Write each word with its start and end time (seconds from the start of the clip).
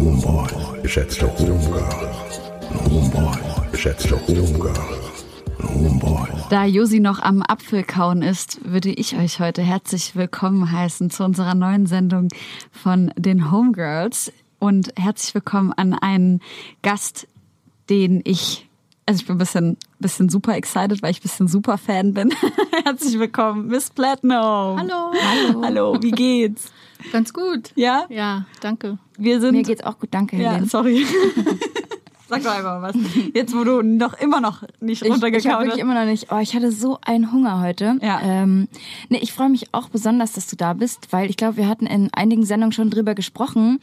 und 0.00 0.24
Homeboys, 0.24 0.82
geschätzte 0.82 1.26
Homegirls 1.38 2.40
und 2.70 2.90
Homeboys, 2.90 3.70
geschätzte 3.70 4.18
Homegirls 4.26 4.78
und 5.58 5.74
Homeboys. 5.74 6.48
Da 6.48 6.64
Josi 6.64 7.00
noch 7.00 7.20
am 7.20 7.42
Apfelkauen 7.42 8.22
ist, 8.22 8.64
würde 8.64 8.88
ich 8.88 9.16
euch 9.18 9.40
heute 9.40 9.62
herzlich 9.62 10.16
willkommen 10.16 10.72
heißen 10.72 11.10
zu 11.10 11.22
unserer 11.24 11.54
neuen 11.54 11.86
Sendung 11.86 12.28
von 12.72 13.12
den 13.16 13.50
Homegirls 13.50 14.32
und 14.58 14.92
herzlich 14.96 15.34
willkommen 15.34 15.72
an 15.74 15.92
einen 15.92 16.40
Gast, 16.82 17.28
den 17.90 18.22
ich 18.24 18.66
also 19.06 19.22
ich 19.22 19.26
bin 19.26 19.36
ein 19.36 19.38
bisschen, 19.38 19.76
bisschen 19.98 20.28
super 20.28 20.56
excited, 20.56 21.02
weil 21.02 21.10
ich 21.10 21.18
ein 21.18 21.22
bisschen 21.22 21.48
super 21.48 21.78
Fan 21.78 22.14
bin. 22.14 22.32
Herzlich 22.84 23.18
willkommen, 23.18 23.66
Miss 23.66 23.90
Platinum. 23.90 24.78
Hallo. 24.78 25.12
Hallo. 25.20 25.62
Hallo, 25.64 25.98
wie 26.00 26.12
geht's? 26.12 26.70
Ganz 27.12 27.32
gut. 27.32 27.72
Ja? 27.74 28.06
Ja, 28.08 28.46
danke. 28.60 28.98
Wir 29.18 29.40
sind. 29.40 29.52
Mir 29.52 29.62
geht's 29.62 29.82
auch 29.82 29.98
gut, 29.98 30.10
danke, 30.12 30.36
Helene. 30.36 30.60
Ja, 30.60 30.66
sorry. 30.66 31.04
Sag 32.30 32.44
doch 32.44 32.52
einfach 32.52 32.80
mal 32.80 32.94
was. 32.94 32.96
Jetzt, 33.34 33.56
wo 33.56 33.64
du 33.64 33.82
noch 33.82 34.14
immer 34.14 34.40
noch 34.40 34.62
nicht 34.80 35.02
runtergekaut 35.02 35.36
ich, 35.36 35.46
ich 35.46 35.58
wirklich 35.58 35.78
immer 35.80 35.94
noch 35.94 36.04
nicht. 36.04 36.28
Oh, 36.30 36.38
ich 36.38 36.54
hatte 36.54 36.70
so 36.70 36.98
einen 37.04 37.32
Hunger 37.32 37.60
heute. 37.60 37.98
Ja. 38.00 38.20
Ähm, 38.22 38.68
nee, 39.08 39.18
ich 39.20 39.32
freue 39.32 39.48
mich 39.48 39.74
auch 39.74 39.88
besonders, 39.88 40.32
dass 40.32 40.46
du 40.46 40.54
da 40.54 40.74
bist, 40.74 41.12
weil 41.12 41.28
ich 41.28 41.36
glaube, 41.36 41.56
wir 41.56 41.66
hatten 41.66 41.86
in 41.86 42.08
einigen 42.12 42.44
Sendungen 42.44 42.70
schon 42.70 42.88
drüber 42.88 43.16
gesprochen, 43.16 43.80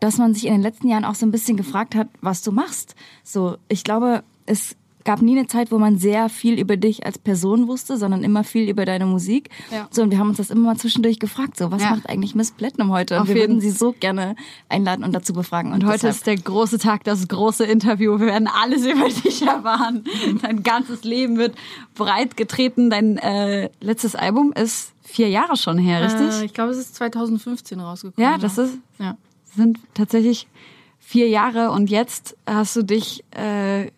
dass 0.00 0.16
man 0.16 0.32
sich 0.32 0.46
in 0.46 0.52
den 0.52 0.62
letzten 0.62 0.88
Jahren 0.88 1.04
auch 1.04 1.14
so 1.14 1.26
ein 1.26 1.32
bisschen 1.32 1.58
gefragt 1.58 1.94
hat, 1.94 2.08
was 2.22 2.40
du 2.40 2.50
machst. 2.50 2.94
So, 3.24 3.58
ich 3.68 3.84
glaube, 3.84 4.22
es 4.46 4.74
gab 5.04 5.22
nie 5.22 5.38
eine 5.38 5.46
Zeit, 5.46 5.70
wo 5.72 5.78
man 5.78 5.98
sehr 5.98 6.28
viel 6.28 6.58
über 6.58 6.76
dich 6.76 7.04
als 7.06 7.18
Person 7.18 7.68
wusste, 7.68 7.96
sondern 7.96 8.22
immer 8.24 8.44
viel 8.44 8.68
über 8.68 8.84
deine 8.84 9.06
Musik. 9.06 9.50
Ja. 9.70 9.88
So, 9.90 10.02
und 10.02 10.10
wir 10.10 10.18
haben 10.18 10.28
uns 10.28 10.38
das 10.38 10.50
immer 10.50 10.66
mal 10.72 10.76
zwischendurch 10.76 11.18
gefragt, 11.18 11.56
so, 11.58 11.70
was 11.70 11.82
Ja. 11.82 11.90
macht 11.90 12.08
eigentlich 12.08 12.34
Miss 12.34 12.50
Platinum 12.52 12.90
heute? 12.90 13.20
Und 13.20 13.28
wir 13.28 13.34
jeden- 13.36 13.54
würden 13.54 13.60
sie 13.60 13.70
so 13.70 13.94
gerne 13.98 14.36
einladen 14.68 15.04
und 15.04 15.12
dazu 15.12 15.32
befragen. 15.32 15.72
Und 15.72 15.84
heute 15.84 15.94
deshalb- 16.06 16.14
ist 16.14 16.26
der 16.26 16.36
große 16.36 16.78
Tag, 16.78 17.04
das 17.04 17.28
große 17.28 17.64
Interview. 17.64 18.18
Wir 18.18 18.26
werden 18.26 18.48
alles 18.48 18.84
über 18.86 19.08
dich 19.08 19.42
erfahren. 19.42 20.04
Dein 20.42 20.62
ganzes 20.62 21.04
Leben 21.04 21.36
wird 21.38 21.54
breit 21.94 22.36
getreten. 22.36 22.90
Dein 22.90 23.18
äh, 23.18 23.70
letztes 23.80 24.14
Album 24.14 24.52
ist 24.52 24.92
vier 25.02 25.28
Jahre 25.28 25.56
schon 25.56 25.78
her, 25.78 26.02
richtig? 26.04 26.40
Äh, 26.40 26.44
ich 26.44 26.54
glaube, 26.54 26.70
es 26.70 26.78
ist 26.78 26.94
2015 26.94 27.80
rausgekommen. 27.80 28.30
ja, 28.30 28.38
das 28.38 28.56
ist, 28.58 28.78
Ja. 28.98 29.16
sind 29.56 29.78
tatsächlich 29.94 30.46
vier 30.98 31.28
Jahre 31.28 31.70
und 31.72 31.90
jetzt 31.90 32.36
hast 32.46 32.76
du 32.76 32.82
dich 32.82 33.22
äh, 33.32 33.90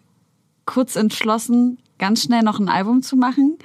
kurz 0.66 0.96
entschlossen, 0.96 1.78
ganz 1.98 2.22
schnell 2.22 2.42
noch 2.42 2.58
ein 2.58 2.68
Album 2.68 3.02
zu 3.02 3.16
machen. 3.16 3.58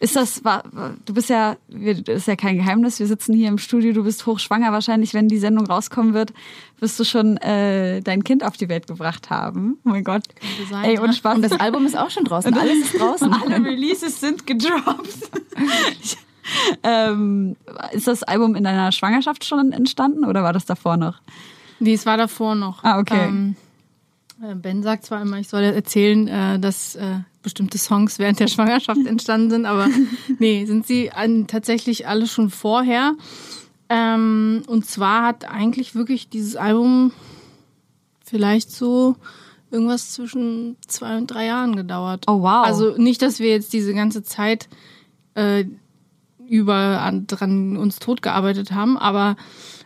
Ist 0.00 0.14
das, 0.14 0.44
war, 0.44 0.62
du 1.06 1.12
bist 1.12 1.28
ja, 1.28 1.56
ist 1.68 2.28
ja 2.28 2.36
kein 2.36 2.56
Geheimnis, 2.56 3.00
wir 3.00 3.08
sitzen 3.08 3.34
hier 3.34 3.48
im 3.48 3.58
Studio, 3.58 3.92
du 3.92 4.04
bist 4.04 4.26
hochschwanger. 4.26 4.70
Wahrscheinlich, 4.70 5.12
wenn 5.12 5.26
die 5.26 5.38
Sendung 5.38 5.66
rauskommen 5.66 6.14
wird, 6.14 6.32
wirst 6.78 7.00
du 7.00 7.04
schon 7.04 7.36
äh, 7.38 8.00
dein 8.00 8.22
Kind 8.22 8.44
auf 8.44 8.56
die 8.56 8.68
Welt 8.68 8.86
gebracht 8.86 9.28
haben. 9.28 9.78
Oh 9.84 9.88
mein 9.88 10.04
Gott. 10.04 10.22
sein, 10.70 10.84
Ey, 10.84 10.98
und 11.00 11.14
Spaß. 11.14 11.36
Und 11.36 11.42
das 11.42 11.58
Album 11.58 11.84
ist 11.84 11.98
auch 11.98 12.10
schon 12.10 12.22
draußen. 12.22 12.54
Alles 12.54 12.78
ist 12.78 13.00
draußen. 13.00 13.32
Alle 13.44 13.64
Releases 13.64 14.20
sind 14.20 14.46
gedroppt. 14.46 15.30
ähm, 16.84 17.56
ist 17.90 18.06
das 18.06 18.22
Album 18.22 18.54
in 18.54 18.62
deiner 18.62 18.92
Schwangerschaft 18.92 19.44
schon 19.44 19.72
entstanden 19.72 20.24
oder 20.24 20.44
war 20.44 20.52
das 20.52 20.64
davor 20.64 20.96
noch? 20.96 21.20
Nee, 21.80 21.94
es 21.94 22.06
war 22.06 22.16
davor 22.16 22.54
noch. 22.54 22.84
Ah, 22.84 23.00
okay. 23.00 23.26
Ähm, 23.26 23.56
äh, 23.58 23.67
ben 24.38 24.82
sagt 24.82 25.04
zwar 25.04 25.22
immer, 25.22 25.38
ich 25.38 25.48
soll 25.48 25.62
erzählen, 25.62 26.28
äh, 26.28 26.58
dass 26.58 26.94
äh, 26.94 27.20
bestimmte 27.42 27.78
Songs 27.78 28.18
während 28.18 28.40
der 28.40 28.48
Schwangerschaft 28.48 29.00
entstanden 29.06 29.50
sind, 29.50 29.66
aber 29.66 29.88
nee, 30.38 30.64
sind 30.64 30.86
sie 30.86 31.10
an, 31.10 31.46
tatsächlich 31.46 32.06
alle 32.06 32.26
schon 32.26 32.50
vorher. 32.50 33.14
Ähm, 33.88 34.62
und 34.66 34.86
zwar 34.86 35.24
hat 35.24 35.44
eigentlich 35.50 35.94
wirklich 35.94 36.28
dieses 36.28 36.56
Album 36.56 37.12
vielleicht 38.24 38.70
so 38.70 39.16
irgendwas 39.70 40.12
zwischen 40.12 40.76
zwei 40.86 41.16
und 41.16 41.26
drei 41.26 41.46
Jahren 41.46 41.74
gedauert. 41.74 42.24
Oh, 42.26 42.42
wow. 42.42 42.66
Also 42.66 42.96
nicht, 42.96 43.22
dass 43.22 43.38
wir 43.38 43.50
jetzt 43.50 43.72
diese 43.72 43.94
ganze 43.94 44.22
Zeit 44.22 44.68
äh, 45.34 45.64
über 46.48 47.00
an, 47.02 47.26
dran 47.26 47.76
uns 47.76 47.98
totgearbeitet 47.98 48.72
haben, 48.72 48.96
aber 48.96 49.36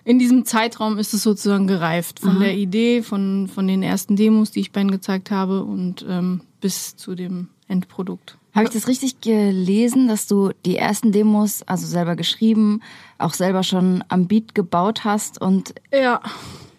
in 0.04 0.18
diesem 0.18 0.44
Zeitraum 0.44 0.98
ist 0.98 1.14
es 1.14 1.22
sozusagen 1.22 1.66
gereift. 1.66 2.20
Von 2.20 2.40
der 2.40 2.54
Idee, 2.56 3.02
von, 3.02 3.48
von 3.48 3.66
den 3.66 3.82
ersten 3.82 4.16
Demos, 4.16 4.50
die 4.50 4.60
ich 4.60 4.72
Ben 4.72 4.90
gezeigt 4.90 5.30
habe 5.30 5.62
und 5.64 6.04
ähm, 6.08 6.40
bis 6.60 6.96
zu 6.96 7.14
dem 7.14 7.48
Endprodukt. 7.68 8.38
Habe 8.54 8.66
ich 8.66 8.70
das 8.72 8.86
richtig 8.86 9.20
gelesen, 9.22 10.08
dass 10.08 10.26
du 10.26 10.50
die 10.66 10.76
ersten 10.76 11.10
Demos, 11.12 11.62
also 11.62 11.86
selber 11.86 12.16
geschrieben, 12.16 12.82
auch 13.18 13.32
selber 13.32 13.62
schon 13.62 14.04
am 14.08 14.26
Beat 14.26 14.54
gebaut 14.54 15.04
hast 15.04 15.40
und 15.40 15.74
Ja. 15.92 16.20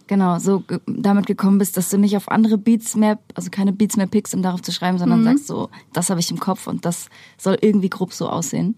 genau 0.06 0.38
so 0.38 0.60
ge 0.60 0.80
damit 0.86 1.26
gekommen 1.26 1.58
bist, 1.58 1.76
dass 1.78 1.90
du 1.90 1.98
nicht 1.98 2.16
auf 2.16 2.30
andere 2.30 2.60
Beats 2.60 2.96
mehr, 2.96 3.18
also 3.34 3.50
keine 3.50 3.74
Beats 3.74 3.98
mehr 3.98 4.06
pickst, 4.06 4.36
um 4.36 4.44
darauf 4.44 4.62
zu 4.62 4.72
schreiben, 4.72 5.00
sondern 5.00 5.24
sagst 5.24 5.48
so, 5.48 5.70
das 5.94 6.12
habe 6.12 6.20
ich 6.20 6.30
im 6.30 6.40
Kopf 6.40 6.68
und 6.68 6.86
das 6.86 7.10
soll 7.40 7.58
irgendwie 7.62 7.90
grob 7.90 8.14
so 8.14 8.30
aussehen. 8.30 8.78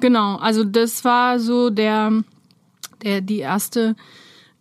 Genau, 0.00 0.36
also 0.36 0.62
das 0.64 1.04
war 1.04 1.38
so 1.40 1.70
der, 1.70 2.22
der 3.06 3.20
die 3.20 3.38
erste 3.38 3.94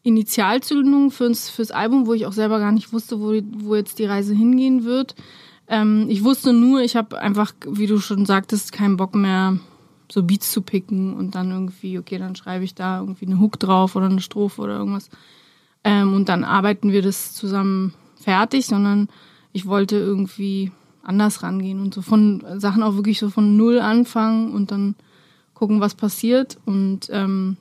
Initialzündung 0.04 1.10
fürs, 1.10 1.50
fürs 1.50 1.72
Album, 1.72 2.06
wo 2.06 2.14
ich 2.14 2.28
auch 2.28 2.32
selber 2.32 2.60
gar 2.60 2.72
nicht 2.72 2.94
wusste, 2.94 3.20
wo, 3.20 3.34
wo 3.58 3.76
jetzt 3.76 3.98
die 3.98 4.06
Reise 4.06 4.36
hingehen 4.36 4.84
wird. 4.84 5.16
Ähm, 5.68 6.06
ich 6.10 6.24
wusste 6.24 6.54
nur, 6.54 6.82
ich 6.82 6.96
habe 6.96 7.20
einfach, 7.20 7.54
wie 7.68 7.88
du 7.88 7.98
schon 7.98 8.26
sagtest, 8.28 8.72
keinen 8.72 8.98
Bock 8.98 9.16
mehr, 9.16 9.58
so 10.12 10.22
Beats 10.22 10.52
zu 10.52 10.62
picken 10.62 11.16
und 11.16 11.34
dann 11.34 11.50
irgendwie, 11.50 11.98
okay, 11.98 12.20
dann 12.20 12.36
schreibe 12.36 12.64
ich 12.64 12.76
da 12.76 13.00
irgendwie 13.00 13.26
eine 13.26 13.40
Hook 13.40 13.60
drauf 13.60 13.96
oder 13.96 14.06
eine 14.06 14.22
Strophe 14.22 14.62
oder 14.62 14.78
irgendwas. 14.78 15.10
Ähm, 15.84 16.14
und 16.14 16.30
dann 16.30 16.44
arbeiten 16.44 16.92
wir 16.92 17.02
das 17.02 17.34
zusammen 17.34 17.96
fertig, 18.16 18.68
sondern 18.68 19.10
ich 19.54 19.66
wollte 19.66 19.96
irgendwie 19.96 20.72
anders 21.02 21.42
rangehen 21.42 21.80
und 21.80 21.96
so 21.96 22.04
von 22.04 22.44
Sachen 22.58 22.84
auch 22.84 22.96
wirklich 22.96 23.18
so 23.18 23.32
von 23.32 23.58
null 23.58 23.80
anfangen 23.80 24.54
und 24.54 24.70
dann 24.70 24.94
gucken, 25.56 25.80
was 25.80 25.96
passiert. 25.96 26.60
Und 26.66 27.10
ähm, 27.12 27.58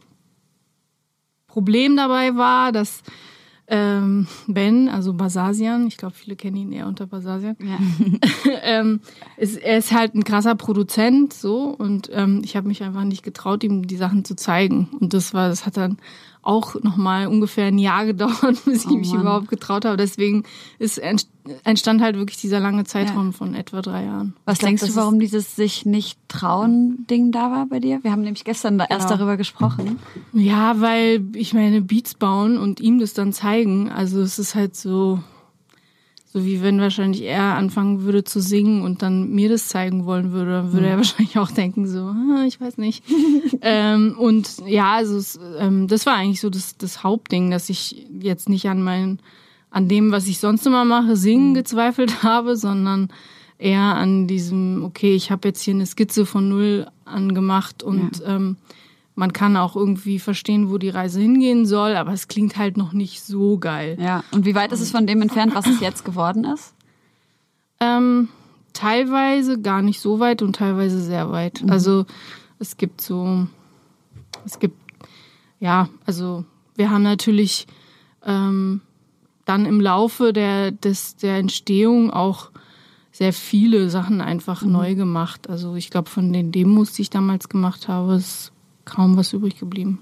Problem 1.54 1.96
dabei 1.96 2.34
war, 2.34 2.72
dass 2.72 3.04
ähm, 3.68 4.26
Ben, 4.48 4.88
also 4.88 5.14
Basasian, 5.14 5.86
ich 5.86 5.96
glaube, 5.96 6.16
viele 6.16 6.34
kennen 6.34 6.56
ihn 6.56 6.72
eher 6.72 6.88
unter 6.88 7.06
Basasian, 7.06 7.56
Ja. 7.60 7.78
ähm, 8.62 9.00
ist, 9.36 9.56
er 9.56 9.78
ist 9.78 9.92
halt 9.92 10.16
ein 10.16 10.24
krasser 10.24 10.56
Produzent 10.56 11.32
so 11.32 11.66
und 11.66 12.10
ähm, 12.12 12.42
ich 12.44 12.56
habe 12.56 12.66
mich 12.66 12.82
einfach 12.82 13.04
nicht 13.04 13.22
getraut, 13.22 13.62
ihm 13.62 13.86
die 13.86 13.96
Sachen 13.96 14.24
zu 14.24 14.34
zeigen. 14.34 14.88
Und 14.98 15.14
das 15.14 15.32
war, 15.32 15.48
das 15.48 15.64
hat 15.64 15.76
dann 15.76 15.98
auch 16.46 16.74
nochmal 16.82 17.26
ungefähr 17.26 17.66
ein 17.66 17.78
Jahr 17.78 18.04
gedauert, 18.06 18.64
bis 18.64 18.84
ich 18.84 18.90
Oh 18.90 18.94
mich 18.96 19.12
überhaupt 19.12 19.48
getraut 19.48 19.84
habe. 19.84 19.96
Deswegen 19.96 20.44
ist 20.78 20.98
ent- 20.98 21.26
entstand 21.64 22.00
halt 22.00 22.16
wirklich 22.16 22.38
dieser 22.38 22.60
lange 22.60 22.84
Zeitraum 22.84 23.32
von 23.32 23.54
etwa 23.54 23.82
drei 23.82 24.04
Jahren. 24.04 24.34
Was 24.44 24.58
glaub, 24.58 24.68
denkst 24.68 24.86
du, 24.86 24.96
warum 24.96 25.18
dieses 25.20 25.56
sich 25.56 25.84
nicht 25.84 26.18
trauen 26.28 27.06
Ding 27.10 27.32
da 27.32 27.50
war 27.50 27.66
bei 27.66 27.80
dir? 27.80 28.02
Wir 28.02 28.12
haben 28.12 28.22
nämlich 28.22 28.44
gestern 28.44 28.78
da 28.78 28.84
erst 28.88 29.08
Genau. 29.08 29.18
darüber 29.18 29.36
gesprochen. 29.36 29.98
Ja, 30.32 30.80
weil 30.80 31.22
ich 31.34 31.52
meine 31.54 31.82
Beats 31.82 32.14
bauen 32.14 32.58
und 32.58 32.80
ihm 32.80 32.98
das 32.98 33.12
dann 33.14 33.32
zeigen. 33.32 33.90
Also 33.90 34.20
es 34.20 34.38
ist 34.38 34.54
halt 34.54 34.74
so, 34.76 35.20
so 36.34 36.44
wie 36.44 36.62
wenn 36.62 36.80
wahrscheinlich 36.80 37.22
er 37.22 37.54
anfangen 37.54 38.02
würde 38.02 38.24
zu 38.24 38.40
singen 38.40 38.82
und 38.82 39.02
dann 39.02 39.30
mir 39.30 39.48
das 39.48 39.68
zeigen 39.68 40.04
wollen 40.04 40.32
würde, 40.32 40.50
dann 40.50 40.72
würde 40.72 40.88
er 40.88 40.96
wahrscheinlich 40.96 41.38
auch 41.38 41.52
denken 41.52 41.86
so, 41.86 42.00
ah, 42.00 42.42
ich 42.44 42.60
weiß 42.60 42.76
nicht. 42.76 43.04
ähm, 43.62 44.16
und 44.18 44.48
ja, 44.66 44.94
also 44.94 45.16
es, 45.16 45.38
ähm, 45.60 45.86
das 45.86 46.06
war 46.06 46.16
eigentlich 46.16 46.40
so 46.40 46.50
das, 46.50 46.76
das 46.76 47.04
Hauptding, 47.04 47.52
dass 47.52 47.70
ich 47.70 48.08
jetzt 48.18 48.48
nicht 48.48 48.68
an 48.68 48.82
mein, 48.82 49.20
an 49.70 49.86
dem, 49.86 50.10
was 50.10 50.26
ich 50.26 50.40
sonst 50.40 50.66
immer 50.66 50.84
mache, 50.84 51.14
singen 51.14 51.54
gezweifelt 51.54 52.22
habe, 52.24 52.56
sondern 52.56 53.10
eher 53.56 53.94
an 53.94 54.26
diesem, 54.26 54.82
okay, 54.84 55.14
ich 55.14 55.30
habe 55.30 55.46
jetzt 55.46 55.62
hier 55.62 55.74
eine 55.74 55.86
Skizze 55.86 56.26
von 56.26 56.48
null 56.48 56.88
angemacht 57.04 57.84
und 57.84 58.20
ähm, 58.26 58.56
man 59.14 59.32
kann 59.32 59.56
auch 59.56 59.76
irgendwie 59.76 60.18
verstehen, 60.18 60.70
wo 60.70 60.78
die 60.78 60.88
Reise 60.88 61.20
hingehen 61.20 61.66
soll, 61.66 61.94
aber 61.96 62.12
es 62.12 62.28
klingt 62.28 62.56
halt 62.56 62.76
noch 62.76 62.92
nicht 62.92 63.22
so 63.22 63.58
geil. 63.58 63.96
Ja. 64.00 64.24
Und 64.32 64.44
wie 64.44 64.54
weit 64.54 64.72
ist 64.72 64.80
es 64.80 64.90
von 64.90 65.06
dem 65.06 65.22
entfernt, 65.22 65.54
was 65.54 65.66
es 65.66 65.80
jetzt 65.80 66.04
geworden 66.04 66.44
ist? 66.44 66.74
Ähm, 67.80 68.28
teilweise 68.72 69.60
gar 69.60 69.82
nicht 69.82 70.00
so 70.00 70.20
weit 70.20 70.42
und 70.42 70.56
teilweise 70.56 71.00
sehr 71.00 71.30
weit. 71.30 71.62
Also 71.68 72.06
es 72.58 72.76
gibt 72.76 73.00
so, 73.00 73.46
es 74.44 74.58
gibt, 74.58 74.76
ja, 75.60 75.88
also 76.06 76.44
wir 76.74 76.90
haben 76.90 77.02
natürlich 77.02 77.66
ähm, 78.24 78.80
dann 79.44 79.64
im 79.64 79.80
Laufe 79.80 80.32
der, 80.32 80.72
des, 80.72 81.16
der 81.16 81.36
Entstehung 81.36 82.10
auch 82.10 82.50
sehr 83.12 83.32
viele 83.32 83.90
Sachen 83.90 84.20
einfach 84.20 84.62
neu 84.62 84.96
gemacht. 84.96 85.48
Also 85.48 85.76
ich 85.76 85.90
glaube, 85.90 86.10
von 86.10 86.32
den 86.32 86.50
Demos, 86.50 86.92
die 86.92 87.02
ich 87.02 87.10
damals 87.10 87.48
gemacht 87.48 87.86
habe, 87.86 88.14
ist 88.16 88.50
kaum 88.84 89.16
was 89.16 89.32
übrig 89.32 89.58
geblieben. 89.58 90.00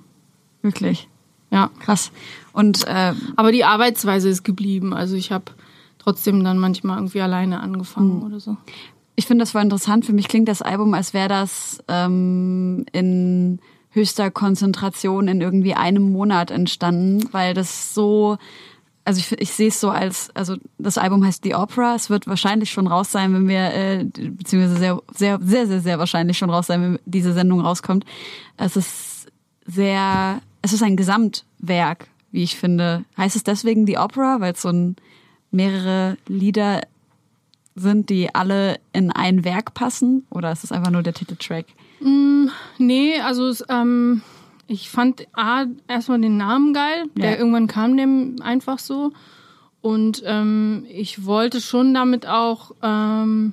Wirklich. 0.62 1.08
Ja. 1.50 1.70
Krass. 1.81 2.12
Und 2.52 2.87
äh, 2.87 3.12
Aber 3.37 3.52
die 3.52 3.64
Arbeitsweise 3.64 4.29
ist 4.29 4.43
geblieben. 4.43 4.94
Also 4.94 5.17
ich 5.17 5.32
habe 5.32 5.44
trotzdem 5.99 6.43
dann 6.43 6.58
manchmal 6.58 6.96
irgendwie 6.96 7.20
alleine 7.20 7.61
angefangen 7.61 8.23
oder 8.23 8.40
so. 8.40 8.56
ich 9.17 9.26
finde 9.26 9.43
das 9.43 9.52
voll 9.52 9.62
interessant. 9.62 10.05
Für 10.05 10.12
mich 10.12 10.29
klingt 10.29 10.49
das 10.49 10.62
Album, 10.62 10.94
als 10.94 11.14
wäre 11.14 11.29
das 11.29 11.82
ähm, 11.88 12.87
in 12.93 13.61
höchster 13.90 14.31
Konzentration 14.31 15.29
in 15.29 15.40
irgendwie 15.40 15.75
einem 15.75 16.11
Monat 16.11 16.50
entstanden, 16.50 17.29
weil 17.32 17.55
das 17.55 17.94
so, 17.94 18.38
also 19.05 19.19
ich, 19.19 19.33
ich 19.41 19.53
sehe 19.53 19.69
es 19.69 19.81
so 19.81 19.91
als, 19.91 20.31
also 20.35 20.57
das 20.79 20.99
Album 20.99 21.25
heißt 21.25 21.43
The 21.45 21.55
Opera. 21.55 21.95
Es 21.95 22.11
wird 22.11 22.27
wahrscheinlich 22.27 22.71
schon 22.71 22.87
raus 22.87 23.11
sein, 23.11 23.35
wenn 23.35 23.49
wir, 23.49 23.73
äh, 23.73 24.05
beziehungsweise 24.05 24.79
sehr, 24.79 25.01
sehr, 25.15 25.39
sehr, 25.43 25.67
sehr, 25.67 25.81
sehr 25.81 25.99
wahrscheinlich 25.99 26.39
schon 26.39 26.51
raus 26.51 26.69
sein, 26.69 26.83
wenn 26.83 26.99
diese 27.05 27.33
Sendung 27.33 27.61
rauskommt. 27.61 28.05
Es 28.57 28.77
ist 28.77 29.27
sehr, 29.67 30.41
es 30.63 30.73
ist 30.73 30.83
ein 30.83 30.97
Gesamtwerk, 30.97 32.09
wie 32.31 32.43
ich 32.43 32.57
finde. 32.57 33.05
Heißt 33.17 33.37
es 33.37 33.45
deswegen 33.45 33.87
The 33.87 33.99
Opera, 33.99 34.41
weil 34.41 34.53
es 34.53 34.63
so 34.63 34.69
ein 34.69 34.97
mehrere 35.51 36.17
Lieder 36.27 36.83
sind, 37.75 38.11
die 38.11 38.35
alle 38.35 38.79
in 38.93 39.11
ein 39.11 39.45
Werk 39.45 39.75
passen? 39.75 40.27
Oder 40.31 40.53
ist 40.53 40.65
es 40.65 40.73
einfach 40.73 40.91
nur 40.91 41.03
der 41.03 41.15
Titeltrack? 41.15 41.67
Nee, 42.79 43.21
also 43.21 43.49
es, 43.49 43.65
ähm, 43.69 44.23
ich 44.73 44.89
fand 44.89 45.27
A, 45.35 45.67
erstmal 45.87 46.21
den 46.21 46.37
Namen 46.39 46.73
geil. 46.73 47.05
Der 47.17 47.33
Ja. 47.33 47.39
irgendwann 47.39 47.67
kam 47.67 47.97
dem 47.97 48.37
einfach 48.43 48.79
so. 48.79 49.13
Und 49.81 50.23
ähm, 50.25 50.87
ich 50.89 51.25
wollte 51.27 51.61
schon 51.61 51.93
damit 51.93 52.27
auch 52.27 52.73
ähm, 52.83 53.53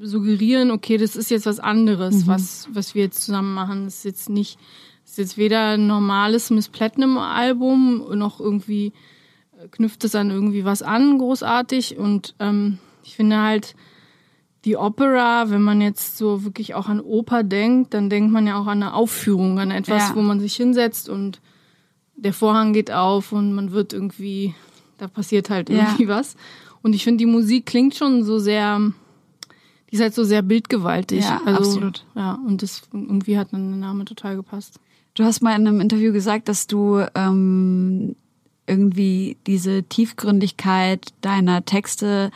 suggerieren, 0.00 0.70
okay, 0.70 0.98
das 0.98 1.16
ist 1.16 1.30
jetzt 1.30 1.46
was 1.46 1.60
anderes, 1.60 2.26
was, 2.26 2.68
was 2.72 2.94
wir 2.94 3.04
jetzt 3.04 3.22
zusammen 3.22 3.54
machen. 3.54 3.84
Das 3.84 3.98
ist 3.98 4.04
jetzt 4.04 4.28
nicht, 4.28 4.58
ist 5.04 5.18
jetzt 5.18 5.38
weder 5.38 5.74
ein 5.74 5.86
normales 5.86 6.50
Miss 6.50 6.68
Platinum 6.68 7.16
Album 7.16 8.04
noch 8.18 8.40
irgendwie 8.40 8.92
äh, 9.58 9.68
knüpft 9.70 10.04
es 10.04 10.14
an 10.14 10.30
irgendwie 10.30 10.64
was 10.64 10.82
an, 10.82 11.18
großartig. 11.18 11.96
Und 11.96 12.34
ähm, 12.40 12.78
ich 13.04 13.16
finde 13.16 13.40
halt, 13.40 13.74
die 14.64 14.76
Opera, 14.76 15.50
wenn 15.50 15.62
man 15.62 15.80
jetzt 15.80 16.16
so 16.18 16.44
wirklich 16.44 16.74
auch 16.74 16.88
an 16.88 17.00
Oper 17.00 17.42
denkt, 17.42 17.94
dann 17.94 18.08
denkt 18.10 18.32
man 18.32 18.46
ja 18.46 18.56
auch 18.60 18.66
an 18.66 18.82
eine 18.82 18.94
Aufführung, 18.94 19.58
an 19.58 19.70
etwas, 19.70 20.10
Ja. 20.10 20.14
wo 20.14 20.22
man 20.22 20.38
sich 20.40 20.54
hinsetzt 20.54 21.08
und 21.08 21.40
der 22.14 22.32
Vorhang 22.32 22.72
geht 22.72 22.92
auf 22.92 23.32
und 23.32 23.52
man 23.54 23.72
wird 23.72 23.92
irgendwie, 23.92 24.54
da 24.98 25.08
passiert 25.08 25.50
halt 25.50 25.68
Ja. 25.68 25.76
irgendwie 25.78 26.06
was. 26.08 26.36
Und 26.82 26.94
ich 26.94 27.02
finde, 27.04 27.18
die 27.18 27.26
Musik 27.30 27.66
klingt 27.66 27.94
schon 27.96 28.22
so 28.24 28.38
sehr, 28.38 28.78
die 29.90 29.94
ist 29.96 30.00
halt 30.00 30.14
so 30.14 30.22
sehr 30.24 30.42
bildgewaltig. 30.42 31.24
Ja, 31.24 31.40
also, 31.44 31.58
absolut. 31.58 32.04
Ja, 32.14 32.38
und 32.46 32.62
das 32.62 32.82
irgendwie 32.92 33.38
hat 33.38 33.52
dann 33.52 33.68
der 33.70 33.78
Name 33.80 34.04
total 34.04 34.36
gepasst. 34.36 34.78
Du 35.14 35.24
hast 35.24 35.42
mal 35.42 35.58
in 35.58 35.66
einem 35.66 35.80
Interview 35.80 36.12
gesagt, 36.12 36.48
dass 36.48 36.66
du 36.68 37.04
ähm, 37.14 38.14
irgendwie 38.66 39.36
diese 39.46 39.82
Tiefgründigkeit 39.82 41.12
deiner 41.20 41.64
Texte 41.64 42.30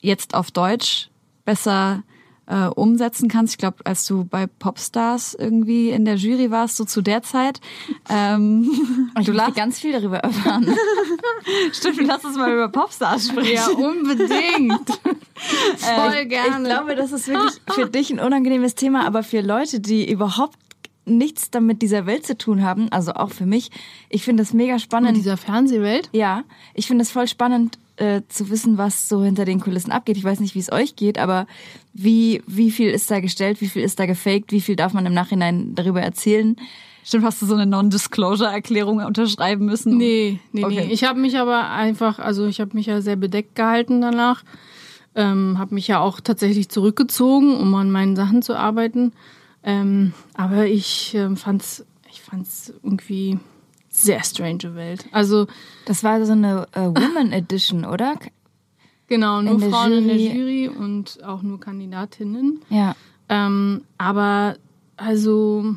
jetzt 0.00 0.34
auf 0.34 0.50
Deutsch 0.50 1.08
besser 1.44 2.02
äh, 2.46 2.66
umsetzen 2.66 3.28
kannst. 3.28 3.54
Ich 3.54 3.58
glaube, 3.58 3.78
als 3.84 4.06
du 4.06 4.24
bei 4.24 4.46
Popstars 4.46 5.34
irgendwie 5.34 5.90
in 5.90 6.04
der 6.04 6.16
Jury 6.16 6.50
warst, 6.50 6.76
so 6.76 6.84
zu 6.84 7.00
der 7.00 7.22
Zeit. 7.22 7.60
Ähm, 8.08 8.70
Ich 9.18 9.26
du 9.26 9.32
lachst. 9.32 9.54
ganz 9.54 9.78
viel 9.78 9.92
darüber 9.92 10.18
erfahren. 10.18 10.66
Stimmt, 11.72 12.06
lass 12.06 12.24
uns 12.24 12.36
mal 12.36 12.52
über 12.52 12.68
Popstars 12.68 13.28
sprechen. 13.28 13.54
Ja, 13.54 13.68
unbedingt. 13.68 14.90
Voll 15.76 16.24
gerne. 16.26 16.68
Ich 16.68 16.74
glaube, 16.74 16.96
das 16.96 17.12
ist 17.12 17.28
wirklich 17.28 17.60
für 17.70 17.88
dich 17.88 18.10
ein 18.10 18.18
unangenehmes 18.18 18.74
Thema, 18.74 19.06
aber 19.06 19.22
für 19.22 19.40
Leute, 19.40 19.80
die 19.80 20.10
überhaupt 20.10 20.58
nichts 21.06 21.50
damit 21.50 21.82
dieser 21.82 22.06
Welt 22.06 22.26
zu 22.26 22.36
tun 22.36 22.62
haben, 22.62 22.90
also 22.90 23.12
auch 23.12 23.30
für 23.30 23.46
mich, 23.46 23.70
ich 24.08 24.24
finde 24.24 24.42
das 24.42 24.52
mega 24.52 24.74
in 24.74 24.78
spannend. 24.80 25.16
dieser 25.16 25.36
Fernsehwelt. 25.36 26.08
Ja, 26.12 26.44
ich 26.74 26.86
finde 26.86 27.02
es 27.02 27.10
voll 27.10 27.28
spannend 27.28 27.78
äh, 27.96 28.22
zu 28.28 28.50
wissen, 28.50 28.78
was 28.78 29.08
so 29.08 29.22
hinter 29.22 29.44
den 29.44 29.60
Kulissen 29.60 29.92
abgeht. 29.92 30.16
Ich 30.16 30.24
weiß 30.24 30.40
nicht, 30.40 30.54
wie 30.54 30.60
es 30.60 30.72
euch 30.72 30.96
geht, 30.96 31.18
aber 31.18 31.46
wie, 31.92 32.42
wie 32.46 32.70
viel 32.70 32.90
ist 32.90 33.10
da 33.10 33.20
gestellt, 33.20 33.60
wie 33.60 33.68
viel 33.68 33.82
ist 33.82 33.98
da 34.00 34.06
gefaked, 34.06 34.52
wie 34.52 34.60
viel 34.60 34.76
darf 34.76 34.92
man 34.92 35.06
im 35.06 35.14
Nachhinein 35.14 35.74
darüber 35.74 36.00
erzählen? 36.02 36.56
Stimmt, 37.04 37.24
hast 37.24 37.42
du 37.42 37.46
so 37.46 37.54
eine 37.54 37.66
Non-Disclosure-Erklärung 37.66 39.04
unterschreiben 39.04 39.66
müssen? 39.66 39.96
Nee, 39.98 40.40
nee, 40.52 40.64
Okay. 40.64 40.86
nee. 40.86 40.92
Ich 40.92 41.04
habe 41.04 41.20
mich 41.20 41.38
aber 41.38 41.70
einfach, 41.70 42.18
also 42.18 42.46
ich 42.46 42.60
habe 42.60 42.74
mich 42.74 42.86
ja 42.86 43.00
sehr 43.02 43.16
bedeckt 43.16 43.54
gehalten 43.54 44.00
danach. 44.00 44.42
Ähm, 45.14 45.58
habe 45.58 45.74
mich 45.74 45.86
ja 45.86 46.00
auch 46.00 46.20
tatsächlich 46.20 46.70
zurückgezogen, 46.70 47.56
um 47.56 47.72
an 47.74 47.90
meinen 47.90 48.16
Sachen 48.16 48.42
zu 48.42 48.56
arbeiten. 48.56 49.12
Ähm, 49.62 50.12
aber 50.34 50.66
ich 50.66 51.14
ähm, 51.14 51.36
fand's, 51.36 51.84
ich 52.10 52.20
fand's 52.22 52.72
irgendwie 52.82 53.38
sehr 53.96 54.22
strange 54.24 54.74
Welt. 54.74 55.06
Also 55.12 55.46
Das 55.86 56.02
war 56.02 56.24
so 56.26 56.32
eine 56.32 56.66
äh, 56.72 56.80
Woman 56.80 57.32
Edition, 57.32 57.84
oder? 57.84 58.16
genau, 59.06 59.40
nur 59.42 59.62
In 59.62 59.70
Frauen 59.70 59.92
in 59.92 60.08
der 60.08 60.16
Jury- 60.16 60.64
Jury 60.64 60.68
und 60.68 61.22
auch 61.24 61.42
nur 61.42 61.60
Kandidatinnen. 61.60 62.60
Ja. 62.70 62.96
Ähm, 63.28 63.82
aber 63.98 64.56
also 64.96 65.76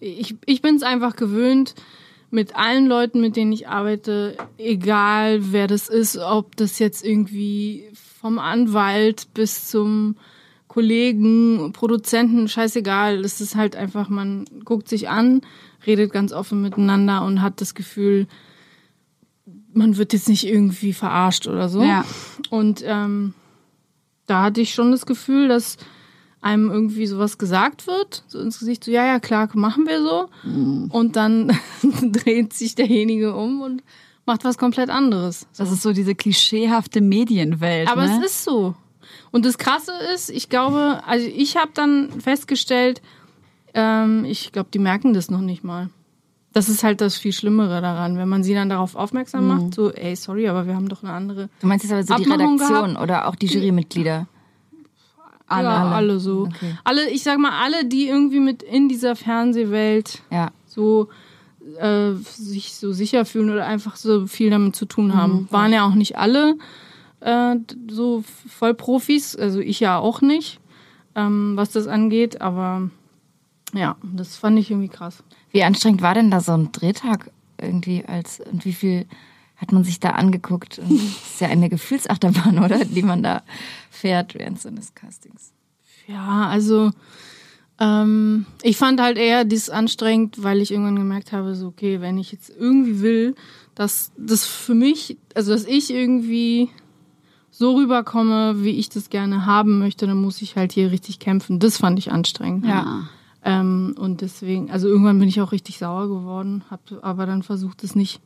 ich, 0.00 0.36
ich 0.46 0.62
bin 0.62 0.76
es 0.76 0.82
einfach 0.82 1.16
gewöhnt, 1.16 1.74
mit 2.30 2.56
allen 2.56 2.86
Leuten, 2.86 3.20
mit 3.20 3.36
denen 3.36 3.52
ich 3.52 3.68
arbeite, 3.68 4.36
egal 4.58 5.52
wer 5.52 5.66
das 5.68 5.88
ist, 5.88 6.16
ob 6.16 6.56
das 6.56 6.78
jetzt 6.80 7.04
irgendwie 7.04 7.84
vom 8.20 8.38
Anwalt 8.38 9.28
bis 9.34 9.68
zum 9.68 10.16
Kollegen, 10.66 11.72
Produzenten, 11.72 12.48
scheißegal. 12.48 13.24
Es 13.24 13.40
ist 13.40 13.54
halt 13.54 13.76
einfach, 13.76 14.08
man 14.08 14.44
guckt 14.64 14.88
sich 14.88 15.08
an, 15.08 15.42
redet 15.86 16.12
ganz 16.12 16.32
offen 16.32 16.62
miteinander 16.62 17.24
und 17.24 17.42
hat 17.42 17.60
das 17.60 17.74
Gefühl, 17.74 18.26
man 19.72 19.96
wird 19.96 20.12
jetzt 20.12 20.28
nicht 20.28 20.46
irgendwie 20.46 20.92
verarscht 20.92 21.46
oder 21.46 21.68
so. 21.68 21.82
Ja. 21.82 22.04
Und 22.50 22.82
ähm, 22.86 23.34
da 24.26 24.42
hatte 24.42 24.60
ich 24.60 24.74
schon 24.74 24.90
das 24.90 25.06
Gefühl, 25.06 25.48
dass 25.48 25.76
einem 26.40 26.70
irgendwie 26.70 27.06
sowas 27.06 27.38
gesagt 27.38 27.86
wird, 27.86 28.22
so 28.26 28.38
ins 28.38 28.58
Gesicht, 28.58 28.84
so, 28.84 28.90
ja, 28.90 29.06
ja, 29.06 29.18
klar, 29.18 29.48
machen 29.54 29.86
wir 29.86 30.02
so. 30.02 30.28
Und 30.90 31.16
dann 31.16 31.58
dreht 32.02 32.52
sich 32.52 32.74
derjenige 32.74 33.34
um 33.34 33.62
und 33.62 33.82
macht 34.26 34.44
was 34.44 34.58
komplett 34.58 34.90
anderes. 34.90 35.46
Das 35.56 35.72
ist 35.72 35.82
so 35.82 35.92
diese 35.92 36.14
klischeehafte 36.14 37.00
Medienwelt. 37.00 37.88
Aber 37.88 38.06
ne? 38.06 38.18
es 38.18 38.26
ist 38.26 38.44
so. 38.44 38.74
Und 39.30 39.44
das 39.46 39.58
Krasse 39.58 39.92
ist, 40.14 40.30
ich 40.30 40.48
glaube, 40.48 41.00
also 41.06 41.26
ich 41.26 41.56
habe 41.56 41.70
dann 41.74 42.20
festgestellt, 42.20 43.00
ähm, 43.74 44.24
ich 44.24 44.52
glaube, 44.52 44.68
die 44.72 44.78
merken 44.78 45.12
das 45.14 45.30
noch 45.30 45.40
nicht 45.40 45.64
mal. 45.64 45.90
Das 46.52 46.68
ist 46.68 46.84
halt 46.84 47.00
das 47.00 47.16
viel 47.16 47.32
Schlimmere 47.32 47.80
daran, 47.80 48.16
wenn 48.16 48.28
man 48.28 48.44
sie 48.44 48.54
dann 48.54 48.68
darauf 48.68 48.94
aufmerksam 48.94 49.48
macht, 49.48 49.74
so, 49.74 49.90
ey, 49.90 50.14
sorry, 50.14 50.48
aber 50.48 50.68
wir 50.68 50.76
haben 50.76 50.88
doch 50.88 51.02
eine 51.02 51.12
andere. 51.12 51.48
Du 51.60 51.66
meinst 51.66 51.84
jetzt 51.84 51.92
aber 51.92 52.04
so 52.04 52.14
die 52.14 52.30
Redaktion 52.30 52.58
gehabt? 52.58 53.02
oder 53.02 53.26
auch 53.26 53.34
die 53.34 53.46
Jurymitglieder? 53.46 54.28
alle. 55.46 55.68
ja, 55.68 55.82
alle. 55.82 55.94
alle 55.94 56.20
so. 56.20 56.42
Okay. 56.42 56.76
Alle, 56.84 57.10
ich 57.10 57.22
sag 57.22 57.38
mal, 57.38 57.52
alle, 57.62 57.84
die 57.84 58.08
irgendwie 58.08 58.40
mit 58.40 58.62
in 58.62 58.88
dieser 58.88 59.16
Fernsehwelt 59.16 60.22
Ja. 60.30 60.50
so 60.66 61.08
äh, 61.78 62.12
sich 62.12 62.74
so 62.74 62.92
sicher 62.92 63.24
fühlen 63.24 63.50
oder 63.50 63.66
einfach 63.66 63.96
so 63.96 64.26
viel 64.26 64.50
damit 64.50 64.76
zu 64.76 64.86
tun 64.86 65.14
haben. 65.14 65.48
Waren 65.50 65.72
ja 65.72 65.86
auch 65.86 65.94
nicht 65.94 66.18
alle 66.18 66.56
äh, 67.20 67.56
so 67.90 68.22
Vollprofis, 68.48 69.36
also 69.36 69.60
ich 69.60 69.80
ja 69.80 69.98
auch 69.98 70.20
nicht, 70.20 70.60
ähm, 71.14 71.52
was 71.56 71.70
das 71.70 71.86
angeht, 71.86 72.40
aber 72.40 72.90
ja, 73.74 73.96
das 74.02 74.36
fand 74.36 74.58
ich 74.58 74.70
irgendwie 74.70 74.88
krass. 74.88 75.22
Wie 75.50 75.62
anstrengend 75.62 76.02
war 76.02 76.14
denn 76.14 76.30
da 76.30 76.40
so 76.40 76.52
ein 76.52 76.72
Drehtag 76.72 77.30
irgendwie 77.60 78.04
als 78.06 78.40
und 78.40 78.64
wie 78.64 78.72
viel 78.72 79.06
hat 79.56 79.72
man 79.72 79.84
sich 79.84 80.00
da 80.00 80.10
angeguckt? 80.10 80.78
Und 80.78 80.90
das 80.92 81.32
ist 81.32 81.40
ja 81.40 81.48
eine 81.48 81.68
Gefühlsachterbahn, 81.68 82.58
oder? 82.58 82.84
Die 82.84 83.02
man 83.02 83.22
da 83.22 83.42
fährt 83.90 84.34
während 84.34 84.60
so 84.60 84.68
eines 84.68 84.94
Castings. 84.94 85.52
Ja, 86.06 86.48
also 86.48 86.90
ähm, 87.80 88.46
ich 88.62 88.76
fand 88.76 89.00
halt 89.00 89.18
eher 89.18 89.44
dies 89.44 89.70
anstrengend, 89.70 90.42
weil 90.42 90.60
ich 90.60 90.70
irgendwann 90.70 90.96
gemerkt 90.96 91.32
habe, 91.32 91.54
so 91.54 91.68
okay, 91.68 92.00
wenn 92.00 92.18
ich 92.18 92.30
jetzt 92.30 92.50
irgendwie 92.50 93.00
will, 93.00 93.34
dass 93.74 94.12
das 94.16 94.46
für 94.46 94.74
mich, 94.74 95.16
also 95.34 95.52
dass 95.52 95.64
ich 95.64 95.90
irgendwie 95.92 96.70
so 97.50 97.76
rüberkomme, 97.76 98.64
wie 98.64 98.78
ich 98.78 98.88
das 98.88 99.10
gerne 99.10 99.46
haben 99.46 99.78
möchte, 99.78 100.06
dann 100.06 100.20
muss 100.20 100.42
ich 100.42 100.56
halt 100.56 100.72
hier 100.72 100.90
richtig 100.90 101.18
kämpfen. 101.18 101.58
Das 101.58 101.78
fand 101.78 101.98
ich 101.98 102.12
anstrengend. 102.12 102.66
Ja. 102.66 103.08
Ähm, 103.44 103.94
und 103.98 104.22
deswegen, 104.22 104.70
also 104.70 104.88
irgendwann 104.88 105.18
bin 105.18 105.28
ich 105.28 105.40
auch 105.40 105.52
richtig 105.52 105.78
sauer 105.78 106.08
geworden, 106.08 106.64
habe 106.70 107.00
aber 107.02 107.26
dann 107.26 107.42
versucht, 107.42 107.84
es 107.84 107.94
nicht 107.94 108.20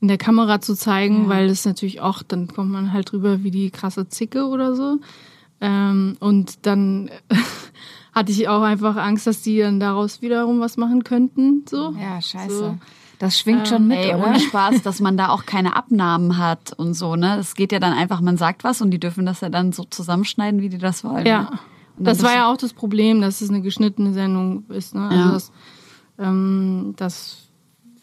in 0.00 0.08
der 0.08 0.18
Kamera 0.18 0.60
zu 0.60 0.74
zeigen, 0.74 1.28
weil 1.28 1.48
es 1.48 1.64
natürlich 1.64 2.00
auch, 2.00 2.22
dann 2.22 2.48
kommt 2.48 2.70
man 2.70 2.92
halt 2.92 3.12
rüber 3.12 3.42
wie 3.42 3.50
die 3.50 3.70
krasse 3.70 4.08
Zicke 4.08 4.46
oder 4.46 4.74
so. 4.74 4.98
Ähm, 5.60 6.16
und 6.18 6.66
dann 6.66 7.10
hatte 8.12 8.32
ich 8.32 8.48
auch 8.48 8.62
einfach 8.62 8.96
Angst, 8.96 9.26
dass 9.26 9.42
die 9.42 9.58
dann 9.58 9.80
daraus 9.80 10.22
wiederum 10.22 10.60
was 10.60 10.76
machen 10.76 11.04
könnten. 11.04 11.64
So. 11.68 11.94
Ja, 12.00 12.20
scheiße. 12.20 12.56
So. 12.56 12.78
Das 13.20 13.38
schwingt 13.38 13.68
schon 13.68 13.86
mit, 13.86 13.98
Ey, 13.98 14.14
oder? 14.14 14.26
ohne 14.26 14.40
Spaß, 14.40 14.82
dass 14.84 15.00
man 15.00 15.16
da 15.16 15.28
auch 15.28 15.46
keine 15.46 15.76
Abnahmen 15.76 16.38
hat 16.38 16.72
und 16.72 16.94
so, 16.94 17.14
ne? 17.14 17.36
Es 17.38 17.54
geht 17.54 17.70
ja 17.70 17.78
dann 17.78 17.92
einfach, 17.92 18.20
man 18.20 18.36
sagt 18.36 18.64
was 18.64 18.82
und 18.82 18.90
die 18.90 18.98
dürfen 18.98 19.24
das 19.24 19.40
ja 19.40 19.48
dann 19.48 19.70
so 19.70 19.84
zusammenschneiden, 19.84 20.60
wie 20.60 20.68
die 20.68 20.78
das 20.78 21.04
wollen. 21.04 21.26
Ja, 21.26 21.44
dann 21.44 21.58
das 21.98 22.22
war 22.22 22.32
ja 22.34 22.50
auch 22.52 22.56
das 22.56 22.72
Problem, 22.72 23.20
dass 23.20 23.40
es 23.40 23.50
eine 23.50 23.60
geschnittene 23.62 24.12
Sendung 24.12 24.64
ist. 24.70 24.94
Ne? 24.94 25.02
Also 25.08 25.16
Ja. 25.26 25.32
dass, 25.32 25.52
ähm, 26.18 26.94
dass 26.96 27.48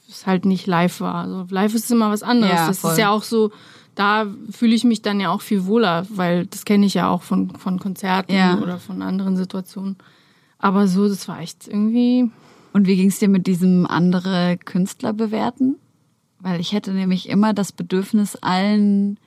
es 0.10 0.26
halt 0.26 0.46
nicht 0.46 0.68
live 0.68 1.02
war. 1.02 1.16
Also 1.16 1.46
live 1.50 1.74
ist 1.74 1.92
immer 1.92 2.10
was 2.10 2.24
anderes. 2.24 2.54
Ja, 2.56 2.68
das 2.68 2.80
voll. 2.80 2.92
ist 2.92 2.98
ja 2.98 3.10
auch 3.10 3.24
so, 3.24 3.52
da 3.96 4.26
fühle 4.52 4.74
ich 4.76 4.84
mich 4.84 5.02
dann 5.02 5.20
ja 5.20 5.30
auch 5.30 5.42
viel 5.42 5.66
wohler, 5.66 6.06
weil 6.10 6.46
das 6.48 6.66
kenne 6.66 6.86
ich 6.86 6.94
ja 6.94 7.10
auch 7.10 7.22
von, 7.24 7.52
von 7.58 7.80
Konzerten 7.80 8.34
Ja. 8.34 8.58
oder 8.60 8.80
von 8.80 9.02
anderen 9.02 9.36
Situationen. 9.38 9.98
Aber 10.58 10.88
so, 10.88 11.08
das 11.08 11.28
war 11.28 11.40
echt 11.40 11.68
irgendwie. 11.68 12.30
Und 12.74 12.86
wie 12.88 12.96
ging's 12.96 13.20
dir 13.20 13.30
mit 13.30 13.48
diesem 13.48 13.86
andere 13.88 14.58
Künstler 14.64 15.14
bewerten? 15.14 15.76
Weil 16.40 16.60
ich 16.60 16.72
hätte 16.74 16.92
nämlich 16.92 17.28
immer 17.30 17.54
das 17.54 17.72
Bedürfnis, 17.72 18.36
allen 18.38 19.18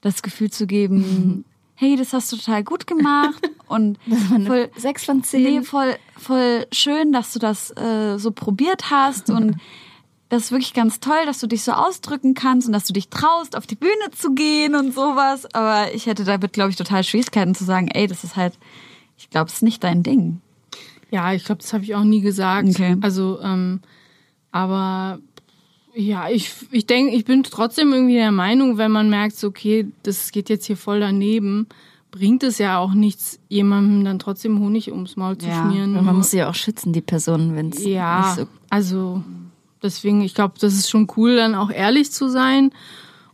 das 0.00 0.22
Gefühl 0.22 0.50
zu 0.50 0.66
geben, 0.66 1.44
hey, 1.74 1.96
das 1.96 2.12
hast 2.12 2.32
du 2.32 2.36
total 2.36 2.64
gut 2.64 2.86
gemacht 2.86 3.42
und 3.66 3.98
voll, 4.46 4.70
Sechs 4.76 5.04
von 5.04 5.22
zehn. 5.22 5.42
nee, 5.42 5.62
voll, 5.62 5.96
voll 6.16 6.66
schön, 6.72 7.12
dass 7.12 7.32
du 7.32 7.38
das 7.38 7.70
äh, 7.76 8.18
so 8.18 8.30
probiert 8.30 8.90
hast 8.90 9.30
und 9.30 9.56
das 10.28 10.44
ist 10.44 10.50
wirklich 10.52 10.74
ganz 10.74 11.00
toll, 11.00 11.26
dass 11.26 11.38
du 11.40 11.46
dich 11.46 11.62
so 11.62 11.72
ausdrücken 11.72 12.34
kannst 12.34 12.66
und 12.66 12.72
dass 12.72 12.86
du 12.86 12.92
dich 12.92 13.08
traust, 13.08 13.56
auf 13.56 13.66
die 13.66 13.76
Bühne 13.76 14.10
zu 14.16 14.34
gehen 14.34 14.74
und 14.74 14.92
sowas. 14.94 15.46
Aber 15.54 15.94
ich 15.94 16.06
hätte 16.06 16.24
damit, 16.24 16.52
glaube 16.52 16.70
ich, 16.70 16.76
total 16.76 17.04
Schwierigkeiten 17.04 17.54
zu 17.54 17.64
sagen, 17.64 17.88
ey, 17.88 18.06
das 18.06 18.24
ist 18.24 18.34
halt, 18.34 18.54
ich 19.16 19.30
glaube, 19.30 19.48
es 19.48 19.54
ist 19.56 19.62
nicht 19.62 19.84
dein 19.84 20.02
Ding. 20.02 20.40
Ja, 21.10 21.32
ich 21.32 21.44
glaube, 21.44 21.60
das 21.60 21.72
habe 21.72 21.84
ich 21.84 21.94
auch 21.94 22.02
nie 22.02 22.20
gesagt. 22.20 22.68
Okay. 22.70 22.96
Also, 23.00 23.38
ähm, 23.42 23.80
aber 24.50 25.18
ja, 25.94 26.28
ich, 26.28 26.52
ich 26.70 26.86
denke, 26.86 27.14
ich 27.14 27.24
bin 27.24 27.42
trotzdem 27.42 27.92
irgendwie 27.92 28.14
der 28.14 28.32
Meinung, 28.32 28.78
wenn 28.78 28.90
man 28.90 29.10
merkt, 29.10 29.36
so, 29.36 29.48
okay, 29.48 29.86
das 30.02 30.32
geht 30.32 30.48
jetzt 30.48 30.66
hier 30.66 30.76
voll 30.76 31.00
daneben, 31.00 31.66
bringt 32.10 32.42
es 32.42 32.58
ja 32.58 32.78
auch 32.78 32.94
nichts, 32.94 33.38
jemandem 33.48 34.04
dann 34.04 34.18
trotzdem 34.18 34.58
Honig 34.60 34.90
ums 34.92 35.16
Maul 35.16 35.36
zu 35.38 35.46
Ja, 35.48 35.62
schmieren. 35.62 35.96
Und 35.96 36.04
man 36.04 36.16
muss 36.16 36.30
sie 36.30 36.38
ja 36.38 36.48
auch 36.48 36.54
schützen, 36.54 36.92
die 36.92 37.00
Person, 37.00 37.56
wenn 37.56 37.70
es 37.70 37.84
ja, 37.84 38.20
nicht 38.36 38.36
so 38.36 38.48
also 38.70 39.22
deswegen, 39.82 40.20
ich 40.22 40.34
glaube, 40.34 40.54
das 40.60 40.74
ist 40.74 40.90
schon 40.90 41.08
cool, 41.16 41.36
dann 41.36 41.54
auch 41.54 41.70
ehrlich 41.70 42.10
zu 42.12 42.28
sein. 42.28 42.70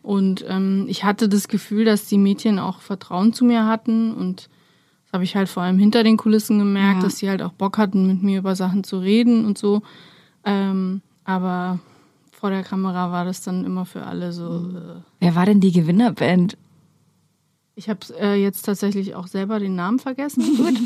Und 0.03 0.45
ähm, 0.49 0.87
ich 0.89 1.05
hatte 1.05 1.29
das 1.29 1.49
Gefühl, 1.49 1.85
dass 1.85 2.07
die 2.07 2.17
Mädchen 2.19 2.59
auch 2.59 2.81
Vertrauen 2.81 3.33
zu 3.35 3.45
mir 3.45 3.67
hatten 3.67 4.15
und 4.15 4.49
das 5.05 5.13
habe 5.13 5.25
ich 5.25 5.37
halt 5.37 5.49
vor 5.49 5.63
allem 5.63 5.77
hinter 5.79 6.03
den 6.05 6.17
Kulissen 6.17 6.59
gemerkt, 6.59 6.99
Ja. 6.99 7.03
dass 7.03 7.19
sie 7.19 7.29
halt 7.29 7.43
auch 7.43 7.53
Bock 7.53 7.77
hatten, 7.79 8.07
mit 8.07 8.23
mir 8.23 8.39
über 8.39 8.55
Sachen 8.57 8.83
zu 8.85 8.99
reden 8.99 9.45
und 9.45 9.59
so. 9.59 9.83
Ähm, 10.45 11.03
aber 11.25 11.81
vor 12.41 12.51
der 12.51 12.63
Kamera 12.63 13.13
war 13.13 13.25
das 13.25 13.43
dann 13.43 13.65
immer 13.65 13.85
für 13.85 14.05
alle 14.07 14.33
so. 14.33 14.71
Äh, 14.75 15.01
Wer 15.21 15.35
war 15.35 15.47
denn 15.47 15.61
die 15.61 15.73
Gewinnerband? 15.73 16.57
ich 17.77 17.89
habe 17.89 18.01
äh, 18.21 18.35
jetzt 18.35 18.63
tatsächlich 18.63 19.15
auch 19.15 19.27
selber 19.27 19.59
den 19.59 19.75
Namen 19.75 19.99
vergessen. 20.01 20.43
Gut. 20.57 20.77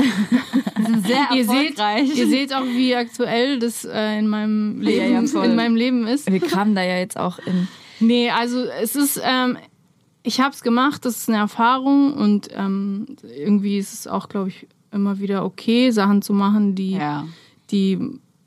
Sehr 1.07 1.27
ihr 1.35 1.45
seht, 1.45 1.79
ihr 2.17 2.29
seht 2.29 2.55
auch, 2.55 2.65
wie 2.65 2.95
aktuell 2.95 3.59
das 3.59 3.85
äh, 3.85 4.19
in 4.19 4.29
meinem 4.29 4.81
Leben, 4.81 5.13
ja, 5.13 5.27
voll. 5.27 5.47
in 5.47 5.57
meinem 5.57 5.75
Leben 5.75 6.07
ist. 6.07 6.31
Wir 6.31 6.39
kamen 6.41 6.77
da 6.77 6.83
ja 6.85 6.99
jetzt 6.99 7.19
auch 7.19 7.39
in. 7.41 7.67
Nee, 7.99 8.31
also 8.31 8.61
es 8.61 8.95
ist, 8.95 9.21
ähm, 9.25 9.57
ich 10.23 10.41
habe 10.41 10.55
es 10.55 10.63
gemacht, 10.63 11.05
das 11.05 11.17
ist 11.17 11.29
eine 11.29 11.39
Erfahrung 11.39 12.15
und 12.15 12.49
ähm, 12.53 13.07
irgendwie 13.23 13.79
ist 13.79 13.93
es 13.93 14.07
auch, 14.07 14.29
glaube 14.29 14.51
ich, 14.51 14.69
immer 14.93 15.19
wieder 15.19 15.45
okay, 15.45 15.91
Sachen 15.91 16.23
zu 16.23 16.33
machen, 16.33 16.77
die, 16.77 16.93
Ja. 16.93 17.27
die 17.73 17.99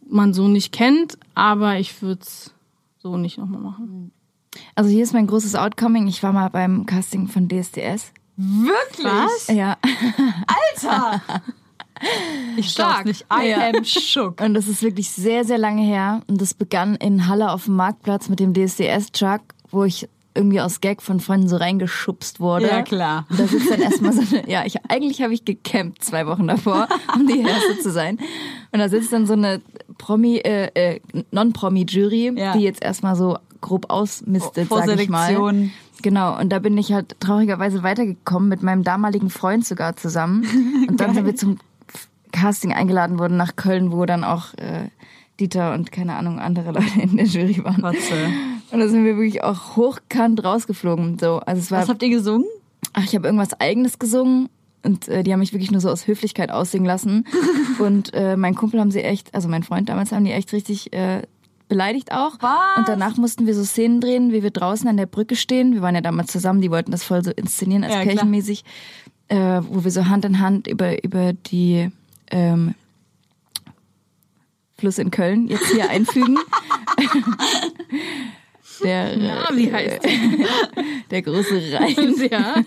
man 0.10 0.34
so 0.34 0.48
nicht 0.48 0.72
kennt, 0.72 1.18
aber 1.36 1.80
ich 1.80 2.02
würde 2.02 2.22
es 2.22 2.54
so 3.08 3.18
nicht 3.18 3.38
nochmal 3.38 3.62
machen. 3.62 4.12
Also 4.76 4.90
hier 4.90 5.04
ist 5.04 5.14
mein 5.14 5.28
großes 5.28 5.56
Outcoming. 5.56 6.08
Ich 6.08 6.24
war 6.24 6.34
mal 6.34 6.50
beim 6.50 6.86
Casting 6.86 7.28
von 7.28 7.48
DSDS. 7.48 8.12
Wirklich? 8.36 9.06
Was? 9.06 9.48
Ja. 9.48 9.78
Alter! 10.82 11.22
Ich 12.58 12.70
Stark. 12.70 13.06
glaub's 13.06 13.06
nicht. 13.08 13.26
I 13.34 13.50
Ja. 13.50 13.70
am 13.76 13.84
shook. 13.84 14.40
Und 14.42 14.54
das 14.54 14.68
ist 14.68 14.84
wirklich 14.84 15.10
sehr, 15.10 15.44
sehr 15.46 15.58
lange 15.58 15.82
her. 15.82 16.22
Und 16.28 16.40
das 16.40 16.54
begann 16.54 16.94
in 16.94 17.28
Halle 17.28 17.52
auf 17.52 17.66
dem 17.66 17.76
Marktplatz 17.76 18.30
mit 18.30 18.40
dem 18.40 18.54
DSDS-Truck, 18.54 19.42
wo 19.72 19.84
ich 19.84 20.08
irgendwie 20.38 20.62
aus 20.62 20.80
Gag 20.80 21.02
von 21.02 21.20
Freunden 21.20 21.50
so 21.50 21.58
reingeschubst 21.58 22.40
wurde. 22.40 22.68
Ja, 22.68 22.82
klar. 22.84 23.26
Und 23.30 23.40
da 23.40 23.48
sitzt 23.48 23.70
dann 23.70 23.82
erstmal 23.82 24.14
so 24.14 24.22
eine, 24.22 24.50
ja, 24.50 24.64
ich, 24.66 24.78
eigentlich 24.90 25.22
habe 25.22 25.34
ich 25.34 25.44
gecampt 25.44 26.04
zwei 26.04 26.26
Wochen 26.28 26.48
davor, 26.48 26.88
um 27.16 27.28
die 27.28 27.42
Erste 27.42 27.80
zu 27.80 27.92
sein. 27.92 28.18
Und 28.72 28.80
da 28.80 28.88
sitzt 28.90 29.12
dann 29.12 29.26
so 29.26 29.34
eine 29.34 29.62
Promi, 29.98 30.38
äh, 30.38 30.70
äh, 30.74 31.00
Non-Promi-Jury, 31.32 32.34
Ja. 32.38 32.54
die 32.54 32.64
jetzt 32.64 32.84
erstmal 32.84 33.16
so 33.16 33.38
grob 33.62 33.90
ausmistet, 33.90 34.68
Vor 34.68 34.86
sag 34.86 35.00
ich 35.00 35.10
mal. 35.10 35.70
Genau, 36.02 36.40
und 36.40 36.50
da 36.50 36.60
bin 36.60 36.78
ich 36.78 36.94
halt 36.94 37.20
traurigerweise 37.20 37.82
weitergekommen 37.82 38.50
mit 38.50 38.62
meinem 38.62 38.84
damaligen 38.84 39.30
Freund 39.30 39.66
sogar 39.66 39.96
zusammen. 39.96 40.46
Und 40.88 41.02
dann 41.02 41.16
sind 41.16 41.26
wir 41.26 41.36
zum 41.36 41.58
Casting 42.32 42.72
eingeladen 42.72 43.18
worden 43.18 43.36
nach 43.36 43.56
Köln, 43.56 43.92
wo 43.92 44.06
dann 44.06 44.24
auch 44.24 44.54
äh, 44.56 44.90
Dieter 45.40 45.74
und 45.74 45.92
keine 45.92 46.16
Ahnung 46.16 46.40
andere 46.40 46.72
Leute 46.72 47.02
in 47.02 47.18
der 47.18 47.26
Jury 47.26 47.64
waren. 47.64 47.82
Kotze. 47.82 48.14
Und 48.72 48.80
da 48.80 48.88
sind 48.88 49.06
wir 49.06 49.16
wirklich 49.16 49.44
auch 49.44 49.76
hochkant 49.76 50.44
rausgeflogen. 50.44 51.18
So, 51.20 51.38
also 51.40 51.62
es 51.62 51.72
war, 51.72 51.82
Was 51.82 51.90
habt 51.90 52.04
ihr 52.04 52.10
gesungen? 52.10 52.46
ach, 52.94 53.04
ich 53.04 53.16
habe 53.16 53.28
irgendwas 53.28 53.60
Eigenes 53.60 54.00
gesungen 54.00 54.50
und 54.84 55.08
äh, 55.08 55.24
die 55.24 55.32
haben 55.34 55.40
mich 55.40 55.54
wirklich 55.54 55.72
nur 55.72 55.82
so 55.82 55.90
aus 55.90 56.08
Höflichkeit 56.08 56.52
aussingen 56.52 56.86
lassen. 56.86 57.26
und 57.80 58.14
äh, 58.14 58.36
mein 58.38 58.56
Kumpel 58.56 58.80
haben 58.80 58.92
sie 58.92 59.02
echt, 59.04 59.34
also 59.34 59.48
mein 59.48 59.64
Freund 59.64 59.90
damals 59.90 60.12
haben 60.12 60.26
die 60.26 60.32
echt 60.32 60.52
richtig 60.54 60.94
äh, 60.94 61.22
beleidigt 61.70 62.12
auch. 62.12 62.38
Was? 62.40 62.78
Und 62.78 62.88
danach 62.88 63.18
mussten 63.18 63.46
wir 63.48 63.54
so 63.56 63.64
Szenen 63.64 64.00
drehen, 64.02 64.32
wie 64.32 64.44
wir 64.44 64.52
draußen 64.52 64.88
an 64.88 64.98
der 64.98 65.06
Brücke 65.06 65.36
stehen. 65.36 65.74
Wir 65.74 65.82
waren 65.82 65.96
ja 65.96 66.02
damals 66.02 66.32
zusammen, 66.32 66.62
die 66.62 66.72
wollten 66.72 66.92
das 66.92 67.04
voll 67.04 67.24
so 67.24 67.32
inszenieren 67.32 67.84
als 67.84 67.94
Ja, 67.94 68.02
klar. 68.04 68.16
pärchenmäßig, 68.16 68.64
äh, 69.30 69.62
wo 69.70 69.84
wir 69.84 69.92
so 69.92 70.08
Hand 70.08 70.24
in 70.26 70.40
Hand 70.40 70.68
über 70.68 71.04
über 71.04 71.34
die 71.34 71.90
ähm, 72.32 72.74
Fluss 74.78 74.98
in 74.98 75.12
Köln 75.12 75.48
jetzt 75.48 75.68
hier 75.72 75.90
einfügen. 75.90 76.38
der, 78.84 79.18
Ja, 79.18 79.50
wie 79.54 79.72
heißt 79.72 80.00
der 81.12 81.22
große 81.24 81.62
Rhein. 81.74 82.16
Ja. 82.32 82.64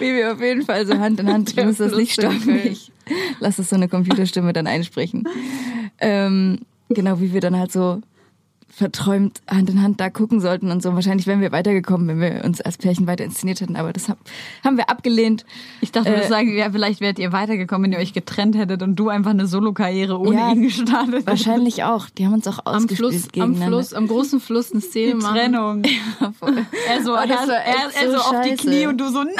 Wie 0.00 0.14
wir 0.14 0.32
auf 0.32 0.40
jeden 0.40 0.62
Fall 0.62 0.84
so 0.84 0.98
Hand 0.98 1.20
in 1.20 1.32
Hand, 1.32 1.50
du 1.50 1.54
Der 1.54 1.66
musst 1.66 1.78
das 1.78 1.94
nicht 1.94 2.12
stoppen. 2.12 2.60
Ich 2.64 2.90
lass 3.38 3.56
das 3.56 3.68
so 3.68 3.76
eine 3.76 3.88
Computerstimme 3.88 4.52
dann 4.52 4.66
einsprechen. 4.66 5.28
Ähm, 6.00 6.58
genau, 6.88 7.20
wie 7.20 7.32
wir 7.32 7.40
dann 7.40 7.56
halt 7.56 7.70
so 7.70 8.00
verträumt 8.76 9.40
Hand 9.48 9.70
in 9.70 9.80
Hand 9.82 10.00
da 10.00 10.10
gucken 10.10 10.38
sollten 10.38 10.70
und 10.70 10.82
so. 10.82 10.92
Wahrscheinlich 10.94 11.26
wären 11.26 11.40
wir 11.40 11.50
weitergekommen, 11.50 12.08
wenn 12.08 12.20
wir 12.20 12.44
uns 12.44 12.60
als 12.60 12.76
Pärchen 12.76 13.06
weiter 13.06 13.24
inszeniert 13.24 13.62
hätten, 13.62 13.74
aber 13.74 13.94
das 13.94 14.10
hab, 14.10 14.18
haben 14.62 14.76
wir 14.76 14.90
abgelehnt. 14.90 15.46
Ich 15.80 15.92
dachte, 15.92 16.08
du 16.10 16.12
Äh, 16.12 16.16
würdest 16.16 16.28
sagen, 16.30 16.54
ja, 16.54 16.70
vielleicht 16.70 17.00
wärt 17.00 17.18
ihr 17.18 17.32
weitergekommen, 17.32 17.84
wenn 17.90 17.98
ihr 17.98 18.02
euch 18.02 18.12
getrennt 18.12 18.54
hättet 18.54 18.82
und 18.82 18.94
du 18.96 19.08
einfach 19.08 19.30
eine 19.30 19.46
Solokarriere 19.46 20.18
ohne 20.20 20.36
Ja, 20.36 20.52
ihn 20.52 20.60
gestartet 20.60 21.08
hättest. 21.14 21.26
Wahrscheinlich 21.26 21.84
auch. 21.84 22.10
Die 22.10 22.26
haben 22.26 22.34
uns 22.34 22.46
auch 22.48 22.58
Am 22.66 22.74
ausgespielt 22.84 23.14
Fluss, 23.32 23.42
am. 23.42 23.56
Fluss, 23.56 23.94
am 23.94 24.08
großen 24.08 24.40
Fluss 24.40 24.70
eine 24.72 24.82
Szene 24.82 25.12
Die 25.12 25.22
machen. 25.22 25.34
Trennung. 25.36 25.82
Er 26.88 27.02
so, 27.02 27.14
Oh, 27.14 27.16
er, 27.16 27.28
war 27.30 27.48
er, 27.48 28.10
so 28.10 28.18
so 28.18 28.18
auf 28.18 28.42
die. 28.44 28.56
Knie 28.56 28.86
und 28.86 28.98
du 29.00 29.08
so, 29.08 29.22
nein! 29.22 29.32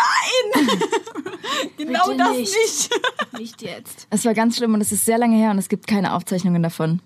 genau 1.77 2.05
Bitte 2.07 2.17
das 2.19 2.37
nicht. 2.37 2.55
nicht. 2.55 2.91
Nicht 3.39 3.63
jetzt. 3.63 4.07
Es 4.11 4.25
war 4.25 4.33
ganz 4.35 4.57
schlimm 4.57 4.73
und 4.75 4.81
es 4.81 4.93
ist 4.93 5.05
sehr 5.05 5.19
lange 5.19 5.37
her 5.37 5.51
und 5.51 5.59
es 5.59 5.69
gibt 5.69 5.87
keine 5.87 6.15
Aufzeichnungen 6.15 6.63
davon. 6.63 7.01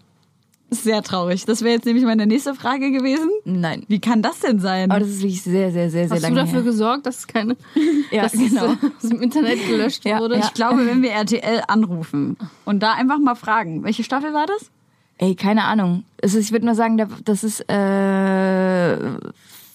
Sehr 0.71 1.03
traurig. 1.03 1.45
Das 1.47 1.62
wäre 1.62 1.75
jetzt 1.75 1.85
nämlich 1.85 2.05
meine 2.05 2.27
nächste 2.27 2.55
Frage 2.55 2.93
gewesen. 2.93 3.29
Nein. 3.45 3.85
Wie 3.89 3.99
kann 4.00 4.23
das 4.23 4.39
denn 4.41 4.61
sein? 4.61 4.91
Aber 4.91 5.00
das 5.00 5.09
ist 5.09 5.19
wirklich 5.23 5.43
sehr, 5.43 5.73
sehr, 5.73 5.91
sehr, 5.91 6.07
sehr 6.09 6.15
Hast 6.17 6.23
du 6.23 6.29
lange 6.29 6.37
dafür 6.41 6.61
her. 6.61 6.71
gesorgt, 6.71 7.07
dass 7.07 7.19
es 7.19 7.27
keine, 7.27 7.57
Ja, 8.12 8.23
dass 8.23 8.33
genau. 8.33 8.67
es 8.75 8.79
aus 9.05 9.09
dem 9.11 9.21
Internet 9.21 9.67
gelöscht 9.67 10.05
Ja, 10.05 10.21
wurde? 10.21 10.37
ja. 10.37 10.45
Ich 10.45 10.55
glaube, 10.55 10.87
wenn 10.87 11.03
wir 11.03 11.11
RTL 11.11 11.62
anrufen 11.67 12.37
und 12.65 12.81
da 12.83 12.93
einfach 12.95 13.19
mal 13.19 13.35
fragen, 13.35 13.83
welche 13.83 14.05
Staffel 14.05 14.33
war 14.33 14.47
das? 14.47 14.71
Ey, 15.19 15.35
keine 15.35 15.65
Ahnung. 15.65 16.05
Es 16.19 16.35
ist, 16.35 16.47
ich 16.47 16.53
würde 16.53 16.67
nur 16.67 16.75
sagen, 16.75 16.97
das 17.25 17.45
ist 17.45 17.61
äh, 17.69 18.97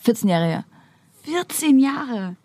14 0.02 0.30
Jahre 0.30 0.46
her. 0.46 0.64
14 1.24 1.78
Jahre. 1.78 2.36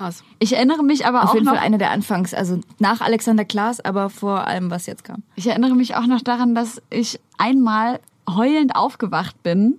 Krass. 0.00 0.24
Ich 0.38 0.54
erinnere 0.54 0.82
mich 0.82 1.04
aber 1.04 1.24
Auf 1.24 1.28
auch 1.28 1.34
jeden 1.34 1.44
noch, 1.44 1.52
Fall 1.52 1.62
eine 1.62 1.76
der 1.76 1.90
Anfangs, 1.90 2.32
also 2.32 2.58
nach 2.78 3.02
Alexander 3.02 3.44
Klaas, 3.44 3.80
aber 3.80 4.08
vor 4.08 4.46
allem, 4.46 4.70
was 4.70 4.86
jetzt 4.86 5.04
kam. 5.04 5.22
ich 5.36 5.46
erinnere 5.46 5.74
mich 5.74 5.94
auch 5.94 6.06
noch 6.06 6.22
daran, 6.22 6.54
dass 6.54 6.80
ich 6.88 7.20
einmal 7.36 8.00
heulend 8.26 8.74
aufgewacht 8.74 9.42
bin, 9.42 9.78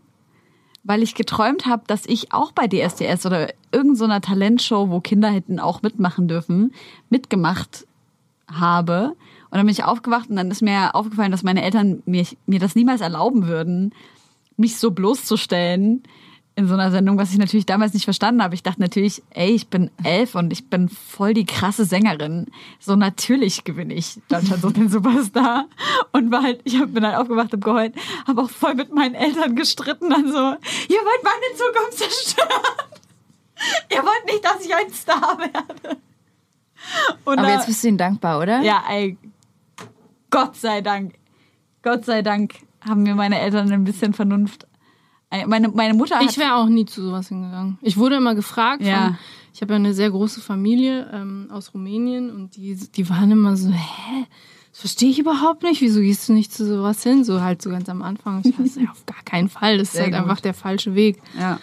weil 0.83 1.01
ich 1.01 1.15
geträumt 1.15 1.65
habe, 1.65 1.81
dass 1.87 2.05
ich 2.05 2.33
auch 2.33 2.51
bei 2.51 2.67
DSDS 2.67 3.25
oder 3.25 3.47
irgendeiner 3.71 3.95
so 3.95 4.05
einer 4.05 4.21
Talentshow, 4.21 4.91
wo 4.91 4.99
Kinder 4.99 5.29
hätten 5.29 5.59
auch 5.59 5.81
mitmachen 5.81 6.27
dürfen, 6.27 6.71
mitgemacht 7.09 7.87
habe. 8.47 9.15
Und 9.49 9.57
dann 9.57 9.65
bin 9.65 9.73
ich 9.73 9.85
aufgewacht 9.85 10.29
und 10.29 10.35
dann 10.35 10.51
ist 10.51 10.61
mir 10.61 10.93
aufgefallen, 10.93 11.31
dass 11.31 11.41
meine 11.41 11.63
Eltern 11.63 12.03
mir, 12.05 12.27
mir 12.45 12.59
das 12.59 12.75
niemals 12.75 13.01
erlauben 13.01 13.47
würden, 13.47 13.91
mich 14.55 14.77
so 14.77 14.91
bloßzustellen 14.91 16.03
in 16.55 16.67
so 16.67 16.73
einer 16.73 16.91
Sendung, 16.91 17.17
was 17.17 17.31
ich 17.31 17.37
natürlich 17.37 17.65
damals 17.65 17.93
nicht 17.93 18.03
verstanden 18.03 18.43
habe. 18.43 18.53
Ich 18.55 18.61
dachte 18.63 18.81
natürlich, 18.81 19.23
ey, 19.29 19.51
ich 19.51 19.69
bin 19.69 19.89
elf 20.03 20.35
und 20.35 20.51
ich 20.51 20.69
bin 20.69 20.89
voll 20.89 21.33
die 21.33 21.45
krasse 21.45 21.85
Sängerin. 21.85 22.47
So 22.79 22.95
natürlich 22.97 23.63
gewinne 23.63 23.93
ich 23.93 24.19
Deutschland 24.27 24.61
sucht 24.61 24.75
den 24.77 24.89
Superstar. 24.89 25.65
Und 26.11 26.29
war 26.31 26.43
halt, 26.43 26.59
ich 26.65 26.77
hab, 26.79 26.93
bin 26.93 27.05
halt 27.05 27.15
aufgewacht 27.17 27.53
und 27.53 27.63
geheult, 27.63 27.95
habe 28.27 28.41
auch 28.41 28.49
voll 28.49 28.75
mit 28.75 28.93
meinen 28.93 29.15
Eltern 29.15 29.55
gestritten. 29.55 30.09
Dann 30.09 30.27
so, 30.27 30.37
ihr 30.37 30.99
wollt 30.99 31.23
meine 31.23 31.55
Zukunft 31.57 31.97
zerstören. 31.97 32.49
ihr 33.89 34.03
wollt 34.03 34.25
nicht, 34.25 34.43
dass 34.43 34.65
ich 34.65 34.75
ein 34.75 34.91
Star 34.93 35.37
werde. 35.39 35.97
Und 37.23 37.39
Aber 37.39 37.47
da- 37.47 37.53
jetzt 37.53 37.67
bist 37.67 37.83
du 37.83 37.87
ihnen 37.87 37.97
dankbar, 37.97 38.39
oder? 38.41 38.61
ja, 38.61 38.83
ey, 38.89 39.17
Gott 40.29 40.55
sei 40.57 40.81
Dank. 40.81 41.13
Gott 41.81 42.05
sei 42.05 42.21
Dank 42.21 42.55
haben 42.87 43.03
mir 43.03 43.15
meine 43.15 43.39
Eltern 43.39 43.71
ein 43.71 43.83
bisschen 43.83 44.13
Vernunft. 44.13 44.67
Ey, 45.31 45.45
Meine, 45.47 45.69
meine 45.69 45.93
Mutter 45.95 46.17
hat. 46.17 46.29
Ich 46.29 46.37
wäre 46.37 46.55
auch 46.55 46.67
nie 46.67 46.85
zu 46.85 47.01
sowas 47.01 47.29
hingegangen. 47.29 47.77
Ich 47.81 47.97
wurde 47.97 48.15
immer 48.17 48.35
gefragt. 48.35 48.83
Ja. 48.83 49.05
Von, 49.05 49.17
ich 49.53 49.61
habe 49.61 49.73
ja 49.73 49.77
eine 49.77 49.93
sehr 49.93 50.11
große 50.11 50.39
Familie 50.41 51.09
ähm, 51.13 51.47
aus 51.51 51.73
Rumänien 51.73 52.29
und 52.29 52.55
die, 52.55 52.75
die 52.75 53.09
waren 53.09 53.31
immer 53.31 53.55
so, 53.57 53.69
hä? 53.69 54.25
Das 54.71 54.79
verstehe 54.81 55.09
ich 55.09 55.19
überhaupt 55.19 55.63
nicht. 55.63 55.81
Wieso 55.81 55.99
gehst 55.99 56.29
du 56.29 56.33
nicht 56.33 56.53
zu 56.53 56.65
sowas 56.65 57.03
hin? 57.03 57.23
So 57.25 57.41
halt 57.41 57.61
so 57.61 57.69
ganz 57.69 57.89
am 57.89 58.01
Anfang. 58.01 58.41
Ich 58.45 58.57
weiß, 58.57 58.75
ja, 58.81 58.89
auf 58.91 59.05
gar 59.05 59.21
keinen 59.25 59.49
Fall. 59.49 59.77
Das 59.77 59.87
ist 59.89 59.93
Sehr 59.93 60.03
halt 60.03 60.13
gut. 60.13 60.21
einfach 60.21 60.39
der 60.41 60.53
falsche 60.53 60.95
Weg. 60.95 61.17
ja. 61.37 61.59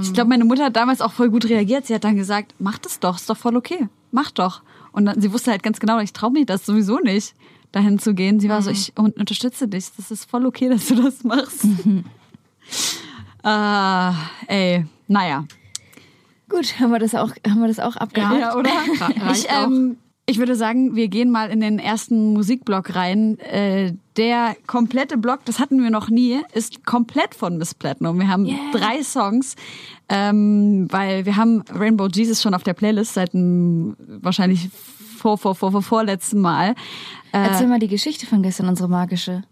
Ich 0.00 0.14
glaube, 0.14 0.30
meine 0.30 0.46
Mutter 0.46 0.64
hat 0.64 0.76
damals 0.76 1.02
auch 1.02 1.12
voll 1.12 1.28
gut 1.28 1.44
reagiert. 1.50 1.84
Sie 1.86 1.94
hat 1.94 2.02
dann 2.04 2.16
gesagt, 2.16 2.54
mach 2.58 2.78
das 2.78 2.98
doch, 2.98 3.16
ist 3.16 3.28
doch 3.28 3.36
voll 3.36 3.56
okay. 3.56 3.88
Mach 4.10 4.30
doch. 4.30 4.62
Und 4.92 5.04
dann, 5.04 5.20
sie 5.20 5.34
wusste 5.34 5.50
halt 5.50 5.62
ganz 5.62 5.80
genau, 5.80 5.98
ich 5.98 6.14
traue 6.14 6.30
mir 6.30 6.46
das 6.46 6.64
sowieso 6.64 6.98
nicht, 7.00 7.34
dahin 7.72 7.98
zu 7.98 8.14
gehen. 8.14 8.40
Sie 8.40 8.48
war 8.48 8.62
so, 8.62 8.70
ich 8.70 8.94
un- 8.98 9.12
unterstütze 9.12 9.68
dich. 9.68 9.84
Das 9.98 10.10
ist 10.10 10.30
voll 10.30 10.46
okay, 10.46 10.70
dass 10.70 10.86
du 10.86 10.94
das 10.94 11.24
machst. 11.24 11.66
ah, 13.42 14.14
ey, 14.46 14.84
naja. 15.08 15.44
Gut, 16.48 16.78
haben 16.78 16.90
wir 16.90 16.98
das 16.98 17.14
auch, 17.14 17.30
haben 17.46 17.60
wir 17.60 17.68
das 17.68 17.80
auch 17.80 17.96
abgehakt? 17.96 18.40
Ja, 18.40 18.54
oder? 18.56 18.70
Ich, 19.32 19.46
ähm, 19.48 19.96
ich 20.26 20.38
würde 20.38 20.54
sagen, 20.54 20.94
wir 20.94 21.08
gehen 21.08 21.30
mal 21.30 21.50
in 21.50 21.60
den 21.60 21.78
ersten 21.78 22.32
Musikblock 22.34 22.94
rein. 22.94 23.38
Äh, 23.40 23.94
der 24.16 24.56
komplette 24.66 25.16
Block, 25.16 25.40
das 25.46 25.58
hatten 25.58 25.82
wir 25.82 25.90
noch 25.90 26.10
nie, 26.10 26.40
ist 26.52 26.84
komplett 26.84 27.34
von 27.34 27.58
Miss 27.58 27.74
Platinum. 27.74 28.18
Wir 28.18 28.28
haben 28.28 28.48
drei 28.72 29.02
Songs, 29.02 29.56
ähm, 30.08 30.86
weil 30.90 31.24
wir 31.24 31.36
haben 31.36 31.64
Rainbow 31.72 32.06
Jesus 32.06 32.42
schon 32.42 32.54
auf 32.54 32.62
der 32.62 32.74
Playlist 32.74 33.14
seit 33.14 33.32
dem 33.32 33.96
wahrscheinlich 33.98 34.68
vor, 35.16 35.38
vor, 35.38 35.54
vor, 35.54 35.72
vor 35.72 35.82
vorletzten 35.82 36.40
Mal. 36.40 36.74
Äh, 37.32 37.48
Erzähl 37.48 37.66
mal 37.66 37.78
die 37.78 37.88
Geschichte 37.88 38.26
von 38.26 38.42
gestern, 38.42 38.68
unsere 38.68 38.88
magische. 38.88 39.42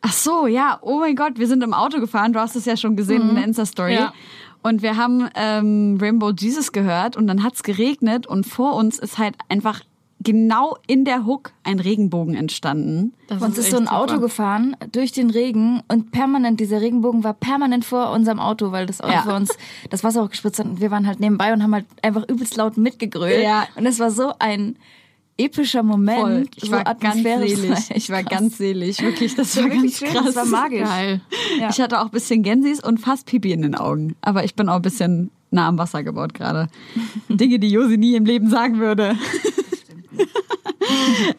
Ach 0.00 0.12
so, 0.12 0.46
ja. 0.46 0.78
Oh 0.82 0.98
mein 1.00 1.16
Gott, 1.16 1.38
wir 1.38 1.46
sind 1.48 1.62
im 1.62 1.74
Auto 1.74 1.98
gefahren. 2.00 2.32
Du 2.32 2.40
hast 2.40 2.56
es 2.56 2.64
ja 2.64 2.76
schon 2.76 2.96
gesehen 2.96 3.28
in 3.30 3.34
der 3.34 3.44
Insta-Story. 3.44 3.94
Ja. 3.94 4.12
Und 4.62 4.82
wir 4.82 4.96
haben 4.96 5.28
ähm, 5.34 5.98
Rainbow 6.00 6.30
Jesus 6.36 6.72
gehört 6.72 7.16
und 7.16 7.26
dann 7.26 7.42
hat's 7.42 7.62
geregnet 7.62 8.26
und 8.26 8.44
vor 8.46 8.74
uns 8.74 8.98
ist 8.98 9.18
halt 9.18 9.34
einfach 9.48 9.80
genau 10.20 10.76
in 10.88 11.04
der 11.04 11.24
Hook 11.26 11.52
ein 11.62 11.78
Regenbogen 11.78 12.34
entstanden. 12.34 13.14
Das 13.28 13.40
Uns 13.40 13.56
ist 13.56 13.70
so 13.70 13.76
ein 13.76 13.84
echt 13.84 13.92
Auto 13.92 14.14
super. 14.14 14.22
gefahren 14.22 14.76
durch 14.90 15.12
den 15.12 15.30
Regen 15.30 15.82
und 15.86 16.10
permanent, 16.10 16.58
dieser 16.58 16.80
Regenbogen 16.80 17.22
war 17.22 17.34
permanent 17.34 17.84
vor 17.84 18.10
unserem 18.10 18.40
Auto, 18.40 18.72
weil 18.72 18.86
das 18.86 19.00
Auto 19.00 19.12
Ja. 19.12 19.22
vor 19.22 19.36
uns 19.36 19.56
das 19.90 20.02
Wasser 20.02 20.22
auch 20.22 20.30
gespritzt 20.30 20.58
hat 20.58 20.66
und 20.66 20.80
wir 20.80 20.90
waren 20.90 21.06
halt 21.06 21.20
nebenbei 21.20 21.52
und 21.52 21.62
haben 21.62 21.72
halt 21.72 21.86
einfach 22.02 22.28
übelst 22.28 22.56
laut 22.56 22.76
mitgegrölt. 22.76 23.44
Ja. 23.44 23.68
Und 23.76 23.86
es 23.86 24.00
war 24.00 24.10
so 24.10 24.32
ein 24.40 24.76
epischer 25.38 25.82
Moment. 25.82 26.20
Voll. 26.20 26.46
Ich 26.56 26.64
so 26.64 26.72
war 26.72 26.84
ganz 26.94 27.22
selig. 27.22 27.52
Ich 27.94 28.10
war 28.10 28.18
echt 28.18 28.30
ganz 28.30 28.58
selig. 28.58 29.00
Wirklich, 29.00 29.34
das 29.34 29.56
war 29.56 29.64
war 29.64 29.70
wirklich 29.70 30.00
ganz 30.00 30.12
schön, 30.12 30.22
krass. 30.22 30.34
das 30.34 30.36
war 30.36 30.44
magisch. 30.46 30.88
Ja. 31.58 31.70
Ich 31.70 31.80
hatte 31.80 32.00
auch 32.00 32.06
ein 32.06 32.10
bisschen 32.10 32.42
Gensis 32.42 32.82
und 32.82 32.98
fast 32.98 33.26
Pipi 33.26 33.52
in 33.52 33.62
den 33.62 33.74
Augen. 33.74 34.16
Aber 34.20 34.44
ich 34.44 34.54
bin 34.54 34.68
auch 34.68 34.76
ein 34.76 34.82
bisschen 34.82 35.30
nah 35.50 35.68
am 35.68 35.78
Wasser 35.78 36.02
gebaut 36.02 36.34
gerade. 36.34 36.68
Dinge, 37.28 37.58
die 37.58 37.70
Josi 37.70 37.96
nie 37.96 38.16
im 38.16 38.24
Leben 38.24 38.50
sagen 38.50 38.78
würde. 38.78 39.16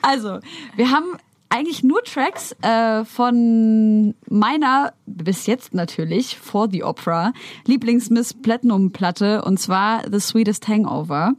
also, 0.01 0.39
wir 0.75 0.91
haben 0.91 1.17
eigentlich 1.49 1.83
nur 1.83 2.03
Tracks 2.03 2.55
äh, 2.61 3.03
von 3.05 4.13
meiner, 4.29 4.93
bis 5.05 5.47
jetzt 5.47 5.73
natürlich, 5.73 6.37
for 6.37 6.69
the 6.71 6.83
Opera, 6.83 7.33
Lieblings-Miss 7.65 8.35
Platinum-Platte 8.35 9.43
und 9.43 9.59
zwar 9.59 10.03
The 10.09 10.19
Sweetest 10.19 10.67
Hangover. 10.67 11.33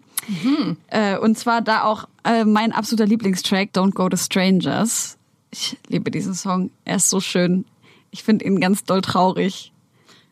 Äh, 0.88 1.18
und 1.18 1.38
zwar 1.38 1.62
da 1.62 1.84
auch 1.84 2.06
äh, 2.24 2.44
mein 2.44 2.72
absoluter 2.72 3.06
Lieblingstrack, 3.06 3.70
Don't 3.72 3.92
Go 3.92 4.08
to 4.08 4.16
Strangers. 4.16 5.16
Ich 5.50 5.78
liebe 5.88 6.10
diesen 6.10 6.34
Song. 6.34 6.70
Er 6.84 6.96
ist 6.96 7.10
so 7.10 7.20
schön. 7.20 7.64
Ich 8.10 8.22
finde 8.22 8.44
ihn 8.44 8.60
ganz 8.60 8.84
doll 8.84 9.00
traurig. 9.00 9.72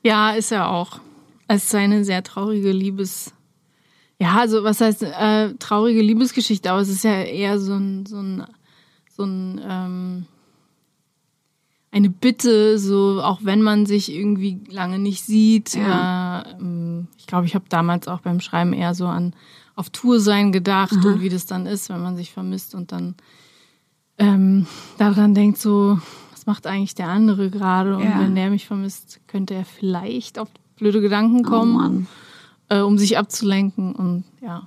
Ja, 0.03 0.33
ist 0.33 0.53
er 0.53 0.71
auch. 0.71 1.01
Es 1.49 1.65
ist 1.65 1.75
eine 1.75 2.05
sehr 2.05 2.23
traurige 2.23 2.73
Liebes. 2.73 3.33
Ja, 4.21 4.37
also 4.37 4.65
was 4.65 4.81
heißt 4.81 5.03
äh, 5.03 5.55
traurige 5.55 6.03
Liebesgeschichte, 6.03 6.71
aber 6.71 6.81
es 6.81 6.89
ist 6.89 7.05
ja 7.05 7.23
eher 7.23 7.59
so 7.59 7.75
ein, 7.75 8.05
so 8.05 8.19
ein, 8.19 8.45
so 9.19 9.25
ein 9.25 9.61
ähm, 9.63 10.27
eine 11.91 12.11
Bitte, 12.11 12.79
so 12.79 13.21
auch 13.23 13.41
wenn 13.43 13.63
man 13.63 13.85
sich 13.87 14.13
irgendwie 14.13 14.61
lange 14.71 14.99
nicht 14.99 15.25
sieht. 15.25 15.75
Ja. 15.75 16.43
Äh, 16.43 16.51
ähm, 16.61 17.09
ich 17.19 17.27
glaube, 17.27 17.47
ich 17.47 17.55
habe 17.55 17.65
damals 17.69 18.09
auch 18.09 18.21
beim 18.21 18.41
Schreiben 18.41 18.73
eher 18.73 18.95
so 18.95 19.07
an 19.07 19.35
auf 19.75 19.91
Tour 19.91 20.21
sein 20.21 20.53
gedacht 20.53 20.93
und 21.05 21.21
wie 21.21 21.29
das 21.29 21.47
dann 21.47 21.67
ist, 21.67 21.89
wenn 21.89 22.03
man 22.03 22.17
sich 22.17 22.33
vermisst 22.33 22.75
und 22.75 22.91
dann 22.93 23.15
ähm, 24.19 24.67
daran 24.99 25.35
denkt, 25.35 25.59
so, 25.59 25.99
was 26.33 26.47
macht 26.47 26.67
eigentlich 26.67 26.95
der 26.97 27.09
andere 27.09 27.49
gerade? 27.51 27.97
Und 27.97 28.03
Ja. 28.03 28.21
wenn 28.21 28.35
der 28.35 28.51
mich 28.51 28.67
vermisst, 28.67 29.21
könnte 29.29 29.55
er 29.55 29.65
vielleicht 29.65 30.39
auf 30.39 30.49
blöde 30.77 31.01
Gedanken 31.01 31.43
kommen, 31.45 32.07
Oh 32.71 32.75
äh, 32.75 32.81
um 32.81 32.99
sich 32.99 33.17
abzulenken 33.19 33.95
und 33.95 34.25
ja. 34.41 34.67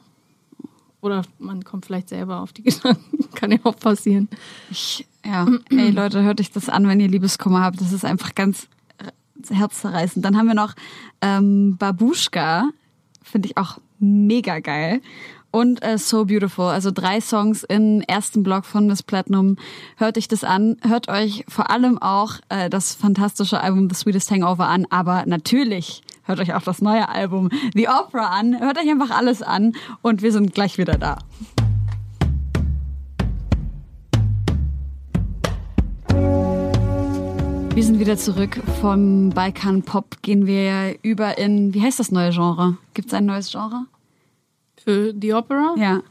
Oder 1.01 1.23
man 1.39 1.63
kommt 1.63 1.85
vielleicht 1.85 2.09
selber 2.09 2.41
auf 2.41 2.53
die 2.53 2.63
Gedanken. 2.63 3.29
Kann 3.35 3.51
ja 3.51 3.59
auch 3.63 3.77
passieren. 3.77 4.29
Ich, 4.69 5.07
ja, 5.25 5.47
ey 5.69 5.89
Leute, 5.89 6.23
hört 6.23 6.39
euch 6.39 6.51
das 6.51 6.69
an, 6.69 6.87
wenn 6.87 6.99
ihr 6.99 7.07
Liebeskummer 7.07 7.61
habt. 7.61 7.81
Das 7.81 7.91
ist 7.91 8.05
einfach 8.05 8.35
ganz 8.35 8.67
herzzerreißend. 9.49 10.23
Dann 10.23 10.37
haben 10.37 10.47
wir 10.47 10.53
noch 10.53 10.73
ähm, 11.21 11.77
Babushka, 11.77 12.69
finde 13.23 13.49
ich 13.49 13.57
auch 13.57 13.79
mega 13.99 14.59
geil. 14.59 15.01
Und 15.51 15.83
äh, 15.83 15.97
So 15.97 16.25
Beautiful, 16.25 16.65
also 16.65 16.91
drei 16.91 17.19
Songs 17.19 17.63
im 17.63 18.01
ersten 18.01 18.41
Block 18.41 18.65
von 18.65 18.87
Miss 18.87 19.03
Platinum. 19.03 19.57
Hört 19.97 20.17
euch 20.17 20.29
das 20.29 20.45
an. 20.45 20.77
Hört 20.81 21.09
euch 21.09 21.43
vor 21.49 21.69
allem 21.69 22.01
auch 22.01 22.35
äh, 22.47 22.69
das 22.69 22.95
fantastische 22.95 23.59
Album 23.59 23.89
The 23.89 23.95
Sweetest 23.95 24.31
Hangover 24.31 24.67
an. 24.67 24.87
Aber 24.89 25.25
natürlich 25.25 26.03
hört 26.23 26.39
euch 26.39 26.53
auch 26.53 26.61
das 26.61 26.81
neue 26.81 27.09
Album 27.09 27.49
The 27.73 27.89
Opera 27.89 28.27
an. 28.27 28.59
Hört 28.61 28.77
euch 28.77 28.89
einfach 28.89 29.11
alles 29.11 29.41
an. 29.41 29.73
Und 30.01 30.21
wir 30.21 30.31
sind 30.31 30.53
gleich 30.53 30.77
wieder 30.77 30.97
da. 30.97 31.17
Wir 37.73 37.83
sind 37.83 37.99
wieder 37.99 38.15
zurück. 38.15 38.61
Vom 38.79 39.31
Balkan 39.31 39.81
Pop 39.83 40.21
gehen 40.21 40.45
wir 40.45 40.95
über 41.03 41.37
in, 41.37 41.73
wie 41.73 41.81
heißt 41.81 41.99
das 41.99 42.11
neue 42.11 42.31
Genre? 42.31 42.77
Gibt 42.93 43.09
es 43.09 43.13
ein 43.13 43.25
neues 43.25 43.51
Genre? 43.51 43.85
Für 44.83 45.13
The 45.19 45.33
Opera? 45.33 45.75
Ja. 45.77 46.01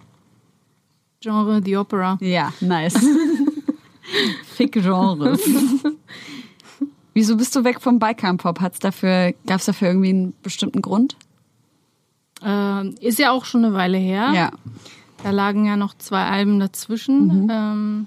Genre 1.21 1.61
The 1.65 1.77
Opera. 1.77 2.19
Ja, 2.21 2.53
nice. 2.61 2.95
Fick-Genres. 4.57 5.41
Wieso 7.15 7.37
bist 7.37 7.55
du 7.57 7.65
weg 7.65 7.81
vom 7.81 7.99
Balkan 7.99 8.37
Pop? 8.37 8.61
Hat's 8.61 8.79
dafür, 8.79 9.35
gab's 9.47 9.67
dafür 9.67 9.89
irgendwie 9.89 10.11
einen 10.11 10.35
bestimmten 10.43 10.81
Grund? 10.81 11.17
Äh, 12.43 12.89
ist 13.01 13.19
ja 13.19 13.33
auch 13.33 13.45
schon 13.45 13.65
eine 13.65 13.75
Weile 13.75 13.99
her. 13.99 14.33
Ja. 14.35 14.53
Da 15.23 15.31
lagen 15.31 15.67
ja 15.67 15.77
noch 15.77 15.95
zwei 15.99 16.25
Alben 16.25 16.61
dazwischen. 16.61 17.49
Ähm, 17.51 18.07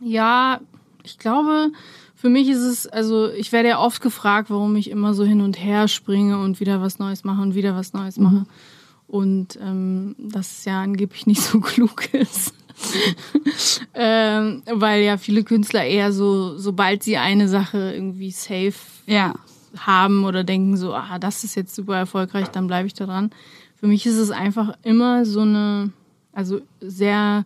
ja, 0.00 0.60
ich 1.02 1.18
glaube, 1.18 1.72
für 2.14 2.28
mich 2.28 2.48
ist 2.48 2.60
es, 2.60 2.86
also 2.86 3.30
ich 3.30 3.52
werde 3.52 3.70
ja 3.70 3.78
oft 3.78 4.00
gefragt, 4.02 4.50
warum 4.50 4.76
ich 4.76 4.90
immer 4.90 5.14
so 5.14 5.24
hin 5.24 5.40
und 5.40 5.62
her 5.62 5.88
springe 5.88 6.38
und 6.38 6.60
wieder 6.60 6.80
was 6.80 6.98
Neues 6.98 7.24
mache 7.24 7.42
und 7.42 7.54
wieder 7.54 7.74
was 7.74 7.92
Neues 7.92 8.18
mache. 8.18 8.36
Mhm. 8.36 8.46
Und 9.16 9.58
ähm, 9.62 10.14
das 10.18 10.64
ja 10.66 10.82
angeblich 10.82 11.26
nicht 11.26 11.40
so 11.40 11.60
klug 11.72 12.12
ist. 12.14 12.52
ähm, 13.94 14.62
weil 14.70 15.02
ja 15.02 15.16
viele 15.16 15.42
Künstler 15.44 15.84
eher 15.84 16.12
so, 16.12 16.58
sobald 16.58 17.02
sie 17.02 17.16
eine 17.16 17.48
Sache 17.48 17.92
irgendwie 17.94 18.30
safe 18.30 18.74
Ja. 19.06 19.34
haben 19.78 20.24
oder 20.24 20.44
denken 20.44 20.76
so, 20.76 20.92
ah, 20.94 21.18
das 21.18 21.42
ist 21.44 21.54
jetzt 21.54 21.74
super 21.74 21.96
erfolgreich, 21.96 22.48
dann 22.48 22.66
bleibe 22.66 22.86
ich 22.86 22.94
da 22.94 23.06
dran. 23.06 23.30
Für 23.76 23.86
mich 23.86 24.04
ist 24.06 24.16
es 24.16 24.30
einfach 24.30 24.76
immer 24.82 25.24
so 25.24 25.40
eine, 25.40 25.90
also 26.32 26.60
sehr, 26.80 27.44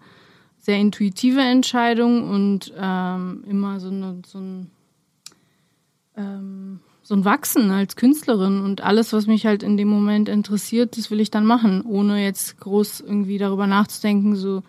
sehr 0.58 0.78
intuitive 0.78 1.40
Entscheidung 1.40 2.28
und 2.28 2.72
ähm, 2.76 3.44
immer 3.48 3.78
so, 3.80 3.88
eine, 3.88 4.22
so 4.26 4.38
ein 4.38 4.70
ähm, 6.16 6.80
so 7.10 7.16
ein 7.16 7.24
Wachsen 7.24 7.72
als 7.72 7.96
Künstlerin 7.96 8.60
und 8.60 8.82
alles, 8.82 9.12
was 9.12 9.26
mich 9.26 9.44
halt 9.44 9.64
in 9.64 9.76
dem 9.76 9.88
Moment 9.88 10.28
interessiert, 10.28 10.96
das 10.96 11.10
will 11.10 11.18
ich 11.18 11.28
dann 11.28 11.44
machen, 11.44 11.82
ohne 11.82 12.22
jetzt 12.22 12.60
groß 12.60 13.00
irgendwie 13.00 13.36
darüber 13.36 13.66
nachzudenken, 13.66 14.36
so, 14.36 14.62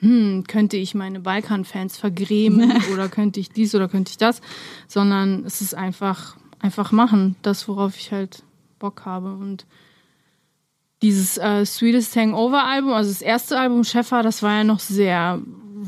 hm, 0.00 0.44
könnte 0.46 0.76
ich 0.76 0.94
meine 0.94 1.20
Balkan-Fans 1.20 1.96
vergrämen 1.96 2.74
oder 2.92 3.08
könnte 3.08 3.40
ich 3.40 3.48
dies 3.48 3.74
oder 3.74 3.88
könnte 3.88 4.10
ich 4.10 4.18
das, 4.18 4.42
sondern 4.86 5.46
es 5.46 5.62
ist 5.62 5.74
einfach, 5.74 6.36
einfach 6.58 6.92
machen, 6.92 7.36
das, 7.40 7.66
worauf 7.68 7.96
ich 7.96 8.12
halt 8.12 8.42
Bock 8.78 9.06
habe. 9.06 9.32
Und 9.32 9.64
dieses 11.00 11.38
äh, 11.38 11.64
Sweetest 11.64 12.14
Hangover 12.16 12.64
Album, 12.64 12.92
also 12.92 13.10
das 13.10 13.22
erste 13.22 13.58
Album 13.58 13.82
Schäfer, 13.82 14.22
das 14.22 14.42
war 14.42 14.58
ja 14.58 14.64
noch 14.64 14.80
sehr 14.80 15.40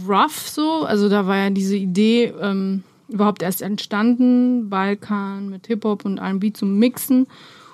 rough 0.09 0.49
so, 0.49 0.85
also 0.85 1.11
da 1.11 1.27
war 1.27 1.37
ja 1.37 1.51
diese 1.51 1.77
Idee 1.77 2.33
ähm, 2.41 2.85
überhaupt 3.11 3.43
erst 3.43 3.63
entstanden, 3.63 4.71
Balkan 4.71 5.49
mit 5.49 5.67
Hip-Hop 5.67 6.05
und 6.05 6.19
R&B 6.19 6.53
zum 6.53 6.79
Mixen 6.79 7.27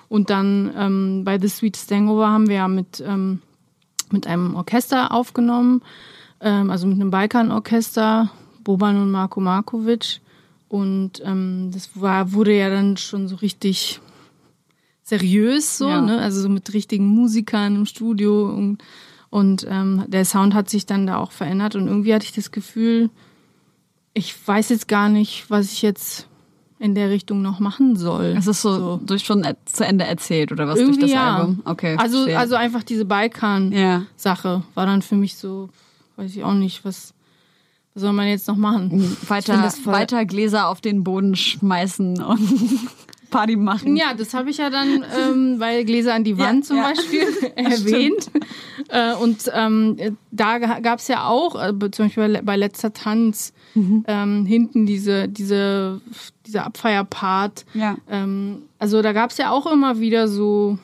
und 0.08 0.30
dann 0.30 0.72
ähm, 0.76 1.22
bei 1.24 1.38
The 1.38 1.48
Sweetest 1.48 1.90
Hangover 1.90 2.28
haben 2.28 2.48
wir 2.48 2.56
ja 2.56 2.68
mit, 2.68 3.02
ähm, 3.06 3.40
mit 4.10 4.26
einem 4.26 4.54
Orchester 4.54 5.12
aufgenommen, 5.12 5.82
ähm, 6.40 6.70
also 6.70 6.86
mit 6.86 6.96
einem 7.00 7.10
Balkan-Orchester, 7.10 8.30
Boban 8.62 9.00
und 9.00 9.10
Marko 9.10 9.40
Markovic 9.40 10.20
und 10.68 11.22
ähm, 11.24 11.70
das 11.72 11.90
war, 12.00 12.32
wurde 12.32 12.56
ja 12.56 12.70
dann 12.70 12.96
schon 12.96 13.28
so 13.28 13.36
richtig 13.36 14.00
seriös 15.02 15.78
so, 15.78 15.88
Ja. 15.88 16.00
ne? 16.00 16.18
also 16.18 16.40
so 16.40 16.48
mit 16.48 16.72
richtigen 16.74 17.06
Musikern 17.06 17.76
im 17.76 17.86
Studio 17.86 18.48
und, 18.48 18.78
und 19.30 19.66
ähm, 19.68 20.04
der 20.08 20.24
Sound 20.24 20.54
hat 20.54 20.68
sich 20.68 20.86
dann 20.86 21.06
da 21.06 21.18
auch 21.18 21.30
verändert 21.30 21.76
und 21.76 21.86
irgendwie 21.86 22.12
hatte 22.14 22.24
ich 22.24 22.32
das 22.32 22.50
Gefühl, 22.50 23.10
ich 24.16 24.34
weiß 24.48 24.70
jetzt 24.70 24.88
gar 24.88 25.10
nicht, 25.10 25.44
was 25.50 25.70
ich 25.72 25.82
jetzt 25.82 26.26
in 26.78 26.94
der 26.94 27.10
Richtung 27.10 27.42
noch 27.42 27.60
machen 27.60 27.96
soll. 27.96 28.34
Es 28.36 28.46
ist 28.46 28.62
so, 28.62 28.98
durch 29.04 29.24
schon 29.24 29.46
zu 29.66 29.84
Ende 29.84 30.06
erzählt 30.06 30.52
oder 30.52 30.66
was 30.66 30.76
durch 30.76 30.88
Irgendwie 30.88 31.02
das 31.02 31.10
ja. 31.10 31.36
Album? 31.36 31.62
Okay. 31.66 31.96
also, 31.98 32.18
verstehe. 32.18 32.38
also 32.38 32.54
einfach 32.54 32.82
diese 32.82 33.04
Balkan-Sache 33.04 34.48
ja. 34.48 34.62
war 34.74 34.86
dann 34.86 35.02
für 35.02 35.16
mich 35.16 35.36
so, 35.36 35.68
weiß 36.16 36.34
ich 36.34 36.44
auch 36.44 36.54
nicht, 36.54 36.82
was, 36.84 37.12
was 37.92 38.02
soll 38.02 38.14
man 38.14 38.26
jetzt 38.26 38.48
noch 38.48 38.56
machen? 38.56 39.16
Weiter, 39.28 39.70
weiter 39.84 40.24
Gläser 40.24 40.68
auf 40.68 40.80
den 40.80 41.04
Boden 41.04 41.34
schmeißen 41.34 42.22
und 42.22 42.88
Party 43.30 43.56
machen. 43.56 43.96
Ja, 43.96 44.14
das 44.14 44.34
habe 44.34 44.50
ich 44.50 44.58
ja 44.58 44.70
dann 44.70 45.04
ähm, 45.18 45.58
bei 45.58 45.82
Gläser 45.82 46.14
an 46.14 46.24
die 46.24 46.38
Wand 46.38 46.64
Ja, 46.64 46.68
zum 46.68 46.76
ja. 46.78 46.82
Beispiel 46.88 47.26
erwähnt. 47.56 48.30
Äh, 48.88 49.14
und 49.14 49.50
ähm, 49.52 49.96
da 50.30 50.58
gab 50.58 50.98
es 51.00 51.08
ja 51.08 51.26
auch, 51.26 51.54
äh, 51.60 51.72
zum 51.90 52.06
Beispiel 52.06 52.40
bei, 52.42 52.56
letzter 52.56 52.92
Tanz, 52.92 53.52
Mhm. 53.74 54.04
ähm, 54.08 54.46
hinten 54.46 54.86
diese, 54.86 55.28
diese, 55.28 56.00
dieser 56.46 56.64
Abfeierpart. 56.64 57.66
Ja. 57.74 57.96
Ähm, 58.08 58.62
also 58.78 59.02
da 59.02 59.12
gab 59.12 59.30
es 59.30 59.36
ja 59.36 59.50
auch 59.50 59.70
immer 59.70 60.00
wieder 60.00 60.28
so, 60.28 60.78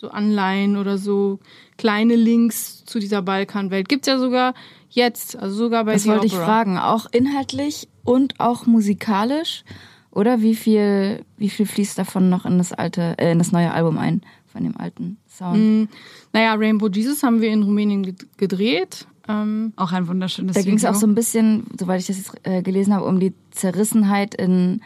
so 0.00 0.08
Anleihen 0.08 0.78
oder 0.78 0.96
so 0.96 1.40
kleine 1.76 2.16
Links 2.16 2.84
zu 2.86 2.98
dieser 3.00 3.20
Balkanwelt. 3.20 3.88
Gibt's 3.90 4.08
ja 4.08 4.18
sogar 4.18 4.54
jetzt, 4.88 5.36
also 5.36 5.54
sogar 5.56 5.84
bei 5.84 5.92
Das 5.92 6.06
wollte 6.06 6.26
ich 6.26 6.34
fragen, 6.34 6.78
auch 6.78 7.06
inhaltlich 7.12 7.88
und 8.04 8.40
auch 8.40 8.64
musikalisch? 8.66 9.64
Oder 10.12 10.42
wie 10.42 10.54
viel, 10.54 11.24
wie 11.38 11.48
viel 11.48 11.66
fließt 11.66 11.98
davon 11.98 12.28
noch 12.28 12.44
in 12.46 12.58
das 12.58 12.72
alte, 12.72 13.14
äh, 13.18 13.32
in 13.32 13.38
das 13.38 13.50
neue 13.52 13.72
Album 13.72 13.98
ein, 13.98 14.20
von 14.46 14.62
dem 14.62 14.76
alten 14.76 15.16
Sound? 15.28 15.58
Mm, 15.58 15.88
Naja, 16.32 16.54
Rainbow 16.54 16.88
Jesus 16.88 17.22
haben 17.22 17.40
wir 17.40 17.50
in 17.50 17.62
Rumänien 17.62 18.04
ged- 18.04 18.26
gedreht. 18.36 19.06
Ähm, 19.28 19.72
Auch 19.76 19.92
ein 19.92 20.08
wunderschönes 20.08 20.54
Da 20.54 20.62
ging 20.62 20.74
es 20.76 20.84
auch 20.84 20.94
so 20.96 21.06
ein 21.06 21.14
bisschen, 21.14 21.64
soweit 21.78 22.00
ich 22.00 22.06
das 22.08 22.18
jetzt 22.18 22.32
äh, 22.42 22.60
gelesen 22.62 22.92
habe, 22.94 23.06
um 23.06 23.20
die 23.20 23.32
Zerrissenheit 23.52 24.34
in 24.34 24.82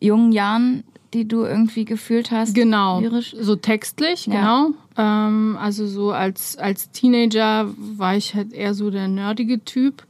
jungen 0.00 0.32
Jahren, 0.32 0.84
die 1.14 1.26
du 1.26 1.44
irgendwie 1.44 1.84
gefühlt 1.86 2.30
hast. 2.30 2.54
Genau, 2.54 3.00
Lyrisch. 3.00 3.34
so 3.40 3.56
textlich, 3.56 4.26
Ja. 4.26 4.34
genau. 4.34 4.70
Ähm, 4.98 5.56
also 5.58 5.86
so 5.86 6.10
als, 6.10 6.58
als 6.58 6.90
Teenager 6.90 7.70
war 7.96 8.16
ich 8.16 8.34
halt 8.34 8.52
eher 8.52 8.74
so 8.74 8.90
der 8.90 9.08
nerdige 9.08 9.64
Typ. 9.64 10.04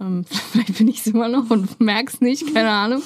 Ähm, 0.00 0.24
vielleicht 0.28 0.78
bin 0.78 0.88
ich 0.88 0.98
es 0.98 1.06
immer 1.06 1.28
noch 1.28 1.50
und 1.50 1.80
merk's 1.80 2.20
nicht, 2.20 2.52
keine 2.54 2.70
Ahnung. 2.70 3.02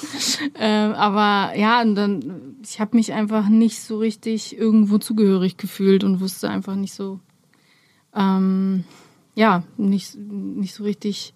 Ähm, 0.54 0.92
aber 0.92 1.56
ja, 1.56 1.80
und 1.82 1.94
dann, 1.94 2.56
ich 2.62 2.80
habe 2.80 2.96
mich 2.96 3.12
einfach 3.12 3.48
nicht 3.48 3.80
so 3.80 3.98
richtig 3.98 4.56
irgendwo 4.58 4.98
zugehörig 4.98 5.56
gefühlt 5.56 6.04
und 6.04 6.20
wusste 6.20 6.48
einfach 6.48 6.74
nicht 6.76 6.94
so, 6.94 7.20
ähm, 8.14 8.84
ja, 9.34 9.62
nicht, 9.76 10.16
nicht 10.16 10.74
so 10.74 10.82
richtig, 10.84 11.34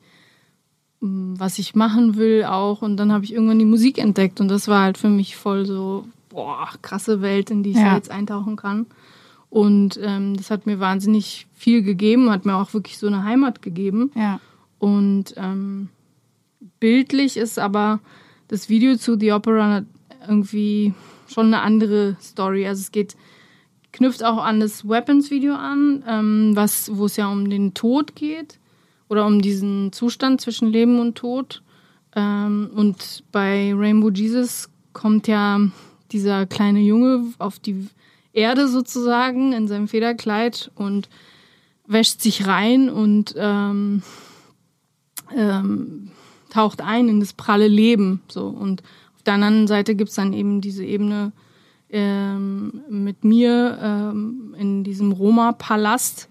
m, 1.00 1.34
was 1.38 1.58
ich 1.58 1.74
machen 1.74 2.16
will 2.16 2.44
auch. 2.44 2.82
Und 2.82 2.96
dann 2.96 3.12
habe 3.12 3.24
ich 3.24 3.32
irgendwann 3.32 3.58
die 3.58 3.64
Musik 3.64 3.98
entdeckt 3.98 4.40
und 4.40 4.48
das 4.48 4.68
war 4.68 4.82
halt 4.82 4.98
für 4.98 5.08
mich 5.10 5.36
voll 5.36 5.66
so, 5.66 6.06
boah, 6.30 6.68
krasse 6.80 7.20
Welt, 7.20 7.50
in 7.50 7.62
die 7.62 7.70
ich 7.70 7.76
Ja. 7.76 7.94
jetzt 7.94 8.10
eintauchen 8.10 8.56
kann. 8.56 8.86
Und 9.50 10.00
ähm, 10.02 10.34
das 10.34 10.50
hat 10.50 10.64
mir 10.64 10.80
wahnsinnig 10.80 11.46
viel 11.52 11.82
gegeben, 11.82 12.30
hat 12.30 12.46
mir 12.46 12.56
auch 12.56 12.72
wirklich 12.72 12.96
so 12.98 13.06
eine 13.06 13.22
Heimat 13.22 13.60
gegeben. 13.60 14.10
Ja. 14.14 14.40
Und 14.83 15.35
ähm, 15.37 15.90
bildlich 16.81 17.37
ist 17.37 17.61
aber 17.61 18.01
das 18.49 18.68
Video 18.68 18.97
zu 18.97 19.16
The 19.16 19.31
Opera 19.31 19.83
irgendwie 20.27 20.92
schon 21.29 21.47
eine 21.47 21.61
andere 21.61 22.16
Story. 22.21 22.66
Also 22.66 22.81
es 22.81 22.90
geht, 22.90 23.16
knüpft 23.92 24.25
auch 24.25 24.38
an 24.38 24.59
das 24.59 24.88
Weapons-Video 24.88 25.55
an, 25.55 26.03
ähm, 26.09 26.57
wo 26.57 27.05
es 27.05 27.16
ja 27.16 27.29
um 27.29 27.49
den 27.49 27.75
Tod 27.75 28.16
geht 28.16 28.59
oder 29.09 29.25
um 29.25 29.40
diesen 29.40 29.92
Zustand 29.92 30.40
zwischen 30.40 30.66
Leben 30.66 30.99
und 30.99 31.14
Tod. 31.14 31.62
Ähm, 32.16 32.68
und 32.75 33.23
bei 33.31 33.73
Rainbow 33.73 34.11
Jesus 34.11 34.68
kommt 34.95 35.29
ja 35.29 35.61
dieser 36.11 36.45
kleine 36.47 36.81
Junge 36.81 37.27
auf 37.38 37.61
die 37.61 37.87
Erde 38.33 38.66
sozusagen 38.66 39.53
in 39.53 39.68
seinem 39.68 39.87
Federkleid 39.87 40.73
und 40.75 41.09
wäscht 41.87 42.21
sich 42.21 42.49
rein 42.49 42.90
und 42.90 43.37
ähm, 43.38 44.03
ähm, 45.37 46.11
taucht 46.50 46.80
ein 46.80 47.08
in 47.08 47.20
das 47.20 47.32
pralle 47.32 47.68
Leben. 47.68 48.22
So. 48.28 48.46
Und 48.46 48.82
auf 49.16 49.22
der 49.22 49.35
anderen 49.35 49.66
Seite 49.66 49.94
gibt's 49.94 50.14
dann 50.14 50.32
eben 50.32 50.61
diese 50.61 50.85
Ebene 50.85 51.32
ähm, 51.90 52.82
mit 52.88 53.24
mir 53.24 53.78
ähm, 53.80 54.54
in 54.58 54.85
diesem 54.85 55.12
Roma-Palast, 55.12 56.28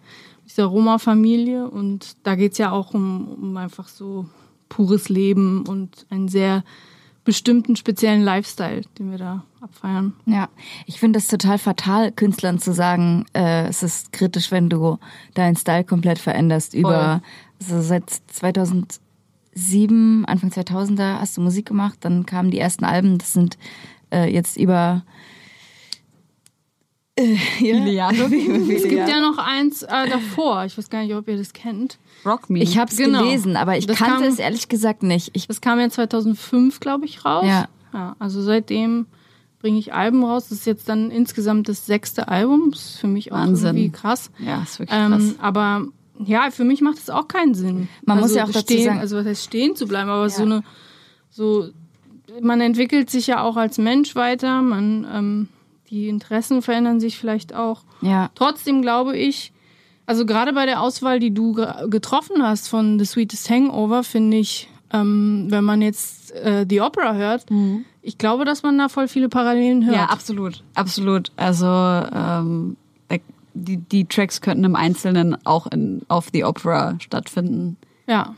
dieser 0.47 0.65
Roma-Familie. 0.65 1.69
Und 1.69 2.17
da 2.23 2.36
geht's 2.36 2.58
ja 2.58 2.71
auch 2.71 2.93
um, 2.93 3.27
um 3.27 3.58
einfach 3.58 3.88
so 3.88 4.25
pures 4.69 5.10
Leben 5.10 5.65
und 5.67 6.06
einen 6.10 6.27
sehr 6.27 6.63
bestimmten 7.23 7.75
speziellen 7.75 8.23
Lifestyle, 8.23 8.82
den 8.97 9.12
wir 9.12 9.19
da 9.19 9.43
abfeiern. 9.62 10.13
Ja, 10.25 10.49
ich 10.88 10.99
finde 10.99 11.19
es 11.19 11.27
total 11.27 11.60
fatal, 11.60 12.12
Künstlern 12.12 12.58
zu 12.58 12.73
sagen, 12.73 13.25
äh, 13.34 13.67
es 13.67 13.84
ist 13.84 14.12
kritisch, 14.12 14.49
wenn 14.51 14.69
du 14.69 14.97
deinen 15.36 15.56
Style 15.56 15.84
komplett 15.84 16.17
veränderst. 16.17 16.73
Über 16.73 17.21
also 17.62 17.82
seit 17.82 18.10
2007, 18.10 20.26
Anfang 20.26 20.50
2000er 20.50 21.19
hast 21.19 21.38
du 21.38 21.41
Musik 21.41 21.67
gemacht, 21.67 21.97
dann 22.02 22.26
kamen 22.26 22.52
die 22.52 22.60
ersten 22.60 22.86
Alben. 22.86 23.17
Das 23.17 23.34
sind 23.34 23.58
äh, 24.12 24.32
jetzt 24.32 24.58
über 24.58 25.04
äh, 27.15 27.36
Viele 27.58 27.91
Jahre. 27.91 28.15
Es 28.26 28.84
gibt 28.84 29.08
ja 29.10 29.19
noch 29.19 29.38
eins 29.38 29.84
äh, 29.84 30.10
davor. 30.10 30.65
Ich 30.65 30.78
weiß 30.78 30.89
gar 30.89 31.04
nicht, 31.04 31.13
ob 31.13 31.28
ihr 31.28 31.38
das 31.38 31.52
kennt. 31.54 31.97
Rock 32.26 32.50
Me. 32.50 32.60
Ich 32.60 32.78
habe 32.78 32.89
es 32.91 32.97
Genau. 32.97 33.24
gelesen, 33.24 33.56
aber 33.58 33.78
ich 33.78 33.88
Das 33.88 33.97
kannte 33.97 34.24
kam- 34.24 34.32
es 34.32 34.39
ehrlich 34.39 34.67
gesagt 34.69 35.04
nicht. 35.04 35.32
Ich, 35.34 35.47
Das 35.47 35.62
kam 35.62 35.80
ja 35.80 35.89
2005, 35.89 36.80
glaube 36.80 37.06
ich, 37.06 37.26
raus. 37.26 37.45
Ja. 37.47 37.67
ja. 37.93 38.15
Also 38.19 38.41
seitdem 38.41 39.06
bringe 39.60 39.78
ich 39.80 39.93
Alben 39.93 40.24
raus. 40.24 40.50
Das 40.50 40.60
ist 40.60 40.65
jetzt 40.65 40.88
dann 40.89 41.12
insgesamt 41.12 41.67
das 41.69 41.86
sechste 41.86 42.28
Album. 42.30 42.71
Das 42.71 42.86
ist 42.86 42.97
für 43.00 43.08
mich 43.08 43.32
auch 43.32 43.38
Wahnsinn. 43.38 43.76
irgendwie 43.76 43.91
krass. 43.91 44.32
ja, 44.39 44.62
ist 44.63 44.80
wirklich 44.80 44.97
krass. 44.97 45.24
Ähm, 45.24 45.36
aber 45.39 45.86
ja, 46.25 46.49
für 46.51 46.63
mich 46.63 46.81
macht 46.81 46.97
es 46.97 47.10
auch 47.10 47.27
keinen 47.27 47.53
Sinn. 47.53 47.88
Man 48.05 48.17
muss 48.17 48.25
also 48.31 48.38
ja 48.38 48.43
auch 48.45 48.47
dazu 48.51 48.60
stehen, 48.73 48.86
sagen- 48.86 48.99
Also 48.99 49.17
was 49.17 49.25
heißt 49.25 49.43
stehen 49.43 49.75
zu 49.75 49.88
bleiben, 49.88 50.10
aber 50.10 50.29
so 50.29 50.43
eine, 50.43 50.63
so, 51.29 51.69
man 52.41 52.62
entwickelt 52.62 53.10
sich 53.10 53.27
ja 53.27 53.41
auch 53.43 53.57
als 53.57 53.77
Mensch 53.77 54.15
weiter, 54.15 54.62
man, 54.62 55.05
ähm, 55.13 55.47
die 55.89 56.07
Interessen 56.07 56.62
verändern 56.62 56.99
sich 56.99 57.17
vielleicht 57.17 57.53
auch. 57.53 57.84
ja, 58.01 58.29
Trotzdem 58.36 58.81
glaube 58.81 59.17
ich, 59.17 59.51
also 60.05 60.25
gerade 60.25 60.53
bei 60.53 60.65
der 60.65 60.81
Auswahl, 60.81 61.19
die 61.19 61.34
du 61.34 61.53
ge- 61.53 61.89
getroffen 61.89 62.41
hast 62.43 62.67
von 62.69 62.97
The 62.99 63.05
Sweetest 63.05 63.49
Hangover, 63.49 64.03
finde 64.03 64.38
ich, 64.38 64.67
ähm, 64.93 65.45
wenn 65.49 65.63
man 65.63 65.81
jetzt 65.81 66.31
äh, 66.34 66.65
The 66.69 66.81
Opera 66.81 67.13
hört, 67.13 67.45
ich 68.01 68.17
glaube, 68.17 68.43
dass 68.45 68.63
man 68.63 68.77
da 68.77 68.89
voll 68.89 69.07
viele 69.07 69.29
Parallelen 69.29 69.86
hört. 69.86 69.95
Ja, 69.95 70.05
absolut, 70.05 70.63
absolut. 70.75 71.31
Also 71.38 71.65
ähm, 71.67 72.75
die, 73.54 73.78
die 73.78 74.06
Tracks 74.06 74.42
könnten 74.42 74.64
im 74.64 74.76
Einzelnen 74.76 75.38
auch 75.46 75.68
in, 75.68 76.02
auf 76.08 76.30
The 76.34 76.46
Opera 76.46 76.96
stattfinden. 77.00 77.78
ja. 78.08 78.36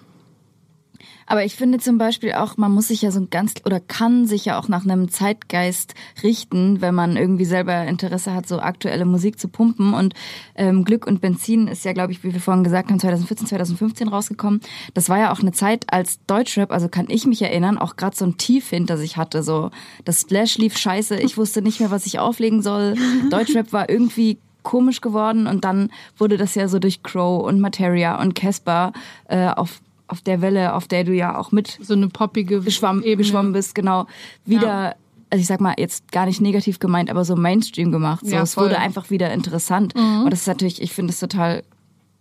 Aber 1.25 1.45
ich 1.45 1.55
finde 1.55 1.79
zum 1.79 1.97
Beispiel 1.97 2.33
auch, 2.33 2.57
man 2.57 2.71
muss 2.71 2.89
sich 2.89 3.01
ja 3.01 3.11
so 3.11 3.19
ein 3.19 3.29
ganz 3.29 3.53
oder 3.65 3.79
kann 3.79 4.25
sich 4.25 4.45
ja 4.45 4.59
auch 4.59 4.67
nach 4.67 4.83
einem 4.83 5.09
Zeitgeist 5.09 5.93
richten, 6.21 6.81
wenn 6.81 6.95
man 6.95 7.17
irgendwie 7.17 7.45
selber 7.45 7.85
Interesse 7.85 8.33
hat, 8.33 8.47
so 8.47 8.59
aktuelle 8.59 9.05
Musik 9.05 9.39
zu 9.39 9.47
pumpen. 9.47 9.93
Und 9.93 10.13
ähm, 10.55 10.83
Glück 10.83 11.07
und 11.07 11.21
Benzin 11.21 11.67
ist 11.67 11.85
ja, 11.85 11.93
glaube 11.93 12.11
ich, 12.11 12.23
wie 12.23 12.33
wir 12.33 12.41
vorhin 12.41 12.63
gesagt 12.63 12.89
haben, 12.89 12.99
2014, 12.99 13.47
2015 13.47 14.07
rausgekommen. 14.07 14.61
Das 14.93 15.09
war 15.09 15.17
ja 15.17 15.31
auch 15.31 15.39
eine 15.39 15.51
Zeit, 15.51 15.85
als 15.91 16.19
Deutschrap, 16.27 16.71
also 16.71 16.89
kann 16.89 17.07
ich 17.09 17.25
mich 17.25 17.41
erinnern, 17.41 17.77
auch 17.77 17.95
gerade 17.95 18.15
so 18.15 18.25
ein 18.25 18.37
Tief 18.37 18.69
hinter 18.69 18.97
sich 18.97 19.17
hatte. 19.17 19.43
So 19.43 19.71
das 20.05 20.21
Splash 20.21 20.57
lief 20.57 20.77
scheiße, 20.77 21.19
ich 21.19 21.37
wusste 21.37 21.61
nicht 21.61 21.79
mehr, 21.79 21.91
was 21.91 22.05
ich 22.05 22.19
auflegen 22.19 22.61
soll. 22.61 22.95
Deutschrap 23.29 23.71
war 23.71 23.89
irgendwie 23.89 24.39
komisch 24.63 25.01
geworden 25.01 25.45
und 25.47 25.63
dann 25.63 25.89
wurde 26.17 26.37
das 26.37 26.55
ja 26.55 26.67
so 26.67 26.79
durch 26.79 27.03
Crow 27.03 27.45
und 27.45 27.59
Materia 27.59 28.19
und 28.21 28.33
Casper 28.35 28.93
äh, 29.27 29.47
auf 29.47 29.81
auf 30.07 30.19
der 30.21 30.41
Welle, 30.41 30.73
auf 30.75 30.87
der 30.87 31.05
du 31.05 31.13
ja 31.13 31.37
auch 31.37 31.51
mit 31.51 31.79
So 31.81 31.93
eine 31.93 32.07
poppige 32.09 32.59
geschwommen, 32.61 33.01
Ebene. 33.03 33.17
geschwommen 33.17 33.53
bist, 33.53 33.73
genau, 33.73 34.05
wieder, 34.45 34.67
Ja. 34.67 34.95
also 35.29 35.41
ich 35.41 35.47
sag 35.47 35.61
mal, 35.61 35.73
jetzt 35.77 36.11
gar 36.11 36.25
nicht 36.27 36.41
negativ 36.41 36.77
gemeint, 36.77 37.09
aber 37.09 37.23
so 37.25 37.35
Mainstream 37.37 37.91
gemacht. 37.91 38.19
So, 38.23 38.35
Ja, 38.35 38.41
es 38.41 38.55
wurde 38.57 38.77
einfach 38.77 39.09
wieder 39.09 39.33
interessant. 39.33 39.95
Und 39.95 40.29
das 40.29 40.41
ist 40.41 40.47
natürlich, 40.47 40.81
ich 40.81 40.91
finde 40.91 41.13
es 41.13 41.19
total 41.19 41.63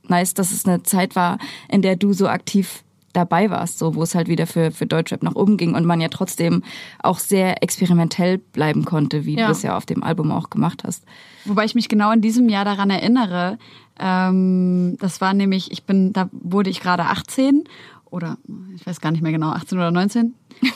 nice, 0.09 0.33
dass 0.33 0.53
es 0.53 0.65
eine 0.65 0.83
Zeit 0.85 1.17
war, 1.17 1.39
in 1.69 1.83
der 1.83 1.97
du 1.97 2.13
so 2.13 2.29
aktiv 2.29 2.83
dabei 3.13 3.51
warst, 3.51 3.79
so 3.79 3.95
wo 3.95 4.03
es 4.03 4.15
halt 4.15 4.29
wieder 4.29 4.47
für, 4.47 4.71
für 4.71 4.87
Deutschrap 4.87 5.23
nach 5.23 5.35
oben 5.35 5.57
ging 5.57 5.75
und 5.75 5.85
man 5.85 6.01
ja 6.01 6.09
trotzdem 6.09 6.63
auch 7.03 7.19
sehr 7.19 7.63
experimentell 7.63 8.39
bleiben 8.39 8.85
konnte, 8.85 9.25
wie 9.27 9.37
Ja. 9.37 9.47
du 9.47 9.53
es 9.53 9.63
ja 9.63 9.77
auf 9.77 9.87
dem 9.87 10.03
Album 10.03 10.31
auch 10.33 10.51
gemacht 10.51 10.83
hast. 10.87 11.05
Wobei 11.45 11.65
ich 11.65 11.75
mich 11.75 11.89
genau 11.89 12.11
in 12.13 12.21
diesem 12.21 12.49
Jahr 12.49 12.65
daran 12.65 12.91
erinnere. 12.91 13.59
Ähm, 13.99 14.97
das 15.01 15.21
war 15.21 15.35
nämlich, 15.35 15.71
ich 15.73 15.85
bin, 15.85 16.13
da 16.13 16.29
wurde 16.33 16.71
ich 16.71 16.81
gerade 16.81 17.05
18 17.05 17.65
oder 18.07 18.37
ich 18.75 18.87
weiß 18.87 19.01
gar 19.01 19.11
nicht 19.11 19.23
mehr 19.23 19.33
genau, 19.33 19.51
18 19.53 19.79
oder 19.79 19.91
19. 19.91 20.35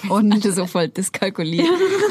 Und 0.09 0.35
Hatte 0.35 0.53
so 0.53 0.66
voll 0.66 0.88
dyskalkuliert. 0.88 1.68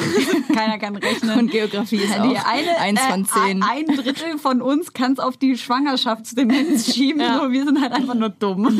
keiner 0.53 0.77
kann 0.77 0.95
rechnen. 0.95 1.39
Und 1.39 1.51
Geografie 1.51 1.97
ist 1.97 2.13
die 2.13 2.19
auch 2.19 2.45
eine, 2.45 2.77
eins 2.79 3.01
von 3.01 3.21
äh, 3.21 3.25
zehn. 3.25 3.63
Ein 3.63 3.85
Drittel 3.87 4.37
von 4.37 4.61
uns 4.61 4.93
kann 4.93 5.13
es 5.13 5.19
auf 5.19 5.37
die 5.37 5.57
Schwangerschaftsdemenz 5.57 6.85
schieben. 6.93 7.21
So, 7.21 7.51
wir 7.51 7.65
sind 7.65 7.81
halt 7.81 7.91
einfach 7.91 8.15
nur 8.15 8.29
dumm. 8.29 8.79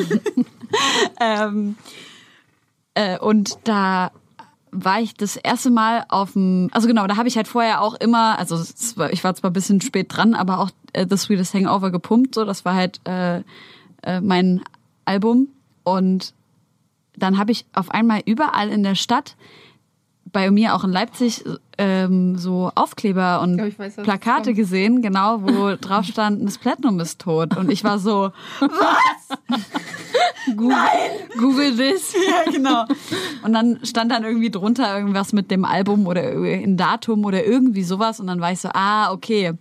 ähm, 1.19 1.75
äh, 2.93 3.19
und 3.19 3.58
da 3.65 4.12
war 4.71 5.01
ich 5.01 5.13
das 5.13 5.38
erste 5.38 5.71
Mal 5.71 6.05
auf 6.10 6.34
dem, 6.34 6.69
also 6.71 6.88
genau, 6.88 7.08
da 7.08 7.17
habe 7.17 7.27
ich 7.27 7.38
halt 7.38 7.47
vorher 7.47 7.81
auch 7.81 7.95
immer, 7.95 8.38
also 8.38 8.58
war, 8.97 9.12
ich 9.12 9.23
war 9.23 9.34
zwar 9.36 9.49
ein 9.49 9.53
bisschen 9.53 9.79
spät 9.81 10.08
dran, 10.10 10.34
aber 10.34 10.60
auch 10.60 10.69
äh, 10.93 11.05
The 11.10 11.17
Sweetest 11.17 11.53
Hangover 11.53 11.91
gepumpt, 11.91 12.36
so, 12.36 12.43
das 12.43 12.65
war 12.65 12.75
halt 12.75 12.99
äh, 13.05 13.41
äh, 14.03 14.21
mein 14.21 14.62
Album 15.05 15.47
und 15.84 16.34
dann 17.17 17.38
habe 17.38 17.51
ich 17.51 17.65
auf 17.73 17.89
einmal 17.91 18.21
überall 18.25 18.69
in 18.69 18.84
der 18.84 18.95
Stadt, 18.95 19.36
bei 20.32 20.51
mir 20.51 20.75
auch 20.75 20.84
in 20.84 20.91
Leipzig, 20.91 21.45
ähm, 21.78 22.38
so 22.38 22.71
Aufkleber 22.75 23.41
und 23.41 23.58
glaub, 23.58 23.80
weiß, 23.80 23.97
was 23.97 24.04
Plakate 24.04 24.54
gesehen, 24.54 25.01
genau, 25.01 25.41
wo 25.43 25.75
drauf 25.82 26.06
stand, 26.06 26.41
Miss 26.43 26.58
Platinum 26.58 26.99
ist 26.99 27.21
tot. 27.21 27.56
Und 27.56 27.71
ich 27.71 27.86
war 27.86 27.99
so, 27.99 28.32
Google, 30.58 30.75
Google 31.38 31.75
this. 31.78 32.13
ja, 32.28 32.51
genau. 32.51 32.86
Und 33.43 33.54
dann 33.54 33.80
stand 33.84 34.12
dann 34.12 34.23
irgendwie 34.23 34.51
drunter 34.51 34.97
irgendwas 34.97 35.32
mit 35.32 35.51
dem 35.51 35.63
Album 35.63 36.06
oder 36.06 36.21
ein 36.21 36.75
Datum 36.75 37.23
oder 37.23 37.45
irgendwie 37.45 37.84
sowas. 37.84 38.19
Und 38.19 38.28
dann 38.28 38.41
war 38.41 38.51
ich 38.51 38.60
so, 38.60 38.69
ah, 38.73 39.12
okay. 39.12 39.54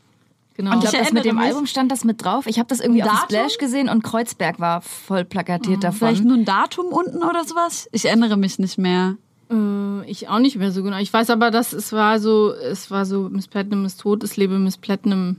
Genau. 0.57 0.73
Und 0.73 0.85
Ich 0.85 0.91
glaube, 0.91 1.05
das 1.05 1.13
mit 1.13 1.25
dem 1.25 1.37
mich- 1.37 1.45
Album 1.47 1.67
stand 1.67 1.91
das 1.91 2.05
mit 2.05 2.23
drauf. 2.25 2.47
Ich 2.47 2.59
habe 2.59 2.69
das 2.69 2.81
irgendwie 2.81 3.03
auf? 3.03 3.23
Splash 3.25 3.59
gesehen 3.59 3.89
und 3.89 4.05
Kreuzberg 4.05 4.61
war 4.61 4.81
voll 4.83 5.25
plakatiert 5.25 5.83
davon. 5.83 6.09
Vielleicht 6.09 6.25
nur 6.25 6.37
ein 6.37 6.45
Datum 6.45 6.87
unten 6.87 7.23
oder 7.25 7.45
sowas? 7.45 7.89
Ich 7.93 8.05
erinnere 8.05 8.37
mich 8.37 8.59
nicht 8.59 8.79
mehr. 8.79 9.17
Äh, 9.51 10.09
ich 10.09 10.29
auch 10.29 10.39
nicht 10.39 10.57
mehr 10.57 10.71
so 10.71 10.83
genau. 10.85 10.99
Ich 10.99 11.13
weiß 11.13 11.31
aber, 11.31 11.51
dass 11.51 11.73
es 11.73 11.93
war 11.93 12.21
so, 12.21 12.53
es 12.53 12.91
war 12.91 13.05
so, 13.05 13.29
Miss 13.31 13.49
Platinum 13.49 13.85
ist 13.85 14.01
tot, 14.01 14.23
es 14.23 14.37
lebe 14.37 14.59
Miss 14.59 14.79
Platinum. 14.79 15.37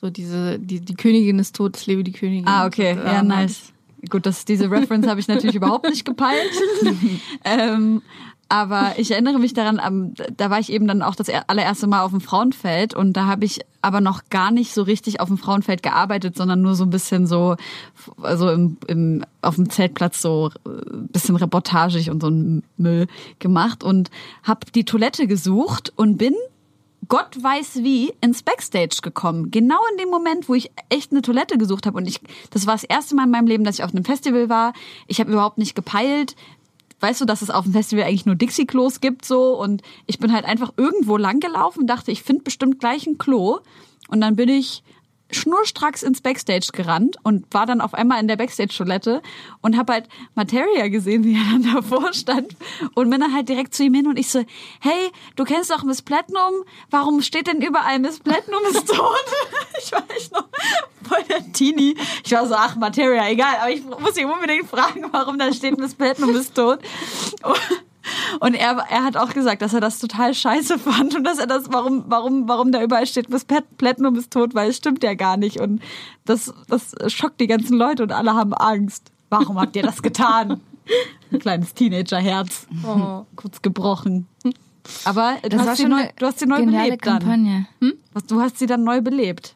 So 0.00 0.10
diese, 0.10 0.60
die, 0.60 0.80
die 0.80 0.94
Königin 0.94 1.40
ist 1.40 1.56
tot, 1.56 1.76
es 1.76 1.86
lebe 1.86 2.04
die 2.04 2.12
Königin. 2.12 2.46
Ah, 2.46 2.66
okay. 2.66 2.92
Und, 2.92 2.98
Ja, 3.04 3.20
ähm, 3.20 3.26
nice. 3.26 3.72
Gut, 4.08 4.26
das, 4.26 4.44
diese 4.44 4.70
Reference 4.70 5.08
habe 5.08 5.18
ich 5.18 5.26
natürlich 5.26 5.56
überhaupt 5.56 5.88
nicht 5.90 6.04
gepeilt. 6.04 6.52
ähm, 7.44 8.02
aber 8.48 8.94
ich 8.96 9.10
erinnere 9.10 9.38
mich 9.38 9.52
daran, 9.52 10.14
da 10.36 10.50
war 10.50 10.58
ich 10.58 10.72
eben 10.72 10.86
dann 10.86 11.02
auch 11.02 11.14
das 11.14 11.28
er- 11.28 11.50
allererste 11.50 11.86
Mal 11.86 12.02
auf 12.02 12.12
dem 12.12 12.20
Frauenfeld 12.20 12.94
und 12.94 13.12
da 13.12 13.26
habe 13.26 13.44
ich 13.44 13.60
aber 13.82 14.00
noch 14.00 14.22
gar 14.30 14.50
nicht 14.50 14.72
so 14.72 14.82
richtig 14.82 15.20
auf 15.20 15.28
dem 15.28 15.38
Frauenfeld 15.38 15.82
gearbeitet, 15.82 16.36
sondern 16.36 16.62
nur 16.62 16.74
so 16.74 16.84
ein 16.84 16.90
bisschen 16.90 17.26
so, 17.26 17.56
also 18.22 18.50
im, 18.50 18.78
im, 18.86 19.24
auf 19.42 19.56
dem 19.56 19.68
Zeltplatz 19.68 20.22
so 20.22 20.50
ein 20.66 21.08
bisschen 21.08 21.36
reportagig 21.36 22.10
und 22.10 22.20
so 22.22 22.28
ein 22.28 22.62
Müll 22.76 23.06
gemacht 23.38 23.84
und 23.84 24.10
habe 24.42 24.60
die 24.74 24.84
Toilette 24.84 25.26
gesucht 25.26 25.92
und 25.96 26.16
bin 26.16 26.34
Gott 27.06 27.42
weiß 27.42 27.76
wie 27.84 28.12
ins 28.20 28.42
Backstage 28.42 28.98
gekommen. 29.02 29.50
Genau 29.50 29.78
in 29.92 29.98
dem 29.98 30.10
Moment, 30.10 30.48
wo 30.48 30.54
ich 30.54 30.70
echt 30.90 31.10
eine 31.10 31.22
Toilette 31.22 31.56
gesucht 31.56 31.86
habe. 31.86 31.96
Und 31.96 32.06
ich, 32.06 32.20
das 32.50 32.66
war 32.66 32.74
das 32.74 32.84
erste 32.84 33.14
Mal 33.14 33.24
in 33.24 33.30
meinem 33.30 33.46
Leben, 33.46 33.64
dass 33.64 33.78
ich 33.78 33.84
auf 33.84 33.94
einem 33.94 34.04
Festival 34.04 34.50
war. 34.50 34.74
Ich 35.06 35.18
habe 35.18 35.32
überhaupt 35.32 35.56
nicht 35.56 35.74
gepeilt. 35.74 36.36
Weißt 37.00 37.20
du, 37.20 37.24
dass 37.24 37.42
es 37.42 37.50
auf 37.50 37.64
dem 37.64 37.72
Festival 37.72 38.04
eigentlich 38.04 38.26
nur 38.26 38.34
Dixie-Klos 38.34 39.00
gibt 39.00 39.24
so? 39.24 39.58
Und 39.58 39.82
ich 40.06 40.18
bin 40.18 40.32
halt 40.32 40.44
einfach 40.44 40.72
irgendwo 40.76 41.16
lang 41.16 41.40
gelaufen, 41.40 41.86
dachte, 41.86 42.10
ich 42.10 42.22
finde 42.22 42.42
bestimmt 42.42 42.80
gleich 42.80 43.06
ein 43.06 43.18
Klo. 43.18 43.58
Und 44.08 44.20
dann 44.20 44.36
bin 44.36 44.48
ich 44.48 44.82
schnurstracks 45.30 46.02
ins 46.02 46.20
Backstage 46.20 46.68
gerannt 46.72 47.16
und 47.22 47.52
war 47.52 47.66
dann 47.66 47.80
auf 47.80 47.94
einmal 47.94 48.20
in 48.20 48.28
der 48.28 48.36
Backstage-Toilette 48.36 49.22
und 49.60 49.76
habe 49.76 49.92
halt 49.92 50.08
Materia 50.34 50.88
gesehen, 50.88 51.24
wie 51.24 51.34
er 51.34 51.44
dann 51.52 51.74
davor 51.74 52.12
stand 52.12 52.56
und 52.94 53.10
bin 53.10 53.20
dann 53.20 53.34
halt 53.34 53.48
direkt 53.48 53.74
zu 53.74 53.84
ihm 53.84 53.94
hin 53.94 54.06
und 54.06 54.18
ich 54.18 54.30
so, 54.30 54.44
hey, 54.80 55.10
du 55.36 55.44
kennst 55.44 55.70
doch 55.70 55.82
Miss 55.84 56.02
Platinum, 56.02 56.64
warum 56.90 57.20
steht 57.20 57.46
denn 57.46 57.60
überall 57.60 57.98
Miss 57.98 58.20
Platinum 58.20 58.62
ist 58.70 58.88
tot? 58.88 58.98
Ich 59.80 59.92
war 59.92 60.02
echt 60.10 60.32
noch 60.32 60.48
voll 61.08 61.22
der 61.28 61.52
Teenie. 61.52 61.96
Ich 62.24 62.32
war 62.32 62.44
so, 62.48 62.54
ach, 62.56 62.74
Materia, 62.74 63.28
egal, 63.28 63.54
aber 63.60 63.70
ich 63.70 63.84
muss 63.84 64.16
ihn 64.16 64.28
unbedingt 64.28 64.68
fragen, 64.68 65.04
warum 65.12 65.38
da 65.38 65.52
steht 65.52 65.78
Miss 65.78 65.94
Platinum 65.94 66.34
ist 66.34 66.54
tot. 66.54 66.80
Und 67.44 67.87
er, 68.54 68.76
er 68.90 69.04
hat 69.04 69.16
auch 69.16 69.32
gesagt, 69.32 69.62
dass 69.62 69.74
er 69.74 69.80
das 69.80 69.98
total 69.98 70.34
scheiße 70.34 70.78
fand 70.78 71.14
und 71.16 71.24
dass 71.24 71.38
er 71.38 71.46
das, 71.46 71.72
warum, 71.72 72.04
warum, 72.08 72.48
warum 72.48 72.72
da 72.72 72.82
überall 72.82 73.06
steht, 73.06 73.28
Plat- 73.46 73.76
Platinum 73.78 74.16
ist 74.16 74.32
tot, 74.32 74.54
weil 74.54 74.70
es 74.70 74.76
stimmt 74.76 75.02
ja 75.04 75.14
gar 75.14 75.36
nicht. 75.36 75.60
Und 75.60 75.80
das, 76.24 76.52
das 76.68 76.94
schockt 77.12 77.40
die 77.40 77.46
ganzen 77.46 77.76
Leute 77.76 78.02
und 78.02 78.12
alle 78.12 78.34
haben 78.34 78.54
Angst. 78.54 79.10
Warum 79.30 79.60
habt 79.60 79.76
ihr 79.76 79.82
das 79.82 80.02
getan? 80.02 80.60
Ein 81.30 81.38
kleines 81.38 81.74
Teenagerherz. 81.74 82.66
Oh. 82.86 83.24
Kurz 83.36 83.60
gebrochen. 83.60 84.26
Aber 85.04 85.36
du, 85.42 85.50
Das 85.50 85.66
hast 85.66 85.76
sie 85.78 85.84
neu, 85.86 86.08
du 86.16 86.26
hast 86.26 86.38
sie 86.38 86.46
neu 86.46 86.64
belebt 86.64 87.06
dann. 87.06 87.18
Kampagne. 87.18 87.66
Was, 88.14 88.24
Du 88.24 88.40
hast 88.40 88.58
sie 88.58 88.66
dann 88.66 88.84
neu 88.84 89.02
belebt. 89.02 89.54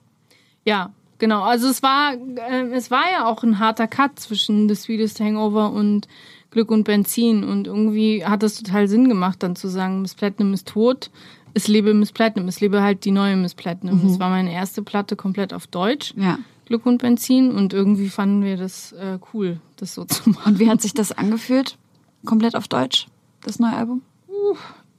Ja, 0.67 0.91
genau. 1.19 1.43
Also 1.43 1.69
es 1.69 1.83
war, 1.83 2.13
äh, 2.13 2.67
es 2.73 2.91
war 2.91 3.05
ja 3.11 3.25
auch 3.25 3.43
ein 3.43 3.59
harter 3.59 3.89
Cut 3.89 4.21
zwischen 4.21 4.69
The 4.69 4.75
Sweetest 4.75 5.21
Hangover 5.21 5.73
und 5.73 6.07
Glück 6.53 6.71
und 6.71 6.85
Benzin. 6.85 7.43
Und 7.43 7.67
irgendwie 7.67 8.25
hat 8.25 8.45
es 8.45 8.63
total 8.63 8.87
Sinn 8.87 9.09
gemacht, 9.09 9.43
dann 9.43 9.57
zu 9.57 9.69
sagen, 9.69 10.03
Miss 10.03 10.15
Platinum 10.15 10.53
ist 10.53 10.69
tot. 10.69 11.11
Es 11.55 11.67
lebe 11.67 11.93
Miss 11.95 12.13
Platinum. 12.13 12.47
Es 12.49 12.61
lebe 12.61 12.83
halt 12.83 13.05
die 13.05 13.11
neue 13.11 13.37
Miss 13.37 13.55
Platinum. 13.55 14.07
Das 14.07 14.21
war 14.21 14.31
meine 14.31 14.53
erste 14.53 14.83
Platte 14.83 15.17
komplett 15.17 15.53
auf 15.53 15.67
Deutsch. 15.67 16.15
Ja. 16.17 16.39
Glück 16.67 16.87
und 16.87 16.99
Benzin. 16.99 17.51
Und 17.51 17.73
irgendwie 17.73 18.09
fanden 18.09 18.45
wir 18.45 18.57
das 18.57 18.93
äh, 18.93 19.19
cool, 19.33 19.61
das 19.77 19.95
so 19.95 20.05
zu 20.05 20.31
machen. 20.31 20.55
Und 20.55 20.59
wie 20.61 20.71
hat 20.71 20.81
sich 20.81 20.95
das 20.95 21.11
angefühlt? 21.11 21.77
Komplett 22.25 22.55
auf 22.55 22.69
Deutsch, 22.69 23.09
das 23.43 23.59
neue 23.59 23.73
Album? 23.73 24.03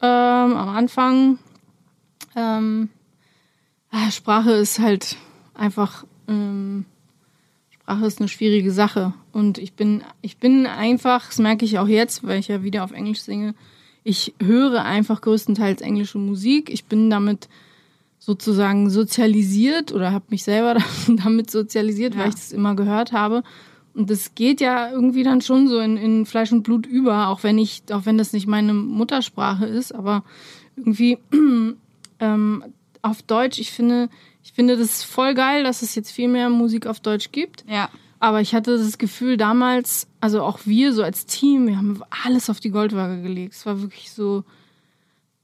Ähm, 0.01 0.57
am 0.57 0.69
Anfang, 0.69 1.39
ähm, 2.35 2.89
ah, 3.91 4.11
Sprache 4.11 4.51
ist 4.51 4.79
halt 4.79 5.15
einfach, 5.53 6.03
ähm, 6.27 6.85
Sprache 7.83 8.05
ist 8.05 8.19
eine 8.19 8.29
schwierige 8.29 8.71
Sache. 8.71 9.13
Und 9.33 9.57
ich 9.57 9.73
bin, 9.73 10.03
ich 10.21 10.37
bin 10.37 10.65
einfach, 10.67 11.27
das 11.27 11.39
merke 11.39 11.65
ich 11.65 11.79
auch 11.79 11.87
jetzt, 11.87 12.25
weil 12.25 12.39
ich 12.39 12.47
ja 12.47 12.63
wieder 12.63 12.85
auf 12.85 12.93
Englisch 12.93 13.21
singe, 13.21 13.55
ich 14.05 14.33
höre 14.41 14.83
einfach 14.85 15.19
größtenteils 15.19 15.81
englische 15.81 16.17
Musik. 16.17 16.69
Ich 16.69 16.85
bin 16.85 17.09
damit 17.09 17.49
sozusagen 18.19 18.89
sozialisiert 18.89 19.91
oder 19.91 20.13
habe 20.13 20.23
mich 20.29 20.45
selber 20.45 20.77
damit 21.07 21.51
sozialisiert, 21.51 22.13
Ja. 22.15 22.21
weil 22.21 22.29
ich 22.29 22.35
das 22.35 22.53
immer 22.53 22.73
gehört 22.75 23.11
habe. 23.11 23.43
Und 23.93 24.09
das 24.09 24.33
geht 24.33 24.61
ja 24.61 24.89
irgendwie 24.89 25.23
dann 25.23 25.41
schon 25.41 25.67
so 25.67 25.79
in, 25.79 25.97
in 25.97 26.25
Fleisch 26.25 26.53
und 26.53 26.63
Blut 26.63 26.85
über, 26.85 27.27
auch 27.27 27.43
wenn 27.43 27.57
ich, 27.57 27.83
auch 27.91 28.05
wenn 28.05 28.17
das 28.17 28.31
nicht 28.31 28.47
meine 28.47 28.73
Muttersprache 28.73 29.65
ist, 29.65 29.93
aber 29.93 30.23
irgendwie 30.77 31.17
ähm, 32.21 32.63
auf 33.01 33.21
Deutsch, 33.23 33.59
ich 33.59 33.71
finde, 33.71 34.07
ich 34.43 34.51
finde 34.51 34.77
das 34.77 35.03
voll 35.03 35.33
geil, 35.33 35.63
dass 35.63 35.81
es 35.81 35.95
jetzt 35.95 36.11
viel 36.11 36.27
mehr 36.27 36.49
Musik 36.49 36.85
auf 36.85 36.99
Deutsch 36.99 37.31
gibt. 37.31 37.63
Ja. 37.67 37.89
aber 38.19 38.41
ich 38.41 38.53
hatte 38.53 38.77
das 38.77 38.97
Gefühl 38.97 39.37
damals, 39.37 40.07
also 40.21 40.41
auch 40.43 40.59
wir 40.65 40.93
so 40.93 41.03
als 41.03 41.25
Team, 41.25 41.67
wir 41.67 41.77
haben 41.77 42.01
alles 42.25 42.49
auf 42.49 42.59
die 42.59 42.69
Goldwaage 42.69 43.21
gelegt. 43.21 43.53
Es 43.53 43.65
war 43.65 43.81
wirklich 43.81 44.11
so 44.11 44.43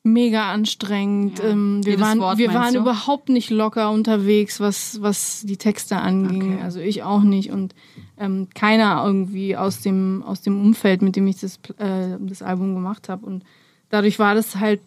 mega 0.04 0.52
anstrengend. 0.52 1.40
Ja. 1.40 1.50
Ähm, 1.50 1.86
wir 1.86 1.94
Jedes 1.94 2.06
waren, 2.06 2.20
Wort, 2.20 2.38
wir 2.38 2.54
waren 2.54 2.74
du? 2.74 2.80
überhaupt 2.80 3.30
nicht 3.30 3.50
locker 3.50 3.92
unterwegs, 3.92 4.60
was, 4.60 5.02
was 5.02 5.42
die 5.46 5.58
Texte 5.58 5.98
anging. 5.98 6.54
Okay. 6.56 6.64
Also 6.64 6.80
ich 6.80 7.04
auch 7.04 7.22
nicht 7.22 7.52
und 7.52 7.76
ähm, 8.18 8.48
keiner 8.54 9.04
irgendwie 9.06 9.56
aus 9.58 9.82
dem, 9.82 10.24
aus 10.24 10.42
dem 10.42 10.62
Umfeld, 10.62 11.02
mit 11.02 11.16
dem 11.16 11.28
ich 11.28 11.40
das, 11.40 11.60
äh, 11.78 12.18
das 12.20 12.42
Album 12.42 12.76
gemacht 12.76 13.10
habe. 13.10 13.26
Und 13.26 13.44
dadurch 13.90 14.20
war 14.20 14.36
das 14.36 14.56
halt 14.58 14.82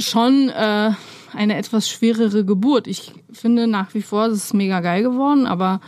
schon 0.00 0.48
äh, 0.48 0.92
eine 1.32 1.56
etwas 1.56 1.88
schwerere 1.88 2.44
Geburt. 2.44 2.86
Ich 2.86 3.12
finde 3.32 3.66
nach 3.66 3.94
wie 3.94 4.02
vor, 4.02 4.26
es 4.26 4.44
ist 4.44 4.54
mega 4.54 4.80
geil 4.80 5.02
geworden, 5.02 5.46
aber 5.46 5.80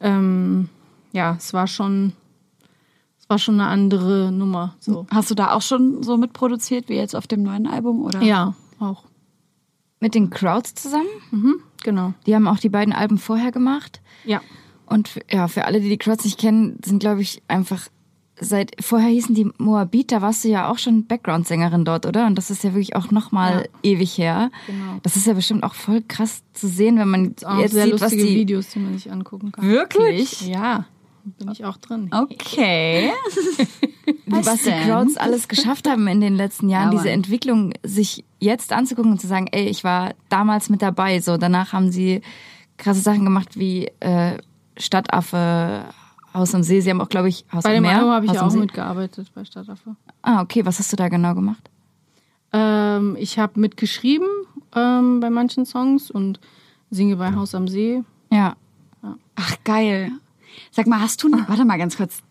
ähm, 0.00 0.68
ja, 1.12 1.36
es 1.38 1.52
war 1.52 1.66
schon, 1.66 2.12
es 3.18 3.28
war 3.28 3.38
schon 3.38 3.60
eine 3.60 3.68
andere 3.68 4.30
Nummer. 4.32 4.76
So. 4.80 5.06
Hast 5.10 5.30
du 5.30 5.34
da 5.34 5.52
auch 5.52 5.62
schon 5.62 6.02
so 6.02 6.16
mitproduziert 6.16 6.88
wie 6.88 6.94
jetzt 6.94 7.16
auf 7.16 7.26
dem 7.26 7.42
neuen 7.42 7.66
Album? 7.66 8.02
Oder? 8.02 8.22
Ja, 8.22 8.54
auch. 8.80 9.04
Mit 10.00 10.14
den 10.14 10.30
Crowds 10.30 10.74
zusammen. 10.74 11.06
Mhm, 11.30 11.60
genau. 11.82 12.12
Die 12.26 12.34
haben 12.34 12.46
auch 12.46 12.58
die 12.58 12.68
beiden 12.68 12.92
Alben 12.92 13.18
vorher 13.18 13.52
gemacht. 13.52 14.02
Ja. 14.24 14.42
Und 14.86 15.20
ja, 15.30 15.48
für 15.48 15.64
alle, 15.64 15.80
die 15.80 15.88
die 15.88 15.96
Crowds 15.96 16.24
nicht 16.24 16.38
kennen, 16.38 16.78
sind, 16.84 16.98
glaube 16.98 17.22
ich, 17.22 17.42
einfach 17.48 17.88
seit 18.40 18.72
vorher 18.80 19.08
hießen 19.08 19.34
die 19.34 19.50
Moabit, 19.58 20.12
da 20.12 20.22
warst 20.22 20.44
du 20.44 20.48
ja 20.48 20.68
auch 20.68 20.78
schon 20.78 21.06
Background-Sängerin 21.06 21.84
dort, 21.84 22.06
oder? 22.06 22.26
Und 22.26 22.36
das 22.36 22.50
ist 22.50 22.64
ja 22.64 22.70
wirklich 22.70 22.96
auch 22.96 23.10
nochmal 23.10 23.68
ewig 23.82 24.18
her. 24.18 24.50
Genau. 24.66 24.98
Das 25.02 25.16
ist 25.16 25.26
ja 25.26 25.34
bestimmt 25.34 25.62
auch 25.62 25.74
voll 25.74 26.02
krass 26.06 26.42
zu 26.52 26.68
sehen, 26.68 26.98
wenn 26.98 27.08
man 27.08 27.34
Auch 27.44 27.58
jetzt 27.58 27.72
sehr 27.72 27.84
sieht, 27.84 27.94
was 27.94 28.00
lustige 28.02 28.24
die 28.24 28.34
Videos, 28.34 28.70
die 28.70 28.78
man 28.80 28.94
sich 28.94 29.10
angucken 29.10 29.52
kann. 29.52 29.64
Wirklich? 29.68 30.40
Ja, 30.42 30.86
bin 31.24 31.50
ich 31.50 31.64
auch 31.64 31.76
drin. 31.76 32.10
Okay. 32.12 33.10
was 34.26 34.62
die 34.62 34.70
denn? 34.70 34.82
Crowds 34.84 35.16
alles 35.16 35.48
geschafft 35.48 35.88
haben 35.88 36.06
in 36.08 36.20
den 36.20 36.34
letzten 36.34 36.68
Jahren, 36.68 36.92
Ja, 36.92 36.98
diese. 36.98 37.10
Entwicklung 37.10 37.72
sich 37.82 38.24
jetzt 38.40 38.72
anzugucken 38.72 39.12
und 39.12 39.20
zu 39.20 39.26
sagen, 39.26 39.48
ey, 39.52 39.66
ich 39.66 39.84
war 39.84 40.14
damals 40.28 40.68
mit 40.68 40.82
dabei. 40.82 41.20
So, 41.20 41.36
danach 41.36 41.72
haben 41.72 41.90
sie 41.90 42.20
krasse 42.76 43.00
Sachen 43.00 43.24
gemacht 43.24 43.58
wie 43.58 43.90
äh, 44.00 44.38
Stadtaffe, 44.76 45.84
Haus 46.34 46.54
am 46.54 46.62
See. 46.62 46.80
Sie 46.80 46.90
haben 46.90 47.00
auch, 47.00 47.08
glaube 47.08 47.28
ich, 47.28 47.44
Haus 47.52 47.62
Bei 47.62 47.70
am 47.70 47.74
dem 47.76 47.82
Meer. 47.84 47.96
Album 47.98 48.10
habe 48.10 48.26
ich 48.26 48.32
ja 48.32 48.42
auch 48.42 48.50
See. 48.50 48.58
mitgearbeitet 48.58 49.30
bei 49.34 49.44
Stadtaffe. 49.44 49.96
Ah, 50.22 50.42
okay. 50.42 50.66
Was 50.66 50.78
hast 50.78 50.92
du 50.92 50.96
da 50.96 51.08
genau 51.08 51.34
gemacht? 51.34 51.70
Ähm, 52.52 53.16
ich 53.18 53.38
habe 53.38 53.58
mitgeschrieben 53.60 54.26
ähm, 54.74 55.20
bei 55.20 55.30
manchen 55.30 55.64
Songs 55.64 56.10
und 56.10 56.40
singe 56.90 57.16
bei 57.16 57.34
Haus 57.34 57.54
am 57.54 57.68
See. 57.68 58.02
Ja. 58.30 58.56
Ach, 59.36 59.56
geil. 59.64 60.10
Sag 60.70 60.86
mal, 60.86 61.00
hast 61.00 61.22
du, 61.22 61.30
warte 61.48 61.64
mal 61.64 61.78
ganz 61.78 61.96
kurz. 61.96 62.22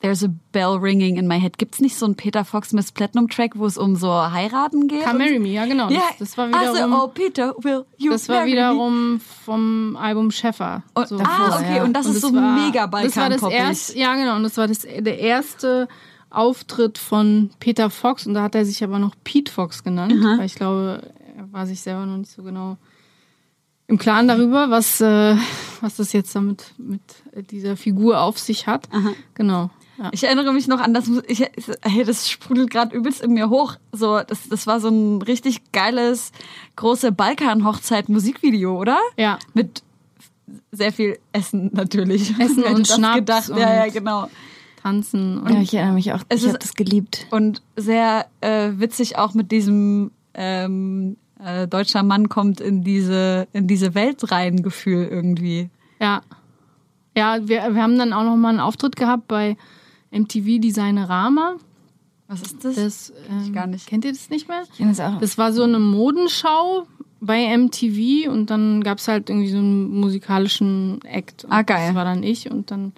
Es- 0.00 0.20
There's 0.20 0.24
a 0.24 0.28
bell 0.52 0.76
ringing 0.80 1.16
in 1.16 1.26
my 1.26 1.40
head. 1.40 1.58
Gibt's 1.58 1.80
nicht 1.80 1.96
so 1.96 2.06
einen 2.06 2.14
Peter 2.14 2.44
Fox 2.44 2.72
Miss 2.72 2.92
Platinum 2.92 3.28
Track, 3.28 3.52
wo 3.56 3.66
es 3.66 3.76
um 3.76 3.96
so 3.96 4.12
heiraten 4.12 4.86
geht? 4.86 5.00
Come 5.02 5.12
und 5.14 5.18
Marry? 5.18 5.38
Me, 5.40 5.48
ja 5.48 5.66
genau. 5.66 5.90
Ja, 5.90 6.00
Das, 6.10 6.18
das 6.30 6.38
war 6.38 6.48
wiederum, 6.48 6.92
also, 6.92 7.04
oh 7.04 7.08
Peter, 7.08 7.54
will 7.58 7.84
you 7.96 8.12
das 8.12 8.28
war 8.28 8.36
marry 8.36 8.50
me? 8.50 8.56
wiederum 8.56 9.20
vom 9.44 9.96
Album 9.96 10.30
Schäffer. 10.30 10.82
Und, 10.94 11.08
So. 11.08 11.18
ah, 11.18 11.58
okay, 11.60 11.76
ja. 11.78 11.84
und 11.84 11.92
das 11.94 12.06
Und 12.06 12.12
ist 12.12 12.20
so 12.20 12.32
war- 12.32 12.54
mega 12.66 12.86
Das 12.86 13.16
war 13.16 13.28
das 13.28 13.42
erste, 13.42 13.98
ja 13.98 14.14
genau, 14.14 14.36
und 14.36 14.44
das 14.44 14.56
war 14.56 14.68
das, 14.68 14.80
der 14.82 15.18
erste 15.18 15.88
Auftritt 16.30 16.98
von 16.98 17.50
Peter 17.58 17.90
Fox 17.90 18.26
und 18.26 18.34
da 18.34 18.42
hat 18.42 18.54
er 18.54 18.64
sich 18.64 18.84
aber 18.84 18.98
noch 18.98 19.14
Pete 19.24 19.50
Fox 19.50 19.82
genannt, 19.82 20.14
weil 20.38 20.46
ich 20.46 20.54
glaube, 20.54 21.10
er 21.36 21.52
war 21.52 21.66
sich 21.66 21.80
selber 21.80 22.06
noch 22.06 22.18
nicht 22.18 22.30
so 22.30 22.42
genau 22.42 22.76
im 23.88 23.96
Klaren 23.98 24.28
darüber, 24.28 24.68
was, 24.70 25.00
äh, 25.00 25.34
was 25.80 25.96
das 25.96 26.12
jetzt 26.12 26.36
damit 26.36 26.74
mit 26.76 27.00
dieser 27.50 27.76
Figur 27.76 28.20
auf 28.20 28.38
sich 28.38 28.66
hat. 28.66 28.86
Genau. 29.34 29.70
Ja. 29.98 30.10
Ich 30.12 30.22
erinnere 30.24 30.52
mich 30.52 30.68
noch 30.68 30.78
an 30.80 30.94
das, 30.94 31.10
ich, 31.26 31.40
hey, 31.82 32.04
das 32.04 32.30
sprudelt 32.30 32.70
gerade 32.70 32.94
übelst 32.96 33.20
in 33.20 33.32
mir 33.34 33.50
hoch. 33.50 33.74
So, 33.92 34.20
das, 34.20 34.48
das 34.48 34.66
war 34.68 34.78
so 34.80 34.88
ein 34.88 35.20
richtig 35.22 35.72
geiles, 35.72 36.30
große 36.76 37.10
Balkan-Hochzeit-Musikvideo, 37.12 38.78
oder? 38.78 38.98
ja. 39.16 39.38
Mit 39.54 39.82
sehr 40.72 40.92
viel 40.92 41.18
Essen 41.32 41.70
natürlich. 41.74 42.38
Essen 42.38 42.62
und 42.74 42.86
Schnaps 42.88 43.16
gedacht? 43.16 43.50
und- 43.50 43.58
Ja, 43.58 43.84
ja, 43.86 43.92
genau. 43.92 44.28
Tanzen 44.82 45.38
und 45.40 45.52
Ja, 45.52 45.60
ich 45.60 45.74
erinnere 45.74 45.94
mich 45.94 46.12
auch. 46.12 46.20
Es 46.28 46.38
ich 46.40 46.44
ist- 46.44 46.48
habe 46.50 46.58
das 46.60 46.74
geliebt. 46.74 47.26
Und 47.30 47.60
sehr 47.76 48.26
äh, 48.40 48.70
witzig 48.76 49.18
auch 49.18 49.34
mit 49.34 49.50
diesem 49.50 50.10
ähm, 50.34 51.16
äh, 51.44 51.66
deutscher 51.66 52.02
Mann 52.04 52.28
kommt 52.28 52.60
in 52.60 52.82
diese 52.84 53.48
in 53.52 53.66
diese 53.66 53.94
Welt 53.94 54.30
rein 54.30 54.62
Gefühl 54.62 55.06
irgendwie. 55.10 55.68
Ja. 56.00 56.22
Ja, 57.16 57.38
wir, 57.48 57.74
wir 57.74 57.82
haben 57.82 57.98
dann 57.98 58.12
auch 58.12 58.22
noch 58.22 58.36
mal 58.36 58.50
einen 58.50 58.60
Auftritt 58.60 58.94
gehabt 58.96 59.26
bei 59.26 59.56
MTV 60.10 60.60
Designerama. 60.60 61.56
Was 62.26 62.42
ist 62.42 62.64
das? 62.64 62.74
Das 62.74 63.12
ähm, 63.30 63.52
gar 63.52 63.66
nicht. 63.66 63.86
Kennt 63.86 64.04
ihr 64.04 64.12
das 64.12 64.28
nicht 64.28 64.48
mehr? 64.48 64.62
Ich 64.70 64.76
kenne 64.76 64.90
das 64.90 65.00
auch. 65.00 65.18
Das 65.18 65.38
war 65.38 65.52
so 65.52 65.62
eine 65.62 65.78
Modenschau 65.78 66.86
bei 67.20 67.56
MTV 67.56 68.30
und 68.30 68.50
dann 68.50 68.82
gab 68.84 68.98
es 68.98 69.08
halt 69.08 69.30
irgendwie 69.30 69.50
so 69.50 69.58
einen 69.58 69.98
musikalischen 69.98 71.02
Act. 71.04 71.46
Ah, 71.48 71.62
geil. 71.62 71.88
Das 71.88 71.94
war 71.94 72.04
dann 72.04 72.22
ich 72.22 72.50
und 72.50 72.70
dann 72.70 72.92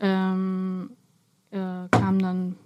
ähm, 0.00 0.90
äh, 1.50 1.88
kam 1.90 2.18
dann 2.20 2.56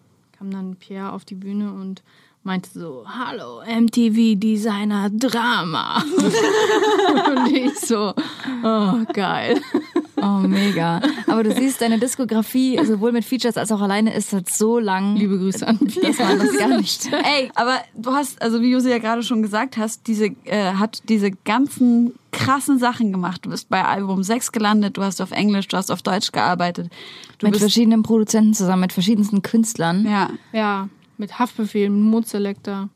kam 0.42 0.50
dann 0.50 0.76
Pierre 0.76 1.12
auf 1.12 1.24
die 1.24 1.35
Bühne 1.35 1.72
und 1.72 2.02
meinte 2.42 2.68
so, 2.70 3.05
hallo 3.07 3.62
MTV 3.64 4.38
Designer 4.38 5.09
Drama. 5.11 6.02
und 6.18 7.52
ich 7.52 7.78
so, 7.78 8.12
oh 8.64 8.94
geil. 9.12 9.61
Oh, 10.22 10.38
mega. 10.46 11.00
Aber 11.26 11.42
du 11.42 11.52
siehst, 11.52 11.80
deine 11.80 11.98
Diskografie, 11.98 12.78
sowohl 12.85 13.12
mit 13.12 13.24
Features 13.24 13.56
als 13.56 13.72
auch 13.72 13.80
alleine, 13.80 14.14
ist 14.14 14.32
halt 14.32 14.48
so 14.48 14.78
lang. 14.78 15.16
Liebe 15.16 15.37
Grüße 15.38 15.66
an 15.66 15.78
dass 15.80 16.18
man 16.18 16.38
das 16.38 16.56
gar 16.56 16.76
nicht. 16.78 17.11
Ey, 17.12 17.50
aber 17.54 17.78
du 17.94 18.12
hast, 18.12 18.40
also 18.40 18.61
wie 18.61 18.70
Josi 18.70 18.90
ja 18.90 18.98
gerade 18.98 19.22
schon 19.22 19.42
gesagt 19.42 19.76
hast, 19.76 20.06
diese, 20.06 20.26
äh, 20.44 20.74
hat 20.74 21.02
diese 21.08 21.30
ganzen 21.32 22.14
krassen 22.30 22.78
Sachen 22.78 23.12
gemacht. 23.12 23.44
Du 23.44 23.50
bist 23.50 23.68
bei 23.68 23.85
Album 23.85 24.22
6 24.22 24.52
gelandet, 24.52 24.96
du 24.96 25.02
hast 25.02 25.20
auf 25.20 25.32
Englisch, 25.32 25.68
du 25.68 25.76
hast 25.76 25.90
auf 25.90 26.02
Deutsch 26.02 26.32
gearbeitet. 26.32 26.90
Du 27.38 27.46
Mit 27.46 27.52
bist, 27.54 27.62
verschiedenen 27.62 28.02
Produzenten 28.02 28.54
zusammen, 28.54 28.82
mit 28.82 28.92
verschiedensten 28.92 29.42
Künstlern. 29.42 30.06
ja. 30.06 30.30
Ja, 30.52 30.88
mit 31.18 31.38
Haftbefehl, 31.38 31.90
mit 31.90 32.11
Moodselector. 32.11 32.88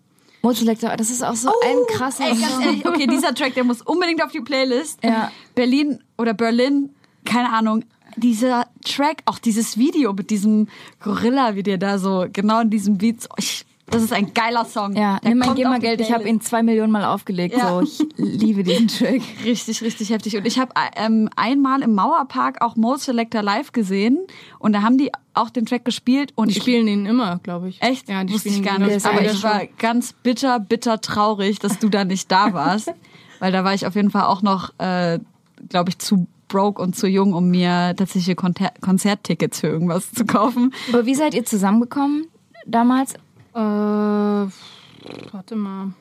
Das 0.96 1.10
ist 1.10 1.24
auch 1.24 1.34
so 1.34 1.48
ein 1.48 1.76
krasser 1.96 2.24
Ey, 2.24 2.36
ganz 2.40 2.64
ehrlich, 2.64 2.86
okay, 2.86 3.06
dieser 3.08 3.34
Track, 3.34 3.54
der 3.54 3.64
muss 3.64 3.82
unbedingt 3.82 4.22
auf 4.22 4.30
die 4.30 4.40
Playlist. 4.40 5.02
Ja. 5.02 5.32
Berlin 5.56 5.98
oder 6.16 6.34
Berlin, 6.34 6.90
keine 7.26 7.52
Ahnung. 7.52 7.84
Dieser 8.16 8.66
Track, 8.82 9.22
auch 9.26 9.38
dieses 9.38 9.76
Video 9.76 10.14
mit 10.14 10.30
diesem 10.30 10.68
Gorilla, 11.00 11.54
wie 11.54 11.62
der 11.62 11.76
da 11.76 11.98
so 11.98 12.26
genau 12.32 12.60
in 12.60 12.70
diesem 12.70 12.96
Beat, 12.96 13.22
so, 13.22 13.28
ich, 13.36 13.66
das 13.88 14.02
ist 14.02 14.12
ein 14.12 14.34
geiler 14.34 14.64
Song. 14.64 14.96
Ja, 14.96 15.20
Der 15.20 15.30
nimm 15.30 15.38
mein 15.38 15.54
GEMA-Geld, 15.54 16.00
ich 16.00 16.12
habe 16.12 16.28
ihn 16.28 16.40
zwei 16.40 16.62
Millionen 16.62 16.90
Mal 16.90 17.04
aufgelegt. 17.04 17.56
Ja. 17.56 17.68
So, 17.68 17.82
ich 17.82 18.02
liebe 18.16 18.64
diesen 18.64 18.88
Track. 18.88 19.20
Richtig, 19.44 19.82
richtig 19.82 20.10
heftig. 20.10 20.36
Und 20.36 20.46
ich 20.46 20.58
habe 20.58 20.72
ähm, 20.96 21.28
einmal 21.36 21.82
im 21.82 21.94
Mauerpark 21.94 22.62
auch 22.62 22.74
Mo 22.74 22.96
Selector 22.96 23.42
live 23.42 23.70
gesehen 23.72 24.18
und 24.58 24.72
da 24.72 24.82
haben 24.82 24.98
die 24.98 25.12
auch 25.34 25.50
den 25.50 25.66
Track 25.66 25.84
gespielt 25.84 26.32
und 26.34 26.48
Die 26.48 26.56
ich 26.56 26.62
spielen 26.62 26.86
den 26.86 27.06
immer, 27.06 27.38
glaube 27.42 27.68
ich. 27.68 27.80
echt 27.82 28.08
Ja, 28.08 28.24
die 28.24 28.32
wusste 28.32 28.48
spielen 28.48 28.64
ich 28.64 28.68
gar 28.68 28.78
nicht. 28.78 29.06
Aber 29.06 29.22
ich, 29.22 29.42
war 29.42 29.66
ganz 29.78 30.14
bitter, 30.14 30.58
bitter 30.58 31.00
traurig, 31.00 31.58
dass 31.60 31.78
du 31.78 31.88
da 31.88 32.04
nicht 32.04 32.32
da 32.32 32.54
warst, 32.54 32.90
weil 33.38 33.52
da 33.52 33.62
war 33.62 33.74
ich 33.74 33.86
auf 33.86 33.94
jeden 33.94 34.10
Fall 34.10 34.24
auch 34.24 34.42
noch, 34.42 34.72
äh, 34.78 35.20
glaube 35.68 35.90
ich, 35.90 35.98
zu 35.98 36.26
broke 36.48 36.80
und 36.80 36.96
zu 36.96 37.06
jung, 37.06 37.32
um 37.32 37.50
mir 37.50 37.94
tatsächliche 37.96 38.34
Konter 38.34 38.72
Konzerttickets 38.80 39.60
für 39.60 39.68
irgendwas 39.68 40.12
zu 40.12 40.24
kaufen. 40.24 40.72
Aber 40.92 41.06
wie 41.06 41.14
seid 41.14 41.34
ihr 41.34 41.44
zusammengekommen 41.44 42.26
damals? 42.66 43.14
Äh, 43.54 43.58
warte 43.58 45.56
mal. 45.56 45.92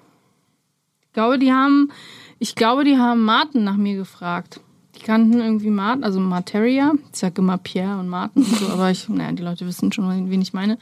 Ich 1.08 1.14
glaube, 1.14 1.40
die 1.40 1.54
haben, 1.54 1.92
ich 2.40 2.56
glaube, 2.56 2.84
die 2.84 2.98
haben 2.98 3.24
Martin 3.24 3.64
nach 3.64 3.78
mir 3.78 3.96
gefragt. 3.96 4.60
Die 4.96 5.02
kannten 5.02 5.40
irgendwie 5.40 5.70
Martin, 5.70 6.04
also 6.04 6.20
Materia. 6.20 6.94
Ich 7.12 7.20
sage 7.20 7.42
immer 7.42 7.58
Pierre 7.58 8.00
und 8.00 8.08
Martin 8.08 8.44
und 8.44 8.56
so, 8.56 8.68
aber 8.68 8.92
ich, 8.92 9.08
naja, 9.10 9.32
die 9.32 9.44
Leute 9.44 9.66
wissen 9.66 9.92
schon, 9.92 10.30
wen 10.30 10.42
ich 10.42 10.54
meine. 10.54 10.78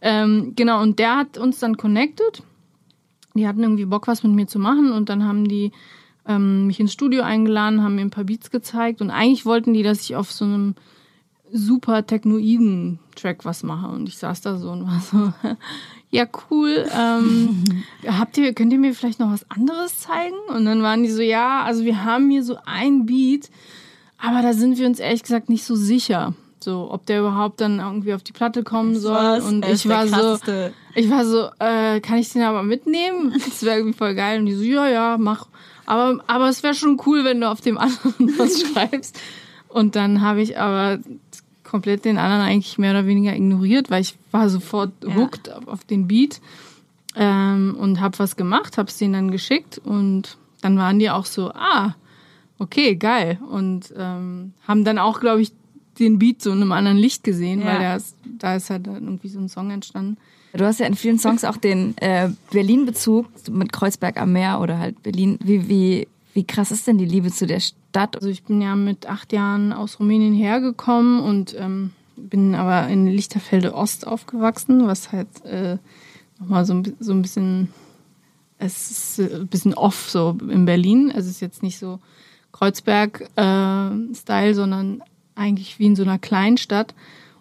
Ähm, 0.00 0.52
genau, 0.56 0.82
und 0.82 0.98
der 0.98 1.16
hat 1.16 1.38
uns 1.38 1.58
dann 1.58 1.76
connected. 1.76 2.42
Die 3.34 3.46
hatten 3.46 3.62
irgendwie 3.62 3.86
Bock, 3.86 4.08
was 4.08 4.22
mit 4.22 4.32
mir 4.32 4.46
zu 4.46 4.58
machen 4.58 4.92
und 4.92 5.08
dann 5.08 5.24
haben 5.24 5.48
die 5.48 5.72
ähm, 6.26 6.66
mich 6.66 6.80
ins 6.80 6.92
Studio 6.92 7.22
eingeladen, 7.22 7.82
haben 7.82 7.96
mir 7.96 8.02
ein 8.02 8.10
paar 8.10 8.24
Beats 8.24 8.50
gezeigt 8.50 9.00
und 9.00 9.10
eigentlich 9.10 9.44
wollten 9.44 9.74
die, 9.74 9.82
dass 9.82 10.02
ich 10.02 10.16
auf 10.16 10.30
so 10.32 10.44
einem 10.44 10.74
super 11.52 12.06
technoiden 12.06 12.98
Track 13.14 13.44
was 13.44 13.62
mache 13.62 13.88
und 13.88 14.08
ich 14.08 14.16
saß 14.16 14.40
da 14.40 14.56
so 14.56 14.70
und 14.70 14.86
war 14.86 15.00
so, 15.00 15.32
ja 16.10 16.26
cool, 16.50 16.86
ähm, 16.96 17.64
habt 18.06 18.38
ihr, 18.38 18.54
könnt 18.54 18.72
ihr 18.72 18.78
mir 18.78 18.94
vielleicht 18.94 19.20
noch 19.20 19.32
was 19.32 19.50
anderes 19.50 19.98
zeigen? 19.98 20.36
Und 20.48 20.64
dann 20.64 20.82
waren 20.82 21.02
die 21.02 21.10
so, 21.10 21.22
ja, 21.22 21.62
also 21.62 21.84
wir 21.84 22.04
haben 22.04 22.30
hier 22.30 22.42
so 22.42 22.56
ein 22.64 23.06
Beat, 23.06 23.50
aber 24.18 24.42
da 24.42 24.52
sind 24.52 24.78
wir 24.78 24.86
uns 24.86 25.00
ehrlich 25.00 25.22
gesagt 25.22 25.48
nicht 25.48 25.64
so 25.64 25.74
sicher, 25.74 26.34
so 26.60 26.88
ob 26.90 27.06
der 27.06 27.20
überhaupt 27.20 27.60
dann 27.60 27.80
irgendwie 27.80 28.14
auf 28.14 28.22
die 28.22 28.32
Platte 28.32 28.62
kommen 28.62 28.96
soll. 28.96 29.40
Und 29.40 29.66
ich 29.66 29.88
war 29.88 30.06
so, 30.06 30.38
ich 30.94 31.10
war 31.10 31.24
so, 31.24 31.48
äh, 31.58 32.00
kann 32.00 32.18
ich 32.18 32.32
den 32.32 32.42
aber 32.42 32.62
mitnehmen? 32.62 33.34
Das 33.44 33.62
wäre 33.62 33.78
irgendwie 33.78 33.96
voll 33.96 34.14
geil. 34.14 34.38
Und 34.38 34.46
die 34.46 34.54
so, 34.54 34.62
ja, 34.62 34.88
ja, 34.88 35.16
mach. 35.18 35.48
Aber, 35.92 36.22
aber 36.26 36.48
es 36.48 36.62
wäre 36.62 36.74
schon 36.74 36.98
cool, 37.06 37.24
wenn 37.24 37.40
du 37.40 37.50
auf 37.50 37.60
dem 37.60 37.76
anderen 37.86 38.38
was 38.38 38.60
schreibst. 38.62 39.20
Und 39.68 39.94
dann 39.94 40.20
habe 40.22 40.40
ich 40.40 40.58
aber 40.58 41.00
komplett 41.64 42.04
den 42.04 42.18
anderen 42.18 42.42
eigentlich 42.42 42.78
mehr 42.78 42.92
oder 42.92 43.06
weniger 43.06 43.34
ignoriert, 43.34 43.90
weil 43.90 44.00
ich 44.02 44.16
war 44.30 44.48
sofort 44.48 44.92
Ja. 45.06 45.14
hooked 45.16 45.50
auf, 45.66 45.84
den 45.84 46.06
Beat 46.08 46.40
ähm, 47.16 47.76
und 47.78 48.00
habe 48.00 48.18
was 48.18 48.36
gemacht, 48.36 48.78
habe 48.78 48.88
es 48.88 48.96
denen 48.98 49.12
dann 49.14 49.30
geschickt 49.30 49.78
und 49.84 50.36
dann 50.62 50.76
waren 50.78 50.98
die 50.98 51.10
auch 51.10 51.24
so, 51.26 51.50
ah, 51.52 51.94
okay, 52.58 52.96
geil 52.96 53.38
und 53.50 53.92
ähm, 53.96 54.52
haben 54.66 54.84
dann 54.84 54.98
auch, 54.98 55.20
glaube 55.20 55.42
ich, 55.42 55.52
den 55.98 56.18
Beat 56.18 56.40
so 56.42 56.50
in 56.52 56.60
einem 56.62 56.72
anderen 56.72 56.98
Licht 56.98 57.22
gesehen, 57.24 57.60
Ja. 57.60 57.66
weil 57.66 57.96
ist, 57.96 58.16
da 58.38 58.56
ist 58.56 58.70
halt 58.70 58.86
irgendwie 58.86 59.28
so 59.28 59.38
ein 59.40 59.48
Song 59.48 59.70
entstanden. 59.70 60.16
Du 60.54 60.66
hast 60.66 60.80
ja 60.80 60.86
in 60.86 60.94
vielen 60.94 61.18
Songs 61.18 61.44
auch 61.44 61.56
den 61.56 61.96
äh, 61.98 62.28
Berlin-Bezug 62.50 63.26
mit 63.50 63.72
Kreuzberg 63.72 64.20
am 64.20 64.32
Meer 64.32 64.60
oder 64.60 64.78
halt 64.78 65.02
Berlin. 65.02 65.38
Wie, 65.42 65.68
wie, 65.68 66.08
wie 66.34 66.44
krass 66.44 66.70
ist 66.70 66.86
denn 66.86 66.98
die 66.98 67.06
Liebe 67.06 67.30
zu 67.30 67.46
der 67.46 67.60
Stadt? 67.60 68.16
Also 68.16 68.28
ich 68.28 68.42
bin 68.42 68.60
ja 68.60 68.76
mit 68.76 69.06
acht 69.06 69.32
Jahren 69.32 69.72
aus 69.72 69.98
Rumänien 69.98 70.34
hergekommen 70.34 71.20
und 71.20 71.56
ähm, 71.58 71.92
bin 72.16 72.54
aber 72.54 72.88
in 72.88 73.06
Lichterfelde 73.06 73.74
Ost 73.74 74.06
aufgewachsen, 74.06 74.86
was 74.86 75.10
halt 75.10 75.42
äh, 75.44 75.78
nochmal 76.38 76.66
so, 76.66 76.74
ein 76.74 76.96
so 77.00 77.12
ein 77.12 77.22
bisschen, 77.22 77.72
es 78.58 78.90
ist 78.90 79.18
äh, 79.20 79.36
ein 79.36 79.48
bisschen 79.48 79.72
off 79.72 80.10
so 80.10 80.36
in 80.50 80.66
Berlin. 80.66 81.10
Es 81.14 81.26
ist 81.26 81.40
jetzt 81.40 81.62
nicht 81.62 81.78
so 81.78 81.98
Kreuzberg-Style, 82.52 84.54
sondern 84.54 85.02
eigentlich 85.34 85.78
wie 85.78 85.86
in 85.86 85.96
so 85.96 86.02
einer 86.02 86.18
Kleinstadt. 86.18 86.94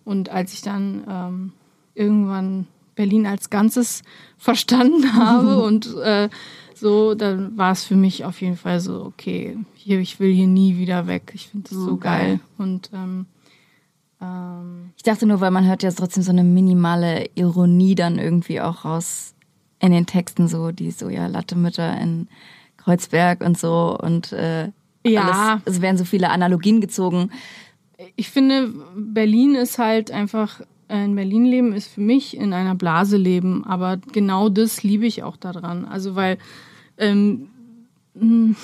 Und 0.05 0.29
als 0.29 0.53
ich 0.53 0.61
dann 0.61 1.03
ähm, 1.09 1.51
irgendwann 1.93 2.67
Berlin 2.95 3.25
als 3.27 3.49
Ganzes 3.49 4.01
verstanden 4.37 5.13
habe 5.15 5.61
und 5.63 5.95
äh, 6.03 6.29
so, 6.75 7.13
dann 7.13 7.57
war 7.57 7.71
es 7.73 7.83
für 7.83 7.95
mich 7.95 8.25
auf 8.25 8.41
jeden 8.41 8.57
Fall 8.57 8.79
so, 8.79 9.03
okay, 9.05 9.55
hier, 9.75 9.99
ich 9.99 10.19
will 10.19 10.33
hier 10.33 10.47
nie 10.47 10.77
wieder 10.77 11.05
weg. 11.05 11.31
Ich 11.35 11.49
finde 11.49 11.69
das 11.69 11.77
so 11.77 11.91
Oh, 11.91 11.97
geil. 11.97 12.39
Und 12.57 12.89
ähm, 12.93 13.27
ähm, 14.21 14.91
Ich 14.97 15.03
dachte 15.03 15.25
nur, 15.25 15.41
weil 15.41 15.51
man 15.51 15.67
hört 15.67 15.83
ja 15.83 15.91
trotzdem 15.91 16.23
so 16.23 16.31
eine 16.31 16.43
minimale 16.43 17.29
Ironie 17.35 17.95
dann 17.95 18.17
irgendwie 18.19 18.61
auch 18.61 18.83
raus 18.85 19.33
in 19.79 19.91
den 19.91 20.05
Texten, 20.05 20.47
so 20.47 20.71
die 20.71 20.91
so, 20.91 21.09
ja, 21.09 21.27
Lattemütter 21.27 21.99
in 21.99 22.27
Kreuzberg 22.77 23.41
und 23.41 23.57
so 23.59 23.97
und 24.01 24.31
äh, 24.31 24.69
Ja. 25.05 25.55
alles, 25.59 25.61
es 25.65 25.81
werden 25.81 25.97
so 25.97 26.05
viele 26.05 26.29
Analogien 26.29 26.81
gezogen. 26.81 27.31
ich 28.15 28.29
finde, 28.29 28.73
Berlin 28.95 29.53
ist 29.55 29.77
halt 29.77 30.09
einfach, 30.11 30.61
in 30.97 31.15
Berlin 31.15 31.45
leben 31.45 31.73
ist 31.73 31.87
für 31.87 32.01
mich 32.01 32.35
in 32.35 32.53
einer 32.53 32.75
Blase 32.75 33.17
leben, 33.17 33.63
aber 33.65 33.97
genau 34.11 34.49
das 34.49 34.83
liebe 34.83 35.05
ich 35.05 35.23
auch 35.23 35.37
daran. 35.37 35.85
Also 35.85 36.15
weil 36.15 36.37
ähm, 36.97 37.47
mh, 38.13 38.55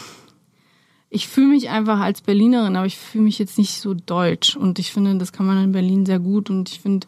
ich 1.09 1.28
fühle 1.28 1.47
mich 1.47 1.69
einfach 1.69 1.99
als 1.99 2.21
Berlinerin, 2.21 2.75
aber 2.75 2.86
ich 2.86 2.97
fühle 2.97 3.23
mich 3.23 3.39
jetzt 3.39 3.57
nicht 3.57 3.80
so 3.80 3.93
deutsch 3.93 4.55
und 4.55 4.78
ich 4.80 4.91
finde, 4.91 5.15
das 5.17 5.32
kann 5.32 5.45
man 5.45 5.63
in 5.63 5.71
Berlin 5.71 6.05
sehr 6.05 6.19
gut 6.19 6.49
und 6.49 6.69
ich 6.69 6.82
finde, 6.82 7.07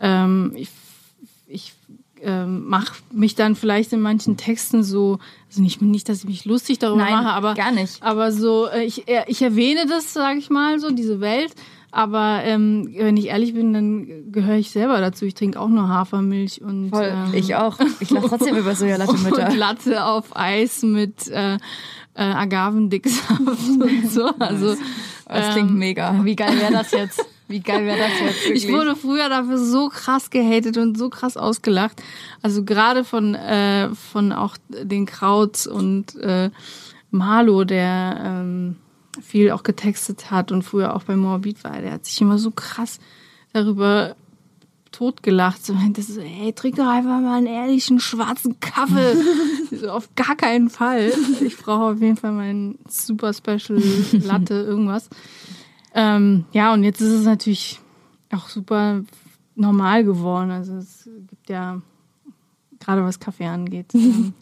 ähm, 0.00 0.52
ich, 0.56 0.68
ich 1.46 1.72
ähm, 2.20 2.68
mache 2.68 2.96
mich 3.12 3.36
dann 3.36 3.54
vielleicht 3.54 3.92
in 3.92 4.00
manchen 4.00 4.36
Texten 4.36 4.82
so, 4.82 5.18
also 5.48 5.62
nicht, 5.62 5.80
nicht, 5.80 6.08
dass 6.08 6.18
ich 6.18 6.24
mich 6.28 6.44
lustig 6.44 6.80
darüber 6.80 7.04
Nein, 7.04 7.12
mache, 7.12 7.28
aber 7.32 7.54
gar 7.54 7.70
nicht. 7.70 8.02
aber 8.02 8.32
so, 8.32 8.66
äh, 8.66 8.84
ich, 8.84 9.06
äh, 9.08 9.24
ich 9.28 9.40
erwähne 9.40 9.86
das, 9.86 10.12
sage 10.12 10.38
ich 10.38 10.50
mal, 10.50 10.80
so 10.80 10.90
diese 10.90 11.20
Welt. 11.20 11.54
Aber 11.90 12.40
ähm, 12.44 12.94
wenn 12.96 13.16
ich 13.16 13.26
ehrlich 13.26 13.54
bin, 13.54 13.72
dann 13.72 14.30
gehöre 14.30 14.56
ich 14.56 14.70
selber 14.70 15.00
dazu. 15.00 15.24
Ich 15.24 15.34
trinke 15.34 15.58
auch 15.58 15.68
nur 15.68 15.88
Hafermilch 15.88 16.60
und 16.60 16.90
Voll, 16.90 17.10
ähm, 17.10 17.32
ich 17.32 17.54
auch. 17.54 17.78
Ich 18.00 18.10
lache 18.10 18.28
trotzdem 18.28 18.56
über 18.56 18.74
Soja-Latte-Mütter. 18.74 19.46
und 19.50 19.56
Latte 19.56 20.04
auf 20.04 20.36
Eis 20.36 20.82
mit 20.82 21.28
äh, 21.28 21.54
äh, 21.54 21.58
Agavendicksaft 22.14 23.40
und 23.40 24.10
so. 24.10 24.30
Also 24.38 24.76
Das 25.26 25.54
klingt 25.54 25.74
mega. 25.74 26.24
Wie 26.24 26.36
geil 26.36 26.58
wäre 26.60 26.72
das 26.72 26.90
jetzt? 26.90 27.24
Wie 27.48 27.60
geil 27.60 27.86
wäre 27.86 27.98
das 27.98 28.20
jetzt? 28.20 28.44
ich 28.44 28.64
Wirklich? 28.64 28.72
wurde 28.72 28.96
früher 28.96 29.30
dafür 29.30 29.56
so 29.56 29.88
krass 29.88 30.28
gehatet 30.28 30.76
und 30.76 30.98
so 30.98 31.08
krass 31.08 31.38
ausgelacht. 31.38 32.02
Also 32.42 32.64
gerade 32.64 33.04
von 33.04 33.34
äh, 33.34 33.88
von 33.94 34.32
auch 34.32 34.56
den 34.68 35.06
Krauts 35.06 35.66
und 35.66 36.14
äh, 36.16 36.50
Marlo, 37.10 37.64
der 37.64 38.20
ähm, 38.22 38.76
viel 39.20 39.50
auch 39.50 39.62
getextet 39.62 40.30
hat 40.30 40.52
und 40.52 40.62
früher 40.62 40.94
auch 40.94 41.04
bei 41.04 41.16
Moabit 41.16 41.64
war, 41.64 41.80
der 41.80 41.92
hat 41.92 42.04
sich 42.04 42.20
immer 42.20 42.38
so 42.38 42.50
krass 42.50 42.98
darüber 43.52 44.16
totgelacht. 44.92 45.64
So 45.64 45.74
meinte 45.74 46.02
so, 46.02 46.20
hey, 46.20 46.52
trink 46.52 46.76
doch 46.76 46.88
einfach 46.88 47.20
mal 47.20 47.38
einen 47.38 47.46
ehrlichen 47.46 48.00
schwarzen 48.00 48.60
Kaffee. 48.60 49.16
So, 49.70 49.90
auf 49.90 50.08
gar 50.16 50.34
keinen 50.34 50.70
Fall. 50.70 51.12
Ich 51.42 51.58
brauche 51.58 51.92
auf 51.92 52.00
jeden 52.00 52.16
Fall 52.16 52.32
meinen 52.32 52.78
super 52.88 53.34
Special 53.34 53.78
Latte, 54.12 54.54
irgendwas. 54.66 55.10
Ähm, 55.94 56.46
ja, 56.52 56.72
und 56.72 56.84
jetzt 56.84 57.02
ist 57.02 57.12
es 57.12 57.26
natürlich 57.26 57.78
auch 58.32 58.48
super 58.48 59.02
normal 59.54 60.04
geworden. 60.04 60.50
Also 60.50 60.76
es 60.76 61.06
gibt 61.28 61.50
ja, 61.50 61.82
gerade 62.80 63.04
was 63.04 63.20
Kaffee 63.20 63.46
angeht, 63.46 63.86
ähm, 63.94 64.32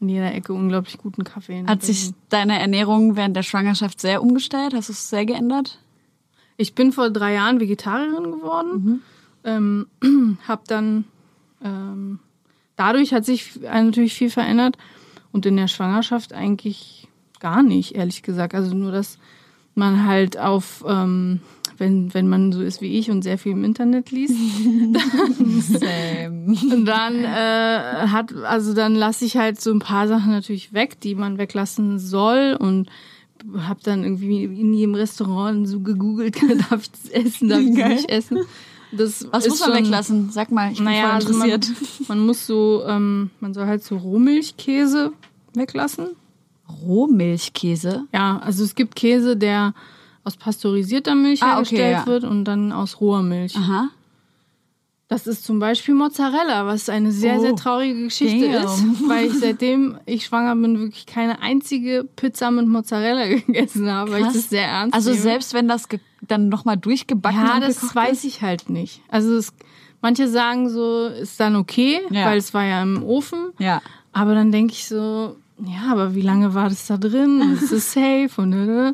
in 0.00 0.08
jeder 0.08 0.34
Ecke 0.34 0.52
unglaublich 0.52 0.98
guten 0.98 1.24
Kaffee. 1.24 1.64
Hat 1.66 1.82
sich 1.82 2.12
deine 2.28 2.58
Ernährung 2.58 3.16
während 3.16 3.36
der 3.36 3.42
Schwangerschaft 3.42 4.00
sehr 4.00 4.22
umgestellt? 4.22 4.74
Hast 4.74 4.88
du 4.88 4.92
es 4.92 5.10
sehr 5.10 5.26
geändert? 5.26 5.78
Ich 6.56 6.74
bin 6.74 6.92
vor 6.92 7.10
drei 7.10 7.34
Jahren 7.34 7.60
Vegetarierin 7.60 8.32
geworden. 8.32 9.02
Ähm, 9.44 9.86
hab 10.48 10.66
dann 10.66 11.04
ähm, 11.62 12.20
dadurch 12.76 13.12
hat 13.12 13.24
sich 13.24 13.60
natürlich 13.60 14.14
viel 14.14 14.30
verändert 14.30 14.76
und 15.32 15.46
in 15.46 15.56
der 15.56 15.68
Schwangerschaft 15.68 16.32
eigentlich 16.32 17.08
gar 17.40 17.62
nicht, 17.62 17.94
ehrlich 17.94 18.22
gesagt. 18.22 18.54
Also 18.54 18.74
nur, 18.74 18.92
dass 18.92 19.18
man 19.78 20.04
halt 20.06 20.38
auf, 20.38 20.84
ähm, 20.86 21.40
wenn, 21.78 22.12
wenn 22.12 22.28
man 22.28 22.52
so 22.52 22.60
ist 22.60 22.80
wie 22.82 22.98
ich 22.98 23.10
und 23.10 23.22
sehr 23.22 23.38
viel 23.38 23.52
im 23.52 23.64
Internet 23.64 24.10
liest. 24.10 24.34
Und 25.40 26.84
dann 26.86 27.24
äh, 27.24 28.08
hat, 28.08 28.34
also 28.34 28.74
dann 28.74 28.94
lasse 28.94 29.24
ich 29.24 29.36
halt 29.36 29.60
so 29.60 29.70
ein 29.72 29.78
paar 29.78 30.08
Sachen 30.08 30.30
natürlich 30.32 30.72
weg, 30.72 31.00
die 31.00 31.14
man 31.14 31.38
weglassen 31.38 31.98
soll 31.98 32.56
und 32.58 32.88
habe 33.58 33.80
dann 33.82 34.02
irgendwie 34.02 34.44
in 34.44 34.74
jedem 34.74 34.94
Restaurant 34.94 35.68
so 35.68 35.80
gegoogelt, 35.80 36.36
darf 36.70 36.82
ich 36.82 36.90
das 36.90 37.08
essen, 37.10 37.48
darf 37.48 37.60
ich 37.60 37.76
das 37.76 37.88
nicht 37.88 38.10
essen. 38.10 38.38
Das 38.90 39.26
Was 39.30 39.46
muss 39.48 39.60
man 39.60 39.68
schon- 39.74 39.78
weglassen? 39.84 40.30
Sag 40.30 40.50
mal, 40.50 40.70
ich 40.72 40.78
bin 40.78 40.86
Naja, 40.86 41.02
voll 41.02 41.10
also 41.10 41.34
man, 41.34 41.50
interessiert. 41.50 41.78
man 42.08 42.26
muss 42.26 42.46
so, 42.46 42.82
ähm, 42.86 43.30
man 43.40 43.52
soll 43.54 43.66
halt 43.66 43.84
so 43.84 43.96
Rohmilchkäse 43.96 45.12
weglassen. 45.54 46.08
Rohmilchkäse. 46.68 48.04
Ja, 48.12 48.38
also 48.44 48.64
es 48.64 48.74
gibt 48.74 48.96
Käse, 48.96 49.36
der 49.36 49.74
aus 50.24 50.36
pasteurisierter 50.36 51.14
Milch 51.14 51.42
Ah, 51.42 51.58
okay, 51.60 51.76
hergestellt 51.76 51.98
ja. 52.00 52.06
wird 52.06 52.24
und 52.24 52.44
dann 52.44 52.72
aus 52.72 53.00
roher 53.00 53.22
Milch. 53.22 53.56
Aha. 53.56 53.88
Das 55.10 55.26
ist 55.26 55.42
zum 55.46 55.58
Beispiel 55.58 55.94
Mozzarella, 55.94 56.66
was 56.66 56.90
eine 56.90 57.12
sehr, 57.12 57.38
Oh, 57.38 57.40
sehr 57.40 57.56
traurige 57.56 58.04
Geschichte 58.04 58.50
damn. 58.52 58.64
ist, 58.66 59.08
weil 59.08 59.26
ich 59.28 59.38
seitdem 59.38 59.96
ich 60.04 60.26
schwanger 60.26 60.54
bin, 60.54 60.78
wirklich 60.78 61.06
keine 61.06 61.40
einzige 61.40 62.06
Pizza 62.16 62.50
mit 62.50 62.68
Mozzarella 62.68 63.26
gegessen 63.46 63.90
habe, 63.90 64.10
weil 64.10 64.18
ich 64.18 64.24
Krass. 64.26 64.34
das 64.34 64.50
sehr 64.50 64.66
ernst 64.66 64.94
Also 64.94 65.10
nehme. 65.10 65.22
selbst 65.22 65.54
wenn 65.54 65.66
das 65.66 65.88
dann 66.20 66.50
nochmal 66.50 66.76
durchgebacken 66.76 67.40
Ja, 67.40 67.58
das 67.58 67.80
gekocht 67.80 67.96
weiß 67.96 68.18
ist? 68.18 68.24
ich 68.24 68.42
halt 68.42 68.68
nicht. 68.68 69.00
Also 69.08 69.34
es, 69.36 69.54
manche 70.02 70.28
sagen 70.28 70.68
so, 70.68 71.06
ist 71.06 71.40
dann 71.40 71.56
okay, 71.56 72.00
Ja. 72.10 72.26
weil 72.26 72.36
es 72.36 72.52
war 72.52 72.64
ja 72.66 72.82
im 72.82 73.02
Ofen. 73.02 73.52
Ja. 73.58 73.80
Aber 74.12 74.34
dann 74.34 74.52
denke 74.52 74.74
ich 74.74 74.86
so, 74.88 75.36
ja, 75.64 75.90
aber 75.92 76.14
wie 76.14 76.22
lange 76.22 76.54
war 76.54 76.68
das 76.68 76.86
da 76.86 76.96
drin? 76.96 77.40
Ist 77.62 77.72
es 77.72 77.92
safe? 77.92 78.30
Und, 78.36 78.52
äh, 78.52 78.92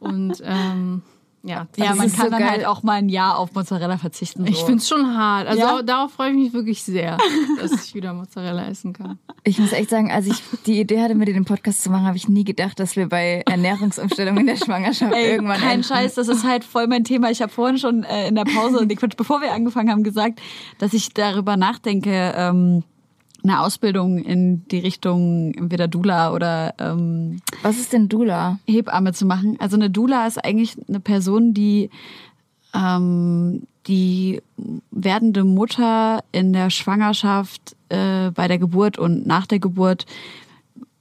und 0.00 0.42
ähm, 0.44 1.02
ja, 1.46 1.66
Ja, 1.76 1.86
also 1.90 1.98
man 1.98 2.10
kann 2.12 2.24
so 2.26 2.30
dann 2.30 2.40
geil. 2.40 2.50
halt 2.50 2.66
auch 2.66 2.82
mal 2.82 2.92
ein 2.94 3.10
Jahr 3.10 3.36
auf 3.38 3.52
Mozzarella 3.54 3.98
verzichten. 3.98 4.46
So. 4.46 4.50
Ich 4.50 4.60
finde 4.60 4.76
es 4.78 4.88
schon 4.88 5.14
hart. 5.14 5.46
Also 5.46 5.60
Ja? 5.60 5.82
darauf 5.82 6.12
freue 6.12 6.30
ich 6.30 6.36
mich 6.36 6.52
wirklich 6.54 6.82
sehr, 6.82 7.18
dass 7.60 7.84
ich 7.84 7.94
wieder 7.94 8.14
Mozzarella 8.14 8.66
essen 8.66 8.94
kann. 8.94 9.18
Ich 9.42 9.58
muss 9.58 9.72
echt 9.72 9.90
sagen, 9.90 10.10
als 10.10 10.26
ich 10.26 10.42
die 10.64 10.80
Idee 10.80 11.02
hatte, 11.02 11.14
mit 11.14 11.28
dir 11.28 11.34
den 11.34 11.44
Podcast 11.44 11.82
zu 11.82 11.90
machen, 11.90 12.06
habe 12.06 12.16
ich 12.16 12.28
nie 12.28 12.44
gedacht, 12.44 12.80
dass 12.80 12.96
wir 12.96 13.10
bei 13.10 13.42
Ernährungsumstellung 13.46 14.38
in 14.38 14.46
der 14.46 14.56
Schwangerschaft 14.56 15.12
Ey, 15.12 15.32
irgendwann 15.32 15.58
kein 15.60 15.70
enden. 15.72 15.84
Scheiß, 15.84 16.14
das 16.14 16.28
ist 16.28 16.44
halt 16.44 16.64
voll 16.64 16.86
mein 16.86 17.04
Thema. 17.04 17.30
Ich 17.30 17.42
habe 17.42 17.52
vorhin 17.52 17.76
schon 17.76 18.04
äh, 18.04 18.28
in 18.28 18.36
der 18.36 18.44
Pause, 18.44 18.86
nee, 18.86 18.94
Quatsch, 18.94 19.16
bevor 19.18 19.42
wir 19.42 19.52
angefangen 19.52 19.90
haben, 19.90 20.02
gesagt, 20.02 20.40
dass 20.78 20.94
ich 20.94 21.12
darüber 21.12 21.58
nachdenke, 21.58 22.32
ähm, 22.36 22.84
eine 23.44 23.60
Ausbildung 23.60 24.18
in 24.18 24.66
die 24.68 24.78
Richtung 24.78 25.54
entweder 25.54 25.86
Dula 25.86 26.32
oder 26.32 26.74
ähm, 26.78 27.40
Was 27.62 27.78
ist 27.78 27.92
denn 27.92 28.08
Dula? 28.08 28.58
Hebamme 28.66 29.12
zu 29.12 29.26
machen. 29.26 29.56
Also 29.60 29.76
eine 29.76 29.90
Dula 29.90 30.26
ist 30.26 30.42
eigentlich 30.42 30.76
eine 30.88 31.00
Person, 31.00 31.54
die 31.54 31.90
ähm, 32.74 33.66
die 33.86 34.42
werdende 34.90 35.44
Mutter 35.44 36.24
in 36.32 36.52
der 36.52 36.70
Schwangerschaft, 36.70 37.76
äh, 37.90 38.30
bei 38.30 38.48
der 38.48 38.58
Geburt 38.58 38.98
und 38.98 39.26
nach 39.26 39.46
der 39.46 39.58
Geburt 39.58 40.06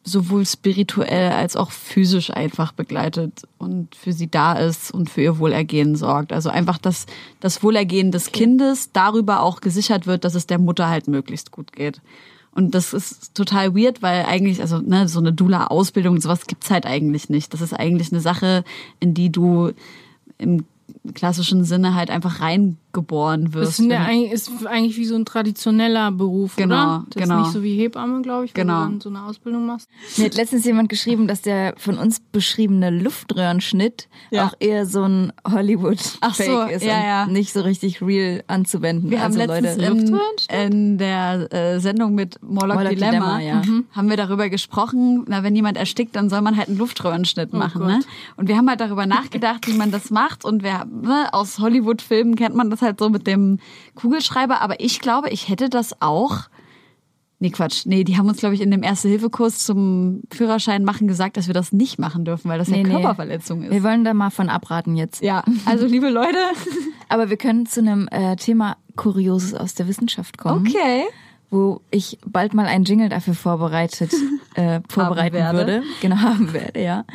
sowohl 0.03 0.45
spirituell 0.45 1.31
als 1.31 1.55
auch 1.55 1.71
physisch 1.71 2.29
einfach 2.29 2.73
begleitet 2.73 3.43
und 3.57 3.95
für 3.95 4.11
sie 4.11 4.29
da 4.29 4.53
ist 4.53 4.93
und 4.93 5.09
für 5.09 5.21
ihr 5.21 5.39
Wohlergehen 5.39 5.95
sorgt. 5.95 6.33
Also 6.33 6.49
einfach, 6.49 6.77
dass 6.77 7.05
das 7.39 7.63
Wohlergehen 7.63 8.11
des 8.11 8.33
Kindes 8.33 8.91
darüber 8.91 9.41
auch 9.41 9.61
gesichert 9.61 10.05
wird, 10.05 10.25
dass 10.25 10.35
es 10.35 10.45
der 10.45 10.59
Mutter 10.59 10.89
halt 10.89 11.07
möglichst 11.07 11.51
gut 11.51 11.71
geht. 11.71 12.01
Und 12.55 12.75
das 12.75 12.93
ist 12.93 13.33
total 13.33 13.75
weird, 13.75 14.01
weil 14.01 14.25
eigentlich, 14.25 14.61
also 14.61 14.77
ne, 14.79 15.07
so 15.07 15.19
eine 15.19 15.33
Dula-Ausbildung, 15.33 16.21
sowas 16.21 16.45
gibt's 16.45 16.69
halt 16.69 16.85
eigentlich 16.85 17.29
nicht. 17.29 17.53
Das 17.53 17.61
ist 17.61 17.73
eigentlich 17.73 18.11
eine 18.11 18.21
Sache, 18.21 18.63
in 18.99 19.13
die 19.13 19.31
du 19.31 19.71
im 20.37 20.65
klassischen 21.13 21.63
Sinne 21.63 21.95
halt 21.95 22.09
einfach 22.09 22.39
reingeboren 22.93 23.53
wirst. 23.53 23.79
Das 23.79 23.85
ja 23.85 24.01
eigentlich, 24.03 24.31
ist 24.31 24.51
eigentlich 24.65 24.97
wie 24.97 25.05
so 25.05 25.15
ein 25.15 25.25
traditioneller 25.25 26.11
Beruf, 26.11 26.55
Genau, 26.55 26.75
oder? 26.75 27.05
Das 27.09 27.23
genau. 27.23 27.35
ist 27.39 27.45
nicht 27.47 27.53
so 27.53 27.63
wie 27.63 27.75
Hebamme, 27.77 28.21
glaube 28.21 28.45
ich, 28.45 28.51
wo 28.51 28.55
Genau. 28.61 28.83
du 28.85 28.89
dann 28.91 29.01
so 29.01 29.09
eine 29.09 29.23
Ausbildung 29.23 29.65
machst. 29.65 29.89
Mir 30.17 30.25
hat 30.25 30.35
letztens 30.35 30.65
jemand 30.65 30.89
geschrieben, 30.89 31.27
dass 31.27 31.41
der 31.41 31.73
von 31.77 31.97
uns 31.97 32.19
beschriebene 32.19 32.89
Luftröhrenschnitt 32.89 34.07
Ja. 34.31 34.45
auch 34.47 34.53
eher 34.59 34.85
so 34.85 35.03
ein 35.03 35.33
Hollywood-Fake 35.49 36.17
Ach 36.21 36.35
so, 36.35 36.61
ist 36.63 36.83
ja, 36.83 36.97
und 36.97 37.03
ja. 37.03 37.27
nicht 37.27 37.53
so 37.53 37.61
richtig 37.61 38.01
real 38.01 38.43
anzuwenden. 38.47 39.09
Wir 39.09 39.21
haben 39.21 39.37
also 39.39 39.53
letztens 39.53 39.77
Leute, 39.77 39.91
in, 39.91 39.99
Luftröhrenschnitt? 39.99 40.71
in 40.71 40.97
der 40.97 41.53
äh, 41.53 41.79
Sendung 41.79 42.15
mit 42.15 42.41
Morlock, 42.41 42.75
Morlock 42.75 42.93
Dilemma, 42.93 43.37
Dilemma, 43.37 43.41
ja. 43.41 43.55
mhm, 43.65 43.85
haben 43.91 44.09
wir 44.09 44.17
darüber 44.17 44.49
gesprochen, 44.49 45.25
na, 45.27 45.43
wenn 45.43 45.55
jemand 45.55 45.77
erstickt, 45.77 46.15
dann 46.15 46.29
soll 46.29 46.41
man 46.41 46.57
halt 46.57 46.69
einen 46.69 46.77
Luftröhrenschnitt 46.77 47.53
machen. 47.53 47.79
Gott. 47.81 47.87
Ne? 47.89 47.99
Und 48.37 48.47
wir 48.47 48.57
haben 48.57 48.69
halt 48.69 48.79
darüber 48.81 49.05
nachgedacht, 49.05 49.67
wie 49.67 49.73
man 49.73 49.91
das 49.91 50.09
macht. 50.11 50.45
Und 50.45 50.63
wir, 50.63 50.85
ne, 50.85 51.29
aus 51.31 51.59
Hollywood-Filmen 51.59 52.35
kennt 52.35 52.55
man 52.55 52.69
das 52.69 52.82
halt 52.83 52.99
so 52.99 53.09
mit 53.09 53.25
dem 53.25 53.59
Kugelschreiber. 53.95 54.61
Aber 54.61 54.79
ich 54.79 54.99
glaube, 54.99 55.29
ich 55.29 55.49
hätte 55.49 55.69
das 55.69 56.01
auch. 56.01 56.41
Nee, 57.39 57.49
Quatsch. 57.49 57.85
Nee, 57.85 58.03
die 58.05 58.17
haben 58.17 58.29
uns, 58.29 58.37
glaube 58.37 58.55
ich, 58.55 58.61
in 58.61 58.71
dem 58.71 58.83
Erste-Hilfe-Kurs 58.83 59.59
zum 59.65 60.21
Führerschein 60.31 60.85
machen 60.85 61.07
gesagt, 61.09 61.35
dass 61.35 61.47
wir 61.47 61.53
das 61.53 61.73
nicht 61.73 61.99
machen 61.99 62.23
dürfen, 62.23 62.49
weil 62.49 62.57
das 62.57 62.69
Nee, 62.69 62.77
ja 62.77 62.83
nee. 62.83 62.89
Körperverletzung 62.91 63.63
ist. 63.63 63.71
wir 63.71 63.83
wollen 63.83 64.05
da 64.05 64.13
mal 64.13 64.29
von 64.29 64.47
abraten 64.49 64.95
jetzt. 64.95 65.21
Ja, 65.21 65.43
also 65.65 65.85
liebe 65.85 66.09
Leute. 66.09 66.37
Aber 67.09 67.29
wir 67.29 67.35
können 67.37 67.65
zu 67.65 67.81
einem 67.81 68.07
äh, 68.11 68.37
Thema 68.37 68.77
Kurioses 68.95 69.53
aus 69.53 69.73
der 69.73 69.87
Wissenschaft 69.89 70.37
kommen. 70.37 70.65
Okay. 70.67 71.03
Wo 71.53 71.81
ich 71.91 72.17
bald 72.25 72.55
mal 72.55 72.65
einen 72.65 72.83
Jingle 72.83 73.09
dafür 73.09 73.35
vorbereitet 73.35 74.11
äh, 74.55 74.81
vorbereiten 74.89 75.35
würde. 75.55 75.83
Genau, 76.01 76.15
haben 76.17 76.51
werde, 76.51 76.81
ja. 76.81 77.05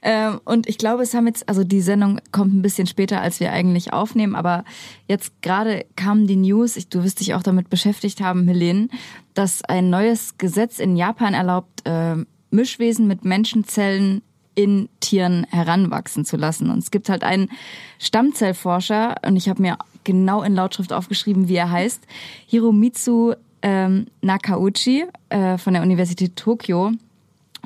Ähm, 0.00 0.40
und 0.44 0.68
ich 0.68 0.78
glaube, 0.78 1.02
es 1.02 1.12
haben 1.12 1.26
jetzt, 1.26 1.48
also 1.48 1.64
die 1.64 1.80
Sendung 1.80 2.20
kommt 2.30 2.54
ein 2.54 2.62
bisschen 2.62 2.86
später, 2.86 3.20
als 3.20 3.40
wir 3.40 3.52
eigentlich 3.52 3.92
aufnehmen, 3.92 4.36
aber 4.36 4.64
jetzt 5.08 5.42
gerade 5.42 5.84
kamen 5.96 6.28
die 6.28 6.36
News, 6.36 6.76
ich, 6.76 6.88
du 6.88 7.02
wirst 7.02 7.20
dich 7.20 7.34
auch 7.34 7.42
damit 7.42 7.68
beschäftigt 7.68 8.20
haben, 8.20 8.46
Helene, 8.46 8.88
dass 9.34 9.62
ein 9.64 9.90
neues 9.90 10.38
Gesetz 10.38 10.78
in 10.78 10.96
Japan 10.96 11.34
erlaubt, 11.34 11.82
äh, 11.84 12.14
Mischwesen 12.50 13.08
mit 13.08 13.24
Menschenzellen 13.24 14.22
in 14.54 14.88
Tieren 15.00 15.46
heranwachsen 15.50 16.24
zu 16.24 16.36
lassen. 16.36 16.70
Und 16.70 16.78
es 16.78 16.90
gibt 16.90 17.08
halt 17.08 17.24
einen 17.24 17.50
Stammzellforscher, 17.98 19.16
und 19.26 19.36
ich 19.36 19.48
habe 19.48 19.62
mir 19.62 19.78
genau 20.04 20.42
in 20.42 20.54
Lautschrift 20.54 20.92
aufgeschrieben, 20.92 21.48
wie 21.48 21.56
er 21.56 21.70
heißt, 21.70 22.02
Hiromitsu 22.46 23.34
ähm, 23.62 24.06
Nakauchi 24.22 25.04
äh, 25.28 25.58
von 25.58 25.74
der 25.74 25.82
Universität 25.82 26.36
Tokio. 26.36 26.92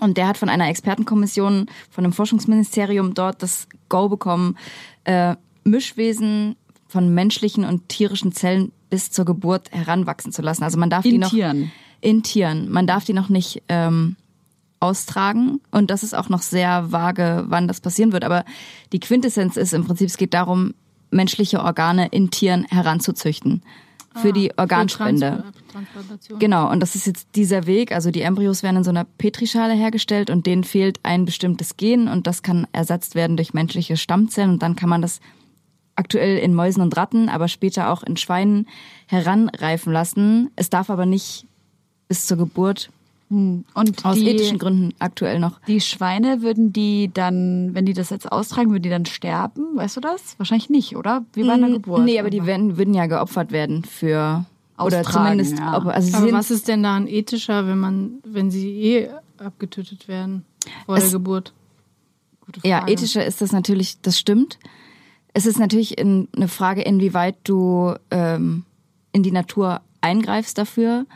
Und 0.01 0.17
der 0.17 0.27
hat 0.29 0.39
von 0.39 0.49
einer 0.49 0.69
Expertenkommission, 0.69 1.67
von 1.91 2.05
einem 2.05 2.13
Forschungsministerium 2.13 3.15
dort 3.15 3.43
das 3.43 3.69
Go 3.89 4.09
bekommen, 4.09 4.57
äh, 5.05 5.37
Mischwesen 5.63 6.57
von 6.89 7.15
menschlichen 7.15 7.65
und 7.65 7.89
tierischen 7.89 8.33
Zellen 8.33 8.73
bis 8.91 9.11
zur 9.11 9.25
Geburt 9.25 9.71
heranwachsen 9.73 10.33
zu 10.33 10.43
lassen. 10.43 10.65
Also 10.65 10.79
man 10.79 10.91
darf 10.91 11.03
die 11.03 11.15
In 11.15 11.21
noch 11.21 11.31
Tieren. 11.31 11.73
in 12.01 12.23
Tieren. 12.23 12.71
Man 12.71 12.87
darf 12.87 13.05
die 13.05 13.13
noch 13.13 13.29
nicht 13.29 13.63
ähm, 13.69 14.17
austragen 14.81 15.61
und 15.71 15.91
das 15.91 16.03
ist 16.03 16.15
auch 16.15 16.29
noch 16.29 16.43
sehr 16.43 16.93
vage, 16.93 17.45
wann 17.49 17.69
das 17.69 17.81
passieren 17.81 18.13
wird. 18.13 18.25
Aber 18.25 18.45
die 18.93 19.01
Quintessenz 19.01 19.57
ist 19.57 19.73
im 19.73 19.85
Prinzip, 19.85 20.09
es 20.09 20.17
geht 20.17 20.35
darum, 20.35 20.75
menschliche 21.11 21.63
Organe 21.63 22.09
in 22.09 22.31
Tieren 22.31 22.65
heranzuzüchten 22.65 23.63
für 24.15 24.33
die 24.33 24.57
Organspende. 24.57 25.45
Für 25.45 25.73
Transplantation. 25.73 26.39
Genau, 26.39 26.71
und 26.71 26.81
das 26.81 26.95
ist 26.95 27.07
jetzt 27.07 27.29
dieser 27.35 27.67
Weg. 27.67 27.93
Also 27.93 28.11
die 28.11 28.23
Embryos 28.23 28.63
werden 28.63 28.79
in 28.79 28.85
so 28.85 28.91
einer 28.91 29.05
Petrischale 29.05 29.75
hergestellt 29.75 30.31
und 30.31 30.47
denen 30.47 30.65
fehlt 30.65 31.01
ein 31.03 31.25
bestimmtes 31.25 31.77
Gen 31.77 32.09
und 32.09 32.27
das 32.27 32.43
kann 32.43 32.67
ersetzt 32.73 33.15
werden 33.15 33.37
durch 33.37 33.55
menschliche 33.55 33.97
Stammzellen 33.97 34.51
und 34.51 34.63
dann 34.63 34.77
kann 34.77 34.89
man 34.89 35.03
das 35.03 35.21
aktuell 35.97 36.39
in 36.39 36.55
Mäusen 36.55 36.83
und 36.83 36.97
Ratten, 36.97 37.29
aber 37.29 37.49
später 37.49 37.91
auch 37.91 38.03
in 38.03 38.17
Schweinen 38.17 38.67
heranreifen 39.07 39.93
lassen. 39.93 40.51
Es 40.57 40.71
darf 40.71 40.91
aber 40.91 41.07
nicht 41.07 41.47
bis 42.09 42.27
zur 42.27 42.37
Geburt 42.37 42.91
Und 43.75 44.05
aus 44.05 44.15
die, 44.17 44.29
ethischen 44.29 44.59
Gründen 44.59 44.95
aktuell 44.99 45.39
noch. 45.41 45.61
Die 45.67 45.81
Schweine 45.81 46.43
würden 46.43 46.73
die 46.73 47.11
dann, 47.13 47.71
wenn 47.75 47.87
die 47.87 47.93
das 47.93 48.11
jetzt 48.11 48.31
austragen, 48.31 48.71
würden 48.71 48.83
die 48.83 48.91
dann 48.91 49.07
sterben? 49.07 49.77
Weißt 49.77 49.97
du 49.97 50.01
das? 50.01 50.39
Wahrscheinlich 50.39 50.71
nicht, 50.71 50.97
oder? 50.97 51.25
Wie 51.33 51.43
bei 51.45 51.53
einer 51.55 51.71
Geburt. 51.71 52.01
Mm, 52.01 52.05
Nee, 52.05 52.21
aber 52.21 52.31
die 52.31 52.45
werden, 52.47 52.77
würden 52.79 52.95
ja 52.95 53.07
geopfert 53.07 53.53
werden 53.53 53.85
für 53.85 54.45
oder 54.79 55.01
Austragen, 55.01 55.27
zumindest 55.45 55.59
ja. 55.59 55.77
ob, 55.77 55.87
also 55.87 56.17
Aber 56.17 56.33
was 56.33 56.51
ist 56.51 56.67
denn 56.69 56.83
daran 56.83 57.07
ethischer, 57.07 57.67
wenn 57.67 57.79
man, 57.79 58.15
wenn 58.25 58.51
sie 58.51 58.69
eh 58.83 59.09
abgetötet 59.39 60.09
werden 60.09 60.45
vor 60.87 60.97
Es- 60.97 61.05
der 61.05 61.13
Geburt? 61.13 61.53
Gute 62.45 62.61
Ja, 62.67 62.87
ethischer 62.87 63.25
ist 63.25 63.41
das 63.41 63.53
natürlich, 63.53 64.01
das 64.03 64.19
stimmt. 64.19 64.59
Es 65.33 65.47
ist 65.47 65.59
natürlich 65.59 65.97
in, 65.99 66.29
eine 66.37 66.49
Frage, 66.49 66.83
inwieweit 66.83 67.37
du 67.45 67.95
ähm, 68.11 68.65
in 69.13 69.23
die 69.23 69.33
Natur 69.33 69.81
eingreifst 70.01 70.59
dafür. 70.59 71.07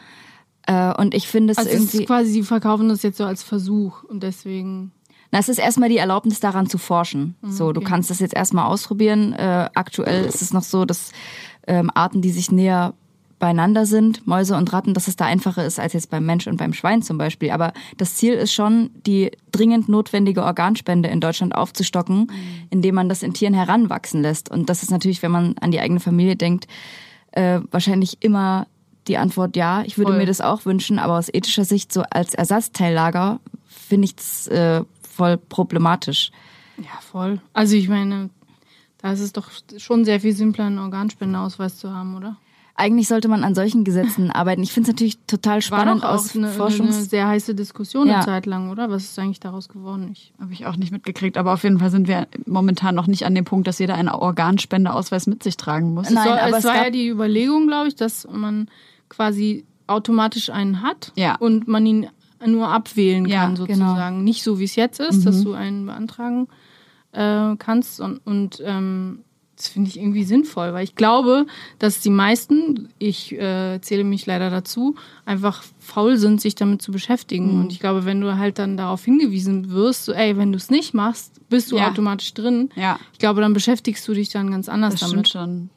Äh, 0.69 0.93
und 1.01 1.15
ich 1.15 1.27
finde 1.27 1.53
es 1.53 1.59
Also 1.59 1.71
irgendwie. 1.71 1.99
ist 1.99 2.07
quasi, 2.07 2.31
sie 2.31 2.43
verkaufen 2.43 2.89
das 2.89 3.03
jetzt 3.03 3.17
so 3.17 3.25
als 3.25 3.43
Versuch 3.43 4.05
und 4.05 4.23
deswegen. 4.23 4.93
Na, 5.33 5.39
es 5.39 5.49
ist 5.49 5.59
erstmal 5.59 5.89
die 5.89 5.97
Erlaubnis 5.97 6.41
daran 6.41 6.69
zu 6.69 6.79
forschen. 6.79 7.37
So, 7.43 7.73
du 7.73 7.81
okay. 7.81 7.91
kannst 7.91 8.11
das 8.11 8.19
jetzt 8.19 8.35
erstmal 8.35 8.67
ausprobieren. 8.67 9.33
Äh, 9.35 9.69
aktuell 9.75 10.25
ist 10.25 10.41
es 10.41 10.55
noch 10.55 10.63
so, 10.63 10.85
dass 10.85 11.13
ähm, 11.67 11.91
Arten, 11.95 12.23
die 12.23 12.31
sich 12.31 12.51
näher 12.51 12.95
beieinander 13.39 13.87
sind, 13.87 14.27
Mäuse 14.27 14.57
und 14.57 14.73
Ratten, 14.73 14.95
dass 14.95 15.07
es 15.07 15.17
da 15.17 15.27
einfacher 15.27 15.65
ist 15.65 15.79
als 15.79 15.93
jetzt 15.93 16.11
beim 16.11 16.27
Mensch 16.27 16.47
und 16.47 16.57
beim 16.57 16.73
Schwein 16.73 17.03
zum 17.03 17.19
Beispiel. 17.19 17.51
Aber 17.51 17.73
das 17.97 18.17
Ziel 18.17 18.33
ist 18.35 18.53
schon, 18.53 18.91
die 19.07 19.31
dringend 19.53 19.89
notwendige 19.89 20.43
Organspende 20.43 21.09
in 21.09 21.21
Deutschland 21.21 21.55
aufzustocken, 21.55 22.33
indem 22.71 22.95
man 22.95 23.09
das 23.09 23.23
in 23.23 23.35
Tieren 23.35 23.55
heranwachsen 23.55 24.23
lässt. 24.23 24.51
Und 24.51 24.69
das 24.69 24.83
ist 24.83 24.91
natürlich, 24.91 25.23
wenn 25.23 25.31
man 25.31 25.57
an 25.61 25.71
die 25.71 25.81
eigene 25.81 26.01
Familie 26.01 26.37
denkt, 26.37 26.67
äh, 27.33 27.61
wahrscheinlich 27.71 28.19
immer 28.21 28.67
die 29.09 29.19
Antwort 29.19 29.57
ja. 29.57 29.83
Ich 29.83 29.99
würde 29.99 30.13
Voll. 30.13 30.19
mir 30.21 30.27
das 30.27 30.41
auch 30.41 30.65
wünschen, 30.65 30.99
aber 30.99 31.19
aus 31.19 31.29
ethischer 31.33 31.65
Sicht 31.65 31.93
so 31.93 32.03
als 32.11 32.35
Ersatzteillager 32.35 33.41
finde 33.67 34.07
ich 34.07 34.15
es 34.19 34.47
äh, 34.49 34.83
voll 35.03 35.37
problematisch. 35.37 36.31
Ja, 36.79 37.01
voll. 37.01 37.41
Also 37.53 37.75
ich 37.75 37.89
meine, 37.89 38.31
da 38.99 39.13
ist 39.13 39.21
es 39.21 39.33
doch 39.33 39.51
schon 39.77 40.05
sehr 40.05 40.21
viel 40.21 40.33
simpler, 40.35 40.67
einen 40.67 40.79
Organspendeausweis 40.79 41.79
zu 41.79 41.93
haben, 41.93 42.17
oder? 42.17 42.37
Eigentlich 42.81 43.09
sollte 43.09 43.27
man 43.27 43.43
an 43.43 43.57
solchen 43.57 43.83
Gesetzen 43.83 44.31
arbeiten. 44.33 44.63
Ich 44.63 44.73
finde 44.73 44.91
es 44.91 44.95
natürlich 44.95 45.19
total 45.27 45.55
War 45.57 45.63
spannend 45.63 46.05
doch 46.05 46.11
auch 46.11 46.15
aus 46.15 46.37
eine, 46.37 46.49
eine 46.49 46.93
sehr 46.93 47.27
heiße 47.27 47.57
Diskussion 47.57 48.07
Ja. 48.07 48.17
eine 48.17 48.25
Zeit 48.25 48.47
lang, 48.47 48.71
oder? 48.71 48.89
Was 48.89 49.03
ist 49.03 49.19
eigentlich 49.19 49.41
daraus 49.41 49.69
geworden? 49.69 50.15
Habe 50.41 50.53
ich 50.53 50.65
auch 50.67 50.77
nicht 50.77 50.93
mitgekriegt, 50.93 51.37
aber 51.37 51.55
auf 51.55 51.65
jeden 51.65 51.81
Fall 51.81 51.91
sind 51.91 52.07
wir 52.07 52.29
momentan 52.47 52.95
noch 52.95 53.09
nicht 53.09 53.27
an 53.27 53.35
dem 53.35 53.45
Punkt, 53.45 53.67
dass 53.67 53.81
jeder 53.81 53.97
einen 53.97 54.09
Organspendeausweis 54.09 55.27
mit 55.27 55.43
sich 55.43 55.57
tragen 55.57 55.93
muss. 55.93 56.11
Nein, 56.11 56.23
so, 56.25 56.31
aber 56.31 56.51
es 56.51 56.59
es 56.59 56.65
war 56.65 56.85
ja 56.85 56.91
die 56.91 57.09
Überlegung, 57.09 57.67
glaube 57.67 57.89
ich, 57.89 57.97
dass 57.97 58.29
man 58.31 58.69
quasi 59.09 59.65
automatisch 59.87 60.51
einen 60.51 60.83
hat 60.83 61.13
Ja. 61.17 61.37
und 61.37 61.67
man 61.69 61.87
ihn 61.87 62.09
nur 62.47 62.69
abwählen 62.69 63.27
Ja, 63.27 63.45
kann, 63.47 63.55
genau. 63.55 63.67
sozusagen. 63.67 64.23
Nicht 64.25 64.43
so, 64.45 64.59
wie 64.59 64.65
es 64.65 64.77
jetzt 64.77 65.01
ist, 65.01 65.25
dass 65.27 65.43
du 65.43 65.55
einen 65.55 65.87
beantragen 65.87 66.47
äh, 67.13 67.57
kannst. 67.59 68.01
Und, 68.01 68.21
und 68.27 68.63
ähm, 68.65 69.21
das 69.57 69.67
finde 69.67 69.91
ich 69.91 69.99
irgendwie 69.99 70.23
sinnvoll, 70.23 70.73
weil 70.73 70.85
ich 70.85 70.95
glaube, 70.95 71.47
dass 71.81 71.99
die 72.01 72.11
meisten, 72.11 72.91
ich 73.01 73.33
äh, 73.33 73.81
zähle 73.81 74.05
mich 74.05 74.25
leider 74.25 74.51
dazu, 74.51 74.95
einfach 75.25 75.65
faul 75.81 76.17
sind, 76.17 76.41
sich 76.41 76.55
damit 76.55 76.81
zu 76.81 76.93
beschäftigen. 76.93 77.55
Mhm. 77.55 77.61
Und 77.63 77.73
ich 77.73 77.81
glaube, 77.81 78.05
wenn 78.05 78.21
du 78.21 78.37
halt 78.37 78.61
dann 78.61 78.77
darauf 78.77 79.05
hingewiesen 79.05 79.71
wirst, 79.71 80.05
so, 80.05 80.13
ey, 80.13 80.37
wenn 80.37 80.53
du 80.53 80.59
es 80.59 80.71
nicht 80.71 80.95
machst, 80.95 81.41
bist 81.49 81.73
du 81.73 81.77
Ja. 81.77 81.89
automatisch 81.89 82.35
drin. 82.35 82.69
Ja. 82.77 83.01
Ich 83.15 83.19
glaube, 83.19 83.41
dann 83.41 83.53
beschäftigst 83.53 84.07
du 84.07 84.15
dich 84.15 84.29
dann 84.29 84.51
ganz 84.53 84.69
anders 84.69 84.93
Das 84.95 85.11
damit. 85.11 85.27
stimmt 85.27 85.29
schon. 85.29 85.71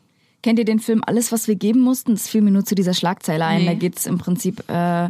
Kennt 0.44 0.60
ihr 0.60 0.66
den 0.66 0.80
Film 0.80 1.04
Alles, 1.06 1.32
was 1.32 1.48
wir 1.48 1.56
geben 1.56 1.82
mussten? 1.82 2.14
Das 2.14 2.28
fiel 2.28 2.42
mir 2.42 2.52
nur 2.52 2.66
zu 2.66 2.76
dieser 2.76 2.94
Schlagzeile 2.94 3.46
ein. 3.46 3.62
Nee. 3.62 3.66
Da 3.68 3.74
geht 3.76 3.98
es 3.98 4.06
im 4.06 4.18
Prinzip 4.18 4.64
äh, 4.70 5.10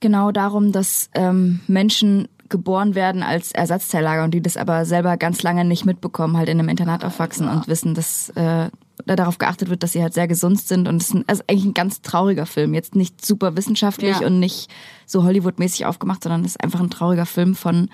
genau 0.00 0.32
darum, 0.32 0.72
dass 0.72 1.10
ähm, 1.14 1.60
Menschen 1.66 2.28
geboren 2.48 2.96
werden 2.96 3.22
als 3.22 3.52
Ersatzteillager 3.52 4.24
und 4.24 4.32
die 4.32 4.42
das 4.42 4.56
aber 4.56 4.84
selber 4.84 5.16
ganz 5.16 5.42
lange 5.42 5.64
nicht 5.64 5.86
mitbekommen, 5.86 6.36
halt 6.36 6.48
in 6.48 6.58
einem 6.58 6.68
Internat 6.68 7.04
aufwachsen 7.04 7.48
und 7.48 7.68
wissen, 7.68 7.94
dass 7.94 8.30
äh, 8.30 8.68
da 9.06 9.16
darauf 9.16 9.38
geachtet 9.38 9.70
wird, 9.70 9.82
dass 9.84 9.92
sie 9.92 10.02
halt 10.02 10.14
sehr 10.14 10.26
gesund 10.26 10.60
sind. 10.60 10.88
Und 10.88 11.00
es 11.00 11.10
ist 11.10 11.24
also 11.28 11.42
eigentlich 11.46 11.64
ein 11.64 11.74
ganz 11.74 12.02
trauriger 12.02 12.46
Film. 12.46 12.74
Jetzt 12.74 12.96
nicht 12.96 13.24
super 13.24 13.56
wissenschaftlich 13.56 14.20
Ja. 14.20 14.26
und 14.26 14.40
nicht 14.40 14.68
so 15.06 15.22
Hollywood-mäßig 15.22 15.86
aufgemacht, 15.86 16.24
sondern 16.24 16.40
es 16.44 16.52
ist 16.52 16.64
einfach 16.64 16.80
ein 16.80 16.90
trauriger 16.90 17.24
Film 17.26 17.54
von 17.54 17.88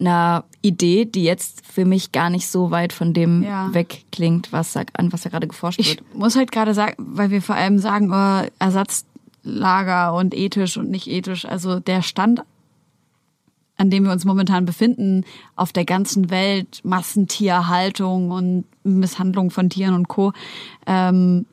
einer 0.00 0.44
Idee, 0.62 1.04
die 1.04 1.22
jetzt 1.24 1.64
für 1.66 1.84
mich 1.84 2.12
gar 2.12 2.30
nicht 2.30 2.48
so 2.48 2.70
weit 2.70 2.92
von 2.92 3.12
dem 3.12 3.42
Ja. 3.42 3.72
wegklingt, 3.72 4.52
was 4.52 4.72
da, 4.72 4.82
an 4.94 5.12
was 5.12 5.22
da 5.22 5.30
gerade 5.30 5.46
geforscht 5.46 5.78
Ich 5.80 5.90
wird. 5.98 6.14
muss 6.14 6.36
halt 6.36 6.52
gerade 6.52 6.74
sagen, 6.74 6.94
weil 6.98 7.30
wir 7.30 7.42
vor 7.42 7.54
allem 7.54 7.78
sagen, 7.78 8.10
oh, 8.12 8.46
Ersatzlager 8.58 10.14
und 10.14 10.34
ethisch 10.34 10.76
und 10.76 10.90
nicht 10.90 11.06
ethisch. 11.06 11.44
Also 11.44 11.80
der 11.80 12.02
Stand, 12.02 12.42
an 13.76 13.90
dem 13.90 14.04
wir 14.04 14.12
uns 14.12 14.24
momentan 14.24 14.64
befinden, 14.66 15.24
auf 15.56 15.72
der 15.72 15.84
ganzen 15.84 16.30
Welt, 16.30 16.80
Massentierhaltung 16.84 18.30
und 18.30 18.64
Misshandlung 18.84 19.50
von 19.50 19.70
Tieren 19.70 19.94
und 19.94 20.08
Co., 20.08 20.32
ähm, 20.86 21.46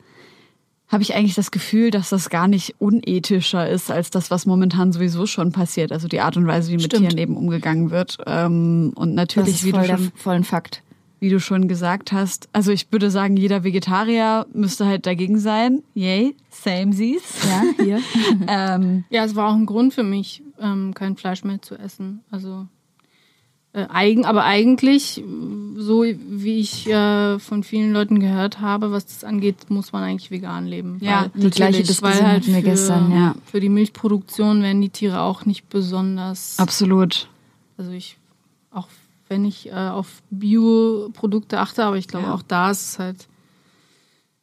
habe 0.90 1.04
ich 1.04 1.16
eigentlich 1.16 1.36
das 1.36 1.52
Gefühl, 1.52 1.92
dass 1.92 2.10
das 2.10 2.30
gar 2.30 2.48
nicht 2.48 2.76
unethischer 2.80 3.70
ist 3.70 3.92
als 3.92 4.10
das, 4.10 4.32
was 4.32 4.46
momentan 4.46 4.94
sowieso 4.94 5.26
schon 5.26 5.52
passiert. 5.52 5.92
Also 5.92 6.08
die 6.08 6.22
Art 6.22 6.38
und 6.38 6.48
Weise, 6.48 6.70
wie 6.72 6.76
mit 6.78 6.86
Stimmt. 6.86 7.10
Tieren 7.10 7.18
eben 7.18 7.38
umgegangen 7.38 7.92
wird. 7.92 8.18
Ähm, 8.26 8.94
und 8.96 9.10
Das 9.10 9.16
natürlich, 9.16 9.56
ist 9.56 9.64
wie 9.66 9.72
du 9.72 9.78
voll, 9.80 9.88
der, 9.88 9.98
schon 9.98 10.12
voll 10.16 10.36
ein 10.36 10.44
Fakt. 10.46 10.84
wie 11.20 11.30
du 11.30 11.40
schon 11.40 11.68
gesagt 11.68 12.12
hast, 12.14 12.48
also 12.54 12.72
ich 12.72 12.92
würde 12.92 13.12
sagen, 13.12 13.36
jeder 13.36 13.64
Vegetarier 13.64 14.46
müsste 14.54 14.86
halt 14.86 15.06
dagegen 15.06 15.40
sein. 15.40 15.84
Yay, 15.94 16.36
same 16.50 16.94
sees. 16.94 17.22
Ja, 17.46 17.84
hier. 17.84 18.00
ähm, 18.48 19.04
Ja, 19.10 19.26
es 19.26 19.36
war 19.36 19.50
auch 19.50 19.56
ein 19.56 19.66
Grund 19.66 19.94
für 19.94 20.04
mich, 20.04 20.42
ähm, 20.62 20.94
kein 20.94 21.18
Fleisch 21.18 21.44
mehr 21.44 21.62
zu 21.62 21.76
essen. 21.76 22.22
Also 22.32 22.68
eigen, 23.90 24.26
aber 24.26 24.44
eigentlich, 24.44 25.24
so 25.78 26.04
wie 26.04 26.60
ich 26.60 26.88
äh, 26.88 27.38
von 27.40 27.64
vielen 27.64 27.94
Leuten 27.94 28.20
gehört 28.20 28.60
habe, 28.60 28.92
was 28.92 29.06
das 29.06 29.24
angeht, 29.24 29.70
muss 29.70 29.92
man 29.92 30.04
eigentlich 30.04 30.32
vegan 30.32 30.66
leben. 30.66 30.98
Ja, 31.02 31.28
die 31.36 31.50
gleiche 31.50 31.84
Diskussion 31.84 32.26
halt 32.26 32.44
hatten 32.44 32.54
wir 32.56 32.62
gestern, 32.64 33.12
ja. 33.12 33.36
Für 33.46 33.60
die 33.60 33.70
Milchproduktion 33.70 34.62
werden 34.64 34.82
die 34.82 34.90
Tiere 34.90 35.22
auch 35.22 35.46
nicht 35.46 35.70
besonders. 35.70 36.56
absolut. 36.58 37.28
Also 37.78 37.92
ich, 37.92 38.18
auch 38.72 38.88
wenn 39.30 39.46
ich 39.46 39.68
äh, 39.68 39.72
auf 39.74 40.22
Bioprodukte 40.32 41.60
achte, 41.60 41.84
aber 41.84 41.98
ich 41.98 42.08
glaube 42.08 42.28
Ja. 42.28 42.34
auch 42.34 42.42
da 42.42 42.72
ist 42.72 42.82
es 42.94 43.00
halt 43.00 43.28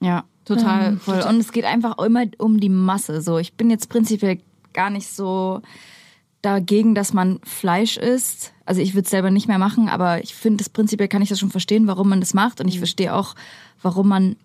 Ja, 0.01 0.25
Total. 0.45 0.97
voll. 0.99 1.23
Und 1.29 1.37
es 1.41 1.51
geht 1.53 1.65
einfach 1.65 1.99
immer 1.99 2.25
um 2.39 2.61
die 2.61 2.69
Masse. 2.69 3.23
So, 3.23 3.39
ich 3.39 3.55
bin 3.55 3.71
jetzt 3.71 3.89
prinzipiell 3.89 4.39
gar 4.75 4.91
nicht 4.91 5.09
so 5.09 5.63
dagegen, 6.45 6.95
dass 6.95 7.13
man 7.13 7.41
Fleisch 7.45 7.97
isst. 7.97 8.53
Also 8.67 8.81
ich 8.81 8.95
würde 8.95 9.05
es 9.05 9.11
selber 9.11 9.31
nicht 9.31 9.49
mehr 9.49 9.59
machen, 9.59 9.89
aber 9.89 10.23
ich 10.23 10.35
finde, 10.35 10.59
das 10.59 10.69
prinzipiell 10.69 11.09
kann 11.09 11.23
ich 11.23 11.29
das 11.29 11.39
schon 11.39 11.51
verstehen, 11.51 11.87
warum 11.87 12.09
man 12.09 12.21
das 12.21 12.35
macht. 12.35 12.61
Und 12.61 12.69
ich 12.69 12.79
verstehe 12.79 13.15
auch, 13.15 13.35
warum 13.83 14.09
man 14.09 14.37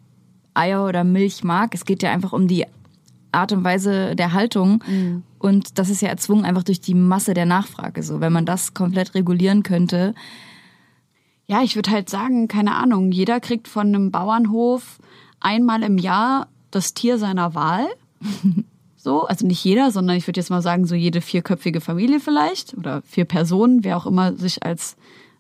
Eier 0.53 0.85
oder 0.85 1.03
Milch 1.03 1.43
mag. 1.43 1.73
Es 1.73 1.85
geht 1.85 2.03
ja 2.03 2.11
einfach 2.11 2.33
um 2.33 2.47
die 2.47 2.65
Art 3.31 3.51
und 3.51 3.63
Weise 3.63 4.15
der 4.15 4.33
Haltung. 4.33 4.83
Und 5.37 5.77
das 5.77 5.89
ist 5.89 6.01
ja 6.01 6.09
erzwungen 6.09 6.45
einfach 6.45 6.63
durch 6.63 6.81
die 6.81 6.95
Masse 6.95 7.33
der 7.33 7.45
Nachfrage. 7.45 8.03
So, 8.03 8.19
wenn 8.21 8.33
man 8.33 8.45
das 8.45 8.73
komplett 8.73 9.13
regulieren 9.15 9.63
könnte, 9.63 10.13
Ja, 11.47 11.63
ich 11.63 11.75
würde 11.75 11.89
halt 11.89 12.09
sagen, 12.09 12.47
keine 12.47 12.75
Ahnung, 12.75 13.11
jeder 13.11 13.39
kriegt 13.39 13.67
von 13.67 13.87
einem 13.87 14.11
Bauernhof 14.11 14.99
einmal 15.39 15.81
im 15.81 15.97
Jahr 15.97 16.47
das 16.69 16.93
Tier 16.93 17.17
seiner 17.17 17.55
Wahl. 17.55 17.87
So, 19.01 19.23
also 19.23 19.47
nicht 19.47 19.63
jeder, 19.63 19.91
sondern 19.91 20.17
ich 20.17 20.27
würde 20.27 20.41
jetzt 20.41 20.49
mal 20.49 20.61
sagen, 20.61 20.85
so 20.85 20.93
jede 20.93 21.21
vierköpfige 21.21 21.79
Familie 21.79 22.19
vielleicht 22.19 22.77
oder 22.77 23.01
vier 23.03 23.23
Personen, 23.23 23.85
wer 23.85 23.95
auch 23.95 24.05
immer 24.05 24.33
sich 24.33 24.63
als 24.63 24.97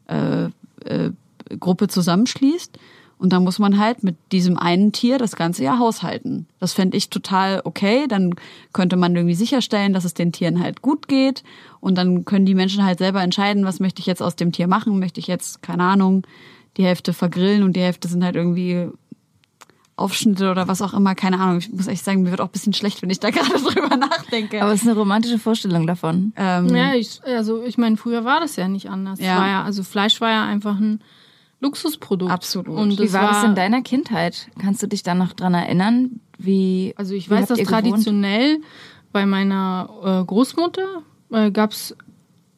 äh, 0.07 0.45
äh, 0.85 1.11
Gruppe 1.59 1.89
zusammenschließt. 1.89 2.79
Und 3.17 3.33
dann 3.33 3.43
muss 3.43 3.59
man 3.59 3.77
halt 3.77 4.01
mit 4.01 4.15
diesem 4.31 4.57
einen 4.57 4.93
Tier 4.93 5.17
das 5.17 5.35
ganze 5.35 5.61
Jahr 5.61 5.77
haushalten. 5.77 6.47
Das 6.61 6.71
fände 6.71 6.95
ich 6.95 7.09
total 7.09 7.59
okay. 7.65 8.07
Dann 8.07 8.33
könnte 8.71 8.95
man 8.95 9.13
irgendwie 9.13 9.35
sicherstellen, 9.35 9.91
dass 9.91 10.05
es 10.05 10.13
den 10.13 10.31
Tieren 10.31 10.63
halt 10.63 10.81
gut 10.81 11.09
geht. 11.09 11.43
Und 11.81 11.97
dann 11.97 12.23
können 12.23 12.45
die 12.45 12.55
Menschen 12.55 12.85
halt 12.85 12.99
selber 12.99 13.21
entscheiden, 13.21 13.65
was 13.65 13.81
möchte 13.81 13.99
ich 13.99 14.05
jetzt 14.05 14.23
aus 14.23 14.37
dem 14.37 14.53
Tier 14.53 14.67
machen. 14.67 14.99
Möchte 14.99 15.19
ich 15.19 15.27
jetzt, 15.27 15.61
keine 15.61 15.83
Ahnung, 15.83 16.25
die 16.77 16.85
Hälfte 16.85 17.11
vergrillen 17.11 17.63
und 17.63 17.75
die 17.75 17.81
Hälfte 17.81 18.07
sind 18.07 18.23
halt 18.23 18.37
irgendwie 18.37 18.87
Aufschnitte 19.99 20.49
oder 20.51 20.67
was 20.67 20.81
auch 20.81 20.93
immer. 20.93 21.13
Keine 21.15 21.39
Ahnung. 21.39 21.57
Ich 21.59 21.71
muss 21.71 21.87
echt 21.87 22.03
sagen, 22.03 22.23
mir 22.23 22.31
wird 22.31 22.41
auch 22.41 22.47
ein 22.47 22.51
bisschen 22.51 22.73
schlecht, 22.73 23.01
wenn 23.01 23.09
ich 23.09 23.19
da 23.19 23.29
gerade 23.31 23.51
drüber 23.61 23.95
nachdenke. 23.97 24.61
aber 24.61 24.71
es 24.73 24.81
ist 24.81 24.87
eine 24.87 24.97
romantische 24.97 25.37
Vorstellung 25.39 25.85
davon. 25.87 26.33
ähm, 26.35 26.73
Ja, 26.75 26.93
ich, 26.93 27.21
also 27.25 27.63
ich 27.63 27.77
meine, 27.77 27.97
früher 27.97 28.23
war 28.25 28.39
das 28.39 28.55
ja 28.55 28.67
nicht 28.67 28.89
anders. 28.89 29.19
Ja. 29.19 29.33
Es 29.35 29.39
War 29.39 29.47
ja, 29.47 29.63
also 29.63 29.83
Fleisch 29.83 30.19
war 30.21 30.29
ja 30.31 30.45
einfach 30.45 30.79
ein 30.79 31.01
Luxusprodukt. 31.59 32.31
Absolut. 32.31 32.69
Und 32.77 32.91
Wie 32.91 32.95
das 33.03 33.13
war 33.13 33.27
das 33.33 33.43
in 33.43 33.55
deiner 33.55 33.81
Kindheit? 33.81 34.47
Kannst 34.61 34.81
du 34.81 34.87
dich 34.87 35.03
da 35.03 35.13
noch 35.13 35.33
dran 35.33 35.53
erinnern? 35.53 36.21
Wie 36.37 36.93
Also 36.95 37.13
ich 37.13 37.29
wie 37.29 37.33
weiß, 37.35 37.47
dass 37.47 37.57
gewohnt? 37.59 37.69
traditionell 37.85 38.59
bei 39.11 39.25
meiner 39.25 39.89
äh, 40.21 40.25
Großmutter 40.25 41.01
äh, 41.31 41.51
gab's 41.51 41.95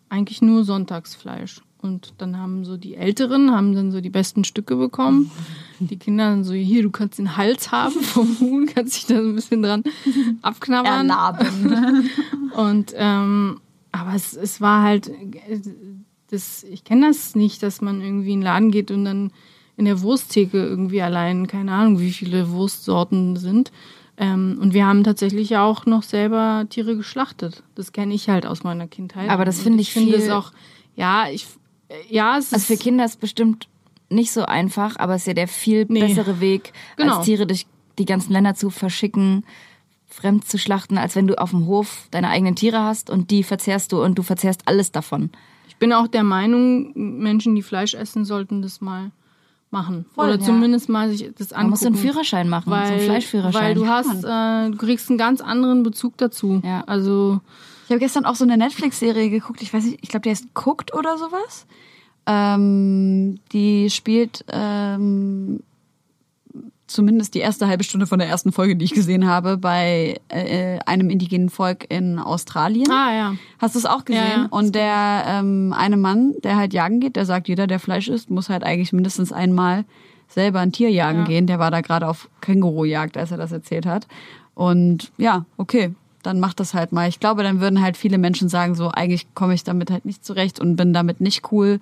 eigentlich 0.10 0.42
nur 0.42 0.64
Sonntagsfleisch. 0.66 1.62
Und 1.82 2.14
dann 2.20 2.38
haben 2.38 2.64
so 2.64 2.78
die 2.78 2.96
Älteren 2.96 3.52
haben 3.52 3.74
dann 3.74 3.92
so 3.92 4.02
die 4.02 4.10
besten 4.12 4.44
Stücke 4.44 4.76
bekommen. 4.76 5.32
Die 5.80 5.98
Kinder 5.98 6.30
dann 6.30 6.44
so, 6.44 6.54
hier, 6.54 6.84
du 6.84 6.92
kannst 6.92 7.18
den 7.18 7.38
Hals 7.38 7.72
haben 7.72 8.00
vom 8.02 8.40
Huhn, 8.40 8.68
kannst 8.68 8.96
dich 8.96 9.06
da 9.08 9.16
so 9.22 9.30
ein 9.30 9.36
bisschen 9.36 9.64
dran 9.64 9.84
abknabbern. 10.44 11.10
erlaben. 11.10 12.10
Und 12.56 12.94
ähm, 12.96 13.60
aber 13.92 14.14
es, 14.16 14.34
es 14.38 14.62
war 14.62 14.84
halt, 14.84 15.12
das, 16.30 16.64
ich 16.64 16.84
kenne 16.84 17.08
das 17.08 17.36
nicht, 17.36 17.62
dass 17.64 17.82
man 17.82 18.02
irgendwie 18.02 18.32
in 18.34 18.40
den 18.40 18.46
Laden 18.46 18.72
geht 18.72 18.90
und 18.92 19.04
dann 19.06 19.32
in 19.78 19.86
der 19.86 20.02
Wursttheke 20.02 20.58
irgendwie 20.64 21.02
allein, 21.02 21.48
keine 21.48 21.74
Ahnung, 21.74 22.00
wie 22.00 22.12
viele 22.12 22.52
Wurstsorten 22.52 23.36
sind. 23.38 23.72
Ähm, 24.18 24.58
und 24.62 24.74
wir 24.74 24.86
haben 24.86 25.04
tatsächlich 25.04 25.58
auch 25.58 25.86
noch 25.86 26.04
selber 26.04 26.66
Tiere 26.70 26.96
geschlachtet. 26.96 27.64
Das 27.76 27.92
kenne 27.92 28.14
ich 28.14 28.30
halt 28.30 28.46
aus 28.46 28.64
meiner 28.64 28.88
Kindheit. 28.88 29.30
Aber 29.30 29.46
das 29.46 29.62
finde 29.62 29.82
ich 29.82 29.92
finde 29.92 30.14
viel- 30.14 30.22
es 30.22 30.30
auch, 30.30 30.52
ja, 30.96 31.28
ich, 31.30 31.48
ja, 32.10 32.38
es 32.38 32.54
Also 32.54 32.66
für 32.66 32.74
ist, 32.74 32.82
Kinder 32.84 33.06
ist 33.06 33.20
bestimmt 33.20 33.68
nicht 34.10 34.32
so 34.32 34.44
einfach, 34.46 34.98
aber 34.98 35.16
es 35.16 35.22
ist 35.22 35.28
ja 35.28 35.34
der 35.34 35.48
viel 35.48 35.86
Nee. 35.88 36.02
bessere 36.02 36.40
Weg, 36.40 36.74
Genau. 36.98 37.18
als 37.18 37.26
Tiere 37.26 37.48
durch 37.48 37.66
die 37.98 38.06
ganzen 38.06 38.34
Länder 38.34 38.56
zu 38.56 38.70
verschicken, 38.70 39.46
fremd 40.08 40.48
zu 40.48 40.58
schlachten, 40.58 40.98
als 40.98 41.16
wenn 41.16 41.28
du 41.28 41.40
auf 41.40 41.52
dem 41.52 41.66
Hof 41.68 42.08
deine 42.12 42.30
eigenen 42.30 42.56
Tiere 42.56 42.80
hast 42.84 43.10
und 43.10 43.32
die 43.32 43.44
verzehrst 43.44 43.92
du 43.94 44.04
und 44.04 44.18
du 44.18 44.24
verzehrst 44.24 44.62
alles 44.66 44.92
davon. 44.92 45.30
ich 45.68 45.78
bin 45.78 45.94
auch 45.94 46.08
der 46.08 46.24
Meinung, 46.24 46.92
Menschen, 46.96 47.56
die 47.56 47.62
Fleisch 47.64 47.94
essen, 47.96 48.24
sollten 48.26 48.62
das 48.62 48.82
mal 48.82 49.12
machen. 49.72 50.06
Voll, 50.14 50.26
Oder 50.30 50.38
ja. 50.40 50.46
zumindest 50.46 50.90
mal 50.90 51.10
sich 51.10 51.22
das 51.38 51.54
angucken. 51.54 51.62
Man 51.62 51.70
muss 51.72 51.86
einen 51.86 51.96
Führerschein 51.96 52.50
machen, 52.50 52.70
so 52.70 52.76
einen 52.76 53.00
Fleischführerschein. 53.00 53.64
Weil 53.64 53.74
du 53.74 53.88
hast, 53.88 54.24
äh, 54.26 54.70
du 54.70 54.78
kriegst 54.78 55.10
einen 55.10 55.18
ganz 55.18 55.40
anderen 55.42 55.82
Bezug 55.84 56.18
dazu. 56.18 56.62
Ja. 56.64 56.84
Also 56.86 57.40
habe 57.92 58.00
gestern 58.00 58.26
auch 58.26 58.36
so 58.36 58.44
eine 58.44 58.58
Netflix-Serie 58.58 59.30
geguckt. 59.30 59.62
Ich 59.62 59.74
weiß 59.74 59.84
nicht, 59.86 60.00
ich 60.02 60.10
glaube, 60.10 60.22
die 60.24 60.30
heißt 60.30 60.48
Cooked 60.56 60.94
oder 60.94 61.18
sowas. 61.18 61.66
Ähm, 62.26 63.40
die 63.52 63.90
spielt 63.90 64.46
ähm, 64.52 65.62
zumindest 66.88 67.34
die 67.36 67.40
erste 67.40 67.68
halbe 67.68 67.84
Stunde 67.84 68.06
von 68.06 68.20
der 68.20 68.28
ersten 68.28 68.52
Folge, 68.52 68.76
die 68.76 68.86
ich 68.86 68.94
gesehen 68.94 69.28
habe, 69.28 69.58
bei 69.58 70.20
äh, 70.30 70.80
einem 70.86 71.10
indigenen 71.10 71.50
Volk 71.50 71.86
in 71.90 72.20
Australien. 72.20 72.90
ah 72.92 73.14
ja, 73.14 73.36
Hast 73.60 73.76
du 73.76 73.80
es 73.80 73.86
auch 73.86 74.06
gesehen? 74.06 74.24
Ja, 74.24 74.42
ja. 74.44 74.48
Und 74.50 74.76
der 74.76 75.24
ähm, 75.28 75.74
eine 75.76 75.98
Mann, 75.98 76.34
der 76.44 76.58
halt 76.58 76.74
jagen 76.74 77.00
geht, 77.00 77.16
der 77.16 77.26
sagt, 77.26 77.48
jeder, 77.48 77.66
der 77.68 77.80
Fleisch 77.80 78.08
isst, 78.10 78.30
muss 78.30 78.50
halt 78.50 78.64
eigentlich 78.64 78.94
mindestens 78.94 79.32
einmal 79.32 79.86
selber 80.28 80.60
ein 80.60 80.72
Tier 80.72 80.90
jagen 80.90 81.20
Ja. 81.20 81.26
gehen. 81.26 81.48
Der 81.48 81.60
war 81.60 81.72
da 81.72 81.82
gerade 81.82 82.08
auf 82.08 82.30
Kängurujagd, 82.42 83.18
als 83.18 83.32
er 83.32 83.38
das 83.38 83.52
erzählt 83.52 83.86
hat. 83.86 84.08
Und 84.54 85.12
ja, 85.18 85.46
okay, 85.58 85.94
dann 86.22 86.40
mach 86.40 86.54
das 86.54 86.74
halt 86.74 86.92
mal. 86.92 87.08
Ich 87.10 87.20
glaube, 87.20 87.44
dann 87.44 87.60
würden 87.62 87.82
halt 87.82 87.98
viele 87.98 88.18
Menschen 88.18 88.50
sagen, 88.50 88.76
so 88.76 88.90
eigentlich 88.90 89.34
komme 89.36 89.54
ich 89.54 89.64
damit 89.64 89.92
halt 89.92 90.06
nicht 90.06 90.24
zurecht 90.26 90.60
und 90.60 90.76
bin 90.76 90.94
damit 90.94 91.22
nicht 91.22 91.52
cool. 91.52 91.80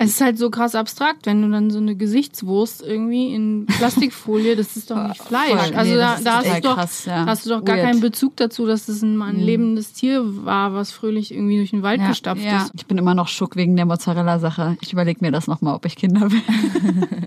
es 0.00 0.10
ist 0.10 0.20
halt 0.20 0.38
so 0.38 0.48
krass 0.50 0.74
abstrakt, 0.76 1.26
wenn 1.26 1.42
du 1.42 1.50
dann 1.50 1.70
so 1.70 1.78
eine 1.78 1.96
Gesichtswurst 1.96 2.82
irgendwie 2.82 3.34
in 3.34 3.66
Plastikfolie, 3.66 4.54
das 4.54 4.76
ist 4.76 4.90
doch 4.92 5.08
nicht 5.08 5.20
Fleisch. 5.28 5.72
Also 5.74 5.92
nee, 5.92 5.96
da, 5.98 6.14
das 6.14 6.24
da 6.24 6.44
hast, 6.44 6.64
doch, 6.64 6.74
krass, 6.76 7.04
ja. 7.06 7.24
da 7.24 7.30
hast 7.30 7.46
du 7.46 7.50
doch 7.50 7.64
gar 7.64 7.76
Weird. 7.76 7.86
keinen 7.86 8.00
Bezug 8.00 8.36
dazu, 8.36 8.64
dass 8.66 8.88
es 8.88 9.02
ein, 9.02 9.20
ein 9.20 9.40
lebendes 9.40 9.92
Tier 9.94 10.22
war, 10.44 10.72
was 10.72 10.92
fröhlich 10.92 11.32
irgendwie 11.34 11.56
durch 11.56 11.70
den 11.70 11.82
Wald 11.82 12.00
Ja, 12.00 12.08
gestapft 12.08 12.42
Ja, 12.44 12.62
ist. 12.62 12.72
ich 12.76 12.86
bin 12.86 12.96
immer 12.98 13.14
noch 13.14 13.26
schock 13.28 13.56
wegen 13.56 13.74
der 13.74 13.86
Mozzarella-Sache. 13.86 14.76
Ich 14.80 14.92
überlege 14.92 15.18
mir 15.20 15.32
das 15.32 15.46
nochmal, 15.48 15.74
ob 15.74 15.84
ich 15.84 15.96
Kinder 15.96 16.30
will. 16.30 16.42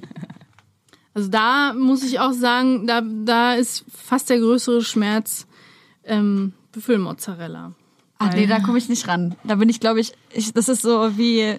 Also 1.14 1.28
da 1.28 1.74
muss 1.74 2.04
ich 2.04 2.22
auch 2.22 2.32
sagen, 2.32 2.88
da, 2.88 3.02
da 3.02 3.56
ist 3.56 3.84
fast 3.94 4.30
der 4.30 4.40
größere 4.40 4.82
Schmerz 4.82 5.46
ähm, 6.06 6.54
Büffelmozzarella. 6.72 7.74
Ach 8.20 8.34
nee, 8.36 8.46
da 8.46 8.60
komme 8.60 8.78
ich 8.78 8.88
nicht 8.88 9.08
ran. 9.08 9.36
Da 9.44 9.56
bin 9.56 9.68
ich, 9.70 9.80
glaube 9.80 10.00
ich, 10.00 10.14
ich, 10.32 10.54
das 10.54 10.70
ist 10.70 10.84
so 10.84 11.18
wie, 11.18 11.58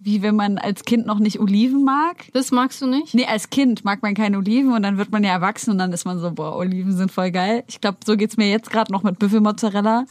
wie 0.00 0.22
wenn 0.22 0.34
man 0.34 0.58
als 0.58 0.84
Kind 0.84 1.06
noch 1.06 1.20
nicht 1.20 1.38
Oliven 1.38 1.84
mag. 1.84 2.26
Das 2.32 2.50
magst 2.50 2.82
du 2.82 2.86
nicht? 2.86 3.14
Nee, 3.14 3.26
als 3.26 3.50
Kind 3.50 3.84
mag 3.84 4.02
man 4.02 4.14
keine 4.14 4.38
Oliven 4.38 4.72
und 4.72 4.82
dann 4.82 4.98
wird 4.98 5.12
man 5.12 5.22
ja 5.22 5.30
erwachsen 5.30 5.70
und 5.70 5.78
dann 5.78 5.92
ist 5.92 6.04
man 6.04 6.18
so, 6.18 6.32
boah, 6.32 6.56
Oliven 6.56 6.96
sind 6.96 7.12
voll 7.12 7.30
geil. 7.30 7.62
Ich 7.68 7.80
glaube, 7.80 7.98
so 8.04 8.16
geht's 8.16 8.36
mir 8.36 8.50
jetzt 8.50 8.70
gerade 8.70 8.90
noch 8.90 9.04
mit 9.04 9.18
Büffelmozzarella. 9.20 10.04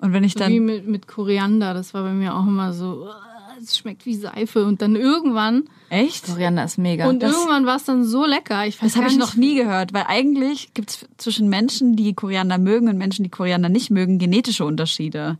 Und 0.00 0.12
wenn 0.14 0.24
ich 0.24 0.32
So 0.32 0.40
wie 0.40 0.56
dann, 0.56 0.64
mit, 0.64 0.88
mit 0.88 1.06
Koriander, 1.06 1.74
das 1.74 1.92
war 1.92 2.02
bei 2.02 2.12
mir 2.12 2.34
auch 2.34 2.46
immer 2.46 2.72
so, 2.72 3.04
"Uah, 3.04 3.20
es 3.62 3.76
schmeckt 3.78 4.06
wie 4.06 4.14
Seife. 4.14 4.64
Und 4.64 4.82
dann 4.82 4.96
irgendwann, 4.96 5.64
echt? 5.88 6.26
Koriander 6.26 6.64
ist 6.64 6.78
mega. 6.78 7.08
und 7.08 7.22
das- 7.22 7.32
irgendwann 7.32 7.66
war 7.66 7.76
es 7.76 7.84
dann 7.84 8.04
so 8.04 8.24
lecker. 8.26 8.66
Ich 8.66 8.80
weiß 8.82 8.92
Das 8.92 8.96
habe 9.00 9.10
ich 9.10 9.18
noch 9.18 9.36
nie 9.36 9.54
gehört, 9.54 9.92
weil 9.92 10.04
eigentlich 10.08 10.74
gibt's 10.74 11.06
zwischen 11.18 11.48
Menschen, 11.48 11.96
die 11.96 12.14
Koriander 12.14 12.58
mögen 12.58 12.88
und 12.88 12.96
Menschen, 12.98 13.22
die 13.22 13.30
Koriander 13.30 13.68
nicht 13.68 13.90
mögen, 13.90 14.18
genetische 14.18 14.64
Unterschiede. 14.64 15.38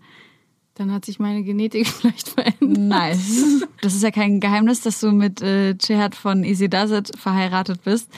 Dann 0.75 0.93
hat 0.93 1.05
sich 1.05 1.19
meine 1.19 1.43
Genetik 1.43 1.87
vielleicht 1.89 2.29
verändert. 2.29 2.79
Nice. 2.79 3.65
Das 3.83 3.95
ist 3.95 4.03
ja 4.03 4.11
kein 4.11 4.41
Geheimnis, 4.41 4.81
dass 4.81 5.01
du 5.01 5.11
mit 5.13 5.43
äh, 5.43 5.77
Cihat 5.79 6.15
von 6.15 6.43
Easy 6.45 6.69
Does 6.71 6.91
It 6.91 7.11
verheiratet 7.19 7.83
bist. 7.85 8.09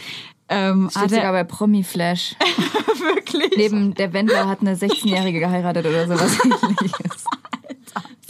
Ähm, 0.49 0.91
Steht 0.91 1.11
sogar 1.11 1.33
bei 1.33 1.45
Promi 1.45 1.83
Flash. 1.83 2.35
wirklich? 3.01 3.53
Neben 3.57 3.95
der 3.95 4.13
Wendler 4.13 4.47
hat 4.49 4.61
eine 4.61 4.75
16-Jährige 4.77 5.41
geheiratet 5.41 5.87
oder 5.87 6.07
sowas 6.07 6.37
ähnliches. 6.45 7.25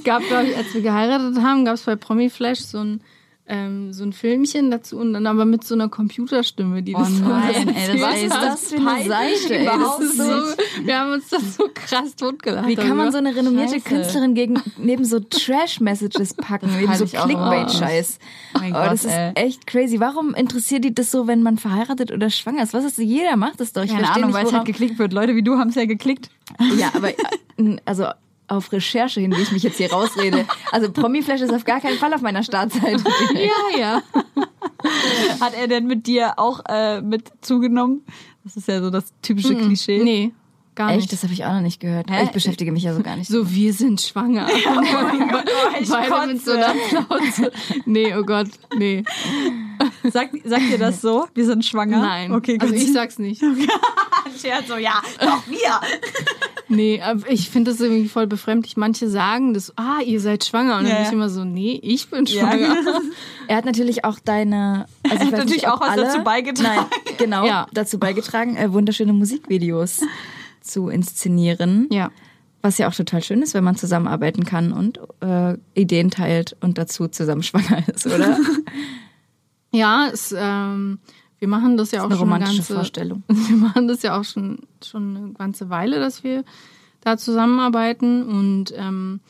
Es 0.03 0.05
gab, 0.05 0.27
glaube 0.27 0.49
ich, 0.49 0.57
als 0.57 0.75
wir 0.75 0.81
geheiratet 0.81 1.41
haben, 1.41 1.65
gab 1.65 1.75
es 1.75 1.83
bei 1.83 1.95
Promi 1.95 2.29
Flash 2.29 2.59
so 2.59 2.79
ein 2.79 3.01
ähm, 3.47 3.93
so 3.93 4.05
ein 4.05 4.13
Filmchen 4.13 4.71
dazu 4.71 4.99
und 4.99 5.13
dann 5.13 5.27
aber 5.27 5.45
mit 5.45 5.63
so 5.65 5.75
einer 5.75 5.89
Computerstimme, 5.89 6.83
die 6.83 6.95
Oh 6.95 7.01
das 7.01 7.09
so 7.09 7.25
nein, 7.25 7.69
ey, 7.69 7.99
das 8.01 8.23
ist 8.23 8.33
das 8.33 8.69
für 8.69 8.77
eine 8.77 9.05
Seite, 9.05 9.59
ey? 9.59 9.65
Das 9.65 10.01
ist 10.01 10.17
so, 10.17 10.85
wir 10.85 10.99
haben 10.99 11.13
uns 11.13 11.29
das 11.29 11.57
so 11.57 11.69
krass 11.75 12.17
totgelacht. 12.17 12.69
Wie 12.69 12.77
kann 12.77 12.97
man 12.97 13.13
so 13.13 13.19
eine 13.19 13.35
renommierte 13.35 13.75
Scheiße. 13.75 13.85
Künstlerin 13.85 14.35
gegen, 14.35 14.63
neben 14.79 15.05
so 15.05 15.21
Trash-Messages 15.21 16.35
packen, 16.35 16.71
neben 16.81 16.95
so 16.95 17.05
Clickbait-Scheiß? 17.05 18.19
Mein 18.55 18.73
Oh, 18.73 18.77
Gott, 18.77 18.93
das 18.93 19.05
ist 19.05 19.13
ey. 19.13 19.33
echt 19.35 19.67
crazy. 19.67 20.01
Warum 20.01 20.35
interessiert 20.35 20.85
die 20.85 20.95
das 20.95 21.11
so, 21.11 21.27
wenn 21.27 21.43
man 21.43 21.59
verheiratet 21.59 22.11
oder 22.11 22.31
schwanger 22.31 22.63
ist? 22.63 22.75
Was 22.75 22.85
ist? 22.85 22.99
Jeder 22.99 23.37
macht 23.37 23.61
das 23.61 23.73
doch. 23.73 23.83
Ich 23.83 23.91
Keine 23.91 24.09
Ahnung, 24.09 24.31
nicht, 24.31 24.35
weil 24.35 24.47
es 24.47 24.53
halt 24.53 24.65
geklickt 24.65 24.99
wird. 24.99 25.13
Leute 25.13 25.35
wie 25.35 25.43
du 25.43 25.59
haben 25.59 25.71
es 25.71 25.75
ja 25.75 25.85
geklickt. 25.85 26.31
Ja, 26.79 26.93
aber 26.95 27.11
äh, 27.11 27.77
also 27.85 28.07
auf 28.53 28.73
Recherche 28.73 29.21
hin, 29.21 29.35
wie 29.37 29.43
ich 29.43 29.53
mich 29.53 29.63
jetzt 29.63 29.79
hier 29.79 29.91
rausrede. 29.93 30.47
Also 30.71 30.93
Promiflash 30.93 31.41
ist 31.41 31.53
auf 31.53 31.65
gar 31.65 31.81
keinen 31.81 31.99
Fall 31.99 32.13
auf 32.15 32.21
meiner 32.21 32.43
Startseite. 32.43 33.03
Ja, 33.35 33.79
ja. 33.79 34.03
Hat 35.41 35.55
er 35.55 35.69
denn 35.69 35.87
mit 35.87 36.07
dir 36.07 36.39
auch 36.39 36.61
äh, 36.69 37.01
mit 37.01 37.33
zugenommen? 37.41 38.05
Das 38.45 38.57
ist 38.57 38.69
ja 38.69 38.81
so 38.81 38.91
das 38.91 39.13
typische 39.23 39.55
Klischee. 39.55 40.03
Nee, 40.03 40.33
gar 40.75 40.91
Echt? 40.91 41.01
nicht. 41.01 41.13
Das 41.13 41.23
habe 41.23 41.33
ich 41.33 41.45
auch 41.45 41.53
noch 41.53 41.61
nicht 41.61 41.81
gehört. 41.81 42.11
Hä? 42.11 42.25
Ich 42.25 42.31
beschäftige 42.31 42.73
mich 42.73 42.83
ja 42.85 42.95
so 42.95 43.03
gar 43.03 43.17
nicht. 43.17 43.29
So, 43.31 43.51
wir 43.51 43.73
sind 43.73 44.01
schwanger. 44.01 44.49
ich 45.81 45.89
Beide 45.89 46.27
mit 46.33 46.45
so 46.45 46.53
einer 46.53 46.75
Plauze. 46.89 47.53
Nee, 47.85 48.15
oh 48.17 48.23
Gott, 48.23 48.49
nee. 48.79 49.05
Sagt, 50.11 50.35
sagt 50.45 50.71
ihr 50.71 50.79
das 50.79 51.01
so? 51.01 51.27
Wir 51.35 51.45
sind 51.47 51.65
schwanger? 51.65 52.01
Nein. 52.01 52.33
Okay, 52.33 52.55
gut. 52.59 52.63
Also 52.71 52.75
ich 52.75 52.93
sag's 52.93 53.19
nicht. 53.19 53.41
Scherz 54.41 54.69
so, 54.69 54.77
ja, 54.77 55.03
doch 55.21 55.43
wir. 55.49 55.59
Nee, 56.69 57.03
aber 57.03 57.29
ich 57.31 57.51
finde 57.51 57.71
das 57.71 57.81
irgendwie 57.83 58.09
voll 58.09 58.27
befremdlich. 58.27 58.79
Manche 58.79 59.07
sagen 59.11 59.53
das, 59.53 59.77
ah, 59.77 60.01
ihr 60.07 60.21
seid 60.21 60.43
schwanger. 60.43 60.79
Und 60.79 60.85
dann 60.85 60.93
Ja, 60.93 60.95
bin 60.95 61.03
ja. 61.03 61.09
ich 61.09 61.13
immer 61.13 61.29
so, 61.29 61.45
nee, 61.45 61.79
ich 61.83 62.09
bin 62.09 62.25
Ja. 62.25 62.41
schwanger. 62.51 62.77
Er 63.47 63.57
hat 63.59 63.67
natürlich 63.67 64.07
auch 64.07 64.19
deine. 64.19 64.87
Also 65.03 65.17
ich 65.17 65.21
hat 65.25 65.31
natürlich 65.33 65.53
nicht, 65.57 65.69
auch 65.69 65.83
was 65.83 65.91
alle, 65.91 66.05
dazu 66.05 66.25
beigetragen. 66.25 66.87
Nein, 66.89 67.15
genau, 67.19 67.45
Ja. 67.45 67.67
dazu 67.75 67.99
beigetragen, 67.99 68.57
äh, 68.57 68.73
wunderschöne 68.73 69.13
Musikvideos 69.13 70.01
zu 70.63 70.89
inszenieren. 70.89 71.89
Ja. 71.91 72.11
Was 72.63 72.79
ja 72.79 72.89
auch 72.89 72.95
total 72.95 73.23
schön 73.23 73.43
ist, 73.43 73.55
wenn 73.55 73.65
man 73.65 73.77
zusammenarbeiten 73.77 74.45
kann 74.45 74.73
und 74.73 75.01
äh, 75.21 75.57
Ideen 75.75 76.11
teilt 76.11 76.57
und 76.61 76.79
dazu 76.79 77.09
zusammen 77.09 77.43
schwanger 77.43 77.89
ist, 77.89 78.07
oder? 78.07 78.39
Ja, 79.75 80.09
es, 80.13 80.35
ähm, 80.37 80.99
wir 81.39 81.49
machen 81.49 81.77
das 81.77 81.91
ja 81.91 82.03
auch 82.03 82.05
eine 82.05 82.17
schon 82.17 82.29
eine 82.29 82.35
romantische 82.35 82.59
ganze, 82.59 82.75
Vorstellung. 82.75 83.23
Wir 83.29 83.57
machen 83.57 83.89
das 83.89 84.03
ja 84.03 84.17
auch 84.17 84.25
schon, 84.25 84.61
schon 84.85 85.17
eine 85.17 85.33
ganze 85.33 85.71
Weile, 85.71 85.99
dass 85.99 86.23
wir 86.23 86.45
da 87.01 87.17
zusammenarbeiten. 87.17 88.23
Und 88.29 88.73
ähm, 88.77 89.21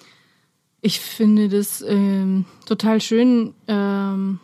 ich 0.81 1.01
finde 1.01 1.49
das 1.49 1.81
ähm, 1.81 2.45
total 2.67 3.01
schön, 3.01 3.55
ähm, 3.69 4.41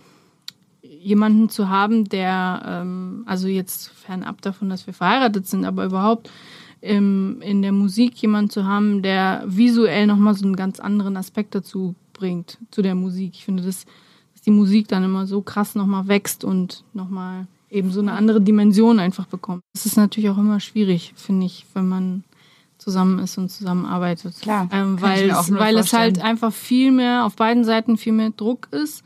jemanden 0.81 1.49
zu 1.49 1.69
haben, 1.69 2.09
der, 2.09 2.63
ähm, 2.65 3.25
also 3.27 3.49
jetzt 3.49 3.89
fernab 3.91 4.41
davon, 4.41 4.71
dass 4.71 4.87
wir 4.87 4.95
verheiratet 4.95 5.47
sind, 5.47 5.65
aber 5.65 5.85
überhaupt 5.85 6.31
im, 6.81 7.41
in 7.41 7.63
der 7.63 7.73
Musik 7.73 8.17
jemanden 8.23 8.51
zu 8.51 8.65
haben, 8.65 9.03
der 9.03 9.43
visuell 9.47 10.07
nochmal 10.07 10.35
so 10.35 10.45
einen 10.45 10.57
ganz 10.57 10.81
anderen 10.81 11.17
Aspekt 11.17 11.55
dazu 11.55 11.95
bringt, 12.13 12.59
zu 12.71 12.83
der 12.83 12.95
Musik. 12.95 13.33
Ich 13.35 13.45
finde, 13.45 13.63
das, 13.63 13.85
dass 14.33 14.43
die 14.43 14.51
Musik 14.51 14.89
dann 14.89 15.05
immer 15.05 15.27
so 15.27 15.43
krass 15.43 15.75
nochmal 15.75 16.09
wächst 16.09 16.45
und 16.45 16.85
nochmal 16.93 17.47
eben 17.71 17.91
so 17.91 18.01
eine 18.01 18.13
andere 18.13 18.41
Dimension 18.41 18.99
einfach 18.99 19.27
bekommt. 19.27 19.63
Das 19.75 19.87
ist 19.87 19.97
natürlich 19.97 20.31
auch 20.31 20.39
immer 20.39 20.61
schwierig, 20.61 21.13
finde 21.17 21.47
ich, 21.47 21.67
wenn 21.75 21.89
man 21.89 22.25
zusammen 22.79 23.19
ist 23.19 23.37
und 23.39 23.51
zusammenarbeitet. 23.51 24.41
Klar, 24.41 24.69
ähm, 24.73 25.01
weil, 25.01 25.31
es, 25.31 25.53
weil 25.53 25.77
es 25.77 25.93
halt 25.93 26.23
einfach 26.23 26.53
viel 26.53 26.93
mehr, 26.93 27.27
auf 27.27 27.35
beiden 27.35 27.65
Seiten 27.65 27.97
viel 27.97 28.13
mehr 28.13 28.31
Druck 28.31 28.69
ist. 28.71 29.03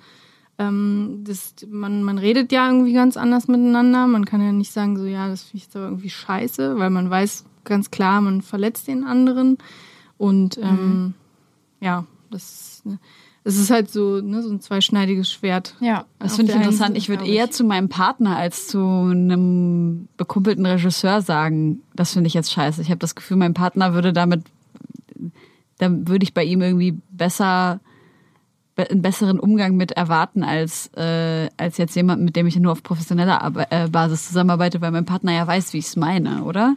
Ähm, 0.58 1.24
das, 1.24 1.54
man, 1.68 2.02
man 2.02 2.18
redet 2.18 2.52
ja 2.52 2.66
irgendwie 2.68 2.92
ganz 2.92 3.16
anders 3.16 3.48
miteinander. 3.48 4.06
Man 4.06 4.26
kann 4.26 4.42
ja 4.42 4.52
nicht 4.52 4.72
sagen, 4.72 4.98
so, 4.98 5.06
ja, 5.06 5.26
das 5.28 5.42
finde 5.42 5.56
ich 5.56 5.64
jetzt 5.64 5.76
aber 5.76 5.86
irgendwie 5.86 6.10
scheiße, 6.10 6.78
weil 6.78 6.90
man 6.90 7.08
weiß 7.08 7.46
ganz 7.64 7.90
klar, 7.90 8.20
man 8.20 8.42
verletzt 8.42 8.88
den 8.88 9.04
anderen. 9.04 9.58
Und 10.18 10.58
ähm, 10.58 11.02
Mhm. 11.04 11.14
ja, 11.80 12.04
das, 12.30 12.82
es 13.44 13.56
ist 13.58 13.70
halt 13.70 13.90
so, 13.90 14.20
ne, 14.20 14.42
so 14.42 14.50
ein 14.50 14.60
zweischneidiges 14.60 15.30
Schwert. 15.32 15.74
Ja. 15.80 16.04
Das 16.20 16.32
Auf 16.32 16.36
finde 16.36 16.52
ich 16.52 16.58
interessant. 16.58 16.96
Ich 16.96 17.08
würde 17.08 17.26
eher 17.26 17.50
zu 17.50 17.64
meinem 17.64 17.88
Partner 17.88 18.36
als 18.36 18.68
zu 18.68 18.78
einem 18.78 20.08
bekumpelten 20.16 20.64
Regisseur 20.64 21.20
sagen, 21.22 21.82
das 21.94 22.12
finde 22.12 22.28
ich 22.28 22.34
jetzt 22.34 22.52
scheiße. 22.52 22.80
Ich 22.82 22.88
habe 22.90 22.98
das 23.00 23.14
Gefühl, 23.14 23.36
mein 23.36 23.54
Partner 23.54 23.94
würde 23.94 24.12
damit, 24.12 24.44
da 25.78 25.88
würde 25.90 26.22
ich 26.24 26.34
bei 26.34 26.44
ihm 26.44 26.62
irgendwie 26.62 26.96
besser, 27.10 27.80
be- 28.76 28.88
einen 28.88 29.02
besseren 29.02 29.40
Umgang 29.40 29.76
mit 29.76 29.92
erwarten 29.92 30.44
als, 30.44 30.86
äh, 30.96 31.48
als 31.56 31.78
jetzt 31.78 31.96
jemand, 31.96 32.22
mit 32.22 32.36
dem 32.36 32.46
ich 32.46 32.56
nur 32.56 32.72
auf 32.72 32.82
professioneller 32.84 33.42
Arbe 33.42 33.66
äh, 33.70 33.88
Basis 33.88 34.28
zusammenarbeite, 34.28 34.80
weil 34.80 34.92
mein 34.92 35.04
Partner 35.04 35.32
ja 35.32 35.46
weiß, 35.46 35.72
wie 35.72 35.78
ich 35.78 35.86
es 35.86 35.96
meine, 35.96 36.44
oder? 36.44 36.76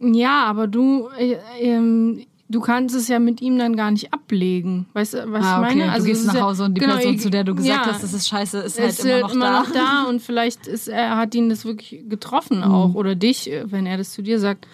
Ja, 0.00 0.44
aber 0.44 0.66
du, 0.66 1.08
äh, 1.18 1.36
ähm, 1.60 2.24
du 2.48 2.60
kannst 2.60 2.94
es 2.96 3.08
ja 3.08 3.18
mit 3.18 3.40
ihm 3.42 3.58
dann 3.58 3.76
gar 3.76 3.90
nicht 3.90 4.12
ablegen. 4.12 4.86
Weißt 4.94 5.14
du, 5.14 5.30
was 5.32 5.44
ah, 5.44 5.60
ich 5.62 5.66
okay. 5.72 5.78
meine? 5.86 5.98
du 5.98 6.04
gehst 6.04 6.26
nach 6.26 6.34
ja- 6.34 6.40
Hause 6.42 6.64
und 6.64 6.74
die 6.74 6.80
genau, 6.80 6.94
Person, 6.96 7.14
ich- 7.14 7.20
zu 7.20 7.30
der 7.30 7.44
du 7.44 7.54
gesagt 7.54 7.86
ja, 7.86 7.92
hast, 7.92 8.02
das 8.02 8.12
ist 8.14 8.28
scheiße, 8.28 8.58
ist 8.60 8.78
halt 8.78 8.90
ist 8.90 9.04
immer 9.04 9.20
noch 9.20 9.32
immer 9.34 9.44
da. 9.46 9.60
noch 9.60 9.70
da 9.70 10.02
und 10.08 10.20
vielleicht 10.22 10.66
ist 10.66 10.88
er 10.88 11.16
hat 11.16 11.34
ihn 11.34 11.48
das 11.48 11.64
wirklich 11.64 12.02
getroffen 12.08 12.58
Mhm. 12.58 12.64
auch 12.64 12.94
oder 12.94 13.14
dich, 13.14 13.50
äh, 13.52 13.70
wenn 13.70 13.86
er 13.86 13.98
das 13.98 14.12
zu 14.12 14.22
dir 14.22 14.38
sagt. 14.40 14.66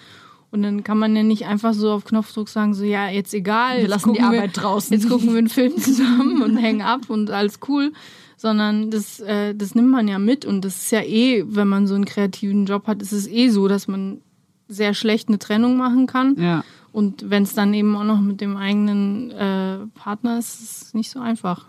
Und 0.49 0.63
dann 0.63 0.81
kann 0.85 0.97
man 0.97 1.13
ja 1.13 1.23
nicht 1.23 1.45
einfach 1.45 1.73
so 1.73 1.91
auf 1.91 2.05
Knopfdruck 2.05 2.47
sagen, 2.47 2.73
so 2.73 2.85
ja, 2.85 3.09
jetzt 3.09 3.33
egal, 3.33 3.81
Wir 3.81 3.89
lassen 3.89 4.13
die 4.13 4.21
Arbeit 4.21 4.51
draußen. 4.55 4.93
Jetzt 4.93 5.09
gucken 5.09 5.31
wir 5.33 5.39
einen 5.39 5.49
Film 5.49 5.77
zusammen 5.77 6.41
und 6.41 6.55
hängen 6.55 6.81
ab 6.81 7.09
und 7.09 7.29
alles 7.31 7.59
cool. 7.67 7.91
Sondern 8.37 8.89
das, 8.89 9.19
äh, 9.19 9.53
das 9.53 9.75
nimmt 9.75 9.89
man 9.89 10.07
ja 10.07 10.19
mit 10.19 10.45
und 10.45 10.63
das 10.63 10.77
ist 10.77 10.91
ja 10.91 11.01
eh, 11.01 11.43
wenn 11.47 11.67
man 11.67 11.85
so 11.85 11.95
einen 11.95 12.05
kreativen 12.05 12.65
Job 12.65 12.87
hat, 12.87 13.01
ist 13.01 13.11
es 13.11 13.27
eh 13.27 13.49
so, 13.49 13.67
dass 13.67 13.89
man 13.89 14.21
sehr 14.67 14.93
schlecht 14.93 15.27
eine 15.29 15.39
Trennung 15.39 15.77
machen 15.77 16.07
kann. 16.07 16.35
Ja. 16.37 16.63
Und 16.91 17.29
wenn 17.29 17.43
es 17.43 17.53
dann 17.53 17.73
eben 17.73 17.95
auch 17.95 18.03
noch 18.03 18.19
mit 18.21 18.41
dem 18.41 18.57
eigenen 18.57 19.31
äh, 19.31 19.77
Partner 19.93 20.39
ist, 20.39 20.61
ist 20.61 20.81
es 20.81 20.93
nicht 20.93 21.09
so 21.11 21.19
einfach. 21.19 21.65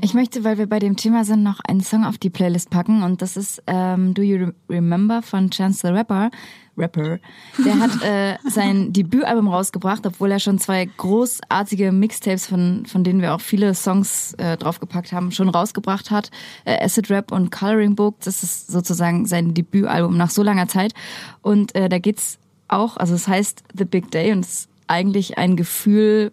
Ich 0.00 0.14
möchte, 0.14 0.42
weil 0.42 0.56
wir 0.56 0.66
bei 0.66 0.78
dem 0.78 0.96
Thema 0.96 1.24
sind, 1.24 1.42
noch 1.42 1.60
einen 1.60 1.82
Song 1.82 2.04
auf 2.04 2.16
die 2.16 2.30
Playlist 2.30 2.70
packen 2.70 3.02
und 3.02 3.20
das 3.20 3.36
ist 3.36 3.62
ähm, 3.66 4.14
Do 4.14 4.22
You 4.22 4.46
Re- 4.46 4.54
Remember 4.70 5.20
von 5.20 5.50
Chance 5.50 5.86
the 5.86 5.92
Rapper. 5.92 6.30
Rapper. 6.76 7.18
Der 7.64 7.78
hat 7.78 8.02
äh, 8.02 8.36
sein 8.48 8.92
Debütalbum 8.92 9.48
rausgebracht, 9.48 10.06
obwohl 10.06 10.30
er 10.30 10.38
schon 10.38 10.58
zwei 10.58 10.88
großartige 10.96 11.92
Mixtapes, 11.92 12.46
von, 12.46 12.86
von 12.86 13.04
denen 13.04 13.20
wir 13.20 13.34
auch 13.34 13.40
viele 13.40 13.74
Songs 13.74 14.34
äh, 14.34 14.56
draufgepackt 14.56 15.12
haben, 15.12 15.32
schon 15.32 15.48
rausgebracht 15.48 16.10
hat. 16.10 16.30
Äh, 16.64 16.82
Acid 16.84 17.10
Rap 17.10 17.32
und 17.32 17.50
Coloring 17.50 17.94
Book, 17.94 18.16
das 18.20 18.42
ist 18.42 18.68
sozusagen 18.68 19.26
sein 19.26 19.54
Debütalbum 19.54 20.16
nach 20.16 20.30
so 20.30 20.42
langer 20.42 20.68
Zeit. 20.68 20.94
Und 21.42 21.74
äh, 21.74 21.88
da 21.88 21.98
geht's 21.98 22.38
auch, 22.68 22.96
also 22.96 23.14
es 23.14 23.28
heißt 23.28 23.62
The 23.76 23.84
Big 23.84 24.10
Day 24.10 24.32
und 24.32 24.40
es 24.40 24.52
ist 24.52 24.68
eigentlich 24.86 25.38
ein 25.38 25.56
Gefühl 25.56 26.32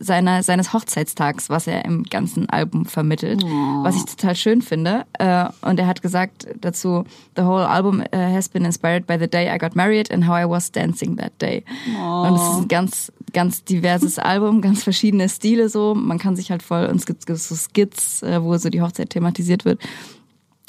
seiner, 0.00 0.42
seines 0.42 0.72
Hochzeitstags, 0.72 1.50
was 1.50 1.66
er 1.66 1.84
im 1.84 2.04
ganzen 2.04 2.48
Album 2.48 2.86
vermittelt, 2.86 3.42
was 3.42 3.96
ich 3.96 4.04
total 4.06 4.34
schön 4.34 4.62
finde. 4.62 5.04
Äh, 5.18 5.46
und 5.60 5.78
er 5.78 5.86
hat 5.86 6.00
gesagt 6.00 6.48
dazu, 6.60 7.04
the 7.36 7.42
whole 7.42 7.68
album 7.68 8.00
uh, 8.00 8.16
has 8.16 8.48
been 8.48 8.64
inspired 8.64 9.06
by 9.06 9.18
the 9.18 9.28
day 9.28 9.54
I 9.54 9.58
got 9.58 9.76
married 9.76 10.10
and 10.10 10.26
how 10.26 10.36
I 10.36 10.48
was 10.48 10.72
dancing 10.72 11.16
that 11.18 11.32
day. 11.40 11.64
Und 11.86 12.34
es 12.34 12.42
ist 12.42 12.62
ein 12.62 12.68
ganz, 12.68 13.12
ganz 13.34 13.62
diverses 13.62 14.18
Album, 14.30 14.62
ganz 14.62 14.82
verschiedene 14.82 15.28
Stile 15.28 15.68
so. 15.68 15.94
Man 15.94 16.18
kann 16.18 16.34
sich 16.34 16.50
halt 16.50 16.62
voll, 16.62 16.86
und 16.86 16.96
es 16.96 17.06
gibt 17.06 17.26
so 17.26 17.54
Skits, 17.54 18.22
äh, 18.22 18.42
wo 18.42 18.56
so 18.56 18.70
die 18.70 18.80
Hochzeit 18.80 19.10
thematisiert 19.10 19.66
wird. 19.66 19.80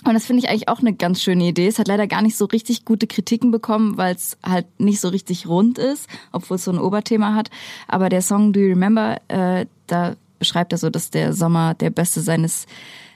Und 0.03 0.13
das 0.13 0.25
finde 0.25 0.43
ich 0.43 0.49
eigentlich 0.49 0.67
auch 0.67 0.79
eine 0.79 0.93
ganz 0.93 1.21
schöne 1.21 1.43
Idee. 1.45 1.67
Es 1.67 1.77
hat 1.77 1.87
leider 1.87 2.07
gar 2.07 2.21
nicht 2.21 2.35
so 2.35 2.45
richtig 2.45 2.85
gute 2.85 3.07
Kritiken 3.07 3.51
bekommen, 3.51 3.97
weil 3.97 4.15
es 4.15 4.37
halt 4.43 4.65
nicht 4.79 4.99
so 4.99 5.09
richtig 5.09 5.47
rund 5.47 5.77
ist, 5.77 6.09
obwohl 6.31 6.55
es 6.55 6.63
so 6.63 6.71
ein 6.71 6.79
Oberthema 6.79 7.35
hat. 7.35 7.49
Aber 7.87 8.09
der 8.09 8.21
Song 8.21 8.51
Do 8.51 8.59
You 8.59 8.69
Remember, 8.69 9.17
äh, 9.27 9.67
da 9.87 10.15
beschreibt 10.39 10.71
er 10.71 10.79
so, 10.79 10.89
dass 10.89 11.11
der 11.11 11.33
Sommer 11.33 11.75
der 11.75 11.91
beste 11.91 12.21
seines 12.21 12.65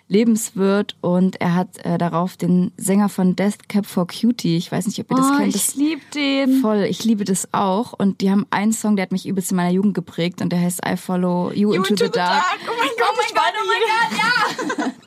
Lebens 0.08 0.56
wird 0.56 0.96
und 1.02 1.42
er 1.42 1.56
hat 1.56 1.84
äh, 1.84 1.98
darauf 1.98 2.38
den 2.38 2.72
Sänger 2.78 3.10
von 3.10 3.36
Death 3.36 3.68
Cab 3.68 3.86
for 3.86 4.08
Cutie, 4.08 4.58
ich 4.58 4.72
weiß 4.72 4.86
nicht, 4.86 5.00
ob 5.00 5.10
ihr 5.12 5.18
das 5.18 5.32
oh, 5.32 5.38
kennt, 5.38 5.56
ich 5.56 5.66
das 5.66 5.76
lieb 5.76 6.12
den. 6.12 6.62
voll, 6.62 6.84
ich 6.84 7.04
liebe 7.04 7.24
das 7.24 7.48
auch 7.54 7.94
und 7.94 8.22
die 8.22 8.30
haben 8.30 8.46
einen 8.52 8.72
Song, 8.72 8.96
der 8.96 9.04
hat 9.04 9.12
mich 9.12 9.28
übelst 9.28 9.52
in 9.52 9.58
meiner 9.58 9.72
Jugend 9.72 9.96
geprägt 9.96 10.42
und 10.42 10.52
der 10.52 10.62
heißt 10.62 10.82
I 10.88 10.96
Follow 10.96 11.52
You, 11.54 11.74
into, 11.74 11.96
the, 11.96 12.10
dark. 12.10 12.44
Oh 12.68 12.72
mein 12.78 12.90
Gott, 12.98 13.08
oh 13.12 13.18
mein 13.18 13.34
Gott, 13.34 13.54
oh 13.60 13.68
mein 13.68 13.82
Gott, 13.82 14.88
ja. 14.88 14.94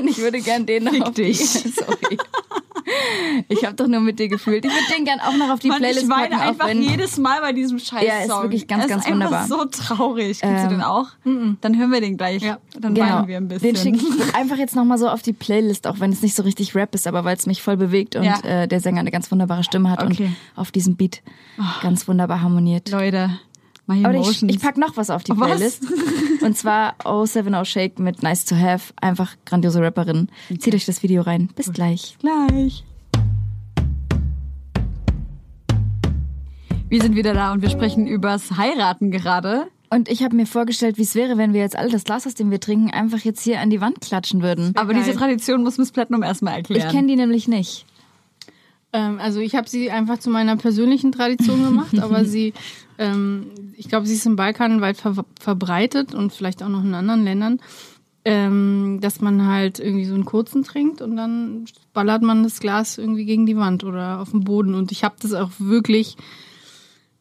Und 0.00 0.08
ich 0.08 0.18
würde 0.18 0.40
gern 0.40 0.66
den 0.66 0.84
noch 0.84 0.92
Fick 0.92 1.02
auf 1.02 1.14
die, 1.14 1.24
dich. 1.24 1.40
sorry. 1.74 2.18
Ich 3.48 3.64
habe 3.64 3.74
doch 3.74 3.86
nur 3.86 4.00
mit 4.00 4.18
dir 4.18 4.28
gefühlt. 4.28 4.64
Ich 4.64 4.70
würde 4.70 4.94
den 4.96 5.04
gern 5.04 5.20
auch 5.20 5.36
noch 5.36 5.50
auf 5.50 5.58
die 5.60 5.68
Mann, 5.68 5.78
Playlist 5.78 6.04
ich 6.04 6.08
weine 6.10 6.30
packen, 6.36 6.48
einfach 6.48 6.66
wenn 6.68 6.82
jedes 6.82 7.18
Mal 7.18 7.40
bei 7.40 7.52
diesem 7.52 7.78
Scheiß 7.78 8.04
Ja, 8.04 8.20
ist 8.20 8.28
wirklich 8.42 8.66
ganz, 8.66 8.84
es 8.84 8.90
ganz 8.90 9.04
ist 9.06 9.12
wunderbar. 9.12 9.46
so 9.46 9.64
traurig. 9.66 10.40
Kennst 10.40 10.64
du 10.64 10.68
Ähm, 10.68 10.78
den 10.78 10.82
auch? 10.82 11.08
Dann 11.24 11.78
hören 11.78 11.90
wir 11.92 12.00
den 12.00 12.16
gleich. 12.16 12.42
Ja. 12.42 12.58
Dann 12.78 12.96
weinen 12.96 13.28
wir 13.28 13.36
ein 13.36 13.48
bisschen. 13.48 13.74
Genau. 13.74 13.84
Den 13.84 13.98
schicke 14.00 14.14
ich 14.28 14.34
einfach 14.34 14.56
jetzt 14.56 14.74
nochmal 14.76 14.98
so 14.98 15.08
auf 15.08 15.22
die 15.22 15.32
Playlist, 15.32 15.86
auch 15.86 16.00
wenn 16.00 16.12
es 16.12 16.22
nicht 16.22 16.34
so 16.34 16.42
richtig 16.42 16.74
Rap 16.74 16.94
ist, 16.94 17.06
aber 17.06 17.24
weil 17.24 17.36
es 17.36 17.46
mich 17.46 17.62
voll 17.62 17.76
bewegt 17.76 18.16
und 18.16 18.24
Ja. 18.24 18.40
äh, 18.42 18.68
der 18.68 18.80
Sänger 18.80 19.00
eine 19.00 19.10
ganz 19.10 19.30
wunderbare 19.30 19.64
Stimme 19.64 19.90
hat 19.90 20.02
Okay. 20.02 20.26
und 20.26 20.36
auf 20.60 20.70
diesem 20.70 20.96
Beat 20.96 21.22
ganz 21.82 22.08
wunderbar 22.08 22.42
harmoniert. 22.42 22.90
Leute, 22.90 23.30
My 23.86 24.04
Aber 24.04 24.14
ich, 24.14 24.20
Emotions. 24.20 24.54
ich 24.54 24.60
pack 24.60 24.76
noch 24.76 24.96
was 24.96 25.10
auf 25.10 25.24
die 25.24 25.32
Was? 25.32 25.56
Playlist. 25.56 25.82
Und 26.42 26.56
zwar 26.56 26.94
070 27.04 27.64
Shake 27.68 27.98
mit 27.98 28.22
Nice 28.22 28.44
to 28.44 28.56
Have. 28.56 28.92
Einfach 29.00 29.34
grandiose 29.44 29.80
Rapperin. 29.82 30.28
Zieht 30.58 30.74
euch 30.74 30.86
das 30.86 31.02
Video 31.02 31.22
rein. 31.22 31.48
Bis 31.56 31.72
gleich. 31.72 32.16
Gleich. 32.20 32.84
Wir 36.88 37.00
sind 37.00 37.16
wieder 37.16 37.32
da 37.32 37.52
und 37.52 37.62
wir 37.62 37.70
sprechen 37.70 38.06
übers 38.06 38.56
Heiraten 38.56 39.10
gerade. 39.10 39.68
Und 39.88 40.08
ich 40.08 40.22
habe 40.22 40.36
mir 40.36 40.46
vorgestellt, 40.46 40.96
wie 40.98 41.02
es 41.02 41.14
wäre, 41.14 41.36
wenn 41.36 41.52
wir 41.52 41.60
jetzt 41.60 41.76
alle 41.76 41.90
das 41.90 42.04
Glas, 42.04 42.26
aus 42.26 42.34
dem 42.34 42.50
wir 42.50 42.60
trinken, 42.60 42.90
einfach 42.90 43.18
jetzt 43.20 43.42
hier 43.42 43.60
an 43.60 43.70
die 43.70 43.80
Wand 43.80 44.00
klatschen 44.00 44.42
würden. 44.42 44.72
Aber 44.76 44.94
diese 44.94 45.14
Tradition 45.14 45.62
muss 45.62 45.78
Miss 45.78 45.90
Platinum 45.90 46.22
erstmal 46.22 46.54
erklären. 46.54 46.86
Ich 46.86 46.94
kenne 46.94 47.08
die 47.08 47.16
nämlich 47.16 47.48
nicht. 47.48 47.84
Ähm, 48.92 49.18
also 49.20 49.40
ich 49.40 49.54
habe 49.54 49.68
sie 49.68 49.90
einfach 49.90 50.18
zu 50.18 50.30
meiner 50.30 50.56
persönlichen 50.56 51.12
Tradition 51.12 51.64
gemacht, 51.64 51.98
aber 51.98 52.24
sie, 52.26 52.52
ähm, 53.02 53.50
ich 53.76 53.88
glaube, 53.88 54.06
sie 54.06 54.14
ist 54.14 54.26
im 54.26 54.36
Balkan 54.36 54.80
weit 54.80 54.96
ver 54.96 55.24
verbreitet 55.40 56.14
und 56.14 56.32
vielleicht 56.32 56.62
auch 56.62 56.68
noch 56.68 56.84
in 56.84 56.94
anderen 56.94 57.24
Ländern, 57.24 57.60
ähm, 58.24 58.98
dass 59.00 59.20
man 59.20 59.46
halt 59.46 59.80
irgendwie 59.80 60.04
so 60.04 60.14
einen 60.14 60.24
kurzen 60.24 60.62
trinkt 60.62 61.02
und 61.02 61.16
dann 61.16 61.64
ballert 61.92 62.22
man 62.22 62.44
das 62.44 62.60
Glas 62.60 62.98
irgendwie 62.98 63.24
gegen 63.24 63.46
die 63.46 63.56
Wand 63.56 63.82
oder 63.82 64.20
auf 64.20 64.30
den 64.30 64.44
Boden. 64.44 64.74
Und 64.74 64.92
ich 64.92 65.02
habe 65.02 65.16
das 65.20 65.32
auch 65.32 65.50
wirklich 65.58 66.16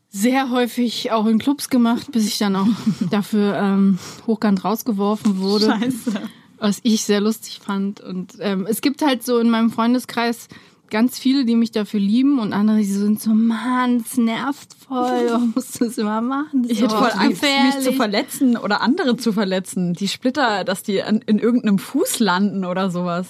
sehr 0.10 0.52
häufig 0.52 1.12
auch 1.12 1.26
in 1.26 1.40
Clubs 1.40 1.70
gemacht, 1.70 2.12
bis 2.12 2.28
ich 2.28 2.38
dann 2.38 2.56
auch 2.56 2.68
dafür 3.10 3.56
ähm, 3.56 3.98
hochkant 4.28 4.64
rausgeworfen 4.64 5.40
wurde. 5.40 5.66
Scheiße. 5.66 6.22
was 6.60 6.80
ich 6.84 7.04
sehr 7.04 7.22
lustig 7.22 7.60
fand. 7.64 8.02
Und 8.02 8.34
ähm, 8.40 8.68
es 8.70 8.82
gibt 8.82 9.02
halt 9.02 9.24
so 9.24 9.40
in 9.40 9.50
meinem 9.50 9.72
Freundeskreis 9.72 10.48
ganz 10.92 11.18
viele, 11.18 11.46
die 11.46 11.56
mich 11.56 11.72
dafür 11.72 12.00
lieben 12.00 12.38
und 12.38 12.54
andere, 12.54 12.78
die 12.78 12.84
sind 12.84 13.20
so, 13.20 13.32
Mann, 13.32 14.04
es 14.06 14.18
nervt 14.18 14.76
voll, 14.76 15.26
warum 15.30 15.54
musst 15.56 15.80
du 15.80 15.86
das 15.86 15.98
immer 15.98 16.22
machen? 16.22 16.68
Ich 16.70 16.82
hätte 16.82 16.96
voll 16.96 17.10
Angst, 17.10 17.42
mich 17.42 17.42
gefährlich." 17.42 17.84
zu 17.84 17.94
verletzen 17.94 18.58
oder 18.58 18.82
andere 18.82 19.18
zu 19.18 19.34
verletzen. 19.34 19.94
Die 19.94 20.08
Splitter, 20.08 20.64
dass 20.64 20.84
die 20.84 21.02
an, 21.02 21.22
in 21.26 21.40
irgendeinem 21.40 21.80
Fuß 21.80 22.20
landen 22.20 22.66
oder 22.66 22.92
sowas. 22.92 23.28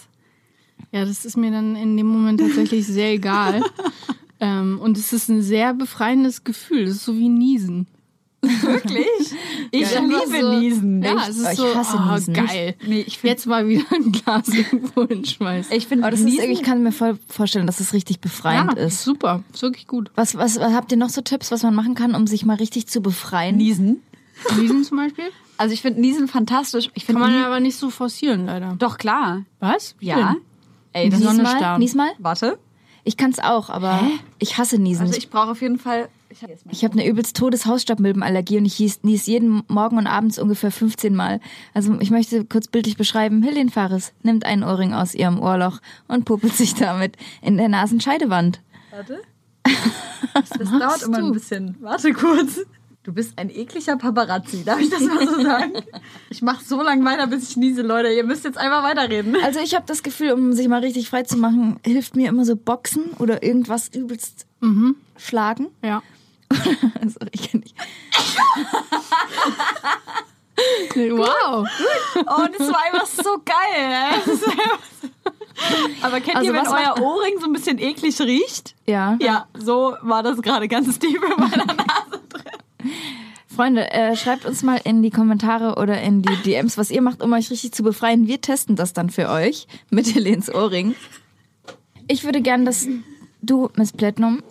Ja, 0.92 1.06
das 1.06 1.24
ist 1.24 1.38
mir 1.38 1.52
dann 1.52 1.78
in 1.78 1.96
dem 1.96 2.08
Moment 2.08 2.42
tatsächlich 2.42 2.86
sehr 2.86 3.14
egal. 3.14 3.62
ähm, 4.42 4.80
und 4.82 4.98
es 4.98 5.14
ist 5.14 5.30
ein 5.30 5.42
sehr 5.42 5.74
befreiendes 5.74 6.44
Gefühl. 6.44 6.84
Es 6.84 6.98
ist 6.98 7.06
so 7.06 7.16
wie 7.16 7.30
Niesen. 7.30 7.88
Wirklich? 8.42 9.06
Ich 9.74 9.90
Ja, 9.94 10.02
liebe 10.02 10.42
so- 10.42 10.60
Niesen. 10.60 11.02
Ja, 11.02 11.14
ich, 11.16 11.30
es 11.30 11.38
ist 11.38 11.52
ich 11.54 11.58
so 11.58 11.74
hasse 11.76 11.98
oh, 11.98 12.12
Niesen. 12.14 12.34
geil. 12.34 12.76
nee, 12.86 13.00
ich 13.08 13.20
finde 13.20 13.30
Jetzt 13.36 13.46
mal 13.48 13.66
wieder 13.70 13.86
ein 13.94 14.12
Glas 14.12 14.50
irgendwo 14.50 15.08
hinschmeißen. 15.08 15.74
ich 15.74 15.88
find 15.88 16.04
Aber 16.04 16.12
das 16.12 16.20
ist, 16.20 16.40
ich 16.40 16.62
kann 16.62 16.84
mir 16.84 16.92
voll 16.92 17.18
vorstellen, 17.30 17.68
dass 17.68 17.80
es 17.80 17.94
richtig 17.94 18.20
befreiend 18.20 18.74
ja, 18.76 18.84
ist. 18.84 19.04
super, 19.04 19.44
ist 19.54 19.62
wirklich 19.62 19.88
gut. 19.88 20.12
Was, 20.16 20.36
was, 20.36 20.60
was 20.60 20.74
habt 20.74 20.92
ihr 20.92 20.98
noch 20.98 21.08
so 21.10 21.22
Tipps, 21.22 21.52
was 21.52 21.64
man 21.64 21.74
machen 21.74 21.96
kann, 21.96 22.16
um 22.16 22.28
sich 22.28 22.44
mal 22.46 22.58
richtig 22.58 22.88
zu 22.88 23.00
befreien? 23.02 23.56
Niesen. 23.56 24.02
Niesen 24.60 24.84
zum 24.84 24.98
Beispiel? 24.98 25.26
Also 25.58 25.74
ich 25.74 25.82
finde 25.82 26.02
Niesen 26.02 26.28
fantastisch. 26.28 26.90
Ich 26.96 27.06
Kann 27.06 27.16
finde 27.18 27.32
man 27.34 27.44
aber 27.46 27.60
nicht 27.62 27.78
so 27.78 27.90
forcieren, 27.92 28.48
leider. 28.48 28.76
Doch 28.78 28.98
klar. 28.98 29.44
Was? 29.62 29.96
Wie 30.00 30.08
Ja. 30.08 30.16
denn? 30.18 30.38
Ey, 30.94 31.10
das 31.10 31.20
Die 31.20 31.26
ist 31.26 31.32
Sonne 31.32 31.48
starren. 31.48 31.80
Nies 31.80 31.96
mal? 31.96 32.10
Warte. 32.18 32.58
Ich 33.06 33.16
kann 33.16 33.32
es 33.32 33.40
auch, 33.40 33.70
aber 33.70 34.02
ich 34.40 34.58
hasse 34.58 34.78
Niesen. 34.80 35.06
Also 35.06 35.18
ich 35.18 35.30
brauche 35.30 35.52
auf 35.52 35.62
jeden 35.62 35.80
Fall. 35.80 36.10
Ich 36.70 36.84
habe 36.84 36.94
eine 36.94 37.08
übelst 37.08 37.36
todes 37.36 37.66
Hausstaubmilbenallergie 37.66 38.58
und 38.58 38.66
ich 38.66 38.80
nies 39.04 39.26
jeden 39.26 39.64
Morgen 39.68 39.98
und 39.98 40.08
abends 40.08 40.40
ungefähr 40.40 40.72
15 40.72 41.16
Mal. 41.16 41.40
Also 41.74 42.00
ich 42.00 42.12
möchte 42.12 42.46
kurz 42.46 42.68
bildlich 42.68 42.98
beschreiben, 42.98 43.44
Hildin 43.44 43.70
Fares 43.70 44.14
nimmt 44.24 44.46
einen 44.46 44.64
Ohrring 44.64 44.94
aus 44.94 45.14
ihrem 45.14 45.40
Ohrloch 45.40 45.80
und 46.08 46.26
puppelt 46.26 46.54
sich 46.54 46.76
damit 46.76 47.18
in 47.42 47.58
der 47.58 47.70
Nasenscheidewand. 47.70 48.62
Warte. 48.92 49.22
Das 50.34 50.50
dauert 50.70 51.04
immer 51.04 51.18
ein 51.18 51.32
bisschen. 51.32 51.76
Warte 51.82 52.14
kurz. 52.14 52.62
Du 53.04 53.12
bist 53.12 53.38
ein 53.38 53.50
ekliger 53.50 53.98
Paparazzi, 53.98 54.64
darf 54.64 54.80
ich 54.80 54.90
das 54.90 55.02
mal 55.02 55.28
so 55.28 55.42
sagen? 55.44 55.74
Ich 56.30 56.44
mache 56.44 56.64
so 56.64 56.82
lange 56.84 57.04
weiter, 57.04 57.26
bis 57.26 57.50
ich 57.50 57.58
niese, 57.58 57.82
Leute. 57.82 58.10
Ihr 58.10 58.24
müsst 58.24 58.46
jetzt 58.46 58.60
einfach 58.60 58.84
weiterreden. 58.84 59.36
Also 59.44 59.60
ich 59.60 59.74
habe 59.74 59.86
das 59.88 60.04
Gefühl, 60.04 60.32
um 60.34 60.54
sich 60.54 60.68
mal 60.68 60.82
richtig 60.82 61.10
frei 61.10 61.24
zu 61.24 61.38
machen, 61.38 61.80
hilft 61.84 62.16
mir 62.16 62.30
immer 62.30 62.46
so 62.46 62.56
Boxen 62.56 63.06
oder 63.18 63.42
irgendwas 63.42 63.90
übelst 63.90 64.46
schlagen. 65.18 65.68
Ja. 65.84 66.04
Sorry, 67.08 67.30
ich 67.34 67.52
kann 67.52 67.62
nicht. 67.62 67.76
Wow. 70.96 71.68
Oh, 72.16 72.46
das 72.58 72.68
war 72.72 72.84
einfach 72.86 73.08
so 73.08 73.42
geil. 73.44 74.22
so- 74.26 74.52
Aber 76.06 76.20
kennt 76.22 76.38
Also 76.38 76.50
ihr, 76.52 76.54
wenn 76.58 76.66
was 76.66 76.74
euer 76.74 77.02
Ohrring 77.02 77.40
so 77.40 77.46
ein 77.48 77.54
bisschen 77.54 77.80
eklig 77.80 78.20
riecht? 78.22 78.76
Ja. 78.86 79.18
Ja, 79.22 79.48
so 79.58 79.96
war 80.02 80.24
das 80.24 80.42
gerade 80.42 80.68
ganz 80.68 80.98
tief 81.00 81.20
in 81.22 81.40
meiner 81.44 81.66
Nase 81.66 82.22
drin. 82.30 82.92
Freunde, 83.54 83.92
äh, 83.92 84.16
schreibt 84.16 84.46
uns 84.46 84.64
mal 84.64 84.80
in 84.84 85.02
die 85.04 85.10
Kommentare 85.10 85.76
oder 85.76 86.02
in 86.02 86.22
die 86.22 86.36
DMs, 86.44 86.78
was 86.78 86.90
ihr 86.90 87.02
macht, 87.02 87.22
um 87.22 87.34
euch 87.34 87.50
richtig 87.52 87.74
zu 87.74 87.84
befreien. 87.84 88.28
Wir 88.28 88.40
testen 88.42 88.76
das 88.76 88.94
dann 88.94 89.10
für 89.10 89.30
euch 89.30 89.68
mit 89.90 90.14
Helens 90.14 90.50
Ohrring. 90.54 90.96
Ich 92.08 92.24
würde 92.24 92.42
gern, 92.42 92.66
dass 92.66 92.88
du, 93.42 93.70
Miss 93.76 93.92
Platinum, 93.94 94.42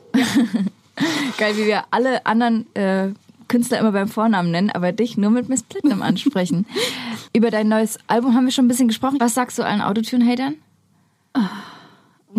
geil, 1.38 1.56
wie 1.56 1.66
wir 1.66 1.84
alle 1.90 2.24
anderen 2.26 2.74
äh, 2.74 3.12
Künstler 3.48 3.78
immer 3.78 3.92
beim 3.92 4.08
Vornamen 4.08 4.50
nennen, 4.50 4.70
aber 4.70 4.92
dich 4.92 5.16
nur 5.16 5.30
mit 5.30 5.48
Miss 5.48 5.62
Platinum 5.62 6.02
ansprechen. 6.02 6.66
Über 7.34 7.50
dein 7.50 7.68
neues 7.68 7.98
Album 8.06 8.34
haben 8.34 8.44
wir 8.44 8.52
schon 8.52 8.66
ein 8.66 8.68
bisschen 8.68 8.88
gesprochen. 8.88 9.18
Was 9.20 9.34
sagst 9.34 9.58
du 9.58 9.64
allen 9.64 9.80
Autotune-Hatern? 9.80 10.54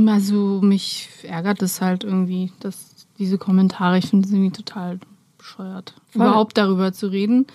Also 0.08 0.62
mich 0.62 1.10
ärgert 1.24 1.62
es 1.62 1.82
halt 1.82 2.04
irgendwie, 2.04 2.52
dass 2.62 3.08
diese 3.20 3.38
Kommentare, 3.38 3.98
ich 3.98 4.08
finde 4.08 4.28
es 4.28 4.34
irgendwie 4.34 4.52
total 4.52 5.00
bescheuert, 5.38 5.96
Voll. 6.12 6.22
überhaupt 6.22 6.58
darüber 6.58 6.94
zu 6.94 7.08
reden. 7.08 7.46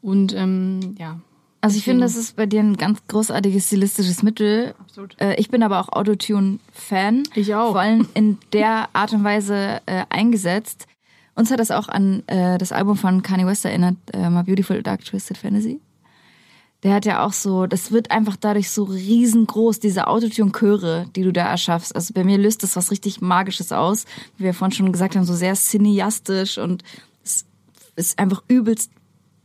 Und 0.00 0.34
ähm, 0.34 0.94
ja, 0.98 1.20
Also 1.62 1.76
ich 1.76 1.84
finde, 1.84 2.02
das 2.02 2.16
ist 2.16 2.34
bei 2.34 2.44
dir 2.44 2.60
ein 2.60 2.76
ganz 2.76 2.98
großartiges 3.06 3.68
stilistisches 3.68 4.24
Mittel. 4.24 4.74
Absolut. 4.80 5.14
Äh, 5.20 5.36
ich 5.36 5.48
bin 5.48 5.62
aber 5.62 5.78
auch 5.78 5.90
Autotune-Fan. 5.90 7.22
Ich 7.36 7.54
auch. 7.54 7.70
Vor 7.70 7.80
allem 7.80 8.08
in 8.14 8.38
der 8.52 8.88
Art 8.92 9.12
und 9.12 9.22
Weise 9.22 9.80
äh, 9.86 10.04
eingesetzt. 10.08 10.88
Uns 11.36 11.52
hat 11.52 11.60
das 11.60 11.70
auch 11.70 11.88
an 11.88 12.24
äh, 12.26 12.58
das 12.58 12.72
Album 12.72 12.96
von 12.96 13.22
Kanye 13.22 13.46
West 13.46 13.64
erinnert, 13.64 13.96
äh, 14.12 14.28
My 14.28 14.42
Beautiful 14.42 14.82
Dark 14.82 15.04
Twisted 15.04 15.38
Fantasy. 15.38 15.80
Der 16.82 16.94
hat 16.94 17.04
ja 17.04 17.24
auch 17.24 17.32
so, 17.32 17.66
das 17.66 17.92
wird 17.92 18.10
einfach 18.10 18.34
dadurch 18.34 18.68
so 18.68 18.82
riesengroß, 18.82 19.78
diese 19.78 20.08
Autotune-Chöre, 20.08 21.06
die 21.14 21.22
du 21.22 21.32
da 21.32 21.44
erschaffst. 21.44 21.94
Also 21.94 22.12
bei 22.12 22.24
mir 22.24 22.38
löst 22.38 22.64
das 22.64 22.74
was 22.74 22.90
richtig 22.90 23.20
Magisches 23.20 23.70
aus. 23.70 24.04
Wie 24.36 24.44
wir 24.44 24.52
vorhin 24.52 24.74
schon 24.74 24.90
gesagt 24.90 25.14
haben, 25.14 25.24
so 25.24 25.34
sehr 25.34 25.54
cineastisch 25.54 26.58
und 26.58 26.82
es 27.22 27.46
ist 27.94 28.18
einfach 28.18 28.42
übelst 28.48 28.90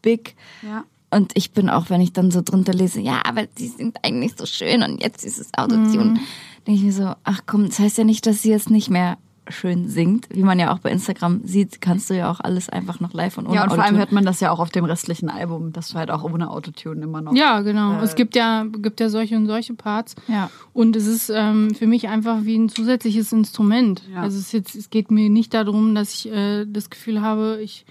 big. 0.01 0.36
Ja. 0.63 0.84
Und 1.10 1.32
ich 1.36 1.51
bin 1.51 1.70
auch, 1.70 1.89
wenn 1.89 2.01
ich 2.01 2.12
dann 2.14 2.32
so 2.32 2.41
drunter 2.41 2.74
lese, 2.74 2.99
ja, 2.99 3.22
aber 3.26 3.43
die 3.45 3.68
sind 3.68 3.97
eigentlich 4.03 4.34
so 4.38 4.45
schön 4.45 4.84
und 4.84 5.01
jetzt 5.01 5.24
dieses 5.24 5.53
Autotune, 5.58 6.03
Mhm. 6.16 6.20
denke 6.68 6.80
ich 6.80 6.84
mir 6.84 6.91
so, 6.91 7.14
ach 7.24 7.41
komm, 7.45 7.68
das 7.68 7.80
heißt 7.80 7.97
ja 7.97 8.03
nicht, 8.03 8.26
dass 8.26 8.41
sie 8.41 8.49
jetzt 8.49 8.70
nicht 8.70 8.89
mehr 8.89 9.18
schön 9.49 9.88
singt. 9.88 10.28
Wie 10.30 10.43
man 10.43 10.60
ja 10.60 10.74
auch 10.74 10.80
bei 10.80 10.91
Instagram 10.91 11.39
sieht, 11.45 11.80
kannst 11.80 12.10
du 12.10 12.14
ja 12.18 12.30
auch 12.30 12.41
alles 12.41 12.68
einfach 12.68 12.99
noch 12.99 13.14
live 13.14 13.38
und 13.38 13.45
ohne 13.47 13.55
Ja, 13.55 13.64
und 13.64 13.70
vor 13.70 13.76
allem 13.78 13.95
Autotune. 13.95 13.99
hört 13.99 14.12
man 14.12 14.26
das 14.26 14.41
ja 14.41 14.51
auch 14.51 14.60
auf 14.60 14.72
dem 14.72 14.84
restlichen 14.84 15.30
Album, 15.30 15.72
dass 15.72 15.88
du 15.88 15.95
halt 15.95 16.12
auch 16.12 16.26
ohne 16.26 16.49
Autotune 16.51 17.01
immer 17.01 17.22
noch. 17.22 17.34
ja, 17.34 17.62
genau. 17.62 18.01
es 18.01 18.16
gibt 18.16 18.36
ja, 18.36 18.66
gibt 18.66 18.99
ja 18.99 19.08
solche 19.08 19.38
und 19.38 19.47
solche 19.47 19.74
Parts. 19.76 20.16
Ja. 20.28 20.49
Und 20.74 20.97
es 20.97 21.08
ist 21.08 21.32
ähm, 21.34 21.74
für 21.74 21.88
mich 21.88 22.10
einfach 22.10 22.39
wie 22.43 22.58
ein 22.58 22.68
zusätzliches 22.68 23.32
Instrument. 23.32 24.01
Ja. 24.14 24.24
Also 24.24 24.38
es, 24.38 24.47
ist 24.47 24.51
jetzt, 24.51 24.76
es 24.76 24.89
geht 24.89 25.10
mir 25.12 25.30
nicht 25.30 25.53
darum, 25.53 25.95
dass 25.95 26.14
ich 26.14 26.30
äh, 26.30 26.66
das 26.66 26.89
Gefühl 26.89 27.22
habe, 27.22 27.60
ich, 27.64 27.86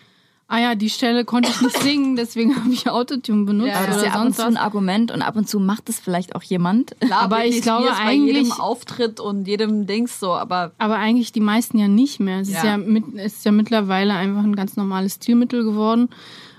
ah 0.48 0.58
ja, 0.60 0.74
die 0.76 0.90
Stelle 0.90 1.24
konnte 1.24 1.50
ich 1.50 1.60
nicht 1.60 1.82
singen, 1.82 2.14
deswegen 2.16 2.54
habe 2.62 2.72
ich 2.72 2.88
Autotune 2.88 3.44
benutzt 3.44 3.68
Ja, 3.72 3.86
das 3.86 3.96
ist 3.98 4.04
ja 4.06 4.12
ab 4.12 4.26
und 4.26 4.34
zu 4.36 4.44
ein 4.46 4.56
Argument 4.56 5.10
und 5.10 5.22
ab 5.22 5.36
und 5.36 5.48
zu 5.48 5.58
macht 5.58 5.88
es 5.88 5.98
vielleicht 5.98 6.34
auch 6.36 6.42
jemand. 6.42 6.94
Klar, 7.00 7.22
Aber 7.22 7.44
ich 7.44 7.62
glaube 7.62 7.88
bei 7.88 8.12
jedem 8.12 8.36
eigentlich- 8.50 8.60
Auftritt 8.60 9.18
und 9.20 9.48
jedem 9.48 9.86
Dings 9.86 10.20
so, 10.20 10.32
aber 10.34 10.72
Aber 10.78 10.96
eigentlich 10.96 11.32
die 11.32 11.40
meisten 11.40 11.78
ja 11.78 11.88
nicht 11.88 12.20
mehr. 12.20 12.40
Es 12.40 12.48
ist 12.48 12.54
Ja. 12.62 12.64
ja, 12.64 12.76
mit, 12.78 13.08
ist 13.14 13.44
ja 13.44 13.52
mittlerweile 13.52 14.14
einfach 14.14 14.44
ein 14.44 14.54
ganz 14.56 14.76
normales 14.76 15.14
Stilmittel 15.14 15.64
geworden, 15.64 16.08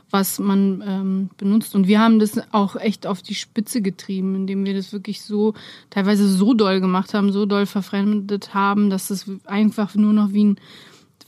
was 0.09 0.39
man 0.39 0.81
ähm, 0.87 1.29
benutzt. 1.37 1.75
Und 1.75 1.87
wir 1.87 1.99
haben 1.99 2.19
das 2.19 2.39
auch 2.53 2.75
echt 2.77 3.05
auf 3.07 3.21
die 3.21 3.35
Spitze 3.35 3.81
getrieben, 3.81 4.35
indem 4.35 4.63
wir 4.65 4.73
das 4.73 4.93
wirklich 4.93 5.21
so 5.21 5.53
teilweise 5.89 6.27
so 6.29 6.53
doll 6.53 6.79
gemacht 6.79 7.13
haben, 7.13 7.31
so 7.33 7.45
doll 7.45 7.65
verfremdet 7.65 8.53
haben, 8.53 8.89
dass 8.89 9.09
es 9.09 9.25
einfach 9.45 9.95
nur 9.95 10.13
noch 10.13 10.31
wie 10.31 10.45
ein 10.45 10.59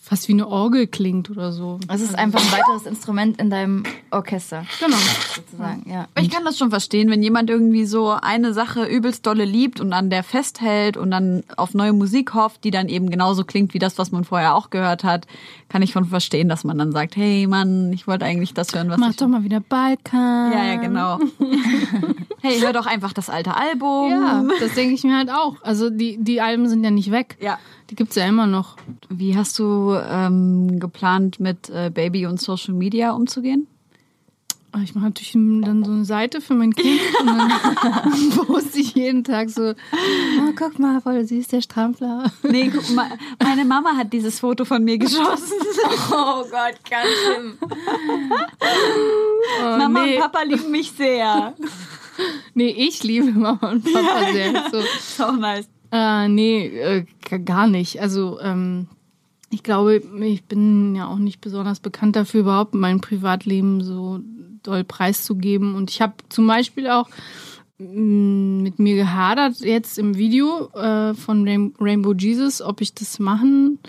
fast 0.10 0.28
wie 0.28 0.34
eine 0.34 0.48
Orgel 0.48 0.88
klingt 0.88 1.30
oder 1.30 1.52
so. 1.52 1.80
Es 1.88 2.02
ist 2.02 2.16
einfach 2.18 2.42
ein 2.42 2.52
weiteres 2.60 2.88
Instrument 2.88 3.40
in 3.40 3.52
deinem 3.52 3.84
Orchester, 4.10 4.66
Genau. 4.80 4.98
sozusagen. 5.36 5.88
Ja. 5.88 6.08
ich 6.20 6.32
kann 6.32 6.44
das 6.46 6.58
schon 6.58 6.72
verstehen, 6.72 7.12
wenn 7.12 7.22
jemand 7.22 7.52
irgendwie 7.52 7.86
so 7.86 8.10
eine 8.10 8.54
Sache 8.54 8.86
übelst 8.86 9.28
dolle 9.28 9.46
liebt 9.46 9.80
und 9.80 9.94
an 9.94 10.10
der 10.10 10.24
festhält 10.24 10.98
und 10.98 11.12
dann 11.12 11.44
auf 11.58 11.76
neue 11.76 11.94
Musik 11.94 12.34
hofft, 12.34 12.64
die 12.64 12.72
dann 12.72 12.90
eben 12.90 13.12
genauso 13.12 13.44
klingt 13.44 13.76
wie 13.76 13.80
das, 13.80 14.00
was 14.00 14.12
man 14.12 14.24
vorher 14.24 14.56
auch 14.56 14.72
gehört 14.72 15.04
hat, 15.04 15.28
kann 15.70 15.84
ich 15.84 15.92
schon 15.92 16.06
verstehen, 16.06 16.50
dass 16.50 16.64
man 16.64 16.80
dann 16.80 16.92
sagt, 16.92 17.16
hey 17.16 17.46
Mann, 17.46 17.94
ich 17.94 18.08
wollte 18.08 18.26
eigentlich 18.26 18.56
das 18.56 18.74
hören, 18.74 18.90
was 18.90 18.98
Mach 18.98 19.12
ich... 19.12 19.18
doch 19.18 19.28
mal 19.28 19.44
wieder 19.44 19.60
Balkan. 19.60 20.52
ja, 20.54 20.66
ja, 20.66 20.76
genau. 20.78 21.20
Hey, 22.42 22.62
hör 22.62 22.72
doch 22.72 22.86
einfach 22.86 23.12
das 23.12 23.30
alte 23.30 23.56
Album. 23.58 24.12
Ja, 24.12 24.46
das 24.62 24.74
denke 24.74 24.94
ich 24.94 25.04
mir 25.04 25.18
halt 25.18 25.30
auch. 25.30 25.56
Also 25.62 25.90
die, 25.90 26.18
die 26.24 26.40
Alben 26.40 26.70
sind 26.70 26.86
ja 26.86 26.90
nicht 26.90 27.12
weg. 27.12 27.36
Ja. 27.42 27.60
Die 27.90 27.96
gibt's 27.96 28.16
ja 28.16 28.26
immer 28.26 28.46
noch. 28.46 28.78
Wie 29.10 29.36
hast 29.36 29.58
du 29.58 29.94
ähm, 29.94 30.80
geplant, 30.80 31.40
mit 31.40 31.70
äh, 31.70 31.90
Baby 31.94 32.26
und 32.28 32.40
Social 32.40 32.74
Media 32.74 33.12
umzugehen? 33.12 33.68
Ich 34.84 34.94
mache 34.94 35.06
natürlich 35.06 35.32
dann 35.32 35.84
so 35.84 35.92
eine 35.92 36.06
Seite 36.06 36.42
für 36.42 36.54
mein 36.54 36.76
Kind 36.76 37.02
und 37.20 37.28
dann 37.28 38.30
poste 38.46 38.80
ich 38.80 38.94
jeden 38.94 39.24
Tag 39.24 39.50
so, 39.50 39.72
oh, 39.72 40.52
guck 40.56 40.78
mal, 40.78 41.02
voll 41.02 41.26
süß, 41.26 41.48
der 41.48 41.62
Strampler. 41.62 42.32
Nee, 42.44 42.70
guck 42.74 42.88
mal, 42.92 43.10
meine 43.42 43.66
Mama 43.66 43.96
hat 43.98 44.14
dieses 44.14 44.40
Foto 44.40 44.66
von 44.66 44.84
mir 44.84 44.98
geschossen. 44.98 45.58
Oh 46.12 46.44
Gott, 46.50 46.76
ganz 46.90 47.08
schlimm. 47.24 47.58
Mama 49.62 50.04
nee. 50.04 50.16
und 50.16 50.22
Papa 50.22 50.44
lieben 50.44 50.72
mich 50.72 50.92
sehr. 50.92 51.54
Nee, 52.54 52.70
ich 52.70 53.04
liebe 53.04 53.32
Mama 53.32 53.72
und 53.72 53.92
Papa 53.92 54.32
sehr. 54.32 54.66
So. 54.72 54.82
So 55.18 55.32
nice. 55.32 55.68
Äh, 55.92 56.28
nee, 56.28 56.68
äh, 56.68 57.06
gar 57.46 57.68
nicht. 57.68 58.02
Also 58.02 58.40
ähm, 58.42 58.88
ich 59.50 59.64
glaube, 59.64 60.02
ich 60.22 60.44
bin 60.44 60.96
ja 60.96 61.08
auch 61.08 61.18
nicht 61.18 61.42
besonders 61.42 61.80
bekannt 61.80 62.16
dafür, 62.16 62.42
überhaupt 62.42 62.76
mein 62.76 63.02
Privatleben 63.02 63.84
so 63.84 64.20
doll 64.64 64.84
preiszugeben. 64.84 65.76
Und 65.76 65.90
ich 65.90 66.02
habe 66.02 66.14
zum 66.30 66.46
Beispiel 66.46 66.90
auch 66.90 67.10
mh, 67.80 68.62
mit 68.64 68.80
mir 68.80 68.96
gehadert 68.96 69.60
jetzt 69.62 69.98
im 69.98 70.18
Video 70.18 70.70
äh, 70.74 71.14
von 71.16 71.48
Rain 71.48 71.74
Rainbow 71.80 72.14
Jesus, 72.14 72.62
ob 72.62 72.82
ich 72.82 72.94
das 72.94 73.20
machen 73.20 73.80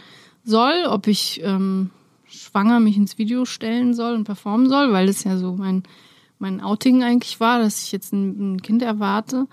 soll, 0.44 0.86
ob 0.88 1.06
ich 1.06 1.40
ähm, 1.44 1.90
schwanger 2.24 2.80
mich 2.80 2.96
ins 2.96 3.18
Video 3.18 3.44
stellen 3.44 3.92
soll 3.94 4.14
und 4.14 4.24
performen 4.24 4.68
soll, 4.68 4.92
weil 4.92 5.08
es 5.08 5.24
ja 5.24 5.36
so 5.36 5.54
mein, 5.54 5.82
mein 6.38 6.62
Outing 6.62 7.02
eigentlich 7.02 7.40
war, 7.40 7.58
dass 7.58 7.82
ich 7.82 7.92
jetzt 7.92 8.12
ein, 8.12 8.54
ein 8.54 8.62
Kind 8.62 8.82
erwarte. 8.82 9.46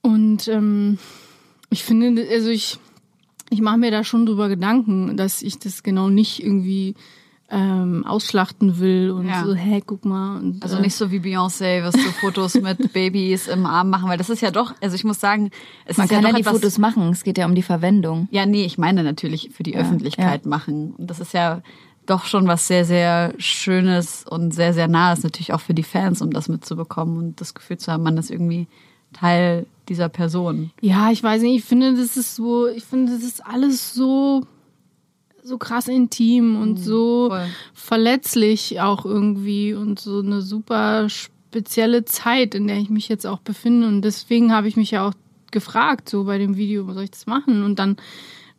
Und 0.00 0.48
ähm, 0.48 0.98
ich 1.74 1.82
finde, 1.84 2.24
also 2.30 2.48
ich, 2.50 2.78
ich 3.50 3.60
mache 3.60 3.78
mir 3.78 3.90
da 3.90 4.04
schon 4.04 4.26
drüber 4.26 4.48
Gedanken, 4.48 5.16
dass 5.16 5.42
ich 5.42 5.58
das 5.58 5.82
genau 5.82 6.08
nicht 6.08 6.42
irgendwie 6.42 6.94
ähm, 7.50 8.06
ausschlachten 8.06 8.78
will 8.78 9.10
und 9.10 9.26
Ja. 9.28 9.44
so, 9.44 9.54
hä, 9.54 9.82
guck 9.84 10.04
mal. 10.04 10.38
Und, 10.38 10.62
Also 10.62 10.76
äh, 10.76 10.80
nicht 10.80 10.94
so 10.94 11.10
wie 11.10 11.18
Beyoncé, 11.18 11.82
was 11.84 11.94
so 11.94 12.10
Fotos 12.20 12.54
mit 12.54 12.92
Babys 12.94 13.48
im 13.48 13.66
Arm 13.66 13.90
machen, 13.90 14.08
weil 14.08 14.16
das 14.18 14.30
ist 14.30 14.40
ja 14.40 14.50
doch, 14.50 14.72
also 14.80 14.94
ich 14.96 15.04
muss 15.04 15.18
sagen, 15.20 15.50
es 15.84 15.96
Man 15.98 16.06
ist 16.06 16.10
ja 16.12 16.16
kann 16.16 16.24
ja 16.24 16.30
doch 16.30 16.36
die 16.36 16.40
etwas, 16.42 16.52
Fotos 16.54 16.78
machen. 16.78 17.10
Es 17.10 17.22
geht 17.24 17.36
ja 17.36 17.44
um 17.46 17.54
die 17.54 17.62
Verwendung. 17.62 18.28
Ja, 18.30 18.46
nee, 18.46 18.64
ich 18.64 18.78
meine 18.78 19.02
natürlich 19.02 19.50
für 19.52 19.62
die 19.64 19.76
Öffentlichkeit 19.76 20.46
machen. 20.46 20.94
Und 20.96 21.10
das 21.10 21.20
ist 21.20 21.34
ja 21.34 21.60
doch 22.06 22.24
schon 22.24 22.46
was 22.46 22.66
sehr, 22.66 22.84
sehr 22.84 23.34
Schönes 23.38 24.24
und 24.28 24.52
sehr, 24.54 24.72
sehr 24.72 24.88
Nahes, 24.88 25.22
natürlich 25.22 25.52
auch 25.52 25.60
für 25.60 25.74
die 25.74 25.82
Fans, 25.82 26.22
um 26.22 26.30
das 26.32 26.48
mitzubekommen 26.48 27.18
und 27.18 27.40
das 27.40 27.52
Gefühl 27.54 27.78
zu 27.78 27.92
haben, 27.92 28.02
man 28.04 28.16
ist 28.16 28.30
irgendwie 28.30 28.68
Teil 29.12 29.66
dieser 29.88 30.08
Person. 30.08 30.70
Ja, 30.80 31.10
ich 31.10 31.22
weiß 31.22 31.42
nicht, 31.42 31.56
ich 31.56 31.64
finde, 31.64 31.94
das 31.94 32.16
ist 32.16 32.34
so, 32.36 32.66
ich 32.68 32.84
finde, 32.84 33.12
das 33.12 33.22
ist 33.22 33.44
alles 33.44 33.94
so, 33.94 34.46
so 35.42 35.58
krass 35.58 35.88
intim 35.88 36.60
und 36.60 36.76
so 36.76 37.28
voll. 37.28 37.46
verletzlich 37.74 38.80
auch 38.80 39.04
irgendwie 39.04 39.74
und 39.74 40.00
so 40.00 40.20
eine 40.20 40.40
super 40.40 41.08
spezielle 41.08 42.04
Zeit, 42.04 42.54
in 42.54 42.66
der 42.66 42.78
ich 42.78 42.90
mich 42.90 43.08
jetzt 43.08 43.26
auch 43.26 43.38
befinde. 43.38 43.86
Und 43.86 44.02
deswegen 44.02 44.52
habe 44.52 44.68
ich 44.68 44.76
mich 44.76 44.90
ja 44.90 45.06
auch 45.06 45.14
gefragt, 45.50 46.08
so 46.08 46.24
bei 46.24 46.38
dem 46.38 46.56
Video, 46.56 46.90
soll 46.92 47.04
ich 47.04 47.10
das 47.12 47.26
machen? 47.26 47.62
Und 47.62 47.78
dann, 47.78 47.96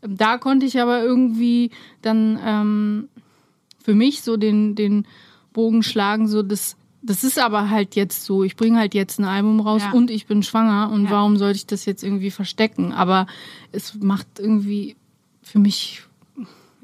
da 0.01 0.37
konnte 0.37 0.65
ich 0.65 0.79
aber 0.79 1.03
irgendwie 1.03 1.71
dann 2.01 2.39
ähm, 2.43 3.09
für 3.83 3.93
mich 3.93 4.21
so 4.21 4.37
den, 4.37 4.75
den 4.75 5.05
Bogen 5.53 5.83
schlagen, 5.83 6.27
so 6.27 6.41
das, 6.41 6.77
das 7.05 7.23
ist 7.23 7.37
aber 7.39 7.69
halt 7.69 7.95
jetzt 7.95 8.25
so, 8.25 8.43
ich 8.43 8.55
bringe 8.55 8.79
halt 8.79 8.93
jetzt 8.93 9.19
ein 9.19 9.25
Album 9.25 9.59
raus 9.59 9.83
Ja. 9.83 9.91
und 9.91 10.09
ich 10.09 10.25
bin 10.25 10.43
schwanger 10.43 10.89
und 10.91 11.05
Ja. 11.05 11.11
warum 11.11 11.37
sollte 11.37 11.57
ich 11.57 11.67
das 11.67 11.85
jetzt 11.85 12.03
irgendwie 12.03 12.31
verstecken? 12.31 12.91
Aber 12.91 13.27
es 13.71 13.95
macht 13.95 14.27
irgendwie 14.39 14.95
für 15.43 15.59
mich 15.59 16.01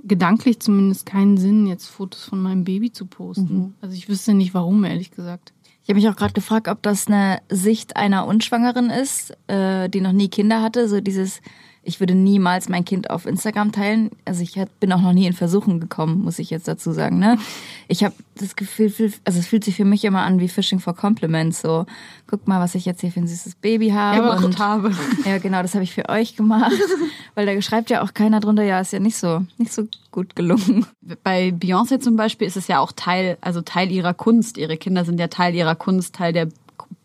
gedanklich 0.03 0.59
zumindest 0.59 1.05
keinen 1.05 1.37
Sinn, 1.37 1.67
jetzt 1.67 1.87
Fotos 1.87 2.23
von 2.25 2.41
meinem 2.41 2.63
Baby 2.63 2.91
zu 2.91 3.05
posten. 3.05 3.75
Also 3.81 3.95
ich 3.95 4.09
wüsste 4.09 4.33
nicht 4.33 4.53
warum, 4.53 4.83
ehrlich 4.83 5.11
gesagt. 5.11 5.53
Ich 5.83 5.89
habe 5.89 5.99
mich 5.99 6.09
auch 6.09 6.15
gerade 6.15 6.33
gefragt, 6.33 6.67
ob 6.67 6.81
das 6.83 7.07
eine 7.07 7.39
Sicht 7.49 7.97
einer 7.97 8.25
Unschwangeren 8.25 8.89
ist, 8.89 9.33
äh, 9.47 9.89
die 9.89 10.01
noch 10.01 10.11
nie 10.11 10.29
Kinder 10.29 10.61
hatte. 10.61 10.87
So 10.87 11.01
dieses, 11.01 11.41
ich 11.83 11.99
würde 11.99 12.13
niemals 12.13 12.69
mein 12.69 12.85
Kind 12.85 13.09
auf 13.09 13.25
Instagram 13.25 13.71
teilen. 13.71 14.11
Also 14.23 14.43
ich 14.43 14.59
bin 14.79 14.93
auch 14.93 15.01
noch 15.01 15.13
nie 15.13 15.25
in 15.25 15.33
Versuchen 15.33 15.79
gekommen, 15.79 16.21
muss 16.23 16.37
ich 16.37 16.51
jetzt 16.51 16.67
dazu 16.67 16.91
sagen. 16.91 17.17
Ne? 17.17 17.39
Ich 17.87 18.03
habe 18.03 18.13
das 18.35 18.55
Gefühl, 18.55 18.93
also 19.25 19.39
es 19.39 19.47
fühlt 19.47 19.63
sich 19.63 19.77
für 19.77 19.85
mich 19.85 20.05
immer 20.05 20.21
an 20.21 20.39
wie 20.39 20.47
Fishing 20.47 20.79
for 20.79 20.95
Compliments. 20.95 21.61
So, 21.61 21.87
guck 22.27 22.47
mal, 22.47 22.59
was 22.59 22.75
ich 22.75 22.85
jetzt 22.85 23.01
hier 23.01 23.11
für 23.11 23.21
ein 23.21 23.27
süßes 23.27 23.55
Baby 23.55 23.89
habe. 23.89 24.23
aber 24.23 24.45
und, 24.45 24.59
habe. 24.59 24.91
ja, 25.25 25.39
genau, 25.39 25.63
das 25.63 25.73
habe 25.73 25.83
ich 25.83 25.91
für 25.93 26.07
euch 26.07 26.35
gemacht. 26.35 26.71
Weil 27.35 27.47
da 27.47 27.59
schreibt 27.63 27.89
ja 27.89 28.03
auch 28.03 28.13
keiner 28.13 28.41
drunter, 28.41 28.63
ja, 28.63 28.79
ist 28.79 28.93
ja 28.93 28.99
nicht 28.99 29.17
so, 29.17 29.43
nicht 29.57 29.73
so 29.73 29.87
gut 30.11 30.35
gelungen. 30.35 30.85
Bei 31.23 31.49
Beyoncé 31.49 31.99
zum 31.99 32.15
Beispiel 32.15 32.45
ist 32.45 32.57
es 32.57 32.67
ja 32.67 32.79
auch 32.79 32.91
Teil, 32.91 33.39
also 33.41 33.61
Teil 33.61 33.91
ihrer 33.91 34.13
Kunst. 34.13 34.57
Ihre 34.57 34.77
Kinder 34.77 35.03
sind 35.03 35.19
ja 35.19 35.29
Teil 35.29 35.55
ihrer 35.55 35.75
Kunst, 35.75 36.13
Teil 36.13 36.31
der 36.31 36.47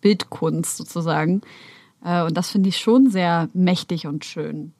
Bildkunst 0.02 0.76
sozusagen. 0.76 1.40
Äh, 2.06 2.22
Und 2.24 2.36
das 2.36 2.50
finde 2.50 2.68
ich 2.68 2.78
schon 2.78 3.10
sehr 3.10 3.48
mächtig 3.52 4.06
und 4.06 4.24
schön. 4.24 4.72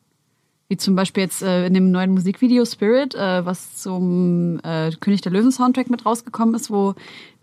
Wie 0.68 0.76
zum 0.76 0.94
Beispiel 0.94 1.24
jetzt 1.24 1.42
äh, 1.42 1.66
in 1.66 1.74
dem 1.74 1.90
neuen 1.90 2.12
Musikvideo 2.12 2.64
Spirit, 2.64 3.14
äh, 3.14 3.44
was 3.44 3.76
zum 3.76 4.60
äh, 4.62 4.90
König 5.00 5.20
der 5.20 5.32
Löwen 5.32 5.52
Soundtrack 5.52 5.90
mit 5.90 6.06
rausgekommen 6.06 6.54
ist, 6.54 6.70
wo 6.70 6.94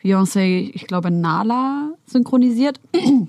Beyoncé, 0.01 0.71
ich 0.73 0.88
glaube, 0.88 1.11
Nala 1.11 1.91
synchronisiert. 2.05 2.79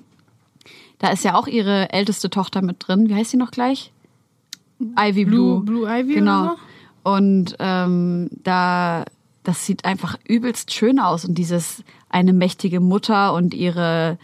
Da 1.01 1.11
ist 1.11 1.25
ja 1.25 1.35
auch 1.35 1.49
ihre 1.49 1.93
älteste 1.93 2.31
Tochter 2.31 2.63
mit 2.63 2.77
drin. 2.79 3.09
Wie 3.09 3.15
heißt 3.15 3.33
sie 3.33 3.37
noch 3.37 3.51
gleich? 3.51 3.93
Ivy 4.97 5.27
Blue. 5.27 5.61
Blue, 5.61 5.81
Blue 5.85 6.01
Ivy 6.01 6.15
Genau. 6.15 6.55
Und 7.03 7.57
ähm, 7.59 8.31
da, 8.43 9.05
das 9.43 9.67
sieht 9.67 9.85
einfach 9.85 10.17
übelst 10.27 10.73
schön 10.73 11.01
aus. 11.01 11.27
Und 11.27 11.35
dieses 11.35 11.83
eine 12.09 12.33
mächtige 12.33 12.81
Mutter 12.81 13.35
und 13.35 13.53
ihre 13.53 14.19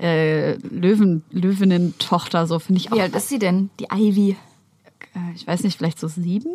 äh, 0.00 0.56
Löwen, 0.58 1.22
Löwinnen-Tochter, 1.30 2.46
so 2.46 2.58
finde 2.58 2.80
ich 2.80 2.92
auch. 2.92 2.96
Wie 2.96 3.00
alt 3.00 3.14
ist 3.14 3.28
sie 3.28 3.38
denn, 3.38 3.70
die 3.80 3.86
Ivy? 3.92 4.36
äh, 5.16 5.34
ich 5.34 5.46
weiß 5.46 5.62
nicht, 5.64 5.78
vielleicht 5.78 5.98
so 5.98 6.08
sieben? 6.08 6.50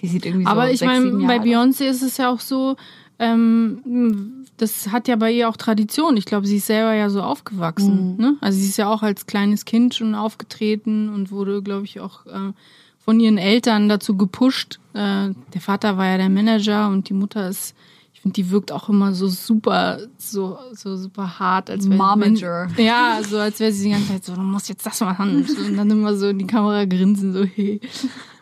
Die 0.00 0.08
sieht 0.08 0.26
irgendwie 0.26 0.44
so. 0.44 0.50
Aber 0.50 0.66
so 0.66 0.72
ich 0.72 0.82
meine, 0.82 1.10
bei. 1.26 1.38
Beyoncé 1.38 1.84
ist 1.84 2.02
es 2.02 2.16
ja 2.16 2.30
auch 2.30 2.40
so, 2.40 2.76
ähm, 3.18 4.44
das 4.56 4.88
hat 4.88 5.08
ja 5.08 5.16
bei 5.16 5.32
ihr 5.32 5.48
auch 5.48 5.56
Tradition. 5.56 6.16
Ich 6.16 6.24
glaube, 6.24 6.46
sie 6.46 6.56
ist 6.56 6.66
selber 6.66 6.94
ja 6.94 7.10
so 7.10 7.22
aufgewachsen. 7.22 8.16
Ne? 8.16 8.36
Also 8.40 8.58
sie 8.58 8.68
ist 8.68 8.76
ja 8.76 8.88
auch 8.88 9.02
als 9.02 9.26
kleines 9.26 9.64
Kind 9.64 9.94
schon 9.94 10.14
aufgetreten 10.14 11.08
und 11.08 11.30
wurde, 11.30 11.62
glaube 11.62 11.84
ich, 11.84 12.00
auch 12.00 12.26
äh, 12.26 12.52
von 12.98 13.18
ihren 13.18 13.38
Eltern 13.38 13.88
dazu 13.88 14.16
gepusht. 14.16 14.78
Äh, 14.94 15.30
der 15.54 15.60
Vater 15.60 15.96
war 15.96 16.06
ja 16.06 16.18
der 16.18 16.28
Manager 16.28 16.88
und 16.88 17.08
die 17.08 17.14
Mutter 17.14 17.48
ist, 17.48 17.74
finde, 18.22 18.34
die 18.34 18.50
wirkt 18.50 18.72
auch 18.72 18.88
immer 18.88 19.12
so 19.12 19.28
super, 19.28 19.98
so, 20.16 20.58
so 20.72 20.96
super 20.96 21.38
hart, 21.38 21.70
als 21.70 21.88
wenn, 21.88 21.96
Momager. 21.98 22.68
wenn 22.74 22.84
ja, 22.86 23.18
so 23.28 23.38
als 23.38 23.60
wäre 23.60 23.72
sie 23.72 23.84
die 23.84 23.90
ganze 23.90 24.08
Zeit 24.08 24.24
so, 24.24 24.34
du 24.34 24.40
musst 24.40 24.68
jetzt 24.68 24.86
das 24.86 25.00
machen 25.00 25.46
und 25.66 25.76
dann 25.76 25.90
immer 25.90 26.14
so 26.16 26.28
in 26.28 26.38
die 26.38 26.46
Kamera 26.46 26.84
grinsen, 26.84 27.32
so 27.32 27.44
hey. 27.44 27.80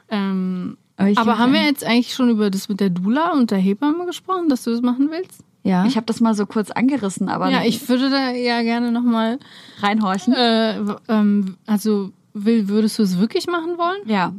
Ähm, 0.09 0.76
aber 0.97 1.33
hab 1.33 1.39
haben 1.39 1.53
wir 1.55 1.64
jetzt 1.64 1.85
eigentlich 1.85 2.12
schon 2.14 2.28
über 2.28 2.51
das 2.51 2.68
mit 2.68 2.81
der 2.81 2.91
Dula 2.91 3.33
und 3.33 3.51
der 3.51 3.59
Hebamme 3.59 4.05
gesprochen, 4.07 4.49
dass 4.49 4.64
du 4.64 4.70
das 4.70 4.83
machen 4.83 5.09
willst? 5.11 5.43
Ja. 5.62 5.85
Ich 5.87 5.97
habe 5.97 6.07
das 6.07 6.20
mal 6.20 6.35
so 6.35 6.47
kurz 6.47 6.70
angerissen, 6.70 7.28
aber 7.28 7.51
Ja, 7.51 7.64
ich 7.64 7.89
würde 7.89 8.11
da 8.11 8.31
ja 8.33 8.62
gerne 8.62 8.93
nochmal, 8.93 9.39
reinhorchen. 9.81 10.33
äh, 10.35 10.78
ähm, 11.09 11.57
also 11.66 12.12
will, 12.35 12.68
würdest 12.68 12.99
du 12.99 13.03
es 13.03 13.18
wirklich 13.18 13.47
machen 13.47 13.78
wollen? 13.78 14.01
Ja, 14.07 14.33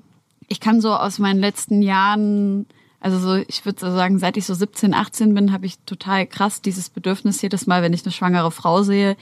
ich 0.48 0.60
kann 0.60 0.82
so 0.82 0.94
aus 0.94 1.18
meinen 1.20 1.40
letzten 1.40 1.82
Jahren, 1.82 2.66
also 3.02 3.20
so, 3.20 3.36
ich 3.48 3.66
würde 3.66 3.80
so 3.80 3.92
sagen, 3.92 4.20
seit 4.20 4.38
ich 4.38 4.46
so 4.46 4.54
17, 4.54 4.94
18 4.94 5.34
bin, 5.34 5.52
habe 5.52 5.66
ich 5.66 5.80
total 5.80 6.26
krass 6.28 6.62
dieses 6.62 6.90
Bedürfnis 6.90 7.42
jedes 7.42 7.68
Mal, 7.68 7.82
wenn 7.82 7.94
ich 7.94 8.04
eine 8.06 8.12
schwangere 8.12 8.52
Frau 8.52 8.84
sehe, 8.84 9.18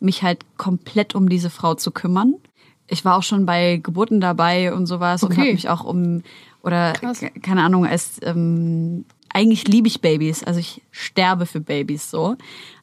mich 0.00 0.22
halt 0.22 0.44
komplett 0.56 1.14
um 1.14 1.28
diese 1.28 1.50
Frau 1.50 1.74
zu 1.74 1.90
kümmern. 1.90 2.34
Ich 2.86 3.04
war 3.04 3.16
auch 3.16 3.22
schon 3.22 3.44
bei 3.46 3.78
Geburten 3.82 4.20
dabei 4.20 4.72
und 4.72 4.86
sowas 4.86 5.22
und 5.22 5.32
Okay. 5.32 5.40
habe 5.40 5.52
mich 5.52 5.68
auch 5.68 5.84
um 5.84 6.22
oder 6.62 6.92
Krass. 6.94 7.20
keine 7.42 7.62
Ahnung, 7.62 7.86
als 7.86 8.18
ähm, 8.22 9.04
eigentlich 9.30 9.66
liebe 9.68 9.88
ich 9.88 10.00
Babys, 10.00 10.44
also 10.44 10.60
ich 10.60 10.82
sterbe 10.90 11.44
für 11.46 11.60
Babys 11.60 12.10
so, 12.10 12.36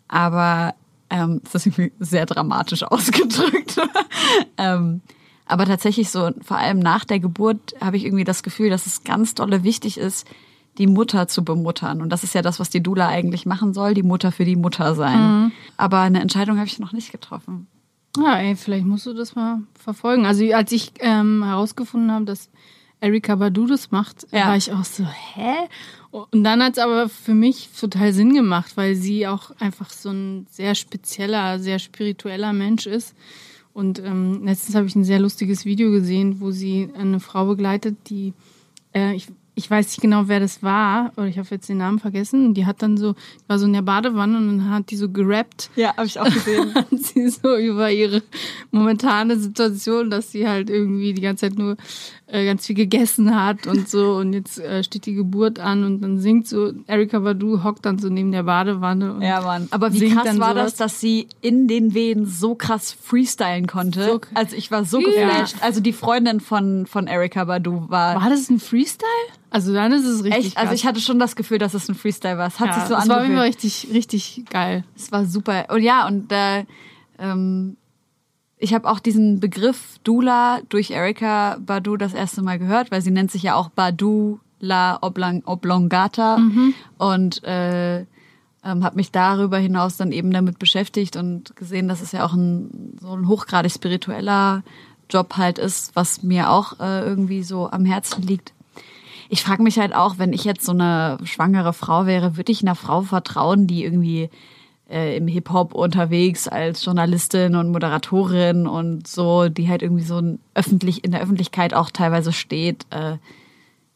aber 0.08 0.76
ähm, 1.10 1.42
das 1.44 1.56
ist 1.56 1.66
irgendwie 1.68 1.92
sehr 2.00 2.26
dramatisch 2.26 2.84
ausgedrückt. 2.92 3.80
ähm, 4.58 5.02
aber 5.52 5.66
tatsächlich 5.66 6.10
so, 6.10 6.32
vor 6.42 6.58
allem 6.58 6.80
nach 6.80 7.06
der 7.06 7.20
Geburt, 7.20 7.76
habe 7.82 7.98
ich 7.98 8.06
irgendwie 8.06 8.24
das 8.24 8.44
Gefühl, 8.44 8.70
dass 8.70 8.86
es 8.86 9.04
ganz 9.04 9.36
dolle 9.36 9.64
wichtig 9.64 9.98
ist, 9.98 10.28
die 10.78 10.88
Mutter 10.88 11.28
zu 11.28 11.44
bemuttern. 11.44 12.02
Und 12.02 12.10
das 12.10 12.24
ist 12.24 12.34
ja 12.34 12.42
das, 12.42 12.60
was 12.60 12.70
die 12.70 12.82
Dula 12.82 13.08
eigentlich 13.08 13.46
machen 13.46 13.74
soll, 13.74 13.94
die 13.94 14.04
Mutter 14.04 14.32
für 14.32 14.46
die 14.46 14.56
Mutter 14.56 14.96
sein. 14.96 15.52
Aber 15.78 16.00
eine 16.00 16.22
Entscheidung 16.22 16.58
habe 16.58 16.68
ich 16.68 16.80
noch 16.80 16.94
nicht 16.94 17.12
getroffen. 17.12 17.68
Ja, 18.18 18.38
ey, 18.38 18.56
vielleicht 18.56 18.86
musst 18.86 19.06
du 19.06 19.14
das 19.14 19.36
mal 19.36 19.60
verfolgen. 19.78 20.26
Also 20.26 20.44
als 20.54 20.72
ich 20.72 20.94
ähm, 21.00 21.44
herausgefunden 21.44 22.12
habe, 22.12 22.26
dass 22.26 22.50
Erika 23.02 23.36
Badu 23.36 23.66
das 23.66 23.92
macht, 23.92 24.28
Ja. 24.32 24.48
war 24.48 24.56
ich 24.58 24.72
auch 24.72 24.84
so, 24.86 25.06
hä? 25.06 25.56
Und 26.12 26.44
dann 26.44 26.62
hat 26.62 26.74
es 26.74 26.80
aber 26.80 27.10
für 27.10 27.34
mich 27.34 27.70
total 27.80 28.14
Sinn 28.14 28.34
gemacht, 28.34 28.76
weil 28.76 28.96
sie 28.96 29.28
auch 29.28 29.52
einfach 29.60 29.90
so 29.90 30.10
ein 30.10 30.46
sehr 30.52 30.76
spezieller, 30.76 31.58
sehr 31.60 31.80
spiritueller 31.80 32.54
Mensch 32.54 32.86
ist. 32.86 33.16
Und 33.74 34.00
ähm, 34.00 34.44
letztens 34.46 34.76
habe 34.76 34.88
ich 34.88 34.96
ein 34.96 35.04
sehr 35.04 35.20
lustiges 35.20 35.66
Video 35.66 35.92
gesehen, 35.92 36.40
wo 36.40 36.52
sie 36.52 36.90
eine 36.98 37.20
Frau 37.20 37.46
begleitet, 37.46 37.98
die, 38.10 38.34
äh, 38.94 39.14
ich 39.16 39.28
ich 39.62 39.70
weiß 39.70 39.88
nicht 39.88 40.02
genau, 40.02 40.24
wer 40.26 40.40
das 40.40 40.64
war, 40.64 41.12
oder 41.18 41.28
ich 41.28 41.38
habe 41.38 41.48
jetzt 41.52 41.70
den 41.70 41.78
Namen 41.78 42.00
vergessen. 42.00 42.56
Die 42.56 42.66
hat 42.66 42.82
dann 42.82 42.98
so, 42.98 43.14
war 43.48 43.60
so 43.60 43.68
in 43.68 43.74
der 43.74 43.84
Badewanne 43.84 44.38
und 44.38 44.48
dann 44.48 44.70
hat 44.72 44.90
die 44.90 44.96
so 44.96 45.10
gerappt. 45.10 45.70
Ja, 45.76 45.96
habe 45.96 46.08
ich 46.08 46.20
auch 46.20 46.26
gesehen. 46.26 46.74
hat 46.76 46.88
sie 46.90 47.30
so 47.30 47.56
über 47.56 47.92
ihre 47.92 48.24
momentane 48.72 49.38
Situation, 49.38 50.10
dass 50.10 50.32
sie 50.32 50.48
halt 50.48 50.72
irgendwie 50.72 51.14
die 51.14 51.22
ganze 51.22 51.48
Zeit 51.48 51.60
nur 51.60 51.78
äh, 52.32 52.46
ganz 52.46 52.66
viel 52.66 52.76
gegessen 52.76 53.36
hat 53.36 53.68
und 53.68 53.90
so 53.90 54.16
und 54.16 54.34
jetzt 54.34 54.58
äh, 54.58 54.84
steht 54.84 55.06
die 55.06 55.14
Geburt 55.14 55.60
an 55.60 55.84
und 55.84 56.02
dann 56.02 56.18
singt 56.18 56.48
so 56.48 56.72
Erika 56.88 57.20
Badu 57.20 57.64
hockt 57.64 57.86
dann 57.86 58.00
so 58.00 58.08
neben 58.10 58.32
der 58.32 58.44
Badewanne 58.44 59.20
ja 59.22 59.42
Mann 59.42 59.68
aber 59.72 59.94
wie 59.94 60.10
krass 60.10 60.40
war 60.40 60.54
sowas. 60.54 60.56
das 60.56 60.76
dass 60.76 61.02
sie 61.02 61.28
in 61.42 61.68
den 61.68 61.94
Wehen 61.94 62.26
so 62.26 62.56
krass 62.56 62.94
freestylen 62.94 63.68
konnte 63.68 64.06
so, 64.06 64.22
also 64.34 64.56
ich 64.56 64.72
war 64.72 64.86
so 64.86 65.00
geflasht 65.00 65.58
also 65.60 65.82
die 65.82 65.94
Freundin 65.94 66.40
von 66.40 66.86
von 66.86 67.08
Erika 67.08 67.44
Badu 67.44 67.90
war 67.90 68.22
war 68.22 68.30
das 68.30 68.50
ein 68.50 68.60
Freestyle 68.60 69.08
also 69.52 69.74
dann 69.74 69.92
ist 69.92 70.06
es 70.06 70.24
richtig 70.24 70.46
echt? 70.48 70.58
Also 70.58 70.74
ich 70.74 70.86
hatte 70.86 71.00
schon 71.00 71.20
das 71.20 71.36
Gefühl 71.36 71.60
dass 71.60 71.74
es 71.74 71.88
ein 71.88 71.96
Freestyle 71.96 72.38
war. 72.38 72.48
Es 72.48 72.60
hat 72.60 72.70
ja, 72.70 72.74
sich 72.80 72.86
so 72.86 72.96
angefühlt 72.96 73.30
das 73.30 73.36
war 73.36 73.44
richtig 73.44 73.88
richtig 73.94 74.46
geil. 74.50 74.84
Es 74.96 75.12
war 75.12 75.26
super. 75.26 75.66
Und 75.70 75.84
ja 75.84 76.08
und 76.08 76.32
äh, 76.32 76.66
ähm, 77.20 77.78
ich 78.58 78.74
habe 78.74 78.90
auch 78.90 79.00
diesen 79.00 79.40
Begriff 79.40 80.00
Dula 80.04 80.62
durch 80.70 80.92
Erika 80.92 81.58
Badu 81.60 81.98
das 81.98 82.14
erste 82.14 82.42
Mal 82.42 82.60
gehört, 82.60 82.92
weil 82.92 83.02
sie 83.02 83.12
nennt 83.12 83.32
sich 83.32 83.44
ja 83.44 83.56
auch 83.56 83.70
Badu 83.70 84.40
La 84.60 85.00
Oblang 85.02 85.44
Oblongata. 85.46 86.38
Mhm. 86.38 86.74
und 86.98 87.44
äh, 87.44 88.06
ähm, 88.64 88.84
habe 88.84 88.96
mich 88.96 89.12
darüber 89.12 89.58
hinaus 89.58 89.98
dann 89.98 90.12
eben 90.12 90.32
damit 90.32 90.60
beschäftigt 90.60 91.16
und 91.16 91.56
gesehen, 91.56 91.88
dass 91.88 92.02
es 92.02 92.12
ja 92.12 92.26
auch 92.26 92.34
ein 92.34 92.98
so 93.02 93.14
ein 93.14 93.28
hochgradig 93.28 93.72
spiritueller 93.72 94.64
Job 95.10 95.36
halt 95.38 95.58
ist, 95.58 95.96
was 95.96 96.24
mir 96.24 96.50
auch 96.50 96.80
äh, 96.80 97.02
irgendwie 97.02 97.44
so 97.44 97.70
am 97.70 97.86
Herzen 97.86 98.22
liegt. 98.22 98.54
Ich 99.34 99.44
frage 99.44 99.64
mich 99.64 99.80
halt 99.80 99.96
auch, 99.96 100.18
wenn 100.18 100.34
ich 100.34 100.44
jetzt 100.44 100.66
so 100.66 100.74
eine 100.74 101.18
schwangere 101.24 101.72
Frau 101.72 102.06
wäre, 102.06 102.36
würde 102.36 102.52
ich 102.52 102.64
einer 102.64 102.76
Frau 102.76 103.02
vertrauen, 103.02 103.66
die 103.66 103.86
irgendwie 103.86 104.30
äh, 104.90 105.16
im 105.16 105.26
Hip-Hop 105.26 105.74
unterwegs 105.74 106.50
als 106.50 106.84
Journalistin 106.84 107.56
und 107.56 107.72
Moderatorin 107.72 108.68
und 108.68 109.08
so, 109.08 109.48
die 109.48 109.70
halt 109.70 109.84
irgendwie 109.84 110.04
so 110.04 110.22
öffentlich 110.54 111.06
in 111.06 111.12
der 111.12 111.22
Öffentlichkeit 111.22 111.74
auch 111.74 111.92
teilweise 111.92 112.34
steht, 112.34 112.86
äh, 112.90 113.20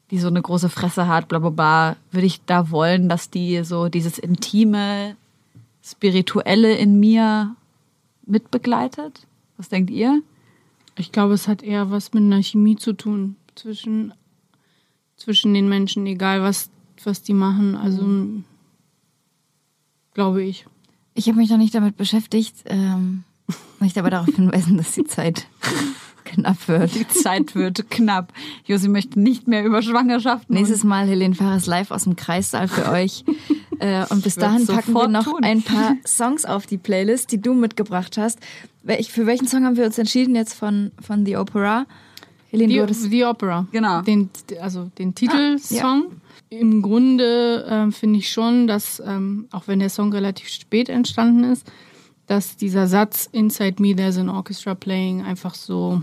die 0.10 0.20
so 0.20 0.30
eine 0.30 0.42
große 0.42 0.70
Fresse 0.70 1.10
hat, 1.10 1.28
bla 1.28 1.40
bla 1.40 1.50
bla, 1.50 1.96
würde 2.12 2.28
ich 2.28 2.46
da 2.46 2.72
wollen, 2.72 3.10
dass 3.10 3.30
die 3.30 3.62
so 3.66 3.90
dieses 3.90 4.18
intime, 4.18 5.18
spirituelle 5.84 6.78
in 6.78 6.98
mir 6.98 7.58
mitbegleitet? 8.26 9.28
Was 9.58 9.68
denkt 9.68 9.92
ihr? 9.92 10.22
Ich 10.98 11.12
glaube, 11.12 11.34
es 11.34 11.50
hat 11.50 11.62
eher 11.62 11.92
was 11.92 12.14
mit 12.14 12.24
einer 12.24 12.42
Chemie 12.42 12.78
zu 12.78 12.94
tun 12.94 13.36
zwischen, 13.56 14.14
zwischen 15.18 15.54
den 15.54 15.70
Menschen, 15.70 16.06
egal 16.06 16.42
was, 16.42 16.70
was 17.04 17.22
die 17.22 17.34
machen. 17.34 17.76
Also, 17.76 18.04
mhm. 18.04 18.44
glaube 20.14 20.44
ich. 20.44 20.66
Ich 21.14 21.28
habe 21.28 21.38
mich 21.38 21.50
noch 21.50 21.58
nicht 21.58 21.74
damit 21.74 21.98
beschäftigt. 21.98 22.56
Ähm, 22.66 23.24
möchte 23.80 24.00
aber 24.00 24.10
darauf 24.10 24.34
hinweisen, 24.34 24.78
dass 24.78 24.92
die 24.92 25.06
Zeit 25.06 25.48
knapp 26.26 26.68
wird. 26.68 26.94
Die 26.96 27.08
Zeit 27.08 27.56
wird 27.56 27.90
knapp. 27.90 28.34
Josi 28.66 28.90
möchte 28.90 29.20
nicht 29.20 29.48
mehr 29.48 29.64
über 29.64 29.82
Schwangerschaften. 29.82 30.56
Nächstes 30.56 30.84
Mal 30.84 31.08
Helene 31.08 31.36
Fares 31.36 31.66
live 31.66 31.92
aus 31.92 32.04
dem 32.04 32.16
Kreissaal 32.16 32.68
für 32.68 32.92
euch. 32.92 33.24
Äh, 33.80 34.06
und 34.10 34.24
bis 34.24 34.36
dahin 34.36 34.66
packen 34.68 34.94
wir 34.94 35.08
noch 35.08 35.26
tun. 35.26 35.44
ein 35.44 35.62
paar 35.62 35.96
Songs 36.06 36.46
auf 36.46 36.66
die 36.66 36.78
Playlist, 36.78 37.32
die 37.32 37.42
du 37.42 37.54
mitgebracht 37.54 38.18
hast. 38.18 38.40
Für 39.10 39.26
welchen 39.26 39.48
Song 39.48 39.66
haben 39.66 39.78
wir 39.78 39.86
uns 39.86 39.98
entschieden 39.98 40.36
jetzt 40.36 40.54
von, 40.54 40.92
von 41.02 41.26
The 41.26 41.38
Opera? 41.38 41.86
Helene, 42.56 42.94
The, 42.94 43.10
The 43.10 43.26
Opera. 43.26 43.68
Genau. 43.72 44.02
Den, 44.02 44.30
also 44.62 44.90
den 44.98 45.16
Titelsong. 45.16 46.06
Ah, 46.10 46.36
ja. 46.52 46.60
Im 46.60 46.82
Grunde 46.82 47.66
äh, 47.66 47.92
finde 47.92 48.20
ich 48.20 48.32
schon, 48.32 48.68
dass, 48.68 49.02
ähm, 49.06 49.48
auch 49.52 49.68
wenn 49.68 49.80
der 49.80 49.90
Song 49.90 50.14
relativ 50.14 50.48
spät 50.48 50.90
entstanden 50.90 51.44
ist, 51.44 51.72
dass 52.28 52.58
dieser 52.58 52.88
Satz 52.88 53.30
Inside 53.32 53.82
Me 53.82 53.96
there's 53.96 54.18
an 54.18 54.30
orchestra 54.30 54.74
playing 54.76 55.22
einfach 55.22 55.56
so 55.56 56.02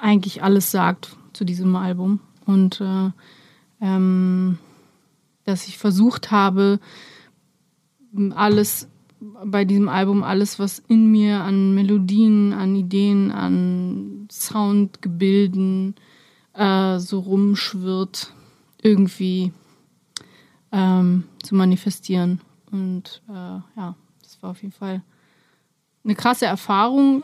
eigentlich 0.00 0.42
alles 0.42 0.70
sagt 0.70 1.16
zu 1.32 1.44
diesem 1.44 1.76
Album. 1.76 2.20
Und 2.46 2.80
äh, 2.80 3.10
ähm, 3.80 4.58
dass 5.44 5.66
ich 5.66 5.78
versucht 5.78 6.30
habe, 6.30 6.80
alles 8.34 8.88
bei 9.44 9.64
diesem 9.64 9.88
Album, 9.88 10.22
alles, 10.22 10.58
was 10.58 10.82
in 10.88 11.10
mir 11.10 11.42
an 11.42 11.74
Melodien, 11.74 12.52
an 12.52 12.74
Ideen, 12.74 13.30
an 13.30 14.19
Soundgebilden 14.30 15.94
äh, 16.54 16.98
so 16.98 17.20
rumschwirrt, 17.20 18.32
irgendwie 18.82 19.52
ähm, 20.72 21.24
zu 21.42 21.54
manifestieren. 21.54 22.40
Und 22.70 23.22
äh, 23.28 23.32
ja, 23.32 23.94
das 24.22 24.42
war 24.42 24.50
auf 24.50 24.62
jeden 24.62 24.74
Fall 24.74 25.02
eine 26.04 26.14
krasse 26.14 26.46
Erfahrung, 26.46 27.22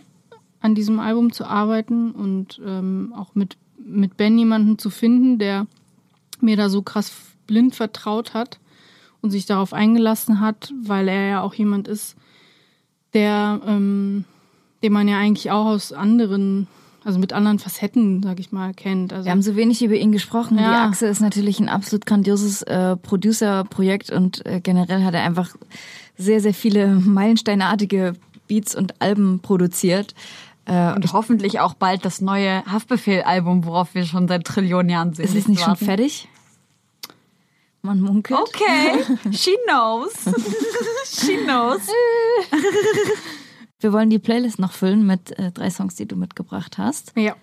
an 0.60 0.74
diesem 0.74 0.98
Album 0.98 1.32
zu 1.32 1.44
arbeiten 1.44 2.10
und 2.10 2.60
ähm, 2.64 3.14
auch 3.16 3.34
mit, 3.34 3.56
mit 3.78 4.16
Ben 4.16 4.36
jemanden 4.36 4.78
zu 4.78 4.90
finden, 4.90 5.38
der 5.38 5.66
mir 6.40 6.56
da 6.56 6.68
so 6.68 6.82
krass 6.82 7.12
blind 7.46 7.74
vertraut 7.74 8.34
hat 8.34 8.58
und 9.20 9.30
sich 9.30 9.46
darauf 9.46 9.72
eingelassen 9.72 10.40
hat, 10.40 10.72
weil 10.82 11.08
er 11.08 11.28
ja 11.28 11.40
auch 11.42 11.54
jemand 11.54 11.88
ist, 11.88 12.16
der, 13.12 13.60
ähm, 13.64 14.24
den 14.82 14.92
man 14.92 15.08
ja 15.08 15.18
eigentlich 15.18 15.50
auch 15.50 15.66
aus 15.66 15.92
anderen 15.92 16.66
also 17.06 17.20
mit 17.20 17.32
anderen 17.32 17.60
Facetten, 17.60 18.20
sag 18.22 18.40
ich 18.40 18.50
mal, 18.50 18.74
kennt. 18.74 19.12
Also 19.12 19.26
Wir 19.26 19.30
haben 19.30 19.42
so 19.42 19.54
wenig 19.54 19.82
über 19.82 19.94
ihn 19.94 20.10
gesprochen. 20.10 20.58
Ja. 20.58 20.70
Die 20.70 20.90
Achse 20.90 21.06
ist 21.06 21.20
natürlich 21.20 21.60
ein 21.60 21.68
absolut 21.68 22.04
grandioses 22.04 22.62
äh, 22.62 22.96
Producer-Projekt 22.96 24.10
und 24.10 24.44
äh, 24.44 24.60
generell 24.60 25.04
hat 25.04 25.14
er 25.14 25.22
einfach 25.22 25.54
sehr, 26.18 26.40
sehr 26.40 26.52
viele 26.52 26.88
meilensteinartige 26.88 28.14
Beats 28.48 28.74
und 28.74 29.00
Alben 29.00 29.38
produziert. 29.38 30.14
Äh, 30.64 30.94
und 30.94 31.12
hoffentlich 31.12 31.60
auch 31.60 31.74
bald 31.74 32.04
das 32.04 32.20
neue 32.20 32.66
Haftbefehl-Album, 32.66 33.64
worauf 33.64 33.94
wir 33.94 34.04
schon 34.04 34.26
seit 34.26 34.44
Trillionen 34.44 34.90
Jahren 34.90 35.14
sind. 35.14 35.26
Ist 35.26 35.36
es 35.36 35.46
nicht 35.46 35.60
warten. 35.60 35.76
schon 35.76 35.86
fertig? 35.86 36.28
Man 37.82 38.00
munkelt. 38.00 38.40
Okay, 38.40 39.04
she 39.30 39.56
knows. 39.68 40.12
she 41.06 41.36
knows. 41.36 41.82
Wir 43.80 43.92
wollen 43.92 44.10
die 44.10 44.18
Playlist 44.18 44.58
noch 44.58 44.72
füllen 44.72 45.06
mit 45.06 45.38
äh, 45.38 45.52
drei 45.52 45.70
Songs, 45.70 45.94
die 45.96 46.06
du 46.06 46.16
mitgebracht 46.16 46.78
hast. 46.78 47.12
Ja. 47.16 47.36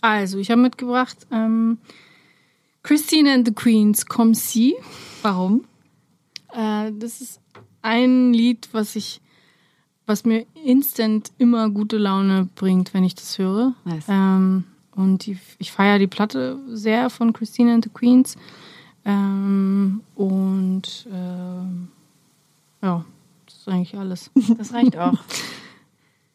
Also, 0.00 0.38
ich 0.38 0.50
habe 0.50 0.60
mitgebracht 0.60 1.26
ähm, 1.32 1.78
Christine 2.82 3.32
and 3.32 3.46
the 3.46 3.54
Queens, 3.54 4.06
Come 4.06 4.34
See. 4.34 4.74
Warum? 5.22 5.64
Äh, 6.52 6.92
das 6.98 7.20
ist 7.20 7.40
ein 7.82 8.32
Lied, 8.32 8.68
was 8.72 8.96
ich, 8.96 9.20
was 10.06 10.24
mir 10.24 10.46
instant 10.64 11.30
immer 11.38 11.68
gute 11.70 11.98
Laune 11.98 12.48
bringt, 12.54 12.94
wenn 12.94 13.04
ich 13.04 13.14
das 13.14 13.38
höre. 13.38 13.74
Nice. 13.84 14.06
Ähm, 14.08 14.64
und 14.94 15.26
die, 15.26 15.38
ich 15.58 15.70
feiere 15.70 15.98
die 15.98 16.06
Platte 16.06 16.58
sehr 16.68 17.10
von 17.10 17.32
Christine 17.32 17.74
and 17.74 17.84
the 17.84 17.90
Queens. 17.90 18.36
Ähm, 19.04 20.00
und 20.14 21.06
äh, 21.10 22.84
ja, 22.86 23.04
das 23.46 23.54
ist 23.54 23.68
eigentlich 23.68 23.96
alles. 23.96 24.30
Das 24.58 24.72
reicht 24.72 24.96
auch. 24.96 25.18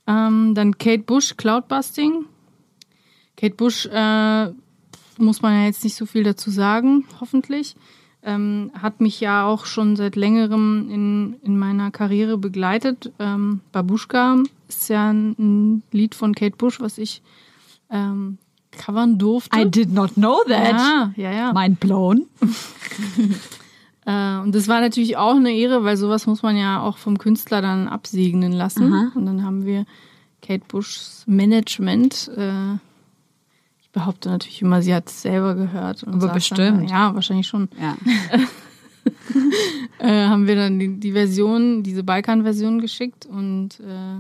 Ähm, 0.08 0.54
dann 0.56 0.78
Kate 0.78 1.04
Bush, 1.04 1.36
Cloudbusting. 1.38 2.26
Kate 3.38 3.56
Bush 3.56 3.86
äh, 3.86 4.52
muss 5.18 5.42
man 5.42 5.54
ja 5.54 5.66
jetzt 5.66 5.84
nicht 5.84 5.96
so 5.96 6.06
viel 6.06 6.24
dazu 6.24 6.52
sagen, 6.52 7.06
hoffentlich. 7.20 7.76
Ähm, 8.26 8.72
hat 8.74 9.02
mich 9.02 9.20
ja 9.20 9.46
auch 9.46 9.66
schon 9.66 9.98
seit 9.98 10.16
längerem 10.16 10.90
in, 10.90 11.36
in 11.44 11.58
meiner 11.58 11.92
Karriere 11.92 12.38
begleitet. 12.38 13.12
Ähm, 13.20 13.60
Babushka 13.74 14.38
ist 14.70 14.90
ja 14.90 15.10
ein, 15.10 15.36
ein, 15.38 15.84
Lied 15.92 16.16
von 16.16 16.34
Kate 16.34 16.56
Bush, 16.56 16.80
was 16.80 16.98
ich 16.98 17.22
ähm, 17.90 18.38
covern 18.72 19.18
durfte. 19.18 19.60
I 19.60 19.70
did 19.70 19.92
not 19.92 20.14
know 20.14 20.42
that. 20.48 20.72
Ja, 20.72 21.14
ja, 21.18 21.32
ja. 21.34 21.54
Mind 21.54 21.82
blown. 21.82 22.28
Äh, 24.06 24.38
und 24.40 24.54
das 24.54 24.68
war 24.68 24.82
natürlich 24.82 25.18
auch 25.18 25.36
eine 25.36 25.52
Ehre, 25.52 25.84
weil 25.84 25.98
sowas 25.98 26.28
muss 26.28 26.44
man 26.44 26.58
ja 26.58 26.82
auch 26.82 26.98
vom 26.98 27.18
Künstler 27.18 27.62
dann 27.62 27.88
absegnen 27.88 28.52
lassen. 28.52 28.94
Aha. 28.94 29.12
Und 29.16 29.26
dann 29.26 29.44
haben 29.44 29.66
wir 29.66 29.86
Kate 30.42 30.64
Bushs 30.68 31.24
Management. 31.26 32.30
Äh, 32.36 32.74
ich 33.82 33.90
behaupte 33.92 34.30
natürlich 34.30 34.62
immer, 34.62 34.82
sie 34.82 34.94
hat 34.94 35.08
es 35.08 35.22
selber 35.22 35.56
gehört. 35.56 36.06
Aber 36.06 36.30
bestimmt. 36.30 36.60
Dann, 36.60 36.88
ja, 36.88 37.16
wahrscheinlich 37.16 37.48
schon. 37.48 37.70
Ja. 37.82 37.96
äh, 40.00 40.28
haben 40.28 40.48
wir 40.48 40.56
dann 40.56 40.80
die, 40.80 41.00
die 41.00 41.12
Version, 41.14 41.84
diese 41.84 42.04
Balkan-Version 42.04 42.80
geschickt 42.80 43.26
und 43.26 43.80
äh, 43.80 44.20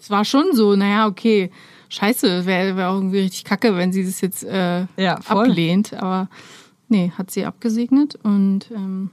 es 0.00 0.10
war 0.10 0.24
schon 0.24 0.52
so, 0.52 0.76
naja, 0.76 1.08
okay, 1.08 1.50
scheiße, 1.88 2.46
wäre 2.46 2.76
wär 2.76 2.90
auch 2.90 2.96
irgendwie 2.96 3.18
richtig 3.18 3.44
kacke, 3.44 3.76
wenn 3.76 3.92
sie 3.92 4.04
das 4.04 4.20
jetzt 4.20 4.44
ja, 4.44 4.86
ablehnt, 5.26 5.92
aber 5.92 6.28
Nee, 6.88 7.12
hat 7.16 7.30
sie 7.30 7.44
abgesegnet 7.44 8.18
und 8.22 8.70
ähm, 8.74 9.10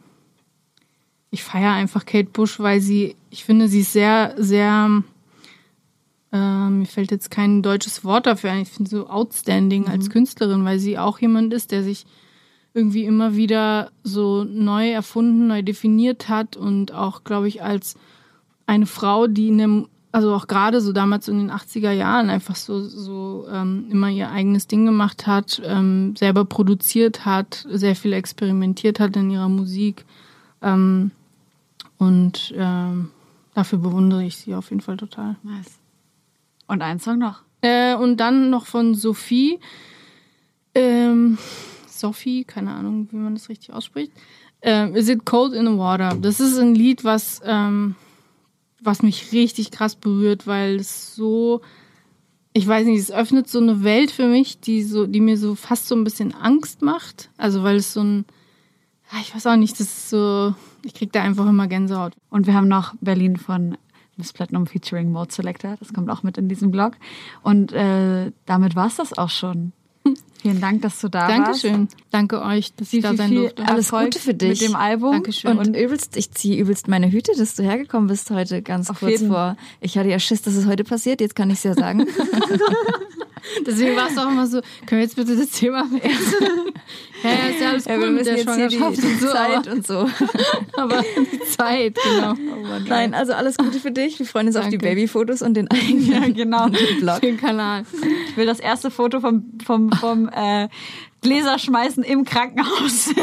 ich 1.29 1.43
feiere 1.43 1.73
einfach 1.73 2.05
Kate 2.05 2.29
Bush, 2.31 2.59
weil 2.59 2.79
sie, 2.79 3.15
ich 3.29 3.43
finde, 3.43 3.67
sie 3.67 3.81
ist 3.81 3.91
sehr, 3.91 4.33
sehr, 4.37 5.03
äh, 6.31 6.69
mir 6.69 6.85
fällt 6.85 7.11
jetzt 7.11 7.29
kein 7.29 7.61
deutsches 7.61 8.05
Wort 8.05 8.25
dafür 8.25 8.51
ein, 8.51 8.61
ich 8.61 8.69
finde 8.69 8.89
so 8.89 9.09
outstanding 9.09 9.83
mhm. 9.83 9.89
als 9.89 10.09
Künstlerin, 10.09 10.63
weil 10.63 10.79
sie 10.79 10.97
auch 10.97 11.19
jemand 11.19 11.53
ist, 11.53 11.71
der 11.71 11.83
sich 11.83 12.05
irgendwie 12.73 13.05
immer 13.05 13.35
wieder 13.35 13.91
so 14.03 14.43
neu 14.43 14.91
erfunden, 14.91 15.47
neu 15.47 15.61
definiert 15.61 16.29
hat 16.29 16.57
und 16.57 16.93
auch, 16.93 17.23
glaube 17.23 17.47
ich, 17.47 17.61
als 17.61 17.95
eine 18.65 18.85
Frau, 18.85 19.27
die 19.27 19.49
in 19.49 19.57
dem 19.57 19.87
also 20.15 20.33
auch 20.33 20.47
gerade 20.47 20.79
so 20.79 20.93
damals 20.93 21.27
in 21.27 21.39
den 21.39 21.51
80er 21.51 21.91
Jahren 21.91 22.29
einfach 22.29 22.55
so, 22.55 22.79
so 22.87 23.47
ähm, 23.51 23.87
immer 23.91 24.09
ihr 24.09 24.31
eigenes 24.31 24.65
Ding 24.65 24.85
gemacht 24.85 25.27
hat, 25.27 25.61
ähm, 25.65 26.15
selber 26.15 26.45
produziert 26.45 27.25
hat, 27.25 27.67
sehr 27.69 27.97
viel 27.97 28.13
experimentiert 28.13 29.01
hat 29.01 29.17
in 29.17 29.29
ihrer 29.29 29.49
Musik. 29.49 30.05
Ähm, 30.61 31.11
und 31.97 32.53
ähm, 32.55 33.11
dafür 33.55 33.79
bewundere 33.79 34.23
ich 34.23 34.37
sie 34.37 34.55
auf 34.55 34.69
jeden 34.69 34.81
Fall 34.81 34.95
total. 34.95 35.35
Nice. 35.43 35.79
Und 36.67 36.81
ein 36.81 37.01
Song 37.01 37.17
noch? 37.17 37.41
Äh, 37.59 37.95
und 37.95 38.15
dann 38.15 38.49
noch 38.49 38.67
von 38.67 38.95
Sophie. 38.95 39.59
Ähm, 40.73 41.37
Sophie, 41.87 42.45
keine 42.45 42.71
Ahnung, 42.71 43.09
wie 43.11 43.17
man 43.17 43.35
das 43.35 43.49
richtig 43.49 43.73
ausspricht. 43.73 44.13
Ähm, 44.61 44.95
Is 44.95 45.09
It 45.09 45.25
Cold 45.25 45.51
in 45.51 45.65
the 45.65 45.77
Water? 45.77 46.15
Das 46.21 46.39
ist 46.39 46.57
ein 46.57 46.73
Lied, 46.73 47.03
was 47.03 47.41
was 48.85 49.03
mich 49.03 49.31
richtig 49.31 49.71
krass 49.71 49.95
berührt, 49.95 50.47
weil 50.47 50.75
es 50.77 51.15
so, 51.15 51.61
ich 52.53 52.67
weiß 52.67 52.85
nicht, 52.85 52.99
es 52.99 53.11
öffnet 53.11 53.49
so 53.49 53.59
eine 53.59 53.83
Welt 53.83 54.11
für 54.11 54.27
mich, 54.27 54.59
die 54.59 54.83
so, 54.83 55.07
die 55.07 55.21
mir 55.21 55.37
so 55.37 55.55
fast 55.55 55.87
so 55.87 55.95
ein 55.95 56.03
bisschen 56.03 56.33
Angst 56.33 56.81
macht. 56.81 57.29
Also 57.37 57.63
weil 57.63 57.77
es 57.77 57.93
so 57.93 58.01
ein, 58.01 58.25
ich 59.21 59.33
weiß 59.33 59.47
auch 59.47 59.55
nicht, 59.55 59.73
das 59.73 59.87
ist 59.87 60.09
so, 60.09 60.55
ich 60.83 60.93
krieg 60.93 61.11
da 61.11 61.21
einfach 61.21 61.47
immer 61.47 61.67
Gänsehaut. 61.67 62.13
Und 62.29 62.47
wir 62.47 62.53
haben 62.53 62.67
noch 62.67 62.93
Berlin 63.01 63.37
von 63.37 63.77
Miss 64.17 64.33
Platinum 64.33 64.67
featuring 64.67 65.11
Mode 65.11 65.33
Selector. 65.33 65.75
Das 65.79 65.93
kommt 65.93 66.09
auch 66.09 66.23
mit 66.23 66.37
in 66.37 66.47
diesem 66.47 66.71
Blog. 66.71 66.93
Und 67.43 67.73
äh, 67.73 68.31
damit 68.45 68.75
war 68.75 68.87
es 68.87 68.95
das 68.95 69.17
auch 69.17 69.29
schon. 69.29 69.73
Vielen 70.45 70.61
Dank, 70.61 70.83
dass 70.83 71.01
du 71.01 71.09
da 71.09 71.27
Dankeschön. 71.27 71.87
warst. 71.87 71.97
Danke 72.11 72.43
euch, 72.43 72.71
dass 72.75 72.93
ich 72.93 73.01
da 73.01 73.15
sein 73.15 73.33
durfte. 73.33 73.67
Alles 73.67 73.89
Gute 73.89 74.19
für 74.19 74.35
dich. 74.35 74.61
Mit 74.61 74.69
dem 74.69 74.75
Album. 74.75 75.13
Dankeschön. 75.13 75.57
Und 75.57 75.75
übelst, 75.75 76.15
ich 76.17 76.29
ziehe 76.33 76.55
übelst 76.61 76.87
meine 76.87 77.11
Hüte, 77.11 77.31
dass 77.35 77.55
du 77.55 77.63
hergekommen 77.63 78.05
bist 78.07 78.29
heute 78.29 78.61
ganz 78.61 78.91
Auf 78.91 78.99
kurz 78.99 79.13
jeden. 79.13 79.29
vor. 79.29 79.57
Ich 79.81 79.97
hatte 79.97 80.07
ja 80.07 80.19
Schiss, 80.19 80.43
dass 80.43 80.53
es 80.53 80.67
heute 80.67 80.83
passiert. 80.83 81.19
Jetzt 81.19 81.35
kann 81.35 81.49
ich 81.49 81.57
es 81.57 81.63
ja 81.63 81.73
sagen. 81.73 82.05
Deswegen 83.65 83.95
war 83.95 84.07
es 84.11 84.19
auch 84.19 84.29
immer 84.29 84.45
so, 84.45 84.61
können 84.85 84.99
wir 84.99 85.05
jetzt 85.05 85.15
bitte 85.15 85.35
das 85.35 85.49
Thema 85.49 85.83
wechseln? 85.91 86.73
Ja, 87.25 87.31
ja, 87.31 87.45
ist 87.47 87.61
ja 87.61 87.69
alles 87.69 87.85
cool 87.87 88.01
ja, 88.01 88.09
mit 88.11 88.25
der 88.25 88.37
Schwangerschaft 88.37 89.03
und 89.03 89.19
so. 89.19 89.27
Zeit 89.27 89.67
und 89.67 89.87
so. 89.87 90.09
aber 90.77 91.03
die 91.31 91.39
Zeit, 91.49 91.97
genau. 92.03 92.33
Oh 92.33 92.79
Nein, 92.87 93.13
also 93.13 93.33
alles 93.33 93.57
Gute 93.57 93.79
für 93.79 93.91
dich. 93.91 94.19
Wir 94.19 94.25
freuen 94.25 94.47
uns 94.47 94.55
Danke. 94.55 94.67
auf 94.67 94.71
die 94.71 94.77
Babyfotos 94.77 95.41
und 95.41 95.55
den 95.55 95.69
eigenen 95.69 96.11
ja, 96.11 96.27
genau. 96.29 96.67
Blog. 96.99 97.21
Den 97.21 97.37
Kanal. 97.37 97.83
Ich 98.29 98.37
will 98.37 98.45
das 98.45 98.59
erste 98.59 98.91
Foto 98.91 99.19
vom, 99.19 99.43
vom, 99.63 99.91
vom 99.91 100.29
äh, 100.29 100.67
Gläser 101.21 101.59
schmeißen 101.59 102.03
im 102.03 102.25
Krankenhaus. 102.25 103.13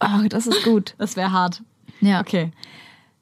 oh, 0.00 0.28
das 0.28 0.46
ist 0.46 0.62
gut. 0.64 0.94
Das 0.98 1.16
wäre 1.16 1.32
hart. 1.32 1.62
Ja. 2.00 2.20
Okay. 2.20 2.50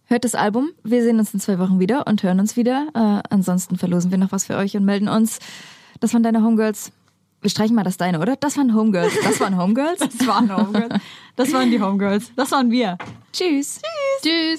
Hört 0.06 0.24
das 0.24 0.35
Album. 0.35 0.70
Wir 0.85 1.02
sehen 1.02 1.19
uns 1.19 1.35
in 1.35 1.40
zwei 1.40 1.59
Wochen 1.59 1.81
wieder 1.81 2.06
und 2.06 2.23
hören 2.23 2.40
uns 2.40 2.56
wieder. 2.56 2.89
Äh, 2.94 3.28
ansonsten 3.28 3.77
verlosen 3.77 4.10
wir 4.10 4.19
noch 4.19 4.32
was 4.32 4.47
für 4.47 4.56
euch 4.56 4.77
und 4.77 4.85
melden 4.85 5.09
uns. 5.09 5.39
Das 6.01 6.15
waren 6.15 6.23
deine 6.23 6.43
Homegirls. 6.43 6.93
Wir 7.40 7.51
streichen 7.51 7.77
mal 7.77 7.85
das 7.85 7.97
deine, 7.97 8.19
oder? 8.20 8.35
Das 8.36 8.56
waren 8.56 8.74
Homegirls. 8.74 9.12
Das 9.23 9.39
waren 9.40 9.56
Homegirls? 9.56 10.01
Das 10.01 10.27
waren 10.27 10.55
Homegirls. 10.56 10.94
Das 11.36 11.52
waren 11.52 11.70
die 11.70 11.81
Homegirls. 11.81 12.32
Das 12.35 12.51
waren 12.51 12.70
wir. 12.70 12.98
Tschüss. 13.32 13.81
Tschüss. 13.81 14.23
Tschüss. 14.23 14.56